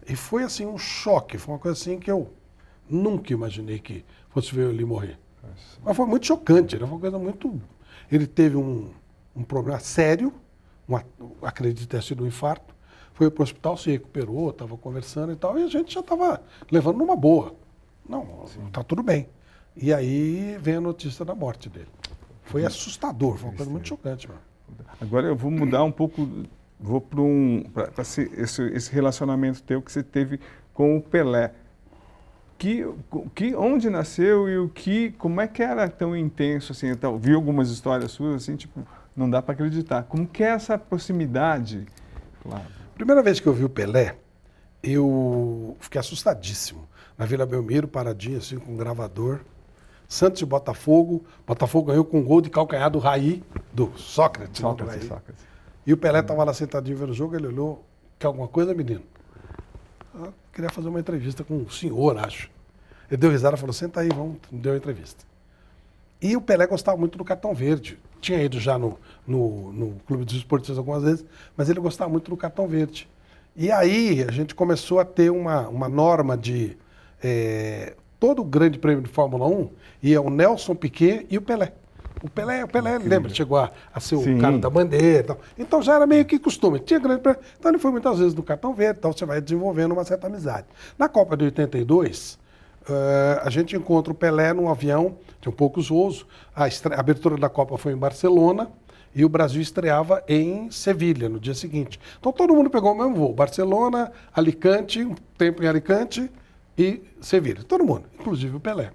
E 0.07 0.15
foi 0.15 0.43
assim 0.43 0.65
um 0.65 0.77
choque, 0.77 1.37
foi 1.37 1.53
uma 1.53 1.59
coisa 1.59 1.79
assim 1.79 1.99
que 1.99 2.09
eu 2.09 2.31
nunca 2.89 3.33
imaginei 3.33 3.79
que 3.79 4.05
fosse 4.29 4.53
ver 4.53 4.69
ele 4.69 4.85
morrer. 4.85 5.19
Mas 5.83 5.95
foi 5.95 6.05
muito 6.05 6.25
chocante, 6.25 6.75
era 6.75 6.85
uma 6.85 6.99
coisa 6.99 7.19
muito. 7.19 7.61
Ele 8.11 8.25
teve 8.25 8.55
um, 8.55 8.91
um 9.35 9.43
problema 9.43 9.79
sério, 9.79 10.33
um, 10.87 10.95
acredito 11.41 11.87
ter 11.87 12.01
sido 12.01 12.23
um 12.23 12.27
infarto, 12.27 12.73
foi 13.13 13.29
para 13.29 13.41
o 13.41 13.43
hospital, 13.43 13.77
se 13.77 13.91
recuperou, 13.91 14.49
estava 14.49 14.75
conversando 14.77 15.31
e 15.33 15.35
tal, 15.35 15.57
e 15.59 15.63
a 15.63 15.67
gente 15.67 15.93
já 15.93 15.99
estava 15.99 16.41
levando 16.71 16.97
numa 16.97 17.15
boa. 17.15 17.55
Não, 18.07 18.45
está 18.67 18.83
tudo 18.83 19.03
bem. 19.03 19.27
E 19.75 19.93
aí 19.93 20.57
vem 20.59 20.75
a 20.75 20.81
notícia 20.81 21.23
da 21.23 21.35
morte 21.35 21.69
dele. 21.69 21.87
Foi 22.43 22.65
assustador, 22.65 23.37
foi 23.37 23.49
uma 23.49 23.55
coisa 23.55 23.71
muito 23.71 23.87
chocante, 23.87 24.27
mano. 24.27 24.41
Agora 24.99 25.27
eu 25.27 25.35
vou 25.35 25.51
mudar 25.51 25.83
um 25.83 25.91
pouco, 25.91 26.27
vou 26.83 26.99
para 27.01 27.21
um, 27.21 27.63
pra- 27.73 27.87
pra 27.87 28.01
esse, 28.01 28.29
esse- 28.35 28.91
relacionamento 28.91 29.63
teu 29.63 29.81
que 29.81 29.91
você 29.91 30.03
teve 30.03 30.39
com 30.73 30.97
o 30.97 31.01
Pelé. 31.01 31.53
Que, 32.57 32.85
que, 33.33 33.55
onde 33.55 33.89
nasceu 33.89 34.47
e 34.47 34.57
o 34.57 34.69
que, 34.69 35.11
como 35.13 35.41
é 35.41 35.47
que 35.47 35.61
era 35.63 35.89
tão 35.89 36.15
intenso 36.15 36.71
assim? 36.71 36.87
Eu 37.01 37.17
vi 37.17 37.33
algumas 37.33 37.69
histórias 37.69 38.11
suas 38.11 38.35
assim, 38.43 38.55
tipo, 38.55 38.85
não 39.15 39.29
dá 39.29 39.41
para 39.41 39.53
acreditar. 39.53 40.03
Como 40.03 40.27
que 40.27 40.43
é 40.43 40.47
essa 40.49 40.77
proximidade, 40.77 41.85
Flávio? 42.41 42.67
Primeira 42.95 43.23
vez 43.23 43.39
que 43.39 43.47
eu 43.47 43.53
vi 43.53 43.65
o 43.65 43.69
Pelé, 43.69 44.15
eu 44.81 45.75
fiquei 45.79 45.99
assustadíssimo. 45.99 46.87
Na 47.17 47.25
Vila 47.25 47.45
Belmiro, 47.45 47.87
paradinho 47.87 48.37
assim, 48.37 48.57
com 48.57 48.73
um 48.73 48.77
gravador. 48.77 49.39
Santos 50.07 50.41
e 50.41 50.45
Botafogo. 50.45 51.25
Botafogo 51.45 51.87
ganhou 51.87 52.05
com 52.05 52.19
um 52.19 52.23
gol 52.23 52.39
de 52.39 52.49
calcanhar 52.49 52.89
do 52.89 52.99
Raí, 52.99 53.43
do 53.73 53.91
Sócrates. 53.97 54.61
do 54.61 54.67
Sócrates, 54.67 54.95
Raí. 54.99 55.07
Sócrates. 55.07 55.45
E 55.85 55.93
o 55.93 55.97
Pelé 55.97 56.19
estava 56.19 56.43
lá 56.43 56.53
sentadinho 56.53 56.97
vendo 56.97 57.09
o 57.09 57.13
jogo, 57.13 57.35
ele 57.35 57.47
olhou, 57.47 57.83
quer 58.17 58.27
alguma 58.27 58.47
coisa, 58.47 58.73
menino? 58.73 59.03
Eu 60.13 60.33
queria 60.53 60.69
fazer 60.69 60.87
uma 60.87 60.99
entrevista 60.99 61.43
com 61.43 61.57
o 61.57 61.69
senhor, 61.69 62.17
acho. 62.17 62.49
Ele 63.09 63.17
deu 63.17 63.29
risada 63.29 63.57
falou, 63.57 63.73
senta 63.73 63.99
aí, 63.99 64.09
vamos, 64.09 64.37
deu 64.51 64.73
a 64.73 64.77
entrevista. 64.77 65.25
E 66.21 66.37
o 66.37 66.41
Pelé 66.41 66.65
gostava 66.65 66.97
muito 66.97 67.17
do 67.17 67.25
cartão 67.25 67.53
verde. 67.53 67.99
Tinha 68.21 68.41
ido 68.41 68.59
já 68.59 68.77
no, 68.77 68.97
no, 69.27 69.73
no 69.73 69.95
Clube 70.07 70.23
dos 70.23 70.35
Esportistas 70.35 70.77
algumas 70.77 71.03
vezes, 71.03 71.25
mas 71.57 71.69
ele 71.69 71.81
gostava 71.81 72.09
muito 72.09 72.29
do 72.29 72.37
cartão 72.37 72.67
verde. 72.67 73.09
E 73.55 73.69
aí 73.69 74.23
a 74.23 74.31
gente 74.31 74.55
começou 74.55 74.99
a 74.99 75.05
ter 75.05 75.29
uma, 75.29 75.67
uma 75.67 75.89
norma 75.89 76.37
de... 76.37 76.77
eh, 77.21 77.93
todo 78.19 78.41
o 78.41 78.45
grande 78.45 78.79
prêmio 78.79 79.03
de 79.03 79.09
Fórmula 79.09 79.45
1 79.45 79.69
ia 80.01 80.21
o 80.21 80.29
Nelson 80.29 80.75
Piquet 80.75 81.27
e 81.29 81.37
o 81.37 81.41
Pelé. 81.41 81.73
O 82.23 82.29
Pelé, 82.29 82.63
o 82.63 82.67
Pelé 82.69 82.97
lembra, 82.99 83.29
chegou 83.33 83.57
a, 83.57 83.69
a 83.93 83.99
ser 83.99 84.15
o 84.15 84.23
Sim. 84.23 84.37
cara 84.37 84.57
da 84.57 84.69
bandeira 84.69 85.19
e 85.19 85.23
tal. 85.23 85.37
Então 85.59 85.81
já 85.81 85.95
era 85.95 86.07
meio 86.07 86.23
que 86.23 86.39
costume. 86.39 86.79
Tinha 86.79 86.97
grande. 86.97 87.21
Então 87.59 87.69
ele 87.69 87.77
foi 87.77 87.91
muitas 87.91 88.17
vezes 88.17 88.33
no 88.33 88.41
cartão 88.41 88.73
verde, 88.73 88.99
então 88.99 89.11
você 89.11 89.25
vai 89.25 89.41
desenvolvendo 89.41 89.91
uma 89.91 90.05
certa 90.05 90.27
amizade. 90.27 90.65
Na 90.97 91.09
Copa 91.09 91.35
de 91.35 91.43
82, 91.43 92.39
eh, 92.89 93.41
a 93.43 93.49
gente 93.49 93.75
encontra 93.75 94.13
o 94.13 94.15
Pelé 94.15 94.53
num 94.53 94.69
avião, 94.69 95.17
tinha 95.41 95.51
poucos 95.51 95.89
voos. 95.89 96.25
A, 96.55 96.63
a 96.63 96.99
abertura 96.99 97.35
da 97.35 97.49
Copa 97.49 97.77
foi 97.77 97.91
em 97.91 97.97
Barcelona 97.97 98.71
e 99.13 99.25
o 99.25 99.29
Brasil 99.29 99.61
estreava 99.61 100.23
em 100.25 100.71
Sevilha 100.71 101.27
no 101.27 101.41
dia 101.41 101.53
seguinte. 101.53 101.99
Então 102.17 102.31
todo 102.31 102.55
mundo 102.55 102.69
pegou 102.69 102.93
o 102.93 102.97
mesmo 102.97 103.15
voo. 103.15 103.33
Barcelona, 103.33 104.13
Alicante, 104.33 105.03
um 105.03 105.13
tempo 105.37 105.61
em 105.61 105.67
Alicante 105.67 106.31
e 106.77 107.01
Sevilha. 107.19 107.63
Todo 107.63 107.83
mundo, 107.83 108.05
inclusive 108.17 108.55
o 108.55 108.61
Pelé. 108.61 108.91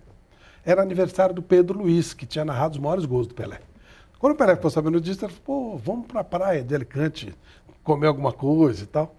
Era 0.65 0.83
aniversário 0.83 1.35
do 1.35 1.43
Pedro 1.43 1.79
Luiz, 1.79 2.13
que 2.13 2.27
tinha 2.27 2.45
narrado 2.45 2.75
os 2.75 2.81
maiores 2.81 3.05
gols 3.05 3.27
do 3.27 3.35
Pelé. 3.35 3.61
Quando 4.19 4.33
o 4.33 4.37
Pelé 4.37 4.57
ficou 4.57 4.71
sabendo 4.71 5.01
disso, 5.01 5.25
ele 5.25 5.33
falou, 5.33 5.73
pô, 5.73 5.79
vamos 5.79 6.07
para 6.07 6.21
a 6.21 6.25
praia 6.25 6.63
de 6.63 6.75
Alicante 6.75 7.35
comer 7.85 8.09
alguma 8.09 8.33
coisa 8.33 8.83
e 8.83 8.87
tal. 8.87 9.15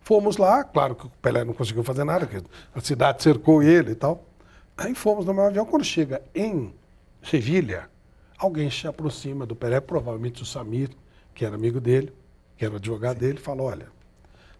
Fomos 0.00 0.36
lá, 0.36 0.64
claro 0.64 0.94
que 0.94 1.06
o 1.06 1.10
Pelé 1.22 1.44
não 1.44 1.54
conseguiu 1.54 1.84
fazer 1.84 2.04
nada, 2.04 2.26
porque 2.26 2.44
a 2.74 2.80
cidade 2.80 3.22
cercou 3.22 3.62
ele 3.62 3.92
e 3.92 3.94
tal. 3.94 4.24
Aí 4.76 4.94
fomos 4.94 5.24
no 5.24 5.32
meu 5.32 5.44
avião. 5.44 5.64
Quando 5.64 5.84
chega 5.84 6.22
em 6.34 6.74
Sevilha, 7.22 7.88
alguém 8.38 8.70
se 8.70 8.86
aproxima 8.88 9.46
do 9.46 9.54
Pelé, 9.54 9.80
provavelmente 9.80 10.42
o 10.42 10.46
Samir, 10.46 10.90
que 11.34 11.44
era 11.44 11.54
amigo 11.54 11.80
dele, 11.80 12.12
que 12.56 12.64
era 12.64 12.76
advogado 12.76 13.18
dele, 13.18 13.38
falou, 13.38 13.68
olha, 13.68 13.86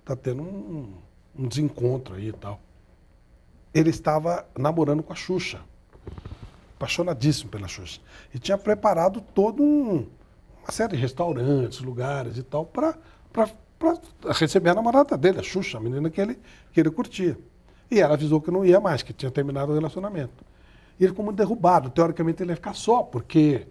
tá 0.05 0.15
tendo 0.15 0.43
um, 0.43 0.93
um 1.37 1.49
desencontro 1.49 2.15
aí 2.15 2.29
e 2.29 2.33
tal. 2.33 2.61
Ele 3.75 3.91
estava 3.91 4.47
namorando 4.57 5.03
com 5.03 5.13
a 5.13 5.17
Xuxa 5.17 5.61
apaixonadíssimo 6.81 7.51
pela 7.51 7.69
Xuxa. 7.69 8.01
E 8.35 8.39
tinha 8.39 8.57
preparado 8.57 9.21
todo 9.21 9.63
um, 9.63 10.07
uma 10.63 10.73
série 10.73 10.97
de 10.97 11.03
restaurantes, 11.03 11.81
lugares 11.81 12.39
e 12.39 12.43
tal, 12.43 12.65
para 12.65 12.97
receber 14.31 14.71
a 14.71 14.75
namorada 14.75 15.17
dele, 15.19 15.41
a 15.41 15.43
Xuxa, 15.43 15.77
a 15.77 15.81
menina 15.81 16.09
que 16.09 16.21
ele, 16.21 16.39
que 16.73 16.81
ele 16.81 16.91
curtia. 16.91 17.39
E 17.91 18.01
ela 18.01 18.15
avisou 18.15 18.41
que 18.41 18.51
não 18.51 18.65
ia 18.65 18.81
mais, 18.81 19.03
que 19.03 19.13
tinha 19.13 19.31
terminado 19.31 19.73
o 19.73 19.75
relacionamento. 19.75 20.45
E 20.99 21.05
ele 21.05 21.11
ficou 21.11 21.25
muito 21.25 21.37
derrubado. 21.37 21.91
Teoricamente 21.91 22.43
ele 22.43 22.53
ia 22.53 22.57
ficar 22.57 22.75
só, 22.75 23.03
porque. 23.03 23.67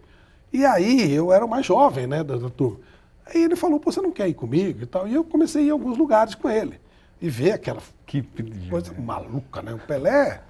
E 0.51 0.65
aí 0.65 1.11
eu 1.11 1.31
era 1.31 1.45
o 1.45 1.49
mais 1.49 1.65
jovem, 1.65 2.05
né, 2.05 2.23
da, 2.23 2.35
da 2.35 2.49
turma. 2.49 2.79
Aí 3.25 3.43
ele 3.43 3.55
falou, 3.55 3.79
pô, 3.79 3.91
você 3.91 4.01
não 4.01 4.11
quer 4.11 4.27
ir 4.27 4.33
comigo 4.33 4.83
e 4.83 4.85
tal. 4.85 5.07
E 5.07 5.13
eu 5.13 5.23
comecei 5.23 5.61
a 5.61 5.65
ir 5.65 5.67
em 5.67 5.71
alguns 5.71 5.97
lugares 5.97 6.35
com 6.35 6.49
ele. 6.49 6.79
E 7.21 7.29
ver 7.29 7.53
aquela 7.53 7.81
Que 8.05 8.21
coisa 8.69 8.93
maluca, 8.93 9.61
né? 9.61 9.73
O 9.73 9.79
Pelé, 9.79 10.41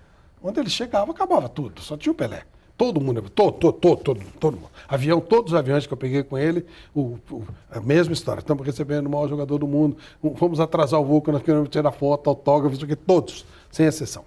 onde 0.41 0.59
ele 0.59 0.69
chegava, 0.69 1.11
acabava 1.11 1.47
tudo, 1.49 1.81
só 1.81 1.95
tinha 1.97 2.11
o 2.11 2.15
Pelé. 2.15 2.43
Todo 2.77 3.01
mundo, 3.01 3.21
todo, 3.29 3.51
todo, 3.57 3.73
todo, 3.73 3.97
todo, 4.01 4.21
todo 4.39 4.53
mundo. 4.55 4.69
Avião, 4.87 5.19
todos 5.19 5.51
os 5.51 5.59
aviões 5.59 5.85
que 5.85 5.91
eu 5.91 5.97
peguei 5.97 6.23
com 6.23 6.37
ele, 6.37 6.65
o, 6.95 7.17
o- 7.29 7.43
a 7.69 7.81
mesma 7.81 8.13
história. 8.13 8.39
Estamos 8.39 8.65
recebendo 8.65 9.07
o 9.07 9.09
maior 9.09 9.27
jogador 9.27 9.57
do 9.57 9.67
mundo, 9.67 9.97
vamos 10.23 10.61
atrasar 10.61 10.99
o 11.01 11.03
voo 11.03 11.21
que 11.21 11.29
nós 11.29 11.43
queremos 11.43 11.67
tirar 11.67 11.91
foto, 11.91 12.29
autógrafo, 12.29 12.75
isso 12.77 12.85
aqui, 12.85 12.95
todos, 12.95 13.45
sem 13.69 13.85
exceção. 13.85 14.23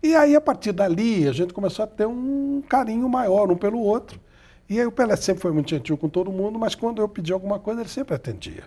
E 0.00 0.14
aí, 0.14 0.36
a 0.36 0.40
partir 0.40 0.70
dali, 0.72 1.26
a 1.28 1.32
gente 1.32 1.52
começou 1.52 1.84
a 1.84 1.88
ter 1.88 2.06
um 2.06 2.62
carinho 2.68 3.08
maior 3.08 3.50
um 3.50 3.56
pelo 3.56 3.80
outro. 3.80 4.20
E 4.68 4.78
aí 4.78 4.86
o 4.86 4.92
Pelé 4.92 5.16
sempre 5.16 5.42
foi 5.42 5.50
muito 5.52 5.68
gentil 5.70 5.96
com 5.98 6.08
todo 6.08 6.30
mundo, 6.30 6.58
mas 6.60 6.74
quando 6.76 7.02
eu 7.02 7.08
pedi 7.08 7.32
alguma 7.32 7.58
coisa, 7.58 7.80
ele 7.80 7.88
sempre 7.88 8.14
atendia. 8.14 8.62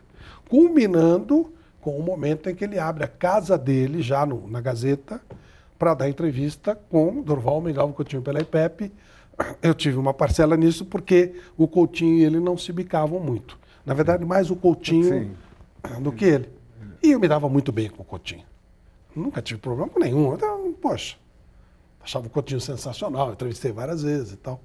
Culminando 0.50 1.52
com 1.82 1.98
o 1.98 2.04
momento 2.04 2.50
em 2.50 2.56
que 2.56 2.64
ele 2.64 2.78
abre 2.80 3.04
a 3.04 3.08
casa 3.08 3.58
dele, 3.58 4.02
já 4.02 4.26
no- 4.26 4.48
na 4.48 4.60
Gazeta, 4.62 5.22
para 5.78 5.94
dar 5.94 6.10
entrevista 6.10 6.76
com 6.90 7.22
Dorval, 7.22 7.62
Mengalvo, 7.62 7.94
Coutinho, 7.94 8.22
Pelé 8.22 8.42
e 8.42 8.46
Pepe. 8.46 8.92
Eu 9.62 9.74
tive 9.74 9.98
uma 9.98 10.14
parcela 10.14 10.56
nisso 10.56 10.86
porque 10.86 11.36
o 11.58 11.68
Coutinho 11.68 12.20
e 12.20 12.24
ele 12.24 12.40
não 12.40 12.58
se 12.58 12.72
bicavam 12.72 13.20
muito. 13.20 13.58
Na 13.86 13.94
verdade, 13.94 14.26
mais 14.26 14.50
o 14.50 14.56
Coutinho 14.56 15.36
do 16.02 16.12
que 16.12 16.26
ele. 16.26 16.50
E 17.04 17.12
eu 17.12 17.20
me 17.20 17.28
dava 17.28 17.48
muito 17.50 17.72
bem 17.72 17.90
com 17.90 18.02
o 18.02 18.06
Coutinho. 18.06 18.46
Nunca 19.16 19.42
tive 19.42 19.60
problema 19.60 19.90
com 19.90 20.00
nenhum. 20.00 20.34
Então, 20.34 20.74
poxa, 20.82 21.18
achava 22.02 22.28
o 22.28 22.30
Coutinho 22.30 22.60
sensacional, 22.62 23.32
entrevistei 23.32 23.72
várias 23.72 24.02
vezes 24.04 24.34
e 24.34 24.38
tal. 24.38 24.62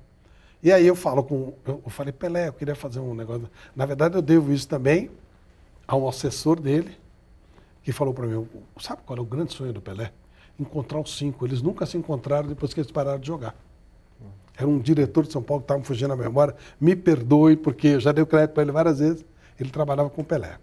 E 0.62 0.72
aí 0.72 0.86
eu 0.86 0.94
falo 0.94 1.22
com. 1.22 1.54
Eu, 1.66 1.82
eu 1.84 1.90
falei, 1.90 2.12
Pelé, 2.12 2.48
eu 2.48 2.52
queria 2.52 2.74
fazer 2.74 3.00
um 3.00 3.14
negócio. 3.14 3.48
Na 3.74 3.86
verdade, 3.86 4.14
eu 4.14 4.22
devo 4.22 4.52
isso 4.52 4.68
também 4.68 5.11
a 5.86 5.96
um 5.96 6.08
assessor 6.08 6.61
dele, 6.61 6.96
que 7.82 7.92
falou 7.92 8.14
para 8.14 8.26
mim, 8.26 8.46
sabe 8.78 9.02
qual 9.04 9.18
é 9.18 9.20
o 9.20 9.24
grande 9.24 9.52
sonho 9.52 9.72
do 9.72 9.80
Pelé? 9.80 10.12
Encontrar 10.61 11.00
os 11.00 11.16
cinco. 11.16 11.46
Eles 11.46 11.62
nunca 11.62 11.86
se 11.86 11.96
encontraram 11.96 12.48
depois 12.48 12.74
que 12.74 12.80
eles 12.80 12.90
pararam 12.90 13.18
de 13.18 13.26
jogar. 13.26 13.56
Era 14.56 14.68
um 14.68 14.78
diretor 14.78 15.24
de 15.24 15.32
São 15.32 15.42
Paulo 15.42 15.62
que 15.62 15.64
estava 15.64 15.82
fugindo 15.82 16.12
a 16.12 16.16
memória. 16.16 16.54
Me 16.78 16.94
perdoe, 16.94 17.56
porque 17.56 17.88
eu 17.88 18.00
já 18.00 18.12
dei 18.12 18.22
o 18.22 18.26
crédito 18.26 18.52
para 18.52 18.62
ele 18.62 18.72
várias 18.72 18.98
vezes. 18.98 19.24
Ele 19.58 19.70
trabalhava 19.70 20.11
com 20.11 20.20
o 20.20 20.24
Pelé. 20.24 20.58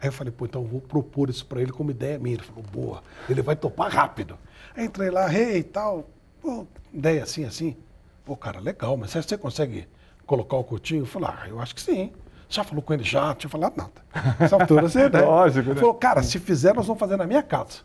Aí 0.00 0.08
eu 0.08 0.12
falei, 0.12 0.32
pô, 0.32 0.46
então 0.46 0.62
eu 0.62 0.66
vou 0.66 0.80
propor 0.80 1.28
isso 1.28 1.44
para 1.44 1.60
ele 1.60 1.72
como 1.72 1.90
ideia 1.90 2.18
minha. 2.18 2.36
Ele 2.36 2.42
falou, 2.42 2.64
boa, 2.72 3.02
ele 3.28 3.42
vai 3.42 3.54
topar 3.54 3.92
rápido. 3.92 4.38
Aí 4.74 4.86
entrei 4.86 5.10
lá, 5.10 5.26
rei 5.26 5.58
e 5.58 5.62
tal, 5.62 6.08
pô, 6.40 6.66
ideia 6.92 7.22
assim, 7.22 7.44
assim. 7.44 7.76
Pô, 8.24 8.34
cara, 8.34 8.60
legal, 8.60 8.96
mas 8.96 9.12
você 9.12 9.36
consegue 9.36 9.86
colocar 10.24 10.56
o 10.56 10.64
Coutinho? 10.64 11.02
Eu 11.02 11.06
falei, 11.06 11.28
ah, 11.30 11.48
eu 11.48 11.60
acho 11.60 11.74
que 11.74 11.82
sim. 11.82 12.12
Já 12.48 12.64
falou 12.64 12.82
com 12.82 12.94
ele 12.94 13.04
já? 13.04 13.26
Não 13.26 13.34
tinha 13.34 13.50
falado 13.50 13.76
nada. 13.76 13.92
Essa 14.40 14.56
altura 14.56 14.88
você, 14.88 15.08
né? 15.10 15.20
Lógico, 15.22 15.66
né? 15.68 15.72
Ele 15.72 15.80
falou, 15.80 15.94
cara, 15.94 16.22
se 16.22 16.38
fizer, 16.38 16.74
nós 16.74 16.86
vamos 16.86 16.98
fazer 16.98 17.16
na 17.16 17.26
minha 17.26 17.42
casa. 17.42 17.80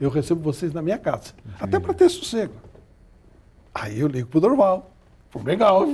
Eu 0.00 0.10
recebo 0.10 0.40
vocês 0.42 0.72
na 0.72 0.82
minha 0.82 0.98
casa. 0.98 1.32
Até 1.58 1.78
para 1.80 1.94
ter 1.94 2.08
sossego. 2.10 2.54
Aí 3.74 4.00
eu 4.00 4.08
ligo 4.08 4.28
pro 4.28 4.40
Dorval, 4.40 4.90
pro 5.30 5.42
Legal, 5.42 5.86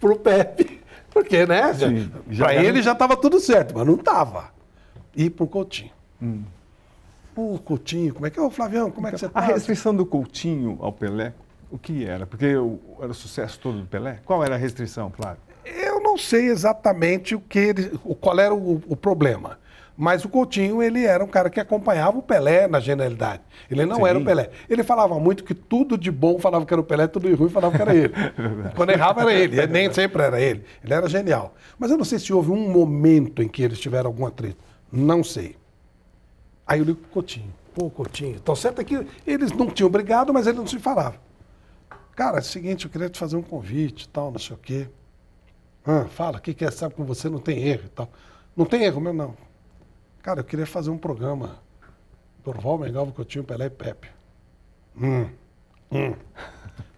pro 0.00 0.16
Pepe. 0.16 0.80
Porque, 1.10 1.44
né? 1.46 1.72
Sim, 1.74 2.10
já 2.30 2.46
Para 2.46 2.54
ele 2.64 2.80
já 2.82 2.92
estava 2.92 3.16
tudo 3.16 3.38
certo, 3.40 3.74
mas 3.76 3.86
não 3.86 3.94
estava. 3.96 4.50
E 5.14 5.28
pro 5.28 5.46
Coutinho. 5.46 5.90
Ô, 7.36 7.58
Coutinho, 7.58 8.14
como 8.14 8.26
é 8.26 8.30
que 8.30 8.38
é? 8.38 8.42
Ô, 8.42 8.50
Flavião, 8.50 8.90
como 8.90 9.06
é 9.06 9.10
que 9.10 9.18
você 9.18 9.26
A 9.26 9.30
tá? 9.30 9.40
restrição 9.40 9.94
do 9.94 10.04
Coutinho 10.06 10.78
ao 10.80 10.92
Pelé, 10.92 11.32
o 11.70 11.78
que 11.78 12.04
era? 12.04 12.26
Porque 12.26 12.54
o- 12.56 12.78
era 13.00 13.10
o 13.10 13.14
sucesso 13.14 13.58
todo 13.58 13.80
do 13.80 13.86
Pelé? 13.86 14.20
Qual 14.24 14.42
era 14.44 14.54
a 14.54 14.58
restrição, 14.58 15.10
Flávio? 15.10 15.40
Eu 15.64 16.00
não 16.00 16.16
sei 16.18 16.46
exatamente 16.48 17.34
o 17.34 17.40
que 17.40 17.58
ele, 17.58 17.98
o, 18.04 18.14
qual 18.14 18.38
era 18.38 18.54
o, 18.54 18.82
o 18.86 18.96
problema. 18.96 19.58
Mas 19.96 20.24
o 20.24 20.28
Coutinho, 20.28 20.82
ele 20.82 21.04
era 21.04 21.22
um 21.22 21.28
cara 21.28 21.50
que 21.50 21.60
acompanhava 21.60 22.18
o 22.18 22.22
Pelé 22.22 22.66
na 22.66 22.80
genialidade. 22.80 23.42
Ele 23.70 23.84
não 23.84 23.96
Sim. 23.96 24.06
era 24.06 24.18
o 24.18 24.24
Pelé. 24.24 24.50
Ele 24.68 24.82
falava 24.82 25.18
muito 25.20 25.44
que 25.44 25.54
tudo 25.54 25.98
de 25.98 26.10
bom 26.10 26.38
falava 26.38 26.64
que 26.64 26.72
era 26.72 26.80
o 26.80 26.84
Pelé, 26.84 27.06
tudo 27.06 27.28
de 27.28 27.34
ruim 27.34 27.50
falava 27.50 27.76
que 27.76 27.82
era 27.82 27.94
ele. 27.94 28.12
Quando 28.74 28.90
errava 28.90 29.20
era 29.20 29.32
ele, 29.32 29.58
ele 29.58 29.72
nem 29.72 29.92
sempre 29.92 30.22
era 30.22 30.40
ele. 30.40 30.64
Ele 30.82 30.94
era 30.94 31.08
genial. 31.08 31.54
Mas 31.78 31.90
eu 31.90 31.98
não 31.98 32.04
sei 32.04 32.18
se 32.18 32.32
houve 32.32 32.50
um 32.50 32.70
momento 32.70 33.42
em 33.42 33.48
que 33.48 33.62
eles 33.62 33.78
tiveram 33.78 34.08
algum 34.08 34.26
atrito. 34.26 34.58
Não 34.90 35.22
sei. 35.22 35.56
Aí 36.66 36.78
eu 36.78 36.84
ligo 36.84 37.00
pro 37.00 37.10
Coutinho. 37.10 37.52
Pô, 37.74 37.88
Coutinho, 37.90 38.36
então 38.36 38.54
certo 38.54 38.80
é 38.80 38.84
que 38.84 39.06
eles 39.26 39.50
não 39.52 39.66
tinham 39.70 39.88
brigado, 39.88 40.32
mas 40.32 40.46
eles 40.46 40.58
não 40.58 40.66
se 40.66 40.78
falavam. 40.78 41.18
Cara, 42.14 42.38
é 42.38 42.40
o 42.40 42.44
seguinte, 42.44 42.84
eu 42.84 42.90
queria 42.90 43.08
te 43.08 43.18
fazer 43.18 43.36
um 43.36 43.42
convite 43.42 44.04
e 44.04 44.08
tal, 44.08 44.30
não 44.30 44.38
sei 44.38 44.54
o 44.54 44.58
quê. 44.58 44.88
Ah, 45.84 46.04
fala, 46.04 46.38
o 46.38 46.40
que, 46.40 46.52
que 46.54 46.64
é? 46.64 46.70
Sabe 46.70 46.94
com 46.94 47.04
você 47.04 47.28
não 47.28 47.38
tem 47.38 47.66
erro 47.66 47.84
e 47.86 47.88
tal. 47.88 48.10
Não 48.54 48.66
tem 48.66 48.84
erro 48.84 49.00
mesmo, 49.00 49.18
não. 49.18 49.51
Cara, 50.22 50.40
eu 50.40 50.44
queria 50.44 50.66
fazer 50.66 50.90
um 50.90 50.98
programa. 50.98 51.56
Dorval, 52.44 52.78
Mengalvo, 52.78 53.12
Coutinho, 53.12 53.44
Pelé 53.44 53.66
e 53.66 53.70
Pepe. 53.70 54.08
Hum. 55.00 55.28
Hum. 55.90 56.14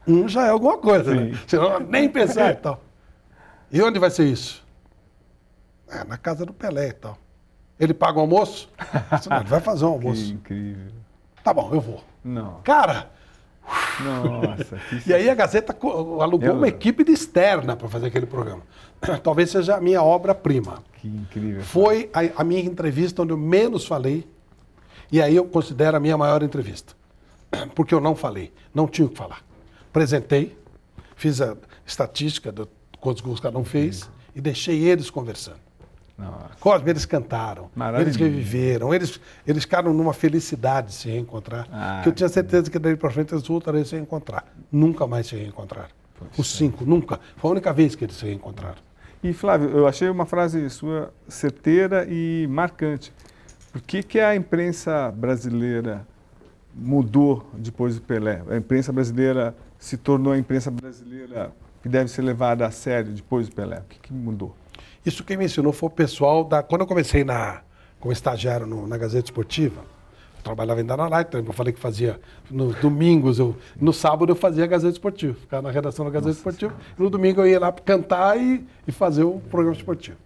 Um 0.06 0.28
já 0.28 0.46
é 0.46 0.50
alguma 0.50 0.78
coisa, 0.78 1.14
né? 1.14 1.32
Sim. 1.32 1.40
Senão 1.46 1.80
nem 1.80 2.08
pensar 2.08 2.52
e 2.52 2.56
tal. 2.56 2.80
E 3.70 3.80
onde 3.82 3.98
vai 3.98 4.10
ser 4.10 4.26
isso? 4.26 4.64
É, 5.88 6.04
na 6.04 6.16
casa 6.18 6.44
do 6.44 6.52
Pelé 6.52 6.88
e 6.88 6.92
tal. 6.92 7.18
Ele 7.80 7.92
paga 7.94 8.18
o 8.18 8.20
almoço? 8.20 8.70
Não, 9.28 9.38
ele 9.38 9.48
vai 9.48 9.60
fazer 9.60 9.84
um 9.84 9.98
Que 9.98 10.06
almoço. 10.06 10.32
incrível. 10.32 10.92
Tá 11.42 11.52
bom, 11.52 11.70
eu 11.72 11.80
vou. 11.80 12.04
Não. 12.22 12.60
Cara, 12.62 13.10
Nossa, 14.00 14.76
que 14.88 15.08
e 15.08 15.14
aí 15.14 15.30
a 15.30 15.34
Gazeta 15.34 15.74
alugou 16.20 16.48
Eu- 16.48 16.54
uma 16.56 16.68
equipe 16.68 17.04
de 17.04 17.12
externa 17.12 17.76
para 17.76 17.88
fazer 17.88 18.06
aquele 18.06 18.26
programa. 18.26 18.62
Talvez 19.22 19.50
seja 19.50 19.76
a 19.76 19.80
minha 19.80 20.02
obra-prima. 20.02 20.82
Que 21.00 21.08
incrível. 21.08 21.62
Foi 21.62 22.10
a, 22.12 22.40
a 22.42 22.44
minha 22.44 22.60
entrevista 22.60 23.22
onde 23.22 23.32
eu 23.32 23.38
menos 23.38 23.86
falei, 23.86 24.26
e 25.10 25.20
aí 25.22 25.34
eu 25.36 25.44
considero 25.46 25.96
a 25.96 26.00
minha 26.00 26.16
maior 26.18 26.42
entrevista. 26.42 26.94
Porque 27.74 27.94
eu 27.94 28.00
não 28.00 28.14
falei, 28.14 28.52
não 28.74 28.86
tinha 28.86 29.06
o 29.06 29.08
que 29.10 29.16
falar. 29.16 29.42
Apresentei, 29.90 30.56
fiz 31.16 31.40
a 31.40 31.56
estatística 31.86 32.50
de 32.50 32.66
quantos 33.00 33.22
gols 33.22 33.38
cada 33.40 33.58
um 33.58 33.64
fez 33.64 34.10
e 34.34 34.40
deixei 34.40 34.82
eles 34.82 35.08
conversando. 35.08 35.63
Cosme, 36.60 36.90
eles 36.90 37.04
cantaram, 37.04 37.70
eles 38.00 38.16
reviveram, 38.16 38.94
eles, 38.94 39.20
eles 39.46 39.64
ficaram 39.64 39.92
numa 39.92 40.12
felicidade 40.12 40.88
de 40.88 40.94
se 40.94 41.08
reencontrar. 41.08 41.66
Ah, 41.72 42.00
que 42.02 42.08
eu 42.08 42.12
tinha 42.12 42.28
certeza 42.28 42.70
que 42.70 42.78
daí 42.78 42.96
para 42.96 43.10
frente 43.10 43.34
eles 43.34 43.46
voltariam 43.46 43.82
a 43.82 43.84
se 43.84 43.96
reencontrar. 43.96 44.44
Nunca 44.70 45.06
mais 45.06 45.26
se 45.26 45.34
reencontraram. 45.36 45.90
Os 46.38 46.54
cinco, 46.56 46.84
nunca. 46.84 47.18
Foi 47.36 47.50
a 47.50 47.52
única 47.52 47.72
vez 47.72 47.94
que 47.94 48.04
eles 48.04 48.16
se 48.16 48.24
reencontraram. 48.24 48.78
E 49.22 49.32
Flávio, 49.32 49.70
eu 49.70 49.86
achei 49.86 50.08
uma 50.08 50.24
frase 50.24 50.70
sua 50.70 51.12
certeira 51.26 52.06
e 52.08 52.46
marcante. 52.48 53.12
Por 53.72 53.80
que, 53.80 54.02
que 54.02 54.20
a 54.20 54.36
imprensa 54.36 55.10
brasileira 55.10 56.06
mudou 56.74 57.44
depois 57.54 57.96
do 57.96 58.02
Pelé? 58.02 58.42
A 58.48 58.56
imprensa 58.56 58.92
brasileira 58.92 59.54
se 59.78 59.96
tornou 59.96 60.32
a 60.32 60.38
imprensa 60.38 60.70
brasileira 60.70 61.52
que 61.82 61.88
deve 61.88 62.08
ser 62.08 62.22
levada 62.22 62.66
a 62.66 62.70
sério 62.70 63.12
depois 63.12 63.48
do 63.48 63.54
Pelé. 63.54 63.78
O 63.78 63.84
que, 63.88 63.98
que 63.98 64.12
mudou? 64.12 64.54
Isso 65.04 65.22
quem 65.24 65.36
me 65.36 65.44
ensinou 65.44 65.72
foi 65.72 65.88
o 65.88 65.92
pessoal 65.92 66.44
da. 66.44 66.62
Quando 66.62 66.82
eu 66.82 66.86
comecei 66.86 67.24
na, 67.24 67.62
como 68.00 68.12
estagiário 68.12 68.66
no- 68.66 68.86
na 68.86 68.96
Gazeta 68.96 69.26
Esportiva, 69.26 69.82
eu 70.38 70.42
trabalhava 70.42 70.80
ainda 70.80 70.96
na 70.96 71.08
Light, 71.08 71.32
eu 71.34 71.52
falei 71.52 71.72
que 71.72 71.80
fazia 71.80 72.20
nos 72.50 72.74
domingos, 72.76 73.38
eu, 73.38 73.54
no 73.80 73.92
sábado 73.92 74.30
eu 74.32 74.36
fazia 74.36 74.64
a 74.64 74.66
Gazeta 74.66 74.92
Esportiva, 74.92 75.34
ficava 75.34 75.62
na 75.62 75.70
redação 75.70 76.04
da 76.04 76.10
Gazeta 76.10 76.32
Esportiva, 76.36 76.74
e 76.98 77.02
no 77.02 77.10
domingo 77.10 77.40
eu 77.42 77.46
ia 77.46 77.60
lá 77.60 77.70
cantar 77.72 78.38
e, 78.40 78.64
e 78.86 78.92
fazer 78.92 79.24
o 79.24 79.40
programa 79.50 79.76
esportivo. 79.76 80.16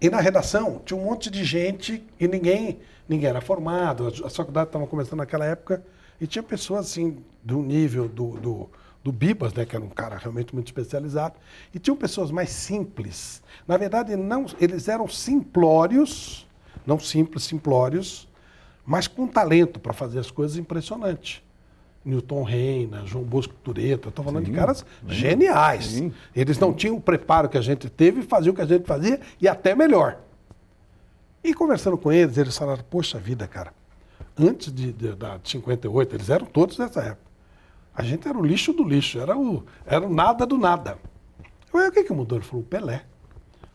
E 0.00 0.08
na 0.08 0.20
redação 0.20 0.80
tinha 0.84 0.98
um 0.98 1.04
monte 1.04 1.30
de 1.30 1.44
gente 1.44 2.02
e 2.20 2.28
ninguém, 2.28 2.78
ninguém 3.08 3.28
era 3.28 3.40
formado, 3.40 4.06
as, 4.06 4.22
as 4.22 4.36
faculdades 4.36 4.68
estavam 4.68 4.86
começando 4.86 5.18
naquela 5.18 5.44
época, 5.44 5.82
e 6.20 6.26
tinha 6.26 6.42
pessoas 6.42 6.86
assim, 6.86 7.18
do 7.42 7.58
nível 7.62 8.08
do, 8.08 8.30
do, 8.38 8.68
do 9.08 9.12
Bibas, 9.12 9.54
né, 9.54 9.64
que 9.64 9.74
era 9.74 9.82
um 9.84 9.88
cara 9.88 10.18
realmente 10.18 10.54
muito 10.54 10.66
especializado, 10.66 11.34
e 11.74 11.78
tinham 11.78 11.96
pessoas 11.96 12.30
mais 12.30 12.50
simples. 12.50 13.42
Na 13.66 13.78
verdade, 13.78 14.14
não, 14.16 14.44
eles 14.60 14.86
eram 14.86 15.08
simplórios, 15.08 16.46
não 16.86 17.00
simples, 17.00 17.44
simplórios, 17.44 18.28
mas 18.84 19.08
com 19.08 19.26
talento 19.26 19.80
para 19.80 19.94
fazer 19.94 20.18
as 20.18 20.30
coisas 20.30 20.58
impressionante. 20.58 21.42
Newton 22.04 22.42
Reina, 22.42 23.04
João 23.06 23.24
Bosco 23.24 23.54
Tureta, 23.64 24.08
estou 24.10 24.24
falando 24.24 24.44
Sim, 24.44 24.52
de 24.52 24.56
caras 24.58 24.84
bem, 25.02 25.16
geniais. 25.16 25.86
sim. 25.86 26.12
Eles 26.36 26.58
não 26.58 26.72
tinham 26.72 26.96
o 26.96 27.00
preparo 27.00 27.48
que 27.48 27.56
a 27.58 27.60
gente 27.62 27.88
teve 27.88 28.20
e 28.20 28.22
faziam 28.22 28.52
o 28.52 28.56
que 28.56 28.62
a 28.62 28.66
gente 28.66 28.86
fazia 28.86 29.20
e 29.40 29.48
até 29.48 29.74
melhor. 29.74 30.18
E 31.42 31.54
conversando 31.54 31.96
com 31.96 32.12
eles, 32.12 32.36
eles 32.36 32.56
falaram, 32.56 32.84
poxa 32.90 33.18
vida, 33.18 33.46
cara, 33.48 33.72
antes 34.38 34.72
de, 34.72 34.92
de, 34.92 35.14
da- 35.14 35.38
de 35.38 35.48
58, 35.50 36.14
eles 36.16 36.28
eram 36.30 36.46
todos 36.46 36.76
dessa 36.76 37.00
época. 37.00 37.27
A 37.98 38.04
gente 38.04 38.28
era 38.28 38.38
o 38.38 38.46
lixo 38.46 38.72
do 38.72 38.84
lixo, 38.84 39.18
era 39.18 39.36
o, 39.36 39.64
era 39.84 40.06
o 40.06 40.08
nada 40.08 40.46
do 40.46 40.56
nada. 40.56 40.96
Eu 41.40 41.72
falei, 41.72 41.88
o 41.88 41.92
que, 41.92 42.04
que 42.04 42.12
mudou? 42.12 42.38
Ele 42.38 42.44
falou, 42.44 42.62
o 42.64 42.64
Pelé. 42.64 43.04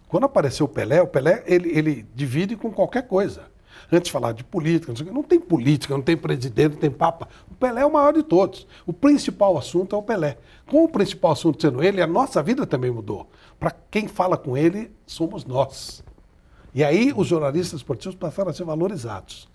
Quando 0.07 0.23
apareceu 0.23 0.65
o 0.65 0.69
Pelé, 0.69 1.01
o 1.01 1.07
Pelé 1.07 1.43
ele, 1.45 1.77
ele 1.77 2.05
divide 2.15 2.55
com 2.55 2.71
qualquer 2.71 3.05
coisa. 3.05 3.51
Antes 3.91 4.05
de 4.05 4.11
falar 4.13 4.31
de 4.31 4.41
política, 4.41 4.93
não, 4.97 5.13
não 5.15 5.23
tem 5.23 5.41
política, 5.41 5.93
não 5.93 6.01
tem 6.01 6.15
presidente, 6.15 6.75
não 6.75 6.79
tem 6.79 6.89
papa. 6.89 7.27
O 7.51 7.55
Pelé 7.55 7.81
é 7.81 7.85
o 7.85 7.91
maior 7.91 8.13
de 8.13 8.23
todos. 8.23 8.65
O 8.85 8.93
principal 8.93 9.57
assunto 9.57 9.93
é 9.93 9.99
o 9.99 10.01
Pelé. 10.01 10.37
Com 10.67 10.85
o 10.85 10.89
principal 10.89 11.33
assunto 11.33 11.61
sendo 11.61 11.83
ele, 11.83 12.01
a 12.01 12.07
nossa 12.07 12.41
vida 12.41 12.65
também 12.65 12.91
mudou. 12.91 13.29
Para 13.59 13.75
quem 13.91 14.07
fala 14.07 14.37
com 14.37 14.55
ele, 14.55 14.89
somos 15.05 15.43
nós. 15.43 16.01
E 16.73 16.81
aí 16.81 17.11
os 17.13 17.27
jornalistas 17.27 17.81
esportivos 17.81 18.15
passaram 18.15 18.51
a 18.51 18.53
ser 18.53 18.63
valorizados. 18.63 19.49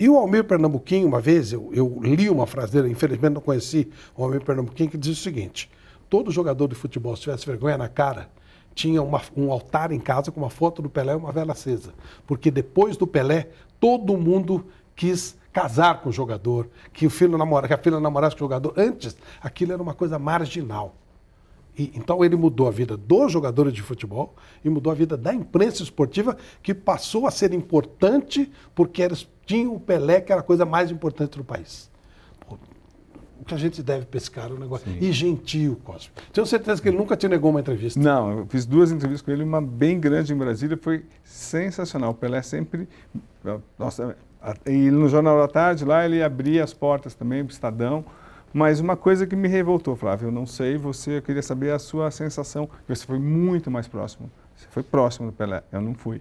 E 0.00 0.08
o 0.08 0.16
Almir 0.16 0.44
Pernambuquinho, 0.44 1.08
uma 1.08 1.20
vez, 1.20 1.52
eu, 1.52 1.70
eu 1.72 1.98
li 2.02 2.30
uma 2.30 2.46
frase 2.46 2.72
dele, 2.72 2.88
infelizmente 2.90 3.32
não 3.34 3.40
conheci 3.40 3.88
o 4.16 4.22
Almir 4.22 4.44
Pernambuquinho, 4.44 4.88
que 4.90 4.96
diz 4.98 5.18
o 5.18 5.22
seguinte: 5.22 5.68
todo 6.08 6.30
jogador 6.30 6.68
de 6.68 6.74
futebol, 6.74 7.16
se 7.16 7.22
tivesse 7.22 7.44
vergonha 7.44 7.76
na 7.76 7.88
cara, 7.88 8.30
tinha 8.74 9.02
uma- 9.02 9.20
um 9.36 9.50
altar 9.50 9.90
em 9.90 9.98
casa 9.98 10.30
com 10.30 10.40
uma 10.40 10.50
foto 10.50 10.80
do 10.80 10.88
Pelé 10.88 11.12
e 11.12 11.16
uma 11.16 11.32
vela 11.32 11.52
acesa. 11.52 11.92
Porque 12.26 12.48
depois 12.50 12.96
do 12.96 13.06
Pelé, 13.08 13.48
todo 13.80 14.16
mundo 14.16 14.66
quis 14.94 15.36
casar 15.52 16.00
com 16.00 16.10
o 16.10 16.12
jogador, 16.12 16.68
que, 16.92 17.04
o 17.04 17.10
filho 17.10 17.36
namora, 17.36 17.66
que 17.66 17.74
a 17.74 17.78
filha 17.78 17.98
namorasse 17.98 18.36
com 18.36 18.44
o 18.44 18.44
jogador. 18.44 18.74
Antes, 18.76 19.16
aquilo 19.40 19.72
era 19.72 19.82
uma 19.82 19.94
coisa 19.94 20.16
marginal. 20.16 20.94
E, 21.76 21.90
então 21.94 22.24
ele 22.24 22.36
mudou 22.36 22.68
a 22.68 22.70
vida 22.70 22.96
dos 22.96 23.32
jogadores 23.32 23.72
de 23.72 23.82
futebol 23.82 24.34
e 24.64 24.70
mudou 24.70 24.92
a 24.92 24.94
vida 24.94 25.16
da 25.16 25.34
imprensa 25.34 25.82
esportiva, 25.82 26.36
que 26.62 26.72
passou 26.72 27.26
a 27.26 27.30
ser 27.32 27.52
importante 27.52 28.50
porque 28.74 29.02
eles 29.02 29.28
tinham 29.48 29.74
o 29.74 29.80
Pelé, 29.80 30.20
que 30.20 30.30
era 30.30 30.42
a 30.42 30.44
coisa 30.44 30.66
mais 30.66 30.90
importante 30.90 31.38
do 31.38 31.42
país. 31.42 31.90
Pô, 32.46 32.58
o 33.40 33.44
que 33.46 33.54
a 33.54 33.56
gente 33.56 33.82
deve 33.82 34.04
pescar 34.04 34.50
é 34.50 34.52
um 34.52 34.58
negócio. 34.58 34.86
E 35.00 35.10
gentil, 35.10 35.80
Cosme. 35.82 36.12
Tenho 36.30 36.46
certeza 36.46 36.82
que 36.82 36.88
ele 36.88 36.98
nunca 36.98 37.16
te 37.16 37.26
negou 37.26 37.50
uma 37.50 37.60
entrevista. 37.60 37.98
Não, 37.98 38.40
eu 38.40 38.46
fiz 38.46 38.66
duas 38.66 38.92
entrevistas 38.92 39.22
com 39.22 39.30
ele, 39.30 39.42
uma 39.42 39.62
bem 39.62 39.98
grande 39.98 40.34
em 40.34 40.36
Brasília, 40.36 40.78
foi 40.80 41.06
sensacional. 41.24 42.10
O 42.10 42.14
Pelé 42.14 42.42
sempre. 42.42 42.86
Nossa, 43.78 44.14
e 44.66 44.90
no 44.90 45.08
Jornal 45.08 45.38
da 45.38 45.48
Tarde, 45.48 45.82
lá 45.82 46.04
ele 46.04 46.22
abria 46.22 46.62
as 46.62 46.74
portas 46.74 47.14
também 47.14 47.42
para 47.42 47.50
o 47.50 47.54
Estadão. 47.54 48.04
Mas 48.52 48.80
uma 48.80 48.96
coisa 48.96 49.26
que 49.26 49.34
me 49.34 49.48
revoltou, 49.48 49.96
Flávio, 49.96 50.28
eu 50.28 50.32
não 50.32 50.44
sei, 50.44 50.76
você, 50.76 51.18
eu 51.18 51.22
queria 51.22 51.42
saber 51.42 51.70
a 51.70 51.78
sua 51.78 52.10
sensação, 52.10 52.66
que 52.66 52.94
você 52.94 53.04
foi 53.04 53.18
muito 53.18 53.70
mais 53.70 53.88
próximo. 53.88 54.30
Você 54.56 54.66
foi 54.70 54.82
próximo 54.82 55.30
do 55.30 55.32
Pelé, 55.32 55.62
eu 55.72 55.80
não 55.80 55.94
fui. 55.94 56.20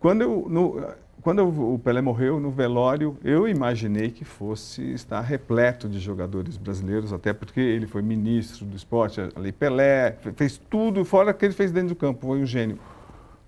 Quando, 0.00 0.22
eu, 0.22 0.46
no, 0.48 0.80
quando 1.22 1.46
o 1.46 1.78
Pelé 1.78 2.00
morreu, 2.00 2.38
no 2.40 2.50
velório, 2.50 3.16
eu 3.24 3.48
imaginei 3.48 4.10
que 4.10 4.24
fosse 4.24 4.82
estar 4.92 5.20
repleto 5.20 5.88
de 5.88 5.98
jogadores 5.98 6.56
brasileiros, 6.56 7.12
até 7.12 7.32
porque 7.32 7.60
ele 7.60 7.86
foi 7.86 8.02
ministro 8.02 8.64
do 8.64 8.76
esporte, 8.76 9.20
a 9.20 9.38
Lei 9.38 9.52
Pelé, 9.52 10.12
fe- 10.20 10.32
fez 10.32 10.58
tudo, 10.70 11.04
fora 11.04 11.34
que 11.34 11.44
ele 11.44 11.54
fez 11.54 11.72
dentro 11.72 11.90
do 11.90 11.94
campo, 11.96 12.26
foi 12.26 12.40
um 12.40 12.46
gênio. 12.46 12.78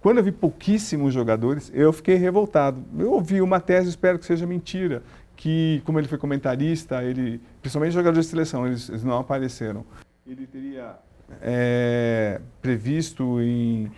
Quando 0.01 0.19
eu 0.19 0.25
vi 0.25 0.33
pouquíssimos 0.33 1.13
jogadores, 1.13 1.71
eu 1.75 1.93
fiquei 1.93 2.17
revoltado. 2.17 2.83
Eu 2.99 3.13
ouvi 3.13 3.41
uma 3.43 3.61
tese, 3.61 3.89
espero 3.91 4.19
que 4.19 4.25
seja 4.25 4.47
mentira, 4.47 5.03
que 5.37 5.83
como 5.85 5.99
ele 5.99 6.09
foi 6.09 6.17
comentarista, 6.19 7.03
ele, 7.05 7.41
principalmente 7.61 7.93
jogadores 7.93 8.25
de 8.27 8.31
seleção, 8.31 8.67
eles, 8.67 8.89
eles 8.89 9.05
não 9.05 9.19
apareceram. 9.19 9.85
Ele 10.27 10.47
teria 10.47 10.95
é, 11.43 12.41
previsto 12.63 13.41
em 13.43 13.91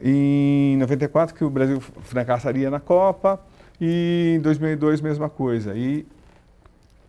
em 0.00 0.76
94 0.76 1.34
que 1.34 1.44
o 1.44 1.50
Brasil 1.50 1.80
fracassaria 1.80 2.70
na 2.70 2.80
Copa 2.80 3.40
e 3.80 4.34
em 4.36 4.40
2002 4.40 5.00
mesma 5.00 5.28
coisa. 5.28 5.74
E 5.76 6.06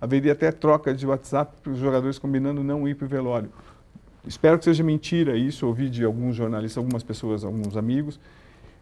haveria 0.02 0.34
até 0.34 0.52
troca 0.52 0.94
de 0.94 1.06
WhatsApp 1.06 1.54
para 1.62 1.72
os 1.72 1.80
jogadores 1.80 2.18
combinando 2.18 2.64
não 2.64 2.88
ir 2.88 2.96
para 2.96 3.06
o 3.06 3.08
velório. 3.08 3.52
Espero 4.26 4.58
que 4.58 4.66
seja 4.66 4.84
mentira 4.84 5.36
isso, 5.38 5.66
ouvi 5.66 5.90
de 5.90 6.04
alguns 6.04 6.36
jornalistas, 6.36 6.78
algumas 6.78 7.04
pessoas, 7.04 7.44
alguns 7.44 7.76
amigos. 7.78 8.20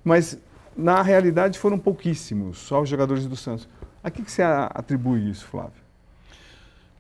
Mas 0.03 0.37
na 0.75 1.01
realidade 1.01 1.57
foram 1.57 1.77
pouquíssimos, 1.77 2.57
só 2.57 2.81
os 2.81 2.89
jogadores 2.89 3.25
do 3.25 3.35
Santos. 3.35 3.67
A 4.03 4.11
que, 4.11 4.23
que 4.23 4.31
você 4.31 4.41
atribui 4.43 5.29
isso, 5.29 5.45
Flávio? 5.45 5.87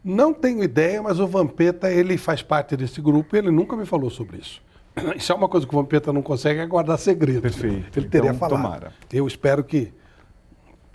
Não 0.03 0.33
tenho 0.33 0.63
ideia, 0.63 1.01
mas 1.01 1.19
o 1.19 1.27
Vampeta 1.27 1.91
ele 1.91 2.17
faz 2.17 2.41
parte 2.41 2.77
desse 2.77 3.01
grupo 3.01 3.35
e 3.35 3.39
ele 3.39 3.51
nunca 3.51 3.75
me 3.75 3.85
falou 3.85 4.09
sobre 4.09 4.37
isso. 4.37 4.61
Isso 5.15 5.31
é 5.31 5.35
uma 5.35 5.47
coisa 5.47 5.65
que 5.67 5.73
o 5.73 5.77
Vampeta 5.77 6.11
não 6.13 6.21
consegue, 6.21 6.59
é 6.59 6.65
guardar 6.65 6.97
segredo. 6.97 7.41
Perfeito. 7.41 7.97
Ele 7.99 8.09
teria 8.09 8.29
Então, 8.29 8.39
falado. 8.39 8.61
tomara. 8.61 8.93
Eu 9.11 9.27
espero 9.27 9.63
que. 9.63 9.93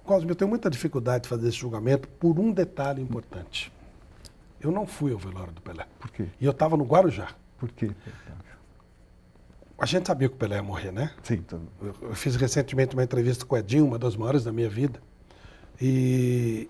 Cosme, 0.05 0.31
eu 0.31 0.35
tenho 0.35 0.49
muita 0.49 0.69
dificuldade 0.69 1.25
de 1.25 1.29
fazer 1.29 1.49
esse 1.49 1.57
julgamento 1.59 2.09
por 2.09 2.39
um 2.39 2.51
detalhe 2.53 3.01
importante. 3.01 3.73
Eu 4.61 4.71
não 4.73 4.87
fui 4.87 5.13
ao 5.13 5.19
velório 5.19 5.53
do 5.53 5.61
Pelé. 5.61 5.87
Por 5.99 6.11
quê? 6.11 6.27
E 6.41 6.45
eu 6.45 6.51
estava 6.53 6.77
no 6.77 6.85
Guarujá. 6.85 7.29
Por 7.59 7.71
quê? 7.71 7.91
A 9.79 9.87
gente 9.87 10.07
sabia 10.07 10.29
que 10.29 10.35
o 10.35 10.39
Pelé 10.39 10.57
ia 10.57 10.63
morrer, 10.63 10.93
né? 10.93 11.11
Sim, 11.23 11.39
todo... 11.43 11.69
Eu, 11.81 11.95
eu 12.03 12.15
fiz 12.15 12.37
recentemente 12.37 12.95
uma 12.95 13.03
entrevista 13.03 13.45
com 13.45 13.55
o 13.55 13.59
Edinho, 13.59 13.85
uma 13.87 13.99
das 13.99 14.15
maiores 14.17 14.45
da 14.45 14.53
minha 14.53 14.69
vida. 14.69 15.01
E, 15.81 16.69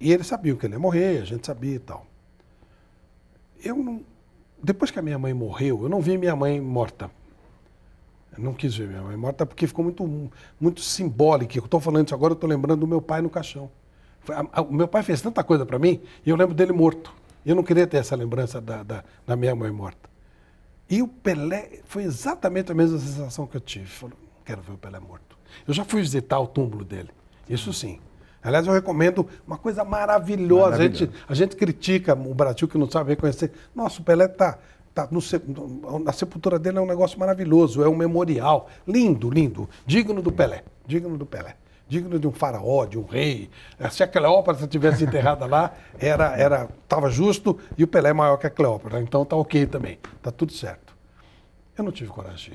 e 0.00 0.12
ele 0.12 0.24
sabia 0.24 0.54
que 0.56 0.66
ele 0.66 0.74
ia 0.74 0.78
morrer, 0.80 1.20
a 1.22 1.24
gente 1.24 1.46
sabia 1.46 1.74
e 1.76 1.78
tal. 1.78 2.06
Eu 3.62 3.76
não. 3.76 4.04
Depois 4.62 4.90
que 4.90 4.98
a 4.98 5.02
minha 5.02 5.18
mãe 5.18 5.32
morreu, 5.34 5.82
eu 5.82 5.88
não 5.88 6.00
vi 6.00 6.16
minha 6.16 6.34
mãe 6.34 6.60
morta. 6.60 7.10
Eu 8.36 8.44
não 8.44 8.52
quis 8.52 8.74
ver 8.76 8.88
minha 8.88 9.02
mãe 9.02 9.16
morta 9.16 9.46
porque 9.46 9.66
ficou 9.66 9.84
muito, 9.84 10.30
muito 10.60 10.80
simbólico. 10.80 11.56
Eu 11.56 11.64
estou 11.64 11.80
falando 11.80 12.06
isso 12.06 12.14
agora, 12.14 12.32
eu 12.32 12.36
estou 12.36 12.48
lembrando 12.48 12.80
do 12.80 12.86
meu 12.86 13.00
pai 13.00 13.22
no 13.22 13.30
caixão. 13.30 13.70
O 14.68 14.74
meu 14.74 14.88
pai 14.88 15.02
fez 15.02 15.20
tanta 15.20 15.42
coisa 15.44 15.64
para 15.64 15.78
mim 15.78 16.00
e 16.24 16.30
eu 16.30 16.36
lembro 16.36 16.54
dele 16.54 16.72
morto. 16.72 17.14
Eu 17.44 17.54
não 17.54 17.62
queria 17.62 17.86
ter 17.86 17.98
essa 17.98 18.16
lembrança 18.16 18.60
da, 18.60 18.82
da, 18.82 19.04
da 19.26 19.36
minha 19.36 19.54
mãe 19.54 19.70
morta. 19.70 20.10
E 20.90 21.00
o 21.00 21.08
Pelé 21.08 21.80
foi 21.84 22.02
exatamente 22.02 22.70
a 22.72 22.74
mesma 22.74 22.98
sensação 22.98 23.46
que 23.46 23.56
eu 23.56 23.60
tive. 23.60 23.86
Falei, 23.86 24.16
não 24.20 24.44
quero 24.44 24.62
ver 24.62 24.72
o 24.72 24.78
Pelé 24.78 24.98
morto. 24.98 25.38
Eu 25.66 25.72
já 25.72 25.84
fui 25.84 26.00
visitar 26.00 26.38
o 26.38 26.46
túmulo 26.46 26.84
dele. 26.84 27.10
Isso 27.48 27.72
sim. 27.72 28.00
Aliás, 28.42 28.66
eu 28.66 28.72
recomendo 28.72 29.26
uma 29.46 29.58
coisa 29.58 29.84
maravilhosa. 29.84 30.76
A 30.76 30.82
gente, 30.82 31.10
a 31.28 31.34
gente 31.34 31.56
critica 31.56 32.14
o 32.14 32.34
Brasil 32.34 32.68
que 32.68 32.78
não 32.78 32.88
sabe 32.88 33.10
reconhecer. 33.10 33.52
Nossa, 33.74 34.00
o 34.00 34.04
Pelé 34.04 34.26
está. 34.26 34.58
Tá 34.94 35.06
no, 35.10 35.20
a 36.06 36.12
sepultura 36.12 36.58
dele 36.58 36.78
é 36.78 36.80
um 36.80 36.86
negócio 36.86 37.18
maravilhoso, 37.18 37.82
é 37.82 37.88
um 37.88 37.94
memorial. 37.94 38.70
Lindo, 38.88 39.28
lindo. 39.28 39.68
Digno 39.84 40.22
do 40.22 40.32
Pelé. 40.32 40.64
Digno 40.86 41.18
do 41.18 41.26
Pelé. 41.26 41.54
Digno 41.88 42.18
de 42.18 42.26
um 42.26 42.32
faraó, 42.32 42.86
de 42.86 42.98
um 42.98 43.04
rei. 43.04 43.50
Se 43.90 44.02
a 44.02 44.08
Cleópatra 44.08 44.66
tivesse 44.66 45.04
enterrada 45.04 45.44
lá, 45.44 45.74
era 45.98 46.36
era 46.36 46.68
estava 46.82 47.10
justo 47.10 47.58
e 47.76 47.84
o 47.84 47.86
Pelé 47.86 48.10
é 48.10 48.12
maior 48.14 48.38
que 48.38 48.46
a 48.46 48.50
Cleópatra. 48.50 49.00
Então 49.02 49.24
tá 49.24 49.36
ok 49.36 49.66
também. 49.66 49.98
Tá 50.22 50.30
tudo 50.30 50.52
certo. 50.52 50.96
Eu 51.76 51.84
não 51.84 51.92
tive 51.92 52.10
coragem. 52.10 52.54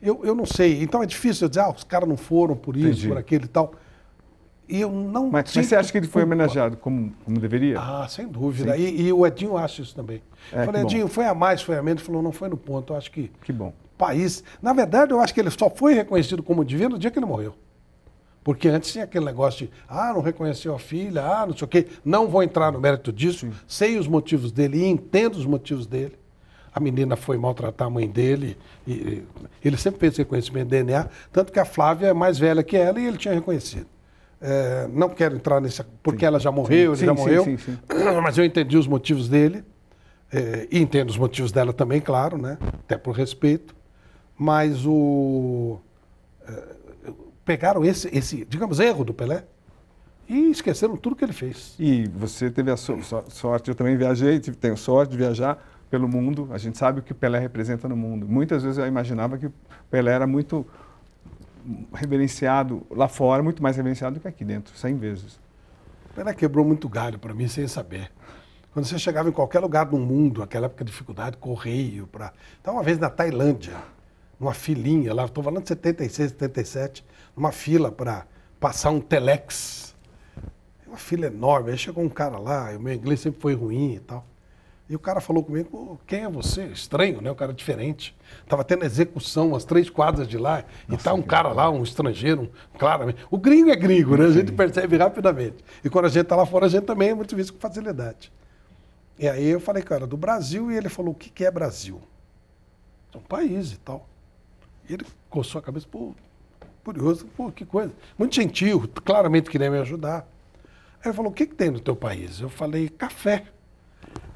Eu, 0.00 0.24
eu 0.24 0.34
não 0.34 0.46
sei. 0.46 0.82
Então 0.82 1.02
é 1.02 1.06
difícil 1.06 1.44
eu 1.44 1.48
dizer, 1.48 1.60
ah, 1.60 1.70
os 1.70 1.84
caras 1.84 2.08
não 2.08 2.16
foram 2.16 2.56
por 2.56 2.76
isso, 2.76 2.88
Entendi. 2.88 3.08
por 3.08 3.18
aquilo 3.18 3.44
e 3.44 3.48
tal. 3.48 3.74
E 4.72 4.80
eu 4.80 4.90
não. 4.90 5.30
Mas, 5.30 5.54
mas 5.54 5.66
você 5.66 5.76
acha 5.76 5.92
que 5.92 5.98
ele 5.98 6.06
foi 6.06 6.22
homenageado 6.22 6.78
como, 6.78 7.12
como 7.26 7.38
deveria? 7.38 7.78
Ah, 7.78 8.06
sem 8.08 8.26
dúvida. 8.26 8.74
E, 8.74 9.02
e 9.02 9.12
o 9.12 9.26
Edinho 9.26 9.58
acha 9.58 9.82
isso 9.82 9.94
também. 9.94 10.22
É, 10.50 10.64
Falei. 10.64 10.80
Edinho, 10.80 11.08
foi 11.08 11.26
a 11.26 11.34
mais, 11.34 11.60
foi 11.60 11.76
a 11.76 11.82
menos? 11.82 12.00
Ele 12.00 12.06
falou, 12.06 12.22
não 12.22 12.32
foi 12.32 12.48
no 12.48 12.56
ponto. 12.56 12.94
Eu 12.94 12.96
acho 12.96 13.12
que 13.12 13.30
Que 13.44 13.52
bom. 13.52 13.74
país. 13.98 14.42
Na 14.62 14.72
verdade, 14.72 15.12
eu 15.12 15.20
acho 15.20 15.34
que 15.34 15.40
ele 15.40 15.50
só 15.50 15.68
foi 15.68 15.92
reconhecido 15.92 16.42
como 16.42 16.64
divino 16.64 16.92
no 16.92 16.98
dia 16.98 17.10
que 17.10 17.18
ele 17.18 17.26
morreu. 17.26 17.54
Porque 18.42 18.66
antes 18.66 18.90
tinha 18.90 19.04
aquele 19.04 19.26
negócio 19.26 19.66
de, 19.66 19.72
ah, 19.86 20.10
não 20.14 20.22
reconheceu 20.22 20.74
a 20.74 20.78
filha, 20.78 21.22
ah, 21.22 21.46
não 21.46 21.54
sei 21.54 21.66
o 21.66 21.68
quê. 21.68 21.86
Não 22.02 22.26
vou 22.26 22.42
entrar 22.42 22.72
no 22.72 22.80
mérito 22.80 23.12
disso. 23.12 23.50
Sei 23.66 23.98
os 23.98 24.08
motivos 24.08 24.50
dele 24.50 24.78
e 24.78 24.86
entendo 24.86 25.34
os 25.34 25.44
motivos 25.44 25.86
dele. 25.86 26.16
A 26.74 26.80
menina 26.80 27.14
foi 27.14 27.36
maltratar 27.36 27.88
a 27.88 27.90
mãe 27.90 28.08
dele. 28.08 28.56
E 28.86 29.22
ele 29.62 29.76
sempre 29.76 30.00
fez 30.00 30.16
reconhecimento 30.16 30.64
de 30.70 30.82
DNA. 30.82 31.10
Tanto 31.30 31.52
que 31.52 31.60
a 31.60 31.64
Flávia 31.66 32.06
é 32.06 32.14
mais 32.14 32.38
velha 32.38 32.62
que 32.62 32.74
ela 32.74 32.98
e 32.98 33.06
ele 33.06 33.18
tinha 33.18 33.34
reconhecido. 33.34 33.91
É, 34.44 34.88
não 34.92 35.08
quero 35.08 35.36
entrar 35.36 35.60
nessa. 35.60 35.86
Porque 36.02 36.26
ela 36.26 36.40
já 36.40 36.50
morreu, 36.50 36.96
Sim, 36.96 37.04
ele 37.04 37.06
já 37.06 37.16
sim, 37.16 37.20
morreu. 37.22 37.44
sim, 37.44 37.56
sim. 37.58 37.78
Mas 38.22 38.36
eu 38.36 38.44
entendi 38.44 38.76
os 38.76 38.88
motivos 38.88 39.28
dele. 39.28 39.64
é, 40.32 40.66
e 40.70 40.80
entendo 40.80 41.10
os 41.10 41.16
motivos 41.16 41.52
dela 41.52 41.72
também, 41.72 42.00
claro, 42.00 42.36
né? 42.36 42.58
Até 42.80 42.98
por 42.98 43.14
respeito. 43.14 43.74
Mas 44.36 44.84
o. 44.84 45.78
é, 46.48 46.62
pegaram 47.44 47.84
esse, 47.84 48.08
esse, 48.16 48.44
digamos, 48.44 48.80
erro 48.80 49.04
do 49.04 49.14
Pelé 49.14 49.44
e 50.28 50.50
esqueceram 50.50 50.96
tudo 50.96 51.14
que 51.14 51.24
ele 51.24 51.32
fez. 51.32 51.74
E 51.78 52.08
você 52.08 52.50
teve 52.50 52.70
a 52.70 52.76
so- 52.76 52.98
sorte, 53.28 53.68
eu 53.68 53.74
também 53.74 53.96
viajei, 53.96 54.40
tive- 54.40 54.56
tenho 54.56 54.76
sorte 54.76 55.10
de 55.12 55.18
viajar 55.18 55.62
pelo 55.90 56.08
mundo. 56.08 56.48
A 56.52 56.58
gente 56.58 56.78
sabe 56.78 57.00
o 57.00 57.02
que 57.02 57.12
o 57.12 57.14
Pelé 57.14 57.38
representa 57.38 57.88
no 57.88 57.96
mundo. 57.96 58.26
Muitas 58.26 58.62
vezes 58.62 58.78
eu 58.78 58.86
imaginava 58.86 59.36
que 59.38 59.46
o 59.46 59.52
Pelé 59.90 60.12
era 60.12 60.26
muito 60.26 60.66
reverenciado 61.92 62.86
lá 62.90 63.08
fora, 63.08 63.42
muito 63.42 63.62
mais 63.62 63.76
reverenciado 63.76 64.14
do 64.14 64.20
que 64.20 64.28
aqui 64.28 64.44
dentro, 64.44 64.76
100 64.76 64.96
vezes. 64.96 65.40
Pelé 66.14 66.34
quebrou 66.34 66.64
muito 66.64 66.88
galho 66.88 67.18
para 67.18 67.32
mim 67.32 67.48
sem 67.48 67.66
saber. 67.66 68.10
Quando 68.72 68.86
você 68.86 68.98
chegava 68.98 69.28
em 69.28 69.32
qualquer 69.32 69.60
lugar 69.60 69.84
do 69.84 69.98
mundo, 69.98 70.40
naquela 70.40 70.66
época 70.66 70.84
de 70.84 70.90
dificuldade, 70.90 71.36
correio, 71.36 72.06
para. 72.06 72.32
Então, 72.60 72.74
uma 72.74 72.82
vez 72.82 72.98
na 72.98 73.10
Tailândia, 73.10 73.76
numa 74.40 74.54
filinha 74.54 75.12
lá, 75.14 75.24
estou 75.24 75.44
falando 75.44 75.62
de 75.62 75.68
76, 75.68 76.30
77, 76.30 77.04
numa 77.36 77.52
fila 77.52 77.92
para 77.92 78.26
passar 78.58 78.90
um 78.90 79.00
telex. 79.00 79.94
Uma 80.86 80.96
fila 80.96 81.26
enorme. 81.26 81.70
Aí 81.70 81.78
chegou 81.78 82.02
um 82.02 82.08
cara 82.08 82.38
lá, 82.38 82.70
o 82.76 82.80
meu 82.80 82.94
inglês 82.94 83.20
sempre 83.20 83.40
foi 83.40 83.54
ruim 83.54 83.94
e 83.94 84.00
tal. 84.00 84.26
E 84.92 84.94
o 84.94 84.98
cara 84.98 85.22
falou 85.22 85.42
comigo, 85.42 85.70
"Pô, 85.70 85.98
quem 86.06 86.24
é 86.24 86.28
você? 86.28 86.64
Estranho, 86.64 87.22
né? 87.22 87.30
O 87.30 87.34
cara 87.34 87.54
diferente. 87.54 88.14
Tava 88.46 88.62
tendo 88.62 88.84
execução 88.84 89.48
umas 89.48 89.64
três 89.64 89.88
quadras 89.88 90.28
de 90.28 90.36
lá, 90.36 90.66
e 90.86 90.98
tá 90.98 91.14
um 91.14 91.22
cara 91.22 91.48
lá, 91.48 91.70
um 91.70 91.82
estrangeiro, 91.82 92.42
um, 92.42 92.78
claramente. 92.78 93.24
O 93.30 93.38
gringo 93.38 93.70
é 93.70 93.74
gringo, 93.74 94.18
né? 94.18 94.26
A 94.26 94.30
gente 94.30 94.52
percebe 94.52 94.98
rapidamente. 94.98 95.64
E 95.82 95.88
quando 95.88 96.04
a 96.04 96.08
gente 96.10 96.26
tá 96.26 96.36
lá 96.36 96.44
fora, 96.44 96.66
a 96.66 96.68
gente 96.68 96.84
também 96.84 97.08
é 97.08 97.14
muito 97.14 97.34
visto 97.34 97.54
com 97.54 97.58
facilidade. 97.58 98.30
E 99.18 99.26
aí 99.26 99.46
eu 99.46 99.60
falei, 99.60 99.82
cara, 99.82 100.06
do 100.06 100.14
Brasil, 100.18 100.70
e 100.70 100.76
ele 100.76 100.90
falou, 100.90 101.12
o 101.12 101.14
que, 101.14 101.30
que 101.30 101.42
é 101.42 101.50
Brasil? 101.50 101.98
É 103.14 103.16
um 103.16 103.22
país 103.22 103.72
e 103.72 103.78
tal. 103.78 104.06
E 104.90 104.92
ele 104.92 105.06
coçou 105.30 105.58
a 105.58 105.62
cabeça, 105.62 105.86
pô, 105.90 106.14
curioso, 106.84 107.24
pô, 107.34 107.50
que 107.50 107.64
coisa. 107.64 107.94
Muito 108.18 108.34
gentil, 108.34 108.86
claramente 109.02 109.48
queria 109.48 109.70
me 109.70 109.78
ajudar. 109.78 110.28
Aí 111.00 111.06
ele 111.06 111.14
falou, 111.14 111.30
o 111.30 111.34
que, 111.34 111.46
que 111.46 111.54
tem 111.54 111.70
no 111.70 111.80
teu 111.80 111.96
país? 111.96 112.40
Eu 112.40 112.50
falei, 112.50 112.90
café. 112.90 113.46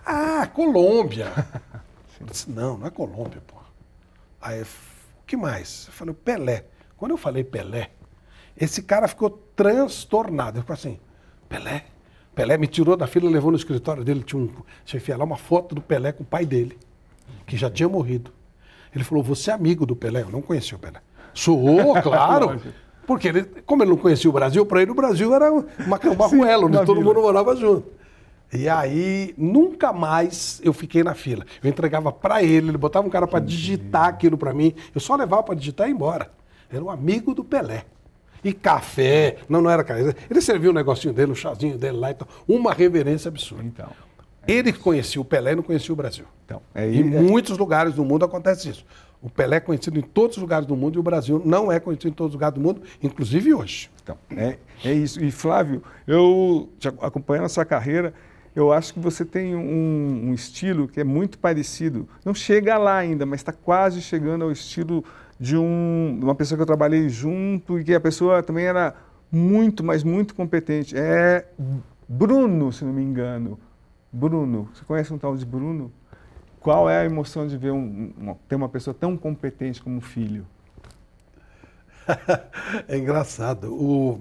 Ah, 0.06 0.46
Colômbia. 0.46 1.32
Eu 2.20 2.26
disse, 2.28 2.48
não, 2.48 2.78
não 2.78 2.86
é 2.86 2.90
Colômbia, 2.90 3.42
pô. 3.46 3.56
Aí, 4.40 4.62
o 4.62 4.66
que 5.26 5.36
mais? 5.36 5.86
Eu 5.88 5.92
falei, 5.92 6.12
o 6.12 6.14
Pelé. 6.14 6.64
Quando 6.96 7.10
eu 7.10 7.18
falei 7.18 7.44
Pelé, 7.44 7.90
esse 8.56 8.82
cara 8.82 9.06
ficou 9.06 9.28
transtornado. 9.54 10.56
Ele 10.56 10.62
ficou 10.62 10.72
assim, 10.72 10.98
Pelé? 11.48 11.84
Pelé 12.34 12.56
me 12.56 12.66
tirou 12.66 12.96
da 12.96 13.06
fila, 13.06 13.28
levou 13.28 13.50
no 13.50 13.56
escritório 13.56 14.04
dele, 14.04 14.22
tinha 14.22 14.40
um, 14.40 14.50
enfiado 14.94 15.18
lá 15.18 15.24
uma 15.24 15.36
foto 15.36 15.74
do 15.74 15.82
Pelé 15.82 16.12
com 16.12 16.22
o 16.22 16.26
pai 16.26 16.46
dele, 16.46 16.78
que 17.46 17.56
já 17.56 17.68
tinha 17.68 17.88
morrido. 17.88 18.32
Ele 18.94 19.04
falou, 19.04 19.22
você 19.22 19.50
é 19.50 19.54
amigo 19.54 19.84
do 19.84 19.96
Pelé? 19.96 20.22
Eu 20.22 20.30
não 20.30 20.40
conhecia 20.40 20.76
o 20.76 20.80
Pelé. 20.80 21.00
Sou, 21.34 21.94
claro. 22.02 22.60
Porque 23.06 23.28
ele, 23.28 23.44
como 23.66 23.82
ele 23.82 23.90
não 23.90 23.98
conhecia 23.98 24.30
o 24.30 24.32
Brasil, 24.32 24.64
para 24.64 24.80
ele 24.80 24.90
o 24.90 24.94
Brasil 24.94 25.34
era 25.34 25.52
uma, 25.52 25.66
um 26.04 26.14
barruelo, 26.14 26.66
onde 26.68 26.78
todo 26.78 26.98
vila. 26.98 27.04
mundo 27.04 27.20
morava 27.20 27.54
junto. 27.56 27.90
E 28.52 28.68
aí, 28.68 29.34
nunca 29.36 29.92
mais 29.92 30.60
eu 30.62 30.72
fiquei 30.72 31.02
na 31.02 31.14
fila. 31.14 31.44
Eu 31.62 31.68
entregava 31.68 32.12
para 32.12 32.42
ele, 32.42 32.68
ele 32.70 32.78
botava 32.78 33.06
um 33.06 33.10
cara 33.10 33.26
para 33.26 33.40
digitar 33.40 34.04
aquilo 34.06 34.38
para 34.38 34.54
mim. 34.54 34.72
Eu 34.94 35.00
só 35.00 35.16
levava 35.16 35.42
para 35.42 35.54
digitar 35.54 35.88
e 35.88 35.90
ir 35.90 35.94
embora. 35.94 36.30
Era 36.70 36.82
um 36.82 36.90
amigo 36.90 37.34
do 37.34 37.42
Pelé. 37.44 37.84
E 38.44 38.52
café, 38.52 39.38
não, 39.48 39.60
não 39.60 39.70
era 39.70 39.82
café. 39.82 40.14
Ele 40.30 40.40
serviu 40.40 40.70
o 40.70 40.74
negocinho 40.74 41.12
dele, 41.12 41.32
o 41.32 41.34
chazinho 41.34 41.76
dele 41.76 41.96
lá 41.98 42.10
e 42.12 42.14
tal. 42.14 42.28
Uma 42.46 42.72
reverência 42.72 43.28
absurda. 43.28 43.64
Então, 43.64 43.88
Ele 44.46 44.72
conhecia 44.72 45.20
o 45.20 45.24
Pelé 45.24 45.52
e 45.52 45.56
não 45.56 45.62
conhecia 45.64 45.92
o 45.92 45.96
Brasil. 45.96 46.24
então 46.44 46.62
é, 46.72 46.86
Em 46.88 47.00
é- 47.00 47.20
muitos 47.20 47.58
lugares 47.58 47.94
do 47.94 48.04
mundo 48.04 48.24
acontece 48.24 48.68
isso. 48.70 48.86
O 49.20 49.28
Pelé 49.28 49.56
é 49.56 49.60
conhecido 49.60 49.98
em 49.98 50.02
todos 50.02 50.36
os 50.36 50.40
lugares 50.42 50.66
do 50.66 50.76
mundo 50.76 50.94
e 50.96 51.00
o 51.00 51.02
Brasil 51.02 51.42
não 51.44 51.72
é 51.72 51.80
conhecido 51.80 52.10
em 52.10 52.12
todos 52.12 52.30
os 52.30 52.34
lugares 52.34 52.54
do 52.54 52.60
mundo, 52.60 52.80
inclusive 53.02 53.52
hoje. 53.52 53.90
Então, 54.04 54.16
é, 54.36 54.56
é 54.84 54.92
isso. 54.92 55.20
E 55.24 55.32
Flávio, 55.32 55.82
eu 56.06 56.68
te 56.78 56.86
ac- 56.86 56.98
acompanhando 57.00 57.46
a 57.46 57.48
sua 57.48 57.64
carreira, 57.64 58.14
eu 58.56 58.72
acho 58.72 58.94
que 58.94 59.00
você 59.00 59.24
tem 59.24 59.54
um, 59.56 60.30
um 60.30 60.34
estilo 60.34 60.88
que 60.88 61.00
é 61.00 61.04
muito 61.04 61.38
parecido. 61.38 62.08
Não 62.24 62.34
chega 62.34 62.78
lá 62.78 62.96
ainda, 62.98 63.26
mas 63.26 63.40
está 63.40 63.52
quase 63.52 64.02
chegando 64.02 64.44
ao 64.44 64.52
estilo 64.52 65.04
de 65.40 65.56
um- 65.58 66.18
uma 66.22 66.34
pessoa 66.34 66.56
que 66.58 66.62
eu 66.62 66.66
trabalhei 66.66 67.08
junto 67.10 67.78
e 67.80 67.84
que 67.84 67.94
a 67.94 68.00
pessoa 68.00 68.42
também 68.42 68.64
era 68.66 68.94
muito, 69.30 69.84
mas 69.84 70.02
muito 70.04 70.34
competente. 70.34 70.96
É 70.98 71.46
Bruno, 72.08 72.72
se 72.72 72.84
não 72.84 72.92
me 72.94 73.02
engano. 73.02 73.58
Bruno, 74.12 74.68
você 74.74 74.84
conhece 74.84 75.12
um 75.14 75.18
tal 75.18 75.36
de 75.36 75.44
Bruno? 75.46 75.92
Qual 76.60 76.90
é 76.90 77.00
a 77.02 77.04
emoção 77.06 77.46
de 77.46 77.56
ver 77.58 77.72
um, 77.72 78.12
um- 78.18 78.34
ter 78.48 78.56
uma 78.56 78.68
pessoa 78.68 78.94
tão 78.94 79.16
competente 79.16 79.82
como 79.82 79.98
o 79.98 80.00
filho? 80.00 80.46
é 82.88 82.96
engraçado. 82.98 83.72
O... 83.72 84.20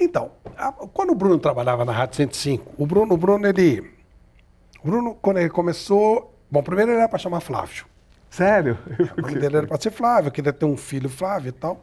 Então, 0.00 0.32
a- 0.56 0.72
quando 0.72 1.10
o 1.10 1.14
Bruno 1.14 1.38
trabalhava 1.38 1.84
na 1.84 1.92
Rádio 1.92 2.16
105, 2.16 2.72
o 2.78 2.86
Bruno, 2.86 3.14
o 3.14 3.16
Bruno, 3.16 3.46
ele. 3.46 3.80
O 4.82 4.86
Bruno, 4.88 5.14
quando 5.14 5.38
ele 5.38 5.50
começou. 5.50 6.34
Bom, 6.50 6.62
primeiro 6.62 6.90
ele 6.90 6.98
era 6.98 7.08
para 7.08 7.18
chamar 7.18 7.40
Flávio. 7.40 7.84
Sério? 8.30 8.78
O 9.18 9.20
nome 9.22 9.38
dele 9.38 9.56
era 9.58 9.66
para 9.66 9.80
ser 9.80 9.90
Flávio, 9.90 10.28
eu 10.28 10.32
queria 10.32 10.52
ter 10.52 10.64
um 10.64 10.76
filho 10.76 11.08
Flávio 11.08 11.48
e 11.50 11.52
tal. 11.52 11.80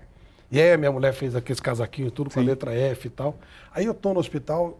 E 0.49 0.59
aí 0.61 0.71
a 0.73 0.77
minha 0.77 0.91
mulher 0.91 1.13
fez 1.13 1.35
aqueles 1.35 1.59
casaquinhos, 1.59 2.11
tudo 2.13 2.29
com 2.29 2.39
a 2.39 2.41
Sim. 2.41 2.47
letra 2.49 2.73
F 2.73 3.07
e 3.07 3.09
tal. 3.09 3.35
Aí 3.73 3.85
eu 3.85 3.93
tô 3.93 4.13
no 4.13 4.19
hospital, 4.19 4.79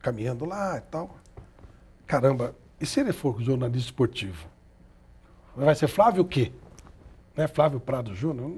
caminhando 0.00 0.44
lá 0.46 0.78
e 0.78 0.80
tal. 0.90 1.14
Caramba, 2.06 2.54
e 2.80 2.86
se 2.86 3.00
ele 3.00 3.12
for 3.12 3.40
jornalista 3.40 3.88
esportivo? 3.88 4.46
Vai 5.54 5.74
ser 5.74 5.86
Flávio 5.88 6.22
o 6.22 6.26
quê? 6.26 6.52
Né? 7.36 7.46
Flávio 7.46 7.80
Prado 7.80 8.14
Júnior? 8.14 8.50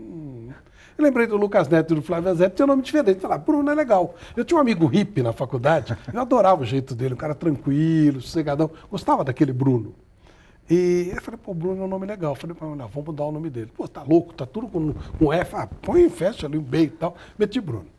Eu 0.99 1.05
lembrei 1.05 1.27
do 1.27 1.37
Lucas 1.37 1.69
Neto 1.69 1.93
e 1.93 1.97
do 1.97 2.03
Flávio 2.03 2.31
Azete, 2.31 2.57
tinha 2.57 2.67
nome 2.67 2.83
diferente. 2.83 3.21
Falei, 3.21 3.37
ah, 3.37 3.39
Bruno 3.39 3.71
é 3.71 3.75
legal. 3.75 4.15
Eu 4.37 4.45
tinha 4.45 4.57
um 4.57 4.61
amigo 4.61 4.87
hippie 4.87 5.23
na 5.23 5.33
faculdade, 5.33 5.97
eu 6.13 6.21
adorava 6.21 6.63
o 6.63 6.65
jeito 6.65 6.95
dele, 6.95 7.15
um 7.15 7.19
cara 7.19 7.35
tranquilo, 7.35 8.21
sossegadão. 8.21 8.71
Gostava 8.91 9.23
daquele 9.23 9.53
Bruno. 9.53 9.95
E 10.69 11.13
eu 11.15 11.23
falei, 11.23 11.39
pô, 11.43 11.55
Bruno 11.55 11.83
é 11.83 11.85
um 11.85 11.89
nome 11.89 12.07
legal. 12.07 12.33
Eu 12.33 12.37
falei, 12.37 12.57
pô, 12.57 12.67
não, 12.75 12.89
vamos 12.89 13.07
mudar 13.07 13.25
o 13.25 13.33
nome 13.33 13.51
dele. 13.51 13.71
Pô, 13.75 13.87
tá 13.87 14.03
louco, 14.03 14.35
tá 14.35 14.45
tudo 14.45 14.67
com, 14.69 14.93
com 14.93 15.33
F. 15.33 15.55
Ah, 15.55 15.67
põe 15.67 16.09
fecha 16.09 16.47
ali 16.47 16.59
um 16.59 16.63
B 16.63 16.83
e 16.83 16.89
tal. 16.89 17.15
Meti 17.39 17.61
Bruno. 17.61 17.96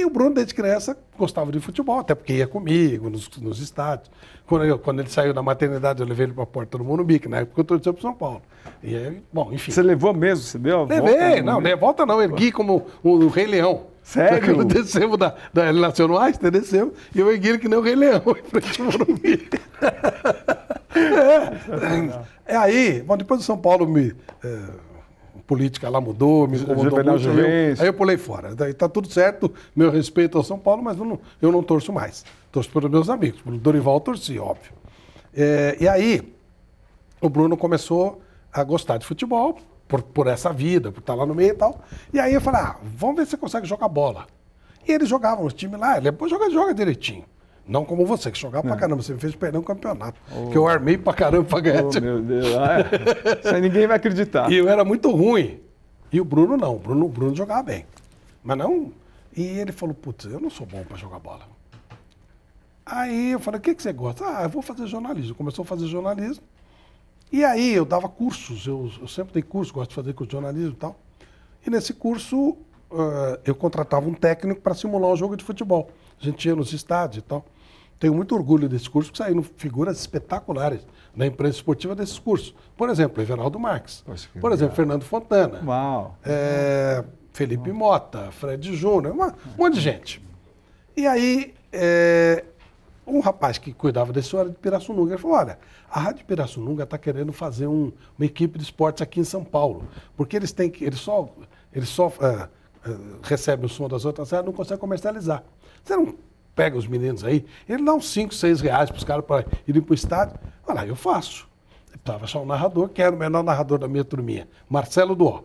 E 0.00 0.04
o 0.04 0.10
Bruno, 0.10 0.34
desde 0.34 0.54
criança, 0.54 0.96
gostava 1.18 1.50
de 1.50 1.58
futebol, 1.60 1.98
até 1.98 2.14
porque 2.14 2.32
ia 2.34 2.46
comigo 2.46 3.10
nos, 3.10 3.28
nos 3.38 3.60
estádios. 3.60 4.10
Quando, 4.46 4.64
eu- 4.64 4.78
quando 4.78 5.00
ele 5.00 5.10
saiu 5.10 5.34
da 5.34 5.42
maternidade, 5.42 6.00
eu 6.00 6.06
levei 6.06 6.26
ele 6.26 6.32
para 6.32 6.44
a 6.44 6.46
porta 6.46 6.78
do 6.78 6.84
Morumbi, 6.84 7.18
que 7.18 7.28
na 7.28 7.38
época 7.38 7.60
eu 7.60 7.64
torcia 7.64 7.92
para 7.92 8.00
São 8.02 8.14
Paulo. 8.14 8.40
E 8.82 8.94
aí, 8.96 9.22
bom, 9.32 9.50
enfim. 9.52 9.70
Você 9.72 9.82
levou 9.82 10.14
mesmo? 10.14 10.44
Você 10.44 10.58
deu 10.58 10.74
a 10.82 10.84
volta? 10.84 10.94
Levei, 11.02 11.40
no 11.40 11.52
não, 11.52 11.60
ne- 11.60 11.76
volta 11.76 12.06
não, 12.06 12.22
ergui 12.22 12.52
como 12.52 12.86
o, 13.02 13.10
o 13.10 13.28
Rei 13.28 13.46
Leão. 13.46 13.86
Sério? 14.02 14.64
Descemos 14.64 15.18
da, 15.18 15.34
da. 15.52 15.68
Ele 15.68 15.80
nasceu 15.80 16.08
no 16.08 16.16
Einstein, 16.18 16.50
descemos, 16.50 16.94
e 17.14 17.18
eu 17.20 17.30
ergui 17.30 17.48
ele 17.48 17.58
que 17.58 17.68
nem 17.68 17.78
o 17.78 17.82
Rei 17.82 17.94
Leão 17.94 18.22
em 18.26 18.48
frente 18.48 18.80
ao 18.80 18.86
Morumbi. 18.86 19.48
é. 22.46 22.52
é 22.54 22.56
aí, 22.56 23.02
bom, 23.02 23.16
depois 23.16 23.40
o 23.40 23.44
São 23.44 23.58
Paulo 23.58 23.86
me. 23.86 24.14
é, 24.42 24.58
política 25.48 25.88
lá 25.88 25.98
mudou, 25.98 26.46
me 26.46 26.58
incomodou 26.58 27.02
muito. 27.02 27.28
aí 27.30 27.70
eu-. 27.70 27.76
Aí 27.80 27.86
eu 27.88 27.94
pulei 27.94 28.18
fora. 28.18 28.54
Daí 28.54 28.74
tá 28.74 28.88
tudo 28.88 29.10
certo, 29.10 29.52
meu 29.74 29.90
respeito 29.90 30.36
ao 30.36 30.44
São 30.44 30.58
Paulo, 30.58 30.82
mas 30.84 30.98
eu 30.98 31.04
não, 31.06 31.18
eu 31.40 31.50
não 31.50 31.62
torço 31.62 31.92
mais. 31.92 32.24
Torço 32.52 32.70
pelos 32.70 32.90
meus 32.90 33.08
amigos. 33.08 33.40
Pelo 33.40 33.56
Dorival 33.56 33.98
torci, 34.00 34.38
óbvio. 34.38 34.72
É, 35.34 35.76
e 35.80 35.88
aí, 35.88 36.34
o 37.20 37.28
Bruno 37.30 37.56
começou 37.56 38.20
a 38.52 38.62
gostar 38.62 38.98
de 38.98 39.06
futebol, 39.06 39.58
por, 39.88 40.02
por 40.02 40.26
essa 40.26 40.52
vida, 40.52 40.92
por 40.92 41.00
estar 41.00 41.14
lá 41.14 41.24
no 41.24 41.34
meio 41.34 41.52
e 41.52 41.54
tal. 41.54 41.80
E 42.12 42.20
aí 42.20 42.34
eu 42.34 42.40
falei, 42.40 42.60
ah, 42.60 42.76
vamos 42.82 43.16
ver 43.16 43.24
se 43.24 43.30
você 43.30 43.36
consegue 43.38 43.66
jogar 43.66 43.88
bola. 43.88 44.26
E 44.86 44.92
ele 44.92 45.06
jogava 45.06 45.42
nos 45.42 45.54
times 45.54 45.80
lá, 45.80 45.96
ele 45.96 46.10
depois 46.10 46.30
joga, 46.30 46.50
joga 46.50 46.74
direitinho. 46.74 47.24
Não 47.68 47.84
como 47.84 48.06
você, 48.06 48.30
que 48.30 48.38
jogava 48.38 48.66
pra 48.66 48.76
caramba. 48.76 49.02
Você 49.02 49.12
me 49.12 49.20
fez 49.20 49.36
perder 49.36 49.58
um 49.58 49.62
campeonato. 49.62 50.18
Que 50.50 50.56
eu 50.56 50.66
armei 50.66 50.96
pra 50.96 51.12
caramba 51.12 51.44
pra 51.44 51.60
ganhar. 51.60 51.84
Oh, 51.84 52.00
meu 52.00 52.22
Deus. 52.22 52.46
Ah, 52.56 52.78
é. 52.80 53.40
Isso 53.40 53.54
aí 53.54 53.60
ninguém 53.60 53.86
vai 53.86 53.96
acreditar. 53.96 54.48
E 54.50 54.56
eu 54.56 54.68
era 54.68 54.84
muito 54.84 55.10
ruim. 55.10 55.60
E 56.10 56.18
o 56.20 56.24
Bruno 56.24 56.56
não. 56.56 56.76
O 56.76 56.78
Bruno, 56.78 57.04
o 57.04 57.08
Bruno 57.08 57.36
jogava 57.36 57.62
bem. 57.64 57.84
Mas 58.42 58.56
não. 58.56 58.90
E 59.36 59.42
ele 59.42 59.72
falou: 59.72 59.94
Putz, 59.94 60.24
eu 60.24 60.40
não 60.40 60.48
sou 60.48 60.66
bom 60.66 60.82
para 60.82 60.96
jogar 60.96 61.18
bola. 61.18 61.46
Aí 62.86 63.32
eu 63.32 63.40
falei: 63.40 63.58
O 63.58 63.62
que, 63.62 63.74
que 63.74 63.82
você 63.82 63.92
gosta? 63.92 64.24
Ah, 64.24 64.44
eu 64.44 64.48
vou 64.48 64.62
fazer 64.62 64.86
jornalismo. 64.86 65.34
Começou 65.34 65.62
a 65.62 65.66
fazer 65.66 65.86
jornalismo. 65.86 66.42
E 67.30 67.44
aí 67.44 67.74
eu 67.74 67.84
dava 67.84 68.08
cursos. 68.08 68.66
Eu, 68.66 68.90
eu 68.98 69.06
sempre 69.06 69.34
dei 69.34 69.42
curso, 69.42 69.74
gosto 69.74 69.90
de 69.90 69.96
fazer 69.96 70.14
curso 70.14 70.28
de 70.28 70.32
jornalismo 70.32 70.72
e 70.72 70.76
tal. 70.76 70.98
E 71.66 71.68
nesse 71.68 71.92
curso 71.92 72.56
ah, 72.90 73.38
eu 73.44 73.54
contratava 73.54 74.08
um 74.08 74.14
técnico 74.14 74.60
para 74.60 74.74
simular 74.74 75.10
um 75.10 75.16
jogo 75.16 75.36
de 75.36 75.44
futebol. 75.44 75.90
A 76.20 76.24
gente 76.24 76.48
ia 76.48 76.56
nos 76.56 76.72
estádios 76.72 77.22
e 77.22 77.26
tal. 77.26 77.44
Tenho 77.98 78.14
muito 78.14 78.34
orgulho 78.34 78.68
desse 78.68 78.88
curso, 78.88 79.10
porque 79.10 79.22
saíram 79.22 79.42
figuras 79.42 79.98
espetaculares 79.98 80.86
na 81.16 81.26
imprensa 81.26 81.56
esportiva 81.56 81.94
desses 81.96 82.18
cursos. 82.18 82.54
Por 82.76 82.88
exemplo, 82.88 83.20
Everaldo 83.22 83.58
Marques. 83.58 84.02
Poxa, 84.06 84.28
Por 84.40 84.52
exemplo, 84.52 84.72
legal. 84.72 84.76
Fernando 84.76 85.02
Fontana. 85.04 85.60
Uau. 85.64 86.16
É, 86.24 87.04
Felipe 87.32 87.72
Mota, 87.72 88.30
Fred 88.30 88.74
Júnior, 88.76 89.12
uma- 89.14 89.28
um 89.56 89.62
monte 89.64 89.74
de 89.74 89.80
gente. 89.80 90.22
E 90.96 91.06
aí, 91.06 91.54
é, 91.72 92.44
um 93.06 93.18
rapaz 93.20 93.58
que 93.58 93.72
cuidava 93.72 94.12
desse 94.12 94.34
era 94.36 94.48
de 94.48 94.54
Pirassununga, 94.56 95.12
ele 95.14 95.20
falou, 95.22 95.36
olha, 95.36 95.58
a 95.90 95.98
Rádio 95.98 96.24
Pirassununga 96.24 96.84
está 96.84 96.98
querendo 96.98 97.32
fazer 97.32 97.66
um- 97.66 97.90
uma 98.16 98.24
equipe 98.26 98.58
de 98.58 98.64
esportes 98.64 99.02
aqui 99.02 99.18
em 99.20 99.24
São 99.24 99.42
Paulo, 99.42 99.88
porque 100.16 100.36
eles 100.36 100.52
têm 100.52 100.70
que, 100.70 100.84
eles 100.84 101.00
só, 101.00 101.28
eles 101.72 101.88
só 101.88 102.12
é, 102.20 102.48
é, 102.88 102.96
recebem 103.22 103.66
o 103.66 103.68
som 103.68 103.88
das 103.88 104.04
outras 104.04 104.30
rádios, 104.30 104.46
não 104.46 104.52
conseguem 104.52 104.78
comercializar. 104.78 105.42
Você 105.82 105.96
não 105.96 106.14
pega 106.58 106.76
os 106.76 106.88
meninos 106.88 107.22
aí, 107.22 107.46
ele 107.68 107.84
dá 107.84 107.94
uns 107.94 108.08
5, 108.10 108.34
6 108.34 108.60
reais 108.60 108.90
para 108.90 108.98
os 108.98 109.04
caras 109.04 109.24
para 109.24 109.44
irem 109.66 109.80
para 109.80 109.92
o 109.92 109.94
estádio, 109.94 110.36
olha 110.66 110.74
lá, 110.80 110.86
eu 110.86 110.96
faço. 110.96 111.48
Precisava 111.92 112.24
achar 112.24 112.40
um 112.40 112.46
narrador, 112.46 112.88
que 112.88 113.00
era 113.00 113.14
o 113.14 113.18
menor 113.18 113.44
narrador 113.44 113.78
da 113.78 113.86
minha 113.86 114.04
turminha, 114.04 114.48
Marcelo 114.68 115.14
Duó. 115.14 115.42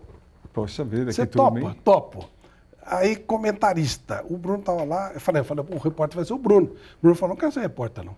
Poxa 0.52 0.84
vida, 0.84 1.12
Você 1.12 1.26
que 1.28 1.34
turma, 1.34 1.60
topa? 1.60 1.72
hein? 1.72 1.80
Topo. 1.84 2.30
Aí, 2.86 3.16
comentarista. 3.16 4.26
O 4.28 4.38
Bruno 4.38 4.60
estava 4.60 4.84
lá, 4.84 5.12
eu 5.14 5.20
falei, 5.22 5.42
eu 5.42 5.46
falei, 5.46 5.64
"Pô, 5.64 5.76
o 5.76 5.80
repórter 5.80 6.16
vai 6.16 6.26
ser 6.26 6.34
o 6.34 6.38
Bruno. 6.40 6.68
O 6.68 7.02
Bruno 7.02 7.16
falou, 7.16 7.36
não 7.36 7.40
quero 7.40 7.52
ser 7.52 7.62
repórter, 7.62 8.04
não. 8.04 8.16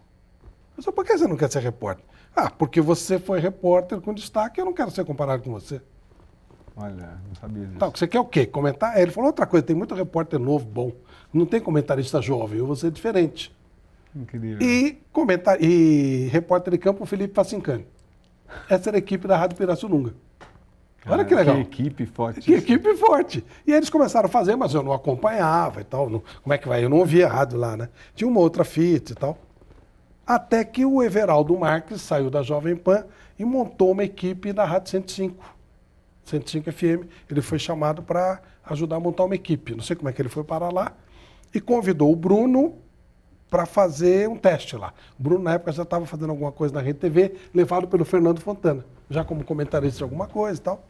Eu 0.78 0.84
falei, 0.84 0.96
por 0.96 1.06
que 1.06 1.18
você 1.18 1.28
não 1.28 1.36
quer 1.38 1.52
ser 1.52 1.60
repórter? 1.60 2.06
Ah, 2.36 2.50
porque 2.50 2.80
você 2.82 3.20
foi 3.20 3.40
repórter 3.40 4.00
com 4.02 4.14
destaque, 4.14 4.60
eu 4.60 4.66
não 4.66 4.74
quero 4.74 4.90
ser 4.92 5.04
comparado 5.06 5.44
com 5.44 5.52
você. 5.52 5.82
Olha, 6.78 7.18
não 7.28 7.36
sabia 7.40 7.66
disso. 7.66 7.78
Tá, 7.80 7.88
você 7.90 8.08
quer 8.08 8.20
o 8.20 8.26
quê? 8.26 8.46
Comentar? 8.46 8.96
Aí 8.96 9.02
Ele 9.04 9.12
falou 9.12 9.28
outra 9.30 9.46
coisa, 9.46 9.66
tem 9.66 9.76
muito 9.76 9.96
repórter 9.96 10.40
novo, 10.40 10.66
bom. 10.66 10.92
Não 11.34 11.46
tem 11.46 11.60
comentarista 11.62 12.22
jovem, 12.22 12.60
eu 12.60 12.66
vou 12.68 12.76
ser 12.76 12.92
diferente. 12.92 13.54
Incrível. 14.16 14.62
E, 14.62 14.98
comentar, 15.12 15.62
e 15.62 16.28
repórter 16.32 16.72
de 16.72 16.78
campo, 16.78 17.04
o 17.04 17.06
Felipe 17.06 17.34
Facincani. 17.34 17.86
Essa 18.70 18.90
era 18.90 18.98
a 18.98 19.00
equipe 19.00 19.28
da 19.28 19.38
Rádio 19.38 19.58
Pirassununga. 19.58 20.14
Olha 21.08 21.24
que 21.24 21.36
legal. 21.36 21.56
Que 21.56 21.62
equipe 21.62 22.06
forte. 22.06 22.42
Que 22.42 22.54
equipe 22.56 22.96
forte. 22.96 23.46
E 23.68 23.72
eles 23.72 23.90
começaram 23.90 24.28
a 24.28 24.32
fazer, 24.32 24.56
mas 24.56 24.74
eu 24.74 24.82
não 24.82 24.92
acompanhava 24.92 25.82
e 25.82 25.84
tal. 25.84 26.10
não- 26.10 26.24
como 26.42 26.54
é 26.54 26.58
que 26.58 26.68
vai? 26.68 26.84
Eu 26.84 26.90
não 26.90 26.98
ouvia 26.98 27.28
rádio 27.28 27.60
lá, 27.60 27.78
né? 27.78 27.90
Tinha 28.16 28.28
uma 28.28 28.40
outra 28.40 28.64
fita 28.64 29.12
e 29.12 29.16
tal. 29.16 29.38
Até 30.26 30.64
que 30.64 30.84
o 30.86 31.04
Everaldo 31.04 31.56
Marques 31.58 32.02
saiu 32.02 32.32
da 32.32 32.42
Jovem 32.42 32.76
Pan 32.76 33.06
e 33.38 33.46
montou 33.46 33.92
uma 33.92 34.04
equipe 34.04 34.52
da 34.52 34.66
Rádio 34.66 34.90
105. 34.90 35.55
105 36.26 36.72
FM. 36.72 37.08
Ele 37.30 37.42
foi 37.42 37.60
chamado 37.60 38.04
para 38.04 38.42
ajudar 38.66 38.98
a 38.98 39.00
montar 39.00 39.24
uma 39.24 39.36
equipe. 39.36 39.76
Não 39.76 39.84
sei 39.84 39.96
como 39.96 40.10
é 40.10 40.14
que 40.14 40.22
ele 40.22 40.30
foi 40.30 40.44
parar 40.44 40.74
lá. 40.74 40.92
E 41.54 41.62
convidou 41.62 42.12
o 42.12 42.16
Bruno 42.16 42.76
para 43.50 43.66
fazer 43.66 44.28
um 44.28 44.36
teste 44.36 44.76
lá. 44.76 44.94
O 45.18 45.24
Bruno, 45.24 45.44
na 45.44 45.54
época, 45.54 45.72
já 45.72 45.84
estava 45.84 46.06
fazendo 46.06 46.32
alguma 46.32 46.52
coisa 46.52 46.74
na 46.74 46.82
Rede 46.82 47.00
TV, 47.00 47.36
levado 47.54 47.88
pelo 47.88 48.04
Fernando 48.04 48.42
Fontana, 48.42 48.84
já 49.10 49.24
como 49.24 49.44
comentarista 49.44 50.00
de 50.00 50.04
alguma 50.04 50.28
coisa 50.28 50.60
e 50.60 50.64
tal. 50.64 50.84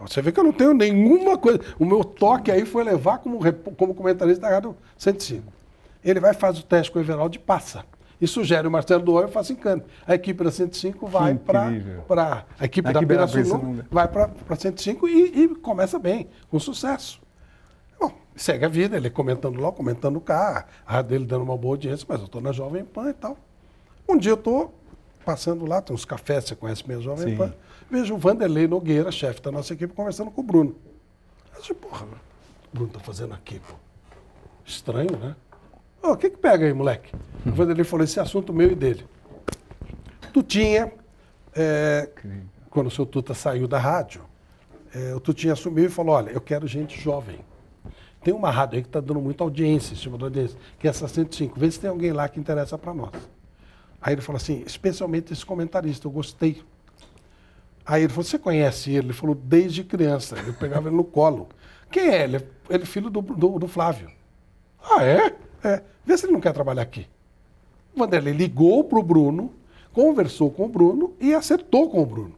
Você 0.00 0.20
vê 0.20 0.32
que 0.32 0.40
eu 0.40 0.44
não 0.44 0.52
tenho 0.52 0.74
nenhuma 0.74 1.38
coisa. 1.38 1.60
O 1.78 1.84
meu 1.84 2.02
toque 2.02 2.50
aí 2.50 2.66
foi 2.66 2.82
levar 2.82 3.18
como, 3.18 3.38
como 3.76 3.94
comentarista 3.94 4.42
da 4.42 4.50
Rádio 4.50 4.76
105. 4.98 5.52
Ele 6.04 6.18
vai 6.18 6.34
fazer 6.34 6.60
o 6.60 6.64
teste 6.64 6.90
com 6.90 6.98
o 6.98 7.02
Everaldo 7.02 7.36
e 7.36 7.38
passa. 7.38 7.84
E 8.22 8.26
sugere 8.28 8.68
o 8.68 8.70
Marcelo 8.70 9.02
Duói 9.02 9.24
e 9.24 9.28
faz 9.28 9.50
encano. 9.50 9.82
A 10.06 10.14
equipe 10.14 10.44
da 10.44 10.50
105 10.52 11.08
vai 11.08 11.34
para. 11.34 12.46
A 12.56 12.64
equipe 12.64 12.88
A 12.88 12.92
da 12.92 13.02
Pirassununga 13.04 13.84
vai 13.90 14.06
para 14.06 14.54
105 14.56 15.08
e, 15.08 15.42
e 15.42 15.48
começa 15.56 15.98
bem, 15.98 16.28
com 16.48 16.60
sucesso. 16.60 17.20
Bom, 17.98 18.12
segue 18.36 18.64
a 18.64 18.68
vida, 18.68 18.96
ele 18.96 19.10
comentando 19.10 19.60
lá, 19.60 19.72
comentando 19.72 20.20
cá, 20.20 20.66
a 20.86 20.92
rádio 20.92 21.10
dele 21.10 21.24
dando 21.24 21.42
uma 21.42 21.56
boa 21.56 21.74
audiência, 21.74 22.06
mas 22.08 22.20
eu 22.20 22.26
estou 22.26 22.40
na 22.40 22.52
Jovem 22.52 22.84
Pan 22.84 23.10
e 23.10 23.12
tal. 23.12 23.36
Um 24.08 24.16
dia 24.16 24.30
eu 24.30 24.36
estou 24.36 24.72
passando 25.24 25.66
lá, 25.66 25.82
tem 25.82 25.92
uns 25.92 26.04
cafés, 26.04 26.44
você 26.44 26.54
conhece 26.54 26.86
mesmo 26.86 27.02
Jovem 27.02 27.30
Sim. 27.30 27.36
Pan, 27.36 27.52
vejo 27.90 28.14
o 28.14 28.18
Vanderlei 28.18 28.68
Nogueira, 28.68 29.10
chefe 29.10 29.42
da 29.42 29.50
nossa 29.50 29.72
equipe, 29.72 29.92
conversando 29.92 30.30
com 30.30 30.42
o 30.42 30.44
Bruno. 30.44 30.76
Eu 31.56 31.60
disse, 31.60 31.74
porra, 31.74 32.06
o 32.06 32.72
Bruno 32.72 32.92
tá 32.92 33.00
fazendo 33.00 33.34
aqui, 33.34 33.58
pô. 33.58 33.74
Estranho, 34.64 35.18
né? 35.18 35.34
Ô, 36.02 36.12
o 36.12 36.16
que 36.16 36.30
que 36.30 36.36
pega 36.36 36.66
aí, 36.66 36.72
moleque? 36.72 37.14
O 37.46 37.52
Vanderlei 37.52 37.84
falou, 37.84 38.02
esse 38.02 38.18
assunto 38.18 38.52
meu 38.52 38.72
e 38.72 38.74
dele. 38.74 39.06
Tutinha, 40.32 40.92
é, 41.54 42.08
quando 42.68 42.88
o 42.88 42.90
seu 42.90 43.06
Tuta 43.06 43.34
saiu 43.34 43.68
da 43.68 43.78
rádio, 43.78 44.22
é, 44.94 45.14
o 45.14 45.20
Tutinha 45.20 45.52
assumiu 45.52 45.84
e 45.84 45.88
falou, 45.88 46.16
olha, 46.16 46.30
eu 46.30 46.40
quero 46.40 46.66
gente 46.66 47.00
jovem. 47.00 47.38
Tem 48.22 48.34
uma 48.34 48.50
rádio 48.50 48.76
aí 48.76 48.82
que 48.82 48.88
está 48.88 49.00
dando 49.00 49.20
muita 49.20 49.44
audiência, 49.44 49.94
estima 49.94 50.18
da 50.18 50.26
audiência, 50.26 50.58
que 50.78 50.86
é 50.86 50.90
essa 50.90 51.06
105. 51.06 51.58
Vê 51.58 51.70
se 51.70 51.78
tem 51.78 51.90
alguém 51.90 52.12
lá 52.12 52.28
que 52.28 52.40
interessa 52.40 52.76
para 52.76 52.92
nós. 52.92 53.12
Aí 54.00 54.14
ele 54.14 54.22
falou 54.22 54.36
assim, 54.36 54.62
especialmente 54.66 55.32
esse 55.32 55.46
comentarista, 55.46 56.06
eu 56.06 56.10
gostei. 56.10 56.62
Aí 57.86 58.02
ele 58.02 58.12
falou, 58.12 58.24
você 58.24 58.38
conhece 58.38 58.90
ele? 58.90 59.06
Ele 59.06 59.12
falou, 59.12 59.34
desde 59.34 59.84
criança. 59.84 60.36
Eu 60.46 60.54
pegava 60.54 60.88
ele 60.88 60.96
no 60.96 61.04
colo. 61.04 61.48
Quem 61.90 62.08
é 62.08 62.24
ele? 62.24 62.36
Ele 62.68 62.82
é 62.82 62.86
filho 62.86 63.10
do, 63.10 63.20
do, 63.20 63.58
do 63.58 63.68
Flávio. 63.68 64.10
Ah, 64.82 65.04
é? 65.04 65.36
É. 65.64 65.82
Vê 66.04 66.16
se 66.16 66.26
ele 66.26 66.32
não 66.32 66.40
quer 66.40 66.52
trabalhar 66.52 66.82
aqui. 66.82 67.06
O 67.94 67.98
Vanderlei 67.98 68.32
ligou 68.32 68.84
para 68.84 68.98
o 68.98 69.02
Bruno, 69.02 69.52
conversou 69.92 70.50
com 70.50 70.64
o 70.64 70.68
Bruno 70.68 71.14
e 71.20 71.34
acertou 71.34 71.90
com 71.90 72.02
o 72.02 72.06
Bruno. 72.06 72.34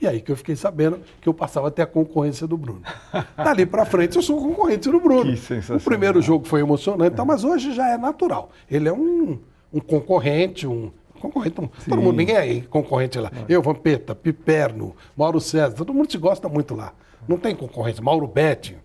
E 0.00 0.06
aí 0.06 0.20
que 0.20 0.30
eu 0.30 0.36
fiquei 0.36 0.54
sabendo 0.54 1.00
que 1.20 1.28
eu 1.28 1.34
passava 1.34 1.68
até 1.68 1.82
a 1.82 1.86
concorrência 1.86 2.46
do 2.46 2.56
Bruno. 2.56 2.82
Dali 3.36 3.66
para 3.66 3.84
frente 3.84 4.16
eu 4.16 4.22
sou 4.22 4.40
concorrente 4.40 4.88
do 4.88 5.00
Bruno. 5.00 5.30
Que 5.30 5.36
sensacional. 5.36 5.80
O 5.80 5.84
primeiro 5.84 6.22
jogo 6.22 6.46
foi 6.46 6.60
emocionante, 6.60 7.16
tá, 7.16 7.24
mas 7.24 7.42
hoje 7.42 7.72
já 7.72 7.88
é 7.88 7.98
natural. 7.98 8.50
Ele 8.70 8.88
é 8.88 8.92
um, 8.92 9.38
um 9.72 9.80
concorrente, 9.80 10.66
um 10.66 10.92
concorrente, 11.20 11.60
um, 11.60 11.68
todo 11.88 12.00
mundo, 12.00 12.16
ninguém 12.16 12.36
é 12.36 12.60
concorrente 12.60 13.18
lá. 13.18 13.30
Eu, 13.48 13.60
Vampeta, 13.60 14.14
Piperno, 14.14 14.94
Mauro 15.16 15.40
César, 15.40 15.74
todo 15.74 15.92
mundo 15.92 16.10
se 16.10 16.16
gosta 16.16 16.48
muito 16.48 16.76
lá. 16.76 16.92
Não 17.26 17.36
tem 17.36 17.54
concorrência. 17.56 18.02
Mauro 18.02 18.26
Betti. 18.26 18.78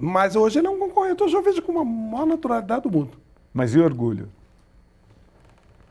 Mas 0.00 0.34
hoje 0.34 0.58
ele 0.58 0.66
é 0.66 0.70
um 0.70 0.78
concorrente, 0.78 1.22
hoje 1.22 1.36
eu 1.36 1.42
vejo 1.42 1.62
com 1.62 1.78
a 1.78 1.84
maior 1.84 2.26
naturalidade 2.26 2.82
do 2.82 2.90
mundo. 2.90 3.23
Mas 3.54 3.72
e 3.72 3.78
orgulho? 3.78 4.28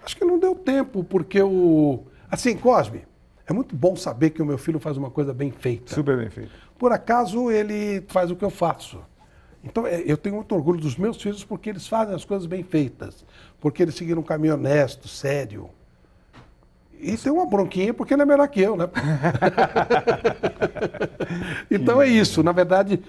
Acho 0.03 0.17
que 0.17 0.25
não 0.25 0.37
deu 0.37 0.53
tempo, 0.53 1.01
porque 1.01 1.41
o. 1.41 2.03
Assim, 2.29 2.57
Cosme, 2.57 3.05
é 3.47 3.53
muito 3.53 3.73
bom 3.73 3.95
saber 3.95 4.31
que 4.31 4.41
o 4.41 4.45
meu 4.45 4.57
filho 4.57 4.79
faz 4.79 4.97
uma 4.97 5.09
coisa 5.09 5.33
bem 5.33 5.49
feita. 5.49 5.95
Super 5.95 6.17
bem 6.17 6.29
feito. 6.29 6.51
Por 6.77 6.91
acaso 6.91 7.49
ele 7.49 8.03
faz 8.09 8.29
o 8.29 8.35
que 8.35 8.43
eu 8.43 8.49
faço. 8.49 8.99
Então 9.63 9.87
é, 9.87 10.03
eu 10.05 10.17
tenho 10.17 10.35
muito 10.35 10.53
orgulho 10.53 10.81
dos 10.81 10.97
meus 10.97 11.21
filhos 11.21 11.45
porque 11.45 11.69
eles 11.69 11.87
fazem 11.87 12.13
as 12.13 12.25
coisas 12.25 12.45
bem 12.45 12.63
feitas, 12.63 13.25
porque 13.61 13.81
eles 13.81 13.95
seguiram 13.95 14.19
um 14.19 14.25
caminho 14.25 14.55
honesto, 14.55 15.07
sério. 15.07 15.69
E 16.99 17.17
tem 17.17 17.31
uma 17.31 17.45
bronquinha 17.45 17.93
porque 17.93 18.13
ele 18.13 18.23
é 18.23 18.25
melhor 18.25 18.47
que 18.47 18.61
eu, 18.61 18.75
né? 18.75 18.89
então 21.71 22.01
é 22.01 22.07
isso. 22.07 22.41
Na 22.43 22.51
verdade, 22.51 23.01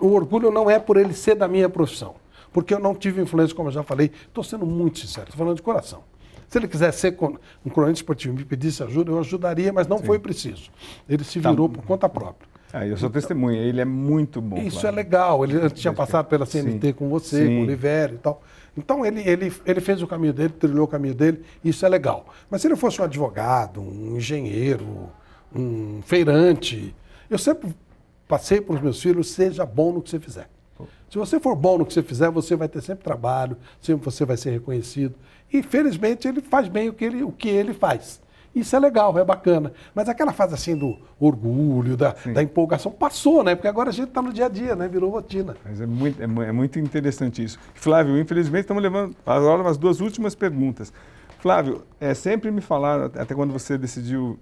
o 0.00 0.08
orgulho 0.08 0.50
não 0.50 0.70
é 0.70 0.78
por 0.78 0.96
ele 0.96 1.12
ser 1.14 1.34
da 1.34 1.48
minha 1.48 1.68
profissão. 1.68 2.14
Porque 2.52 2.74
eu 2.74 2.78
não 2.78 2.94
tive 2.94 3.22
influência, 3.22 3.54
como 3.54 3.68
eu 3.68 3.72
já 3.72 3.82
falei. 3.82 4.10
Estou 4.26 4.44
sendo 4.44 4.66
muito 4.66 4.98
sincero, 4.98 5.28
estou 5.28 5.38
falando 5.38 5.56
de 5.56 5.62
coração. 5.62 6.04
Se 6.48 6.58
ele 6.58 6.68
quiser 6.68 6.92
ser 6.92 7.16
um 7.64 7.70
cronista 7.70 8.02
esportivo 8.02 8.34
e 8.34 8.38
me 8.38 8.44
pedisse 8.44 8.82
ajuda, 8.82 9.10
eu 9.10 9.18
ajudaria, 9.18 9.72
mas 9.72 9.88
não 9.88 9.98
Sim. 9.98 10.04
foi 10.04 10.18
preciso. 10.18 10.70
Ele 11.08 11.24
se 11.24 11.38
virou 11.38 11.68
tá. 11.68 11.76
por 11.76 11.86
conta 11.86 12.08
própria. 12.08 12.46
Ah, 12.74 12.86
eu 12.86 12.96
sou 12.96 13.08
testemunha, 13.08 13.58
ele 13.58 13.80
é 13.80 13.84
muito 13.84 14.40
bom. 14.40 14.58
Isso 14.58 14.80
claro. 14.80 14.88
é 14.88 14.90
legal. 14.96 15.44
Ele 15.44 15.70
tinha 15.70 15.92
passado 15.92 16.26
pela 16.26 16.44
CNT 16.44 16.88
Sim. 16.88 16.92
com 16.92 17.08
você, 17.08 17.46
Sim. 17.46 17.46
com 17.46 17.60
o 17.60 17.62
Oliveira 17.62 18.14
e 18.14 18.18
tal. 18.18 18.42
Então 18.76 19.04
ele, 19.04 19.26
ele, 19.26 19.52
ele 19.64 19.80
fez 19.80 20.02
o 20.02 20.06
caminho 20.06 20.32
dele, 20.32 20.50
trilhou 20.50 20.84
o 20.84 20.88
caminho 20.88 21.14
dele, 21.14 21.42
isso 21.62 21.84
é 21.84 21.88
legal. 21.88 22.26
Mas 22.50 22.62
se 22.62 22.68
ele 22.68 22.76
fosse 22.76 23.00
um 23.00 23.04
advogado, 23.04 23.80
um 23.80 24.16
engenheiro, 24.16 25.10
um 25.54 26.00
feirante, 26.02 26.94
eu 27.28 27.38
sempre 27.38 27.74
passei 28.26 28.60
para 28.60 28.74
os 28.74 28.80
meus 28.80 29.00
filhos, 29.00 29.30
seja 29.30 29.66
bom 29.66 29.92
no 29.92 30.02
que 30.02 30.08
você 30.08 30.18
fizer. 30.18 30.48
Se 31.10 31.18
você 31.18 31.38
for 31.38 31.54
bom 31.54 31.78
no 31.78 31.86
que 31.86 31.92
você 31.92 32.02
fizer, 32.02 32.30
você 32.30 32.56
vai 32.56 32.68
ter 32.68 32.80
sempre 32.80 33.04
trabalho, 33.04 33.56
sempre 33.80 34.04
você 34.04 34.24
vai 34.24 34.36
ser 34.36 34.50
reconhecido. 34.50 35.14
E 35.52 35.62
felizmente 35.62 36.26
ele 36.26 36.40
faz 36.40 36.68
bem 36.68 36.88
o 36.88 36.92
que 36.92 37.04
ele, 37.04 37.22
o 37.22 37.30
que 37.30 37.48
ele 37.48 37.74
faz. 37.74 38.20
Isso 38.54 38.76
é 38.76 38.78
legal, 38.78 39.18
é 39.18 39.24
bacana. 39.24 39.72
Mas 39.94 40.08
aquela 40.08 40.32
fase 40.32 40.54
assim 40.54 40.76
do 40.76 40.98
orgulho, 41.18 41.96
da, 41.96 42.14
da 42.34 42.42
empolgação, 42.42 42.92
passou, 42.92 43.42
né? 43.42 43.54
Porque 43.54 43.68
agora 43.68 43.88
a 43.88 43.92
gente 43.92 44.08
está 44.08 44.20
no 44.20 44.32
dia 44.32 44.46
a 44.46 44.48
dia, 44.48 44.76
né? 44.76 44.88
Virou 44.88 45.10
rotina. 45.10 45.56
Mas 45.64 45.80
é 45.80 45.86
muito, 45.86 46.20
é, 46.20 46.24
é 46.24 46.52
muito 46.52 46.78
interessante 46.78 47.42
isso. 47.42 47.58
Flávio, 47.74 48.18
infelizmente 48.18 48.62
estamos 48.62 48.82
levando 48.82 49.16
agora 49.24 49.68
as 49.68 49.78
duas 49.78 50.00
últimas 50.00 50.34
perguntas. 50.34 50.92
Flávio, 51.38 51.82
é, 51.98 52.14
sempre 52.14 52.50
me 52.50 52.60
falaram, 52.60 53.06
até 53.06 53.34
quando 53.34 53.52
você 53.52 53.78
decidiu 53.78 54.38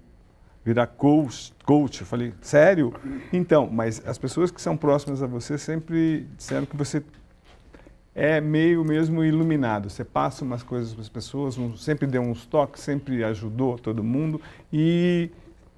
virar 0.63 0.87
coach, 0.87 1.53
coach, 1.65 2.01
eu 2.01 2.07
falei, 2.07 2.33
sério? 2.41 2.93
Então, 3.33 3.69
mas 3.71 4.01
as 4.05 4.17
pessoas 4.17 4.51
que 4.51 4.61
são 4.61 4.77
próximas 4.77 5.23
a 5.23 5.27
você 5.27 5.57
sempre 5.57 6.27
disseram 6.37 6.65
que 6.65 6.77
você 6.77 7.03
é 8.13 8.39
meio 8.41 8.83
mesmo 8.83 9.23
iluminado. 9.23 9.89
Você 9.89 10.03
passa 10.03 10.43
umas 10.43 10.63
coisas 10.63 10.93
para 10.93 11.01
as 11.01 11.09
pessoas, 11.09 11.57
um, 11.57 11.75
sempre 11.75 12.05
deu 12.05 12.21
uns 12.21 12.45
toques, 12.45 12.83
sempre 12.83 13.23
ajudou 13.23 13.77
todo 13.77 14.03
mundo. 14.03 14.39
E 14.71 15.29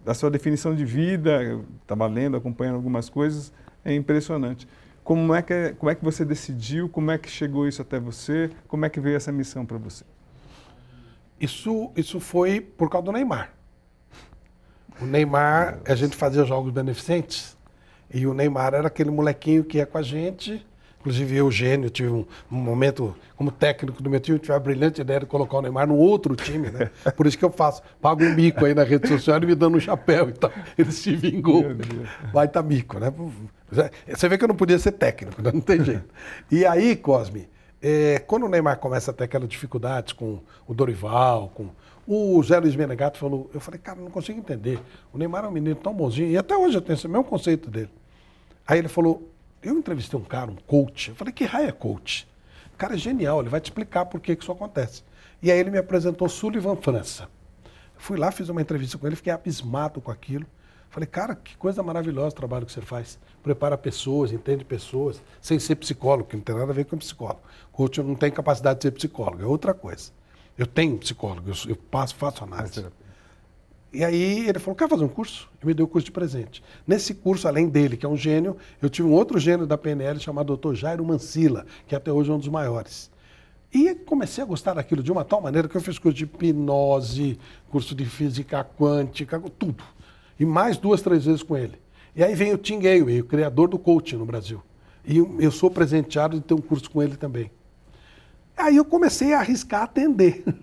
a 0.06 0.14
sua 0.14 0.30
definição 0.30 0.76
de 0.76 0.84
vida, 0.84 1.62
estava 1.82 2.08
lendo, 2.08 2.36
acompanhando 2.36 2.76
algumas 2.76 3.10
coisas, 3.10 3.54
é 3.86 3.94
impressionante. 3.94 4.68
Como 5.04 5.34
é, 5.34 5.42
que, 5.42 5.74
como 5.78 5.90
é 5.90 5.96
que 5.96 6.04
você 6.04 6.24
decidiu? 6.26 6.90
Como 6.90 7.12
é 7.12 7.18
que 7.18 7.30
chegou 7.30 7.68
isso 7.68 7.82
até 7.82 8.00
você? 8.00 8.50
Como 8.68 8.86
é 8.86 8.90
que 8.90 9.00
veio 9.00 9.16
essa 9.16 9.32
missão 9.32 9.66
para 9.66 9.78
você? 9.78 10.04
Isso, 11.40 11.92
isso 11.96 12.20
foi 12.20 12.62
por 12.62 12.90
causa 12.90 13.06
do 13.06 13.12
Neymar. 13.12 13.54
O 15.02 15.06
Neymar, 15.06 15.80
a 15.86 15.96
gente 15.96 16.16
fazia 16.16 16.44
jogos 16.46 16.72
beneficentes 16.72 17.58
e 18.14 18.26
o 18.28 18.34
Neymar 18.34 18.74
era 18.74 18.88
aquele 18.88 19.12
molequinho 19.12 19.64
que 19.64 19.78
ia 19.78 19.86
com 19.86 19.98
a 19.98 20.02
gente 20.02 20.66
Inclusive, 21.04 21.36
eu, 21.36 21.52
Gênio, 21.52 21.90
tive 21.90 22.08
um, 22.08 22.26
um, 22.50 22.56
momento 22.56 23.14
como 23.36 23.52
técnico 23.52 24.02
do 24.02 24.10
meu 24.10 24.22
time, 24.22 24.40
tive 24.40 24.54
a 24.54 24.60
brilhante 24.60 25.02
ideia 25.02 25.20
de 25.20 25.26
colocar 25.26 25.58
o 25.58 25.62
Neymar 25.62 25.86
no 25.86 25.98
outro 25.98 26.34
time, 26.34 26.72
né? 26.72 26.90
Por 27.18 27.28
isso 27.28 27.38
que 27.38 27.44
eu 27.44 27.52
faço, 27.52 27.82
pago 28.02 28.24
um 28.24 28.34
mico 28.34 28.66
aí 28.66 28.74
na 28.74 28.84
rede 28.84 29.10
social 29.10 29.38
e 29.44 29.46
me 29.46 29.54
dando 29.54 29.76
um 29.76 29.82
chapéu 29.82 30.30
e 30.30 30.32
tal. 30.32 30.50
Ele 30.78 30.94
se 30.94 31.14
vingou. 31.14 31.66
Vai 32.32 32.48
tá 32.48 32.64
mico, 32.64 33.00
né? 33.00 33.14
Você 34.08 34.30
vê 34.30 34.38
que 34.38 34.46
eu 34.46 34.48
não 34.48 34.56
podia 34.56 34.80
ser 34.80 34.94
técnico, 34.94 35.42
né? 35.42 35.52
não 35.54 35.60
tem 35.60 35.84
jeito. 35.84 36.06
E 36.50 36.66
aí, 36.66 36.96
Cosme, 36.96 37.50
é, 37.82 38.20
quando 38.26 38.46
o 38.46 38.50
Neymar 38.50 38.80
começa 38.80 39.12
a 39.12 39.14
ter 39.14 39.26
aquelas 39.26 39.50
dificuldades 39.50 40.14
com 40.14 40.40
o 40.66 40.74
Dorival, 40.74 41.52
com 41.54 41.68
o 42.06 42.42
Zé 42.44 42.60
Luiz 42.60 42.76
Menegato 42.76 43.18
falou, 43.18 43.50
eu 43.54 43.60
falei, 43.60 43.80
cara, 43.80 44.00
não 44.00 44.12
consigo 44.12 44.40
entender. 44.40 44.80
O 45.14 45.18
Neymar 45.18 45.46
é 45.46 45.48
um 45.48 45.52
menino 45.52 45.76
tão 45.76 45.94
bonzinho, 45.94 46.30
e 46.30 46.38
até 46.38 46.56
hoje 46.56 46.78
eu 46.78 46.82
tenho 46.82 46.98
esse 46.98 47.08
mesmo 47.08 47.24
conceito 47.24 47.70
dele. 47.70 47.90
Aí 48.68 48.80
ele 48.80 48.88
falou, 48.88 49.30
eu 49.62 49.78
entrevistei 49.78 50.20
um 50.20 50.24
cara, 50.24 50.52
um 50.52 50.56
coach. 50.56 51.10
Eu 51.10 51.16
falei, 51.16 51.34
que 51.34 51.46
raio 51.46 51.70
é 51.70 51.72
coach? 51.72 52.28
O 52.74 52.78
cara 52.78 52.96
é 52.96 52.98
genial, 52.98 53.40
ele 53.40 53.50
vai 53.50 53.62
te 53.62 53.66
explicar 53.66 54.06
por 54.06 54.20
que, 54.20 54.36
que 54.36 54.44
isso 54.44 54.52
acontece. 54.52 55.04
E 55.42 55.52
aí 55.52 55.60
ele 55.60 55.70
me 55.72 55.78
apresentou 55.78 56.28
Sullivan 56.28 56.76
França. 56.76 57.30
Fui 57.98 58.18
lá, 58.18 58.32
fiz 58.32 58.50
uma 58.50 58.62
entrevista 58.62 58.98
com 58.98 59.08
ele, 59.08 59.16
fiquei 59.16 59.32
abismado 59.32 60.02
com 60.02 60.12
aquilo. 60.12 60.46
Falei, 60.90 61.08
cara, 61.08 61.36
que 61.36 61.58
coisa 61.58 61.82
maravilhosa 61.82 62.30
o 62.30 62.34
trabalho 62.34 62.66
que 62.66 62.72
você 62.72 62.82
faz. 62.82 63.18
Prepara 63.42 63.78
pessoas, 63.78 64.32
entende 64.32 64.64
pessoas, 64.64 65.22
sem 65.42 65.58
ser 65.58 65.76
psicólogo, 65.76 66.30
que 66.30 66.36
não 66.36 66.44
tem 66.44 66.56
nada 66.56 66.72
a 66.72 66.76
ver 66.76 66.86
com 66.86 66.98
psicólogo. 66.98 67.42
Coach 67.72 68.02
não 68.04 68.16
tem 68.16 68.30
capacidade 68.30 68.80
de 68.80 68.84
ser 68.84 68.92
psicólogo, 68.92 69.42
é 69.42 69.46
outra 69.46 69.74
coisa. 69.74 70.12
Eu 70.58 70.68
tenho 70.68 70.98
psicólogo, 70.98 71.50
eu, 71.50 71.70
eu 71.70 71.76
passo, 71.76 72.16
faço 72.16 72.44
análise. 72.44 72.86
E 73.92 74.04
aí 74.04 74.48
ele 74.48 74.58
falou, 74.58 74.76
quer 74.76 74.90
fazer 74.90 75.04
um 75.04 75.08
curso? 75.08 75.50
E 75.62 75.66
me 75.66 75.74
deu 75.74 75.86
o 75.86 75.88
curso 75.88 76.06
de 76.06 76.12
presente. 76.12 76.64
Nesse 76.86 77.14
curso, 77.14 77.48
além 77.48 77.70
dele, 77.70 77.96
que 77.96 78.06
é 78.06 78.10
um 78.10 78.18
gênio, 78.18 78.58
eu 78.82 78.90
tive 78.90 79.08
um 79.08 79.12
outro 79.12 79.38
gênio 79.40 79.68
da 79.68 79.78
PNL 79.78 80.20
chamado 80.20 80.58
Dr. 80.58 80.74
Jairo 80.74 81.06
Mancila, 81.06 81.66
que 81.88 81.96
até 81.96 82.12
hoje 82.12 82.32
é 82.32 82.34
um 82.34 82.40
dos 82.40 82.48
maiores. 82.48 83.12
E 83.72 83.94
comecei 83.94 84.44
a 84.44 84.48
gostar 84.48 84.74
daquilo 84.74 85.02
de 85.02 85.12
uma 85.12 85.24
tal 85.24 85.42
maneira 85.42 85.68
que 85.68 85.76
eu 85.76 85.82
fiz 85.82 85.98
curso 85.98 86.18
de 86.18 86.24
hipnose, 86.24 87.40
curso 87.70 87.94
de 87.94 88.06
física 88.06 88.64
quântica, 88.64 89.40
tudo. 89.58 89.84
E 90.40 90.46
mais 90.46 90.78
duas, 90.78 91.02
três 91.02 91.26
vezes 91.26 91.44
com 91.44 91.56
ele. 91.56 91.80
E 92.16 92.24
aí 92.24 92.36
vem 92.36 92.54
o 92.54 92.58
Tim 92.58 92.80
Gale, 92.80 93.22
o 93.22 93.26
criador 93.26 93.68
do 93.68 93.80
coaching 93.80 94.18
no 94.18 94.26
Brasil. 94.26 94.62
E 95.06 95.18
eu 95.18 95.52
sou 95.52 95.70
presenteado 95.70 96.38
de 96.38 96.44
ter 96.44 96.54
um 96.54 96.62
curso 96.62 96.90
com 96.90 97.02
ele 97.02 97.16
também. 97.16 97.52
Aí 98.64 98.78
eu 98.78 98.86
comecei 98.86 99.34
a 99.34 99.40
arriscar 99.40 99.84
atender. 99.84 100.44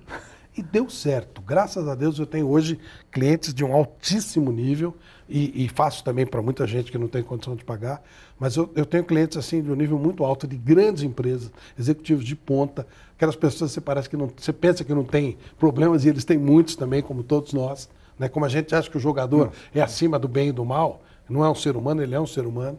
E 0.58 0.62
deu 0.62 0.90
certo. 0.90 1.40
Graças 1.40 1.86
a 1.86 1.94
Deus 1.94 2.18
eu 2.18 2.26
tenho 2.26 2.48
hoje 2.48 2.76
clientes 3.10 3.54
de 3.54 3.64
um 3.64 3.72
altíssimo 3.72 4.50
nível 4.50 4.96
e, 5.28 5.64
e 5.64 5.68
faço 5.68 6.02
também 6.02 6.26
para 6.26 6.42
muita 6.42 6.66
gente 6.66 6.90
que 6.90 6.98
não 6.98 7.06
tem 7.06 7.22
condição 7.22 7.54
de 7.54 7.64
pagar. 7.64 8.02
Mas 8.36 8.56
eu, 8.56 8.68
eu, 8.74 8.84
tenho 8.84 9.04
clientes 9.04 9.38
assim 9.38 9.62
de 9.62 9.70
um 9.70 9.76
nível 9.76 9.96
muito 9.96 10.24
alto, 10.24 10.48
de 10.48 10.56
grandes 10.56 11.04
empresas, 11.04 11.52
executivos 11.78 12.24
de 12.24 12.34
ponta, 12.34 12.84
aquelas 13.14 13.36
pessoas 13.36 13.70
que 13.70 13.74
você 13.74 13.80
parece 13.80 14.10
que 14.10 14.16
não. 14.16 14.28
Você 14.36 14.52
pensa 14.52 14.82
que 14.82 14.92
não 14.92 15.04
tem 15.04 15.38
problemas 15.56 16.04
e 16.04 16.08
eles 16.08 16.24
têm 16.24 16.36
muitos 16.36 16.74
também, 16.74 17.00
como 17.00 17.22
todos 17.22 17.52
nós. 17.52 17.88
Né? 18.18 18.28
Como 18.28 18.44
a 18.44 18.48
gente 18.48 18.74
acha 18.74 18.90
que 18.90 18.96
o 18.96 19.00
jogador 19.00 19.52
é 19.72 19.80
acima 19.80 20.18
do 20.18 20.26
bem 20.26 20.48
e 20.48 20.52
do 20.52 20.64
mal, 20.64 21.00
não 21.28 21.44
é 21.44 21.48
um 21.48 21.54
ser 21.54 21.76
humano, 21.76 22.02
ele 22.02 22.16
é 22.16 22.20
um 22.20 22.26
ser 22.26 22.44
humano. 22.44 22.78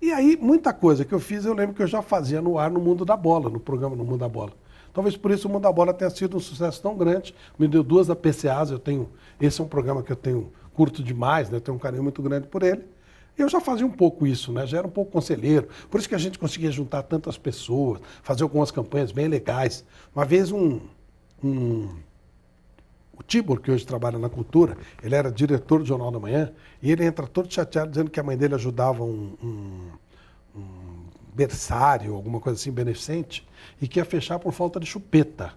E 0.00 0.12
aí, 0.12 0.36
muita 0.40 0.72
coisa 0.72 1.04
que 1.04 1.12
eu 1.12 1.20
fiz, 1.20 1.44
eu 1.44 1.52
lembro 1.52 1.74
que 1.74 1.82
eu 1.82 1.86
já 1.86 2.00
fazia 2.00 2.40
no 2.40 2.58
ar 2.58 2.70
no 2.70 2.80
Mundo 2.80 3.04
da 3.04 3.16
Bola, 3.16 3.50
no 3.50 3.60
programa 3.60 3.94
No 3.94 4.04
Mundo 4.04 4.18
da 4.18 4.28
Bola. 4.28 4.52
Talvez 4.94 5.16
por 5.16 5.30
isso 5.30 5.46
o 5.46 5.50
Mundo 5.50 5.62
da 5.62 5.72
Bola 5.72 5.92
tenha 5.92 6.10
sido 6.10 6.36
um 6.36 6.40
sucesso 6.40 6.80
tão 6.80 6.96
grande. 6.96 7.34
Me 7.58 7.68
deu 7.68 7.82
duas 7.82 8.08
APCAs, 8.08 8.70
eu 8.70 8.78
tenho. 8.78 9.10
Esse 9.40 9.60
é 9.60 9.64
um 9.64 9.68
programa 9.68 10.02
que 10.02 10.10
eu 10.10 10.16
tenho 10.16 10.52
curto 10.72 11.02
demais, 11.02 11.50
né? 11.50 11.60
tenho 11.60 11.76
um 11.76 11.80
carinho 11.80 12.02
muito 12.02 12.22
grande 12.22 12.48
por 12.48 12.62
ele. 12.62 12.82
Eu 13.36 13.48
já 13.48 13.60
fazia 13.60 13.86
um 13.86 13.90
pouco 13.90 14.26
isso, 14.26 14.52
né? 14.52 14.66
Já 14.66 14.78
era 14.78 14.86
um 14.86 14.90
pouco 14.90 15.12
conselheiro. 15.12 15.68
Por 15.90 16.00
isso 16.00 16.08
que 16.08 16.14
a 16.14 16.18
gente 16.18 16.38
conseguia 16.38 16.70
juntar 16.70 17.02
tantas 17.02 17.38
pessoas, 17.38 18.00
fazer 18.22 18.42
algumas 18.42 18.70
campanhas 18.70 19.12
bem 19.12 19.28
legais. 19.28 19.84
Uma 20.14 20.24
vez 20.24 20.50
um, 20.50 20.80
um 21.42 21.88
o 23.20 23.22
Tibor, 23.22 23.60
que 23.60 23.70
hoje 23.70 23.86
trabalha 23.86 24.18
na 24.18 24.28
cultura, 24.28 24.76
ele 25.02 25.14
era 25.14 25.30
diretor 25.30 25.80
do 25.80 25.84
Jornal 25.84 26.10
da 26.10 26.18
Manhã, 26.18 26.52
e 26.82 26.90
ele 26.90 27.04
entra 27.04 27.26
todo 27.26 27.52
chateado 27.52 27.90
dizendo 27.90 28.10
que 28.10 28.18
a 28.18 28.22
mãe 28.22 28.36
dele 28.36 28.54
ajudava 28.54 29.04
um, 29.04 29.36
um, 29.42 29.90
um 30.56 31.04
berçário, 31.34 32.14
alguma 32.14 32.40
coisa 32.40 32.58
assim, 32.58 32.72
beneficente, 32.72 33.46
e 33.80 33.86
que 33.86 34.00
ia 34.00 34.04
fechar 34.04 34.38
por 34.38 34.52
falta 34.52 34.80
de 34.80 34.86
chupeta. 34.86 35.52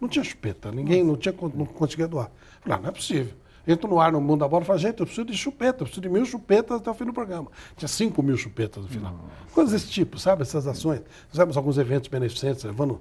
Não 0.00 0.08
tinha 0.08 0.22
chupeta, 0.22 0.70
ninguém 0.70 1.02
não, 1.02 1.16
tinha, 1.16 1.34
não 1.54 1.66
conseguia 1.66 2.06
doar. 2.06 2.30
Falei, 2.60 2.78
ah, 2.78 2.82
não 2.82 2.88
é 2.90 2.92
possível. 2.92 3.34
Entro 3.66 3.88
no 3.90 4.00
ar 4.00 4.12
no 4.12 4.20
mundo 4.20 4.40
da 4.40 4.48
bola 4.48 4.62
e 4.62 4.66
falo, 4.66 4.78
gente, 4.78 5.00
eu 5.00 5.06
preciso 5.06 5.26
de 5.26 5.36
chupeta, 5.36 5.82
eu 5.82 5.86
preciso 5.86 6.00
de 6.00 6.08
mil 6.08 6.24
chupetas 6.24 6.78
até 6.78 6.90
o 6.90 6.94
fim 6.94 7.04
do 7.04 7.12
programa. 7.12 7.48
Tinha 7.76 7.88
cinco 7.88 8.22
mil 8.22 8.36
chupetas 8.36 8.82
no 8.82 8.88
final. 8.88 9.12
Nossa. 9.12 9.52
Coisas 9.52 9.72
desse 9.72 9.90
tipo, 9.90 10.18
sabe? 10.18 10.42
Essas 10.42 10.66
ações. 10.66 11.02
Fizemos 11.30 11.56
alguns 11.56 11.76
eventos 11.76 12.08
beneficentes, 12.08 12.64
levando 12.64 13.00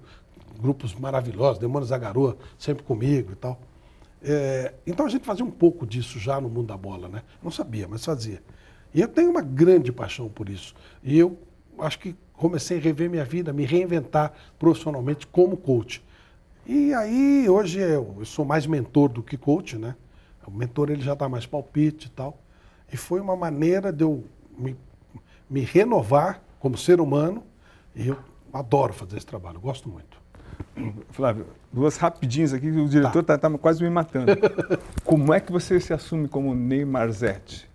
grupos 0.60 0.94
maravilhosos, 0.96 1.60
Demônios 1.60 1.90
da 1.90 1.98
Garoa, 1.98 2.36
sempre 2.58 2.84
comigo 2.84 3.32
e 3.32 3.36
tal. 3.36 3.60
É, 4.22 4.74
então 4.86 5.06
a 5.06 5.10
gente 5.10 5.26
fazia 5.26 5.46
um 5.46 5.52
pouco 5.52 5.86
disso 5.86 6.20
já 6.20 6.42
no 6.42 6.50
mundo 6.50 6.68
da 6.68 6.78
bola, 6.78 7.08
né? 7.08 7.24
Não 7.42 7.52
sabia, 7.52 7.88
mas 7.88 8.04
fazia. 8.04 8.42
E 8.94 9.02
eu 9.02 9.08
tenho 9.08 9.30
uma 9.30 9.42
grande 9.42 9.92
paixão 9.92 10.28
por 10.30 10.50
isso. 10.50 10.74
E 11.04 11.18
eu 11.18 11.38
acho 11.80 12.00
que 12.00 12.16
comecei 12.34 12.78
a 12.78 12.82
rever 12.82 13.10
minha 13.10 13.26
vida, 13.26 13.54
me 13.54 13.66
reinventar 13.66 14.34
profissionalmente 14.58 15.28
como 15.28 15.58
coach. 15.58 16.04
E 16.66 16.94
aí, 16.94 17.48
hoje 17.50 17.80
eu, 17.80 18.16
eu 18.20 18.26
sou 18.26 18.44
mais 18.44 18.66
mentor 18.66 19.10
do 19.10 19.24
que 19.24 19.38
coach, 19.38 19.78
né? 19.78 19.96
O 20.46 20.52
mentor 20.52 20.90
ele 20.90 21.02
já 21.02 21.14
dá 21.14 21.28
mais 21.28 21.46
palpite 21.46 22.08
e 22.08 22.10
tal. 22.10 22.42
E 22.92 22.96
foi 22.96 23.20
uma 23.20 23.36
maneira 23.36 23.92
de 23.92 24.04
eu 24.04 24.24
me, 24.58 24.76
me 25.50 25.62
renovar 25.62 26.42
como 26.60 26.78
ser 26.78 27.00
humano, 27.00 27.44
e 27.96 28.08
eu 28.08 28.18
adoro 28.52 28.94
fazer 28.94 29.18
esse 29.18 29.26
trabalho, 29.26 29.60
gosto 29.60 29.90
muito. 29.90 30.18
Flávio, 31.12 31.48
duas 31.72 31.98
rapidinhas 31.98 32.54
aqui, 32.54 32.70
o 32.70 32.88
diretor 32.88 33.20
está 33.20 33.38
tá, 33.38 33.50
tá 33.50 33.58
quase 33.58 33.84
me 33.84 33.90
matando. 33.90 34.32
como 35.04 35.34
é 35.34 35.40
que 35.40 35.52
você 35.52 35.80
se 35.80 35.94
assume 35.94 36.28
como 36.28 36.54
Neymar 36.56 37.12
Zete? 37.12 37.70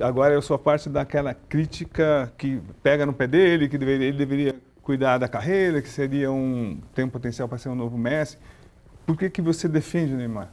Agora 0.00 0.34
eu 0.34 0.42
sou 0.42 0.58
parte 0.58 0.88
daquela 0.88 1.32
crítica 1.32 2.32
que 2.36 2.60
pega 2.82 3.06
no 3.06 3.12
pé 3.12 3.26
dele, 3.26 3.68
que 3.68 3.78
deveria, 3.78 4.08
ele 4.08 4.18
deveria 4.18 4.56
cuidar 4.82 5.18
da 5.18 5.26
carreira, 5.26 5.80
que 5.80 5.88
seria 5.88 6.30
um 6.30 6.78
tem 6.94 7.04
um 7.04 7.08
potencial 7.08 7.48
para 7.48 7.58
ser 7.58 7.70
um 7.70 7.74
novo 7.74 7.96
Messi. 7.96 8.38
Por 9.06 9.16
que, 9.16 9.30
que 9.30 9.40
você 9.40 9.68
defende 9.68 10.12
o 10.12 10.16
Neymar? 10.16 10.50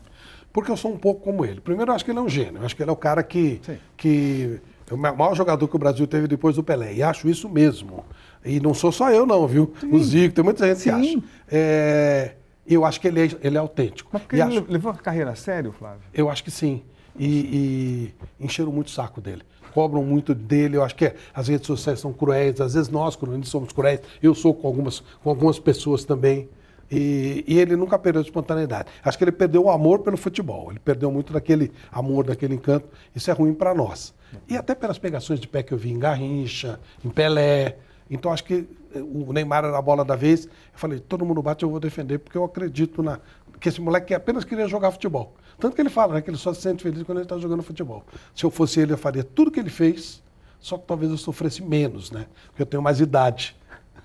Porque 0.54 0.72
eu 0.72 0.78
sou 0.78 0.94
um 0.94 0.98
pouco 0.98 1.22
como 1.22 1.44
ele. 1.44 1.60
Primeiro, 1.60 1.92
eu 1.92 1.96
acho 1.96 2.06
que 2.06 2.12
ele 2.12 2.20
é 2.20 2.22
um 2.22 2.30
gênio. 2.30 2.58
Eu 2.58 2.66
acho 2.66 2.76
que 2.76 2.84
ele 2.84 2.90
é 2.90 2.94
o 2.94 2.98
cara 2.98 3.24
que, 3.24 3.60
que 3.98 4.62
é 4.90 4.94
o 4.94 4.98
maior 4.98 5.36
jogador 5.36 5.68
que 5.68 5.76
o 5.76 5.80
Brasil 5.80 6.06
teve 6.06 6.28
depois 6.28 6.56
do 6.56 6.64
Pelé. 6.64 6.94
E 6.94 7.02
acho 7.02 7.28
isso 7.28 7.50
mesmo. 7.50 8.06
E 8.46 8.60
não 8.60 8.74
sou 8.74 8.92
só 8.92 9.10
eu, 9.10 9.26
não, 9.26 9.48
viu? 9.48 9.74
Sim. 9.80 9.92
O 9.92 10.00
Zico, 10.00 10.36
tem 10.36 10.44
muita 10.44 10.68
gente 10.68 10.80
Sim. 10.80 10.84
que 10.84 10.96
acha. 10.96 11.24
É, 11.52 12.36
eu 12.68 12.86
acho 12.86 13.00
que 13.00 13.08
ele 13.08 13.22
é, 13.22 13.30
ele 13.42 13.58
é 13.58 13.60
autêntico. 13.60 14.10
Mas 14.14 14.22
porque 14.22 14.36
e 14.36 14.42
ele 14.42 14.58
acho... 14.58 14.66
levou 14.70 14.92
a 14.92 14.96
carreira 14.96 15.32
a 15.32 15.36
sério, 15.36 15.72
Flávio? 15.72 16.02
Eu 16.14 16.30
acho 16.30 16.44
que 16.44 16.52
sim. 16.52 16.84
E, 17.18 18.14
e 18.40 18.46
encheram 18.46 18.72
muito 18.72 18.88
o 18.88 18.92
saco 18.92 19.22
dele. 19.22 19.44
Cobram 19.74 20.04
muito 20.04 20.34
dele. 20.34 20.78
Eu 20.78 20.84
acho 20.84 20.96
que 20.96 21.14
as 21.34 21.48
redes 21.48 21.68
sociais 21.68 22.00
são 22.00 22.14
cruéis. 22.14 22.60
Às 22.62 22.74
vezes 22.74 22.90
nós, 22.90 23.16
quando 23.16 23.46
somos 23.46 23.72
cruéis, 23.72 24.02
eu 24.22 24.34
sou 24.34 24.54
com 24.54 24.68
algumas, 24.68 25.02
com 25.22 25.30
algumas 25.30 25.60
pessoas 25.60 26.04
também. 26.04 26.50
E, 26.92 27.44
e, 27.48 27.60
ele 27.60 27.76
nunca 27.76 27.98
perdeu 27.98 28.22
a 28.22 28.26
espontaneidade. 28.26 28.90
Acho 29.04 29.18
que 29.18 29.24
ele 29.24 29.32
perdeu 29.32 29.64
o 29.64 29.70
amor 29.70 30.00
pelo 30.00 30.18
futebol. 30.18 30.72
Ele 30.72 30.80
perdeu 30.80 31.12
muito 31.12 31.34
daquele 31.34 31.72
amor, 31.92 32.26
daquele 32.26 32.56
encanto. 32.56 32.88
Isso 33.16 33.30
é 33.30 33.34
ruim 33.34 33.54
para 33.54 33.74
nós. 33.74 34.14
E 34.48 34.58
até 34.58 34.74
pelas 34.76 34.98
pegações 34.98 35.40
de 35.40 35.48
pé 35.48 35.64
que 35.64 35.74
eu 35.74 35.78
vi 35.78 35.92
em 35.92 36.00
Garrincha, 36.00 36.80
em 37.04 37.10
Pelé. 37.10 37.78
Então 38.10 38.32
acho 38.32 38.44
que 38.44 38.68
eh, 38.94 39.02
o 39.02 39.32
Neymar 39.34 39.66
era 39.66 39.78
a 39.78 39.82
bola 39.82 40.04
da 40.04 40.16
vez. 40.16 40.46
Eu 40.46 40.52
falei, 40.74 41.00
todo 41.00 41.26
mundo 41.26 41.42
bate, 41.42 41.64
eu 41.64 41.70
vou 41.70 41.80
defender, 41.80 42.20
porque 42.20 42.38
eu 42.38 42.44
acredito 42.44 43.02
na 43.02 43.20
que 43.60 43.70
esse 43.70 43.80
moleque 43.80 44.14
apenas 44.14 44.44
queria 44.44 44.68
jogar 44.68 44.92
futebol. 44.92 45.34
Tanto 45.58 45.74
que 45.74 45.82
ele 45.82 45.90
fala 45.90 46.16
né, 46.16 46.22
que 46.22 46.30
ele 46.30 46.38
só 46.38 46.54
se 46.54 46.62
sente 46.62 46.84
feliz 46.84 47.02
quando 47.04 47.20
ele 47.20 47.26
está 47.26 47.38
jogando 47.38 47.64
futebol. 47.64 48.04
Se 48.36 48.44
eu 48.44 48.52
fosse 48.52 48.82
ele, 48.82 48.92
eu 48.92 48.98
faria 48.98 49.24
tudo 49.24 49.50
que 49.50 49.60
ele 49.60 49.70
fez, 49.70 50.22
só 50.60 50.78
que 50.78 50.86
talvez 50.86 51.10
eu 51.10 51.18
sofresse 51.18 51.64
menos, 51.64 52.12
né? 52.12 52.28
Porque 52.48 52.62
eu 52.62 52.66
tenho 52.66 52.84
mais 52.84 53.00
idade. 53.00 53.56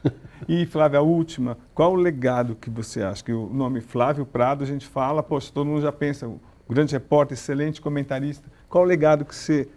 E, 0.48 0.64
Flávia, 0.64 1.00
a 1.00 1.02
última, 1.02 1.58
qual 1.74 1.92
o 1.92 1.96
legado 1.96 2.54
que 2.54 2.70
você 2.70 3.02
acha? 3.02 3.22
Que 3.22 3.32
o 3.32 3.52
nome 3.52 3.80
Flávio 3.80 4.24
Prado, 4.24 4.62
a 4.62 4.66
gente 4.66 4.86
fala, 4.86 5.22
poxa, 5.22 5.50
todo 5.52 5.66
mundo 5.66 5.82
já 5.82 5.90
pensa, 5.90 6.30
grande 6.70 6.92
repórter, 6.92 7.36
excelente 7.36 7.80
comentarista. 7.80 8.48
Qual 8.68 8.84
o 8.84 8.86
legado 8.86 9.24
que 9.24 9.34
você, 9.34 9.68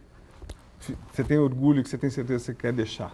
você 1.12 1.24
tem 1.24 1.40
orgulho, 1.40 1.82
que 1.82 1.90
você 1.90 1.98
tem 1.98 2.10
certeza 2.12 2.40
que 2.40 2.46
você 2.46 2.54
quer 2.54 2.72
deixar? 2.72 3.14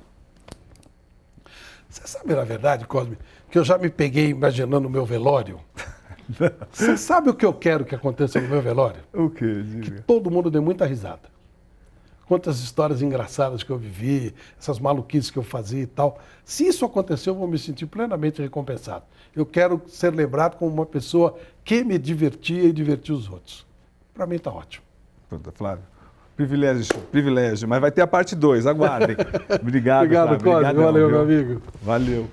Você 1.97 2.07
sabe, 2.07 2.35
na 2.35 2.43
verdade, 2.43 2.85
Cosme, 2.85 3.17
que 3.49 3.57
eu 3.57 3.63
já 3.63 3.77
me 3.77 3.89
peguei 3.89 4.29
imaginando 4.29 4.87
o 4.87 4.91
meu 4.91 5.05
velório? 5.05 5.59
Você 6.71 6.97
sabe 6.97 7.29
o 7.29 7.33
que 7.33 7.45
eu 7.45 7.53
quero 7.53 7.85
que 7.85 7.95
aconteça 7.95 8.39
no 8.39 8.47
meu 8.47 8.61
velório? 8.61 9.01
O 9.13 9.29
quê? 9.29 9.63
Diga. 9.63 9.81
Que 9.81 10.01
todo 10.01 10.29
mundo 10.29 10.51
dê 10.51 10.59
muita 10.59 10.85
risada 10.85 11.37
quantas 12.27 12.59
histórias 12.59 13.01
engraçadas 13.01 13.63
que 13.63 13.69
eu 13.69 13.77
vivi, 13.77 14.35
essas 14.59 14.79
maluquices 14.79 15.31
que 15.31 15.39
eu 15.39 15.43
fazia 15.43 15.83
e 15.83 15.87
tal. 15.87 16.19
Se 16.43 16.67
isso 16.67 16.83
acontecer, 16.85 17.29
eu 17.29 17.35
vou 17.35 17.47
me 17.47 17.57
sentir 17.57 17.85
plenamente 17.85 18.41
recompensado. 18.41 19.05
Eu 19.35 19.45
quero 19.45 19.81
ser 19.87 20.13
lembrado 20.13 20.57
como 20.57 20.71
uma 20.71 20.85
pessoa 20.85 21.37
que 21.63 21.83
me 21.83 21.97
divertia 21.97 22.63
e 22.63 22.73
divertia 22.73 23.15
os 23.15 23.29
outros. 23.29 23.65
Para 24.13 24.27
mim 24.27 24.35
está 24.35 24.51
ótimo. 24.51 24.85
Pronto, 25.29 25.51
Flávio. 25.53 25.85
Privilégio, 26.37 26.95
privilégio. 27.11 27.67
Mas 27.67 27.81
vai 27.81 27.91
ter 27.91 28.01
a 28.01 28.07
parte 28.07 28.35
2, 28.35 28.67
aguardem. 28.67 29.17
Obrigado, 29.59 30.03
Obrigado. 30.03 30.33
Obrigado, 30.35 30.75
valeu, 30.75 31.09
viu? 31.09 31.09
meu 31.09 31.21
amigo. 31.21 31.61
Valeu. 31.81 32.27